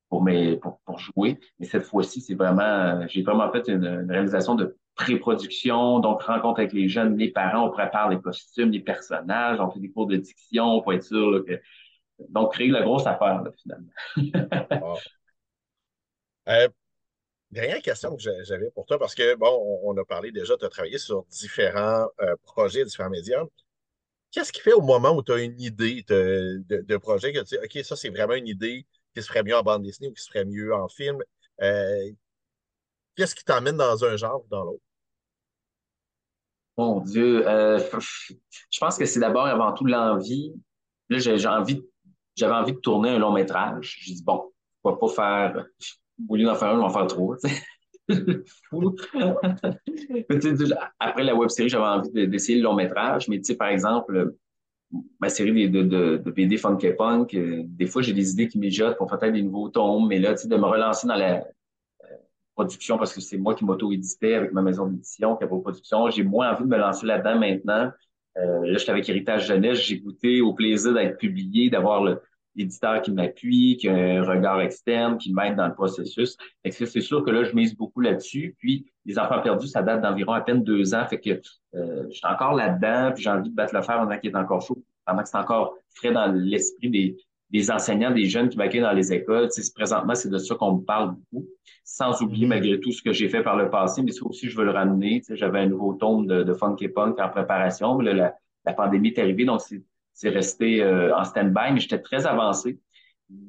pour, 0.09 0.23
mes, 0.23 0.57
pour, 0.57 0.79
pour, 0.85 0.99
jouer. 0.99 1.39
Mais 1.59 1.65
cette 1.65 1.83
fois-ci, 1.83 2.21
c'est 2.21 2.35
vraiment, 2.35 3.05
j'ai 3.07 3.21
vraiment 3.21 3.51
fait 3.51 3.67
une 3.67 4.07
réalisation 4.09 4.55
de 4.55 4.75
pré-production, 4.95 5.99
donc 5.99 6.21
rencontre 6.21 6.59
avec 6.59 6.73
les 6.73 6.87
jeunes, 6.87 7.17
les 7.17 7.31
parents, 7.31 7.67
on 7.67 7.71
prépare 7.71 8.09
les 8.09 8.19
costumes, 8.19 8.71
les 8.71 8.79
personnages, 8.79 9.59
on 9.59 9.69
fait 9.71 9.79
des 9.79 9.91
cours 9.91 10.07
de 10.07 10.17
diction 10.17 10.81
pour 10.81 10.93
être 10.93 11.03
sûr 11.03 11.43
que. 11.45 11.59
Donc, 12.29 12.53
créer 12.53 12.67
la 12.67 12.83
grosse 12.83 13.07
affaire, 13.07 13.41
là, 13.41 13.51
finalement. 13.57 14.87
wow. 14.87 14.97
euh, 16.47 16.67
Dernière 17.53 17.83
question 17.83 18.15
que 18.15 18.23
j'avais 18.43 18.71
pour 18.71 18.87
toi, 18.87 18.97
parce 18.97 19.13
que, 19.13 19.35
bon, 19.35 19.79
on, 19.83 19.95
a 19.95 20.03
parlé 20.03 20.31
déjà, 20.31 20.57
tu 20.57 20.65
as 20.65 20.69
travaillé 20.69 20.97
sur 20.97 21.23
différents 21.25 22.07
euh, 22.19 22.35
projets, 22.41 22.83
différents 22.83 23.11
médias. 23.11 23.43
Qu'est-ce 24.31 24.51
qui 24.51 24.59
fait 24.59 24.73
au 24.73 24.81
moment 24.81 25.15
où 25.15 25.21
tu 25.21 25.31
as 25.31 25.37
une 25.37 25.61
idée 25.61 26.03
de, 26.07 26.63
de, 26.67 26.77
de, 26.81 26.97
projet 26.97 27.31
que 27.31 27.37
tu 27.41 27.55
dis, 27.55 27.57
OK, 27.57 27.85
ça, 27.85 27.95
c'est 27.95 28.09
vraiment 28.09 28.33
une 28.33 28.47
idée 28.47 28.87
qui 29.13 29.21
se 29.21 29.27
ferait 29.27 29.43
mieux 29.43 29.55
en 29.55 29.61
bande 29.61 29.83
dessinée 29.83 30.07
ou 30.07 30.13
qui 30.13 30.23
se 30.23 30.29
ferait 30.29 30.45
mieux 30.45 30.73
en 30.73 30.87
film? 30.87 31.19
Euh, 31.61 32.11
Qu'est-ce 33.15 33.35
qui 33.35 33.43
t'emmène 33.43 33.77
dans 33.77 34.03
un 34.03 34.15
genre 34.15 34.43
ou 34.43 34.47
dans 34.49 34.63
l'autre? 34.63 34.83
Mon 36.77 37.01
Dieu, 37.01 37.47
euh, 37.47 37.79
je 37.79 38.79
pense 38.79 38.97
que 38.97 39.05
c'est 39.05 39.19
d'abord 39.19 39.45
avant 39.45 39.73
tout 39.73 39.85
l'envie. 39.85 40.53
Là, 41.09 41.59
envie, 41.59 41.83
j'avais 42.35 42.53
envie 42.53 42.73
de 42.73 42.79
tourner 42.79 43.09
un 43.09 43.19
long 43.19 43.31
métrage. 43.31 43.99
J'ai 44.01 44.15
dit, 44.15 44.23
bon, 44.23 44.51
pourquoi 44.81 44.99
pas 44.99 45.13
faire 45.13 45.65
au 46.29 46.35
lieu 46.35 46.45
d'en 46.45 46.55
faire 46.55 46.69
un, 46.69 46.79
on 46.79 46.79
va 46.79 46.85
en 46.85 46.89
faire 46.89 47.07
trois. 47.07 47.37
après 50.99 51.23
la 51.23 51.35
web 51.35 51.49
série, 51.49 51.69
j'avais 51.69 51.85
envie 51.85 52.27
d'essayer 52.27 52.57
le 52.57 52.63
long 52.63 52.75
métrage, 52.75 53.27
mais 53.27 53.41
par 53.57 53.69
exemple, 53.69 54.33
ma 55.19 55.29
série 55.29 55.69
de, 55.69 55.83
de, 55.83 56.17
de 56.17 56.31
BD 56.31 56.57
Funky 56.57 56.91
Punk, 56.91 57.33
euh, 57.33 57.63
des 57.65 57.87
fois 57.87 58.01
j'ai 58.01 58.13
des 58.13 58.31
idées 58.31 58.47
qui 58.47 58.59
mijotent 58.59 58.97
pour 58.97 59.09
faire 59.09 59.31
des 59.31 59.41
nouveaux 59.41 59.69
tomes, 59.69 60.07
mais 60.07 60.19
là, 60.19 60.33
tu 60.33 60.43
sais, 60.43 60.47
de 60.47 60.55
me 60.55 60.65
relancer 60.65 61.07
dans 61.07 61.15
la 61.15 61.43
production 62.55 62.97
parce 62.97 63.13
que 63.13 63.21
c'est 63.21 63.37
moi 63.37 63.55
qui 63.55 63.65
m'auto-éditais 63.65 64.35
avec 64.35 64.53
ma 64.53 64.61
maison 64.61 64.87
d'édition, 64.87 65.35
qui 65.35 65.43
a 65.43 65.47
production, 65.47 66.09
j'ai 66.09 66.23
moins 66.23 66.51
envie 66.51 66.63
de 66.63 66.69
me 66.69 66.77
lancer 66.77 67.05
là-dedans 67.05 67.39
maintenant. 67.39 67.91
Euh, 68.37 68.65
là, 68.65 68.77
j'étais 68.77 68.91
avec 68.91 69.07
Héritage 69.07 69.47
Jeunesse, 69.47 69.79
j'ai 69.79 69.99
goûté 69.99 70.41
au 70.41 70.53
plaisir 70.53 70.93
d'être 70.93 71.17
publié, 71.17 71.69
d'avoir 71.69 72.03
l'éditeur 72.55 73.01
qui 73.01 73.11
m'appuie, 73.11 73.77
qui 73.77 73.87
a 73.87 73.93
un 73.93 74.23
regard 74.23 74.61
externe, 74.61 75.17
qui 75.17 75.33
m'aide 75.33 75.55
dans 75.55 75.67
le 75.67 75.73
processus. 75.73 76.37
C'est 76.69 77.01
sûr 77.01 77.23
que 77.23 77.29
là, 77.29 77.43
je 77.43 77.55
mise 77.55 77.75
beaucoup 77.75 78.01
là-dessus. 78.01 78.55
Puis, 78.59 78.91
les 79.05 79.19
enfants 79.19 79.41
perdus, 79.41 79.67
ça 79.67 79.83
date 79.83 80.01
d'environ 80.01 80.33
à 80.33 80.41
peine 80.41 80.63
deux 80.63 80.95
ans. 80.95 81.05
Fait 81.07 81.19
que 81.19 81.29
euh, 81.75 82.05
je 82.09 82.15
suis 82.15 82.27
encore 82.27 82.53
là-dedans, 82.53 83.11
puis 83.13 83.23
j'ai 83.23 83.29
envie 83.29 83.49
de 83.49 83.55
battre 83.55 83.75
le 83.75 83.81
fer 83.81 83.97
pendant 83.97 84.17
qu'il 84.17 84.31
est 84.31 84.35
encore 84.35 84.61
chaud, 84.61 84.83
pendant 85.05 85.21
que 85.21 85.29
c'est 85.29 85.37
encore 85.37 85.75
frais 85.93 86.11
dans 86.11 86.31
l'esprit 86.31 86.89
des, 86.89 87.17
des 87.53 87.71
enseignants, 87.71 88.11
des 88.11 88.25
jeunes 88.25 88.49
qui 88.49 88.57
m'accueillent 88.57 88.81
dans 88.81 88.91
les 88.91 89.13
écoles. 89.13 89.47
Tu 89.53 89.61
sais, 89.61 89.71
présentement, 89.73 90.15
c'est 90.15 90.29
de 90.29 90.37
ça 90.37 90.55
qu'on 90.55 90.77
me 90.77 90.81
parle 90.83 91.15
beaucoup, 91.31 91.47
sans 91.85 92.21
oublier 92.21 92.47
malgré 92.47 92.79
tout 92.79 92.91
ce 92.91 93.01
que 93.01 93.13
j'ai 93.13 93.29
fait 93.29 93.43
par 93.43 93.55
le 93.55 93.69
passé, 93.69 94.01
mais 94.01 94.11
ça 94.11 94.25
aussi, 94.25 94.49
je 94.49 94.57
veux 94.57 94.65
le 94.65 94.71
ramener. 94.71 95.21
Tu 95.21 95.27
sais, 95.27 95.35
j'avais 95.37 95.59
un 95.59 95.67
nouveau 95.67 95.93
tome 95.93 96.27
de, 96.27 96.43
de 96.43 96.53
Funky 96.53 96.89
Punk 96.89 97.19
en 97.19 97.29
préparation, 97.29 97.95
mais 97.95 98.05
là, 98.05 98.13
la, 98.13 98.35
la 98.65 98.73
pandémie 98.73 99.09
est 99.09 99.19
arrivée, 99.19 99.45
donc 99.45 99.61
c'est 99.61 99.83
c'est 100.13 100.29
resté 100.29 100.81
euh, 100.81 101.15
en 101.15 101.23
stand-by, 101.23 101.73
mais 101.73 101.79
j'étais 101.79 101.99
très 101.99 102.25
avancé. 102.25 102.79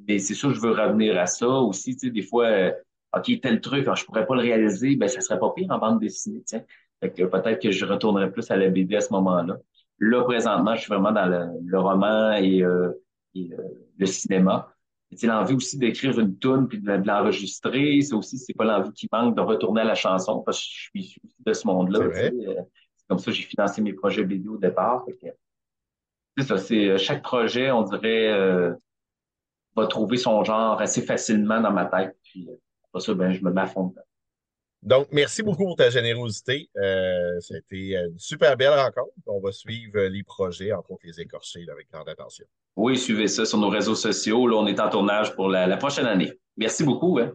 Mais 0.08 0.18
c'est 0.18 0.34
sûr, 0.34 0.52
je 0.54 0.60
veux 0.60 0.72
revenir 0.72 1.18
à 1.18 1.26
ça 1.26 1.48
aussi. 1.48 1.94
Tu 1.96 2.06
sais, 2.06 2.10
des 2.10 2.22
fois, 2.22 2.46
euh, 2.46 2.72
OK, 3.16 3.30
tel 3.40 3.60
truc, 3.60 3.86
je 3.94 4.04
pourrais 4.04 4.26
pas 4.26 4.34
le 4.34 4.40
réaliser, 4.40 4.96
ben 4.96 5.08
ça 5.08 5.20
serait 5.20 5.38
pas 5.38 5.52
pire 5.54 5.70
en 5.70 5.78
bande 5.78 6.00
dessinée. 6.00 6.42
Fait 7.00 7.12
que 7.12 7.24
peut-être 7.24 7.60
que 7.60 7.70
je 7.70 7.84
retournerai 7.84 8.30
plus 8.30 8.50
à 8.50 8.56
la 8.56 8.70
BD 8.70 8.96
à 8.96 9.00
ce 9.00 9.12
moment-là. 9.12 9.58
Là, 9.98 10.24
présentement, 10.24 10.74
je 10.74 10.80
suis 10.80 10.88
vraiment 10.88 11.12
dans 11.12 11.26
le, 11.26 11.78
roman 11.78 12.32
et, 12.32 12.62
euh, 12.62 12.90
euh, 13.36 13.62
le 13.98 14.06
cinéma. 14.06 14.70
C'est 15.16 15.26
l'envie 15.28 15.54
aussi 15.54 15.78
d'écrire 15.78 16.18
une 16.18 16.38
tune 16.38 16.66
puis 16.66 16.80
de, 16.80 16.90
l'enregistrer. 16.90 18.00
C'est 18.00 18.14
aussi, 18.14 18.38
c'est 18.38 18.54
pas 18.54 18.64
l'envie 18.64 18.92
qui 18.92 19.08
manque 19.12 19.36
de 19.36 19.40
retourner 19.40 19.82
à 19.82 19.84
la 19.84 19.94
chanson 19.94 20.40
parce 20.40 20.58
que 20.58 20.64
je 20.68 20.80
suis 20.80 21.00
issu 21.00 21.20
de 21.46 21.52
ce 21.52 21.66
monde-là. 21.66 22.00
C'est 22.12 23.08
comme 23.08 23.18
ça 23.18 23.30
que 23.30 23.36
j'ai 23.36 23.44
financé 23.44 23.82
mes 23.82 23.92
projets 23.92 24.24
BD 24.24 24.48
au 24.48 24.56
départ. 24.56 25.04
C'est 26.36 26.44
ça, 26.44 26.58
c'est 26.58 26.88
euh, 26.88 26.98
chaque 26.98 27.22
projet, 27.22 27.70
on 27.70 27.82
dirait, 27.82 28.32
euh, 28.32 28.74
va 29.76 29.86
trouver 29.86 30.16
son 30.16 30.42
genre 30.42 30.80
assez 30.80 31.02
facilement 31.02 31.60
dans 31.60 31.70
ma 31.70 31.84
tête. 31.84 32.16
Puis 32.24 32.48
euh, 32.48 32.56
pour 32.90 33.02
ça, 33.02 33.14
ben, 33.14 33.30
je 33.30 33.44
me 33.44 33.52
mets 33.52 33.60
à 33.60 33.66
fond 33.66 33.88
dedans. 33.88 34.02
Donc, 34.84 35.08
merci 35.12 35.42
beaucoup 35.42 35.64
pour 35.64 35.76
ta 35.76 35.88
générosité. 35.88 36.68
Euh, 36.76 37.40
ça 37.40 37.54
a 37.54 37.58
été 37.58 37.96
une 37.96 38.18
super 38.18 38.54
belle 38.54 38.78
rencontre. 38.78 39.14
On 39.26 39.40
va 39.40 39.50
suivre 39.50 39.98
les 39.98 40.22
projets, 40.22 40.72
entre 40.72 40.90
autres 40.90 41.06
les 41.06 41.22
écorchés, 41.22 41.64
avec 41.72 41.90
grande 41.90 42.10
attention. 42.10 42.44
Oui, 42.76 42.98
suivez 42.98 43.28
ça 43.28 43.46
sur 43.46 43.56
nos 43.56 43.70
réseaux 43.70 43.94
sociaux. 43.94 44.46
Là, 44.46 44.56
on 44.56 44.66
est 44.66 44.78
en 44.78 44.90
tournage 44.90 45.34
pour 45.34 45.48
la, 45.48 45.74
prochaine 45.78 46.04
année. 46.04 46.34
Merci 46.58 46.84
beaucoup. 46.84 47.18
Hein. 47.18 47.32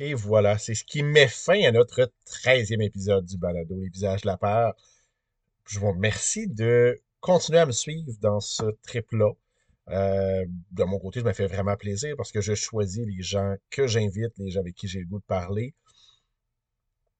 Et 0.00 0.14
voilà, 0.14 0.58
c'est 0.58 0.74
ce 0.74 0.82
qui 0.82 1.04
met 1.04 1.28
fin 1.28 1.62
à 1.62 1.70
notre 1.70 2.10
13e 2.26 2.82
épisode 2.82 3.26
du 3.26 3.38
balado 3.38 3.76
Les 3.78 3.90
visages 3.90 4.22
de 4.22 4.26
la 4.26 4.36
peur. 4.36 4.74
Je 5.70 5.78
vous 5.78 5.92
remercie 5.92 6.48
de 6.48 7.00
continuer 7.20 7.60
à 7.60 7.66
me 7.66 7.70
suivre 7.70 8.12
dans 8.20 8.40
ce 8.40 8.64
trip-là. 8.82 9.30
Euh, 9.90 10.44
de 10.72 10.82
mon 10.82 10.98
côté, 10.98 11.20
je 11.20 11.24
me 11.24 11.32
fais 11.32 11.46
vraiment 11.46 11.76
plaisir 11.76 12.16
parce 12.16 12.32
que 12.32 12.40
je 12.40 12.54
choisis 12.56 13.06
les 13.06 13.22
gens 13.22 13.54
que 13.70 13.86
j'invite, 13.86 14.36
les 14.38 14.50
gens 14.50 14.60
avec 14.60 14.74
qui 14.74 14.88
j'ai 14.88 14.98
le 14.98 15.06
goût 15.06 15.20
de 15.20 15.24
parler. 15.24 15.72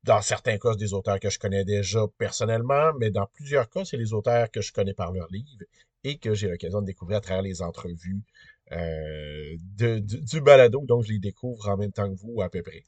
Dans 0.02 0.20
certains 0.20 0.59
cas, 0.59 0.72
c'est 0.72 0.78
des 0.78 0.94
auteurs 0.94 1.20
que 1.20 1.31
je 1.31 1.39
connais 1.39 1.64
déjà 1.64 2.01
personnellement, 2.18 2.93
mais 2.98 3.12
dans 3.12 3.27
plusieurs 3.35 3.70
cas, 3.70 3.85
c'est 3.85 3.97
les 3.97 4.14
auteurs 4.14 4.51
que 4.51 4.60
je 4.60 4.72
connais 4.72 4.94
par 4.94 5.12
leurs 5.12 5.31
livres 5.31 5.64
et 6.02 6.18
que 6.18 6.35
j'ai 6.35 6.48
l'occasion 6.48 6.81
de 6.81 6.86
découvrir 6.86 7.18
à 7.18 7.20
travers 7.20 7.43
les 7.43 7.62
entrevues 7.62 8.24
euh, 8.72 9.56
du, 9.78 10.40
balado, 10.40 10.85
donc 10.86 11.05
je 11.05 11.12
les 11.12 11.20
découvre 11.20 11.68
en 11.68 11.77
même 11.77 11.93
temps 11.93 12.12
que 12.12 12.18
vous 12.18 12.43
à 12.43 12.51
peu 12.51 12.62
près. 12.62 12.82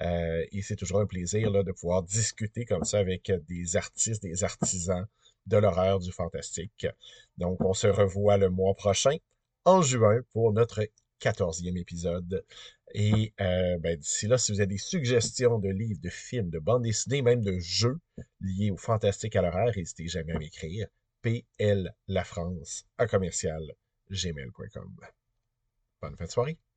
Euh, 0.00 0.44
et 0.52 0.62
c'est 0.62 0.76
toujours 0.76 1.00
un 1.00 1.06
plaisir 1.06 1.50
de 1.52 1.72
pouvoir 1.72 2.02
discuter 2.02 2.64
comme 2.64 2.84
ça 2.84 2.98
avec 2.98 3.30
des 3.48 3.76
artistes, 3.76 4.22
des 4.22 4.44
artisans 4.44 5.06
de 5.46 5.56
l'horreur 5.56 5.98
du 6.00 6.12
fantastique. 6.12 6.86
Donc 7.38 7.60
on 7.60 7.74
se 7.74 7.86
revoit 7.86 8.36
le 8.36 8.50
mois 8.50 8.74
prochain, 8.74 9.16
en 9.64 9.82
juin, 9.82 10.20
pour 10.32 10.52
notre 10.52 10.86
14e 11.20 11.78
épisode. 11.78 12.44
Et 12.92 13.32
euh, 13.40 13.78
ben, 13.78 13.96
d'ici 13.96 14.26
là, 14.26 14.38
si 14.38 14.52
vous 14.52 14.60
avez 14.60 14.66
des 14.66 14.78
suggestions 14.78 15.58
de 15.58 15.68
livres, 15.68 16.00
de 16.02 16.08
films, 16.08 16.50
de 16.50 16.58
bandes 16.58 16.82
dessinées, 16.82 17.22
même 17.22 17.42
de 17.42 17.58
jeux 17.58 17.98
liés 18.40 18.70
au 18.70 18.76
fantastique 18.76 19.36
à 19.36 19.42
l'horreur, 19.42 19.72
n'hésitez 19.76 20.08
jamais 20.08 20.32
à 20.32 20.38
m'écrire. 20.38 20.88
PL 21.22 21.94
La 22.08 22.24
France 22.24 22.86
à 22.96 23.06
commercial 23.06 23.62
gmail.com. 24.10 24.96
Bonne 26.00 26.16
fin 26.16 26.24
de 26.24 26.30
soirée. 26.30 26.69